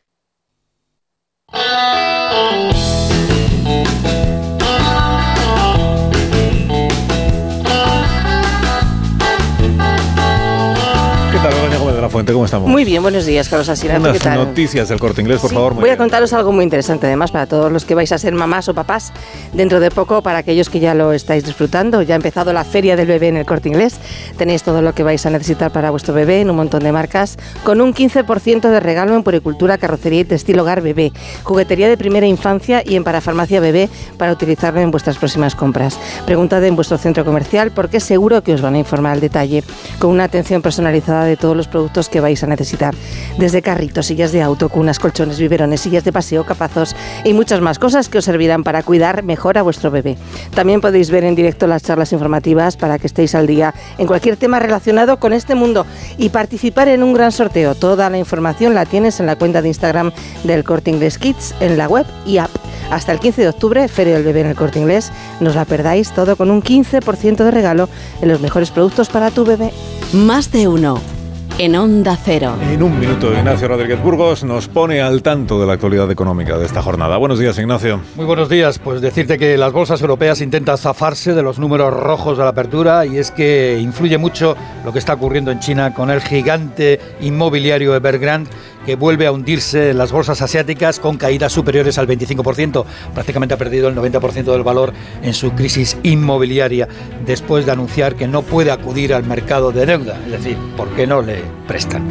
La 12.08 12.12
Fuente, 12.12 12.32
¿cómo 12.32 12.46
estamos? 12.46 12.70
Muy 12.70 12.86
bien, 12.86 13.02
buenos 13.02 13.26
días, 13.26 13.50
Carlos 13.50 13.68
Asina. 13.68 13.98
Unas 13.98 14.14
¿Qué 14.14 14.18
tal? 14.20 14.38
noticias 14.38 14.88
del 14.88 14.98
corte 14.98 15.20
inglés, 15.20 15.40
por 15.42 15.50
Sí, 15.50 15.54
favor. 15.54 15.74
voy 15.74 15.82
a 15.82 15.86
bien. 15.88 15.98
contaros 15.98 16.32
algo 16.32 16.52
muy 16.52 16.64
interesante, 16.64 17.06
además, 17.06 17.30
para 17.30 17.44
todos 17.44 17.70
los 17.70 17.84
que 17.84 17.94
vais 17.94 18.10
a 18.12 18.16
ser 18.16 18.32
mamás 18.32 18.66
o 18.70 18.72
papás 18.72 19.12
dentro 19.52 19.78
de 19.78 19.90
poco, 19.90 20.22
para 20.22 20.38
aquellos 20.38 20.70
que 20.70 20.80
ya 20.80 20.94
lo 20.94 21.12
estáis 21.12 21.44
disfrutando. 21.44 22.00
Ya 22.00 22.14
ha 22.14 22.16
empezado 22.16 22.54
la 22.54 22.64
Feria 22.64 22.96
del 22.96 23.08
Bebé 23.08 23.28
en 23.28 23.36
el 23.36 23.44
corte 23.44 23.68
inglés. 23.68 23.96
Tenéis 24.38 24.62
todo 24.62 24.80
lo 24.80 24.94
que 24.94 25.02
vais 25.02 25.26
a 25.26 25.28
necesitar 25.28 25.70
para 25.70 25.90
vuestro 25.90 26.14
bebé 26.14 26.40
en 26.40 26.48
un 26.48 26.56
montón 26.56 26.82
de 26.82 26.92
marcas, 26.92 27.36
con 27.62 27.82
un 27.82 27.92
15% 27.92 28.70
de 28.70 28.80
regalo 28.80 29.14
en 29.14 29.22
puricultura, 29.22 29.76
carrocería 29.76 30.20
y 30.20 30.24
textil 30.24 30.58
hogar 30.60 30.80
bebé, 30.80 31.12
juguetería 31.42 31.90
de 31.90 31.98
primera 31.98 32.26
infancia 32.26 32.82
y 32.86 32.96
en 32.96 33.04
parafarmacia 33.04 33.60
bebé 33.60 33.90
para 34.16 34.32
utilizarlo 34.32 34.80
en 34.80 34.90
vuestras 34.90 35.18
próximas 35.18 35.54
compras. 35.54 35.98
Preguntad 36.24 36.64
en 36.64 36.74
vuestro 36.74 36.96
centro 36.96 37.26
comercial 37.26 37.70
porque 37.70 38.00
seguro 38.00 38.42
que 38.42 38.54
os 38.54 38.62
van 38.62 38.76
a 38.76 38.78
informar 38.78 39.12
al 39.12 39.20
detalle, 39.20 39.62
con 39.98 40.08
una 40.10 40.24
atención 40.24 40.62
personalizada 40.62 41.24
de 41.24 41.36
todos 41.36 41.54
los 41.54 41.68
productos 41.68 41.97
que 42.06 42.20
vais 42.20 42.40
a 42.44 42.46
necesitar. 42.46 42.94
Desde 43.36 43.62
carritos, 43.62 44.06
sillas 44.06 44.30
de 44.30 44.42
auto, 44.42 44.68
cunas, 44.68 45.00
colchones, 45.00 45.40
biberones, 45.40 45.80
sillas 45.80 46.04
de 46.04 46.12
paseo, 46.12 46.46
capazos 46.46 46.94
y 47.24 47.32
muchas 47.32 47.60
más 47.60 47.80
cosas 47.80 48.08
que 48.08 48.18
os 48.18 48.24
servirán 48.24 48.62
para 48.62 48.84
cuidar 48.84 49.24
mejor 49.24 49.58
a 49.58 49.62
vuestro 49.62 49.90
bebé. 49.90 50.16
También 50.54 50.80
podéis 50.80 51.10
ver 51.10 51.24
en 51.24 51.34
directo 51.34 51.66
las 51.66 51.82
charlas 51.82 52.12
informativas 52.12 52.76
para 52.76 53.00
que 53.00 53.08
estéis 53.08 53.34
al 53.34 53.48
día 53.48 53.74
en 53.98 54.06
cualquier 54.06 54.36
tema 54.36 54.60
relacionado 54.60 55.18
con 55.18 55.32
este 55.32 55.56
mundo 55.56 55.86
y 56.16 56.28
participar 56.28 56.86
en 56.86 57.02
un 57.02 57.14
gran 57.14 57.32
sorteo. 57.32 57.74
Toda 57.74 58.08
la 58.10 58.18
información 58.18 58.74
la 58.74 58.86
tienes 58.86 59.18
en 59.18 59.26
la 59.26 59.36
cuenta 59.36 59.62
de 59.62 59.68
Instagram 59.68 60.12
del 60.44 60.62
Corte 60.62 60.90
Inglés 60.90 61.18
Kids, 61.18 61.54
en 61.60 61.78
la 61.78 61.88
web 61.88 62.06
y 62.24 62.38
app. 62.38 62.50
Hasta 62.90 63.12
el 63.12 63.20
15 63.20 63.42
de 63.42 63.48
octubre, 63.48 63.88
Feria 63.88 64.14
del 64.14 64.24
Bebé 64.24 64.40
en 64.40 64.46
el 64.48 64.56
Corte 64.56 64.78
Inglés. 64.78 65.12
No 65.40 65.52
la 65.52 65.64
perdáis 65.64 66.12
todo 66.12 66.36
con 66.36 66.50
un 66.50 66.62
15% 66.62 67.36
de 67.36 67.50
regalo 67.50 67.88
en 68.22 68.28
los 68.28 68.40
mejores 68.40 68.70
productos 68.70 69.08
para 69.08 69.30
tu 69.30 69.44
bebé. 69.44 69.70
Más 70.12 70.50
de 70.52 70.68
uno. 70.68 71.17
En 71.60 71.74
Onda 71.74 72.16
Cero. 72.16 72.54
En 72.70 72.84
un 72.84 73.00
minuto, 73.00 73.32
Ignacio 73.32 73.66
Rodríguez 73.66 74.00
Burgos 74.00 74.44
nos 74.44 74.68
pone 74.68 75.00
al 75.00 75.22
tanto 75.22 75.60
de 75.60 75.66
la 75.66 75.72
actualidad 75.72 76.08
económica 76.08 76.56
de 76.56 76.64
esta 76.64 76.82
jornada. 76.82 77.16
Buenos 77.16 77.40
días, 77.40 77.58
Ignacio. 77.58 78.00
Muy 78.14 78.26
buenos 78.26 78.48
días. 78.48 78.78
Pues 78.78 79.00
decirte 79.00 79.38
que 79.38 79.58
las 79.58 79.72
bolsas 79.72 80.00
europeas 80.00 80.40
intentan 80.40 80.78
zafarse 80.78 81.34
de 81.34 81.42
los 81.42 81.58
números 81.58 81.92
rojos 81.92 82.38
de 82.38 82.44
la 82.44 82.50
apertura 82.50 83.06
y 83.06 83.18
es 83.18 83.32
que 83.32 83.76
influye 83.80 84.18
mucho 84.18 84.56
lo 84.84 84.92
que 84.92 85.00
está 85.00 85.14
ocurriendo 85.14 85.50
en 85.50 85.58
China 85.58 85.92
con 85.94 86.12
el 86.12 86.20
gigante 86.20 87.00
inmobiliario 87.20 87.92
Evergrande 87.96 88.50
que 88.88 88.96
vuelve 88.96 89.26
a 89.26 89.32
hundirse 89.32 89.92
las 89.92 90.12
bolsas 90.12 90.40
asiáticas 90.40 90.98
con 90.98 91.18
caídas 91.18 91.52
superiores 91.52 91.98
al 91.98 92.08
25%. 92.08 92.86
Prácticamente 93.12 93.52
ha 93.52 93.58
perdido 93.58 93.86
el 93.86 93.94
90% 93.94 94.44
del 94.44 94.62
valor 94.62 94.94
en 95.20 95.34
su 95.34 95.50
crisis 95.50 95.98
inmobiliaria 96.04 96.88
después 97.26 97.66
de 97.66 97.72
anunciar 97.72 98.14
que 98.14 98.26
no 98.26 98.40
puede 98.40 98.70
acudir 98.70 99.12
al 99.12 99.24
mercado 99.24 99.72
de 99.72 99.84
deuda. 99.84 100.18
Es 100.24 100.32
decir, 100.32 100.56
¿por 100.74 100.88
qué 100.96 101.06
no 101.06 101.20
le 101.20 101.42
prestan? 101.66 102.08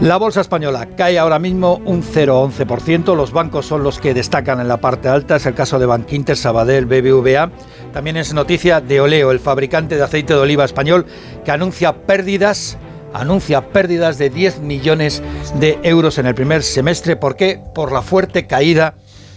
La 0.00 0.16
bolsa 0.16 0.42
española 0.42 0.86
cae 0.96 1.18
ahora 1.18 1.40
mismo 1.40 1.82
un 1.86 2.04
0,11%. 2.04 3.16
Los 3.16 3.32
bancos 3.32 3.66
son 3.66 3.82
los 3.82 3.98
que 3.98 4.14
destacan 4.14 4.60
en 4.60 4.68
la 4.68 4.76
parte 4.76 5.08
alta. 5.08 5.34
Es 5.34 5.46
el 5.46 5.54
caso 5.54 5.80
de 5.80 5.86
Bankinter, 5.86 6.36
Sabadell, 6.36 6.86
BBVA. 6.86 7.50
También 7.92 8.16
es 8.16 8.32
noticia 8.32 8.80
de 8.80 9.00
Oleo, 9.00 9.32
el 9.32 9.40
fabricante 9.40 9.96
de 9.96 10.04
aceite 10.04 10.34
de 10.34 10.38
oliva 10.38 10.64
español, 10.64 11.04
que 11.44 11.50
anuncia 11.50 11.92
pérdidas 12.06 12.78
anuncia 13.14 13.68
pérdidas 13.68 14.18
de 14.18 14.30
10 14.30 14.60
millones 14.60 15.22
de 15.60 15.78
euros 15.82 16.18
en 16.18 16.26
el 16.26 16.34
primer 16.34 16.62
semestre. 16.62 17.16
¿Por 17.16 17.36
qué? 17.36 17.60
Por 17.74 17.92
la 17.92 18.02
fuerte 18.02 18.46
caída 18.46 18.94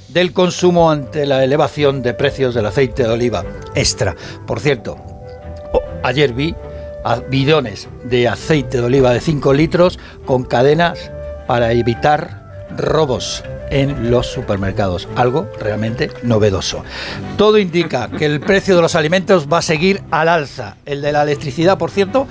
del 0.09 0.33
consumo 0.33 0.91
ante 0.91 1.25
la 1.25 1.43
elevación 1.43 2.01
de 2.01 2.13
precios 2.13 2.55
del 2.55 2.65
aceite 2.65 3.03
de 3.03 3.09
oliva 3.09 3.43
extra. 3.75 4.15
Por 4.47 4.59
cierto, 4.59 4.97
ayer 6.03 6.33
vi 6.33 6.55
bidones 7.29 7.87
de 8.03 8.27
aceite 8.27 8.77
de 8.77 8.83
oliva 8.83 9.11
de 9.11 9.19
5 9.19 9.53
litros 9.53 9.99
con 10.25 10.43
cadenas 10.43 11.11
para 11.47 11.71
evitar 11.71 12.67
robos 12.77 13.43
en 13.69 14.11
los 14.11 14.27
supermercados, 14.27 15.07
algo 15.15 15.49
realmente 15.59 16.11
novedoso. 16.23 16.83
Todo 17.37 17.57
indica 17.57 18.09
que 18.09 18.25
el 18.25 18.39
precio 18.39 18.75
de 18.75 18.81
los 18.81 18.95
alimentos 18.95 19.47
va 19.51 19.59
a 19.59 19.61
seguir 19.61 20.03
al 20.11 20.29
alza. 20.29 20.77
El 20.85 21.01
de 21.01 21.11
la 21.11 21.23
electricidad, 21.23 21.77
por 21.77 21.91
cierto, 21.91 22.27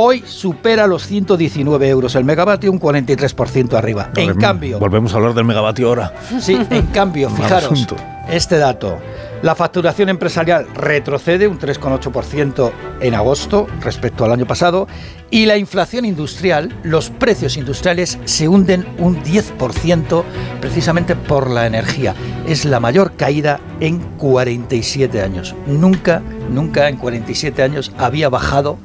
hoy 0.00 0.22
supera 0.24 0.86
los 0.86 1.06
119 1.06 1.88
euros 1.88 2.14
el 2.14 2.24
megavatio, 2.24 2.70
un 2.70 2.78
43% 2.78 3.74
arriba. 3.74 4.10
En 4.14 4.34
cambio, 4.34 4.78
Volvemos 4.78 5.12
a 5.12 5.16
hablar 5.16 5.34
del 5.34 5.44
megavatio 5.44 5.88
ahora. 5.88 6.14
Sí, 6.40 6.56
en 6.70 6.86
cambio, 6.86 7.28
fijaros, 7.30 7.86
este 8.30 8.58
dato. 8.58 8.98
La 9.42 9.54
facturación 9.54 10.08
empresarial 10.08 10.66
retrocede 10.74 11.48
un 11.48 11.58
3,8% 11.58 12.72
en 13.00 13.14
agosto 13.14 13.66
respecto 13.80 14.24
al 14.24 14.32
año 14.32 14.46
pasado 14.46 14.86
y 15.30 15.46
la 15.46 15.56
inflación 15.56 16.04
industrial, 16.04 16.72
los 16.82 17.10
precios 17.10 17.56
industriales 17.56 18.18
se 18.24 18.48
hunden 18.48 18.86
un 18.98 19.22
10% 19.22 20.22
precisamente 20.60 21.16
por 21.16 21.50
la 21.50 21.66
energía. 21.66 22.14
Es 22.46 22.64
la 22.64 22.78
mayor 22.78 23.12
caída 23.16 23.60
en 23.80 23.98
47 24.18 25.22
años. 25.22 25.54
Nunca, 25.66 26.20
nunca 26.50 26.88
en 26.88 26.96
47 26.96 27.62
años 27.62 27.92
había 27.98 28.28
bajado 28.28 28.78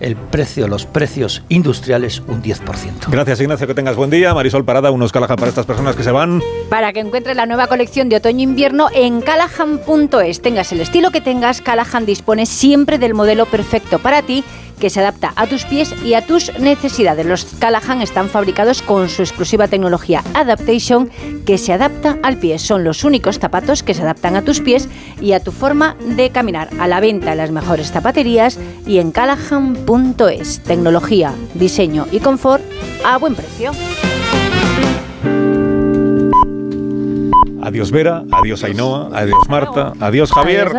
el 0.00 0.16
precio, 0.16 0.68
los 0.68 0.86
precios 0.86 1.42
industriales 1.48 2.22
un 2.26 2.42
10%. 2.42 3.10
Gracias, 3.10 3.40
Ignacio, 3.40 3.66
que 3.66 3.74
tengas 3.74 3.96
buen 3.96 4.10
día. 4.10 4.34
Marisol 4.34 4.64
Parada, 4.64 4.90
unos 4.90 5.12
Callahan 5.12 5.36
para 5.36 5.48
estas 5.48 5.66
personas 5.66 5.96
que 5.96 6.02
se 6.02 6.10
van. 6.10 6.40
Para 6.68 6.92
que 6.92 7.00
encuentres 7.00 7.36
la 7.36 7.46
nueva 7.46 7.66
colección 7.66 8.08
de 8.08 8.16
otoño-invierno 8.16 8.88
en 8.94 9.20
callahan.es. 9.20 10.42
Tengas 10.42 10.72
el 10.72 10.80
estilo 10.80 11.10
que 11.10 11.20
tengas, 11.20 11.60
Callahan 11.60 12.06
dispone 12.06 12.46
siempre 12.46 12.98
del 12.98 13.14
modelo 13.14 13.46
perfecto 13.46 13.98
para 13.98 14.22
ti 14.22 14.44
que 14.78 14.90
se 14.90 15.00
adapta 15.00 15.32
a 15.36 15.46
tus 15.46 15.64
pies 15.64 15.94
y 16.04 16.14
a 16.14 16.24
tus 16.24 16.52
necesidades. 16.58 17.26
Los 17.26 17.44
Callahan 17.58 18.02
están 18.02 18.28
fabricados 18.28 18.82
con 18.82 19.08
su 19.08 19.22
exclusiva 19.22 19.68
tecnología 19.68 20.22
Adaptation 20.34 21.10
que 21.46 21.58
se 21.58 21.72
adapta 21.72 22.18
al 22.22 22.38
pie. 22.38 22.58
Son 22.58 22.84
los 22.84 23.04
únicos 23.04 23.38
zapatos 23.38 23.82
que 23.82 23.94
se 23.94 24.02
adaptan 24.02 24.36
a 24.36 24.42
tus 24.42 24.60
pies 24.60 24.88
y 25.20 25.32
a 25.32 25.40
tu 25.40 25.52
forma 25.52 25.96
de 26.00 26.30
caminar. 26.30 26.68
A 26.78 26.88
la 26.88 27.00
venta 27.00 27.32
en 27.32 27.38
las 27.38 27.50
mejores 27.50 27.90
zapaterías 27.90 28.58
y 28.86 28.98
en 28.98 29.12
callahan.es. 29.12 30.60
Tecnología, 30.60 31.32
diseño 31.54 32.06
y 32.10 32.20
confort 32.20 32.62
a 33.04 33.18
buen 33.18 33.34
precio. 33.34 33.72
Adiós 37.68 37.90
Vera, 37.90 38.24
adiós 38.32 38.64
Ainhoa, 38.64 39.10
adiós 39.12 39.46
Marta, 39.46 39.92
adiós 40.00 40.32
Javier. 40.32 40.72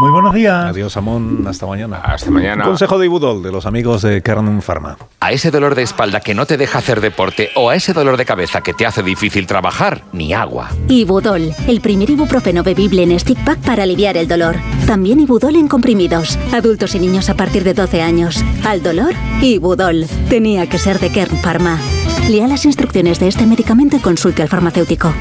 Muy 0.00 0.10
buenos 0.10 0.32
días. 0.32 0.64
Adiós 0.64 0.96
Amón, 0.96 1.44
hasta 1.46 1.66
mañana. 1.66 1.98
Hasta 2.02 2.30
mañana. 2.30 2.64
Un 2.64 2.70
consejo 2.70 2.98
de 2.98 3.04
Ibudol, 3.04 3.42
de 3.42 3.52
los 3.52 3.66
amigos 3.66 4.00
de 4.00 4.22
Kernum 4.22 4.62
Pharma. 4.62 4.96
A 5.20 5.32
ese 5.32 5.50
dolor 5.50 5.74
de 5.74 5.82
espalda 5.82 6.20
que 6.20 6.34
no 6.34 6.46
te 6.46 6.56
deja 6.56 6.78
hacer 6.78 7.02
deporte 7.02 7.50
o 7.54 7.68
a 7.68 7.74
ese 7.74 7.92
dolor 7.92 8.16
de 8.16 8.24
cabeza 8.24 8.62
que 8.62 8.72
te 8.72 8.86
hace 8.86 9.02
difícil 9.02 9.46
trabajar, 9.46 10.04
ni 10.12 10.32
agua. 10.32 10.70
Ibudol, 10.88 11.52
el 11.68 11.82
primer 11.82 12.08
ibuprofeno 12.08 12.62
bebible 12.62 13.02
en 13.02 13.20
stick 13.20 13.44
pack 13.44 13.58
para 13.58 13.82
aliviar 13.82 14.16
el 14.16 14.26
dolor. 14.26 14.56
También 14.86 15.20
Ibudol 15.20 15.56
en 15.56 15.68
comprimidos, 15.68 16.38
adultos 16.54 16.94
y 16.94 16.98
niños 16.98 17.28
a 17.28 17.34
partir 17.34 17.62
de 17.62 17.74
12 17.74 18.00
años. 18.00 18.42
Al 18.64 18.82
dolor, 18.82 19.12
Ibudol. 19.42 20.06
Tenía 20.30 20.66
que 20.66 20.78
ser 20.78 20.98
de 20.98 21.10
Kern 21.10 21.36
Pharma. 21.42 21.78
Lea 22.30 22.48
las 22.48 22.64
instrucciones 22.64 23.20
de 23.20 23.28
este 23.28 23.44
medicamento 23.44 23.96
y 23.96 24.00
consulte 24.00 24.40
al 24.40 24.48
farmacéutico. 24.48 25.12